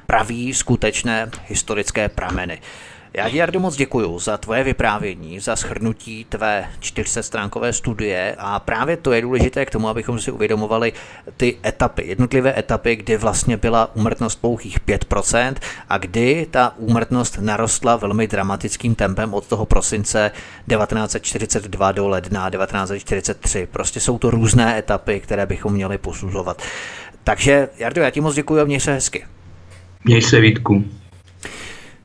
praví 0.07 0.55
skutečné 0.55 1.31
historické 1.47 2.09
prameny. 2.09 2.61
Já 3.17 3.31
ti, 3.31 3.37
Jardo, 3.37 3.61
moc 3.61 3.77
děkuji 3.77 4.19
za 4.19 4.37
tvoje 4.37 4.65
vyprávění, 4.65 5.41
za 5.41 5.57
schrnutí 5.57 6.27
tvé 6.29 6.69
400-stránkové 6.81 7.69
studie 7.69 8.37
a 8.39 8.61
právě 8.61 8.97
to 8.97 9.13
je 9.13 9.23
důležité 9.23 9.67
k 9.67 9.71
tomu, 9.71 9.89
abychom 9.89 10.19
si 10.19 10.31
uvědomovali 10.31 10.93
ty 11.37 11.57
etapy, 11.67 12.03
jednotlivé 12.07 12.59
etapy, 12.59 12.97
kdy 12.97 13.17
vlastně 13.17 13.57
byla 13.57 13.97
úmrtnost 13.97 14.41
pouhých 14.41 14.81
5% 14.81 15.55
a 15.89 15.99
kdy 15.99 16.47
ta 16.51 16.75
úmrtnost 16.77 17.39
narostla 17.41 17.97
velmi 17.97 18.27
dramatickým 18.27 18.95
tempem 18.95 19.35
od 19.35 19.47
toho 19.47 19.67
prosince 19.67 20.31
1942 20.69 21.93
do 21.93 22.09
ledna 22.09 22.51
1943. 22.51 23.69
Prostě 23.71 24.01
jsou 24.01 24.19
to 24.19 24.31
různé 24.31 24.79
etapy, 24.79 25.21
které 25.21 25.47
bychom 25.47 25.73
měli 25.73 25.99
posuzovat. 25.99 26.63
Takže, 27.25 27.69
Jardo, 27.79 28.03
já 28.03 28.11
ti 28.11 28.21
moc 28.21 28.35
děkuji 28.35 28.61
a 28.61 28.65
měj 28.65 28.81
se 28.81 28.93
hezky. 28.93 29.25
Měj 30.05 30.23
se, 30.23 30.41
Vítku. 30.41 30.85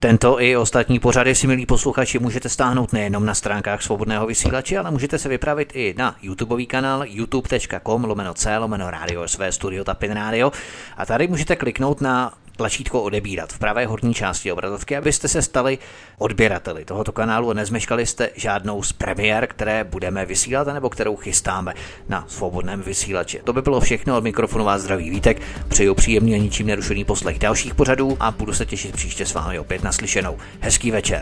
Tento 0.02 0.42
i 0.42 0.58
ostatní 0.58 1.00
pořady 1.00 1.36
si, 1.36 1.48
milí 1.48 1.66
posluchači, 1.66 2.20
můžete 2.20 2.50
stáhnout 2.50 2.94
nejenom 2.94 3.26
na 3.26 3.34
stránkách 3.34 3.82
svobodného 3.82 4.28
vysílače, 4.28 4.78
ale 4.78 4.92
můžete 4.92 5.20
se 5.20 5.30
vypravit 5.30 5.72
i 5.76 5.96
na 5.98 6.16
YouTubeový 6.22 6.66
kanál 6.66 7.04
youtube.com 7.06 8.04
lomeno 8.04 8.34
c 8.34 8.58
lomeno 8.58 8.92
radio 8.92 9.28
své 9.28 9.52
studio 9.52 9.84
Tapin 9.84 10.12
Radio 10.12 10.52
a 10.98 11.06
tady 11.06 11.28
můžete 11.28 11.56
kliknout 11.56 12.02
na 12.02 12.34
tlačítko 12.60 13.02
odebírat 13.02 13.54
v 13.54 13.60
pravé 13.60 13.86
horní 13.86 14.14
části 14.14 14.52
obrazovky, 14.52 14.98
abyste 14.98 15.28
se 15.28 15.42
stali 15.42 15.78
odběrateli 16.18 16.86
tohoto 16.86 17.12
kanálu 17.12 17.50
a 17.50 17.54
nezmeškali 17.54 18.06
jste 18.06 18.30
žádnou 18.36 18.84
z 18.84 18.94
premiér, 18.94 19.48
které 19.48 19.84
budeme 19.84 20.26
vysílat 20.26 20.68
nebo 20.68 20.90
kterou 20.90 21.16
chystáme 21.16 21.74
na 22.10 22.26
svobodném 22.28 22.82
vysílači. 22.82 23.42
To 23.44 23.54
by 23.54 23.62
bylo 23.62 23.80
všechno 23.80 24.18
od 24.18 24.24
mikrofonu 24.24 24.66
vás 24.66 24.82
zdraví 24.82 25.10
Vítek. 25.10 25.42
Přeju 25.68 25.96
příjemný 25.96 26.36
a 26.36 26.38
ničím 26.38 26.68
nerušený 26.68 27.06
poslech 27.06 27.40
dalších 27.40 27.76
pořadů 27.76 28.18
a 28.20 28.32
budu 28.32 28.54
se 28.54 28.66
těšit 28.66 28.96
příště 28.96 29.26
s 29.26 29.34
vámi 29.34 29.60
opět 29.60 29.84
naslyšenou. 29.84 30.38
Hezký 30.60 30.92
večer. 30.92 31.22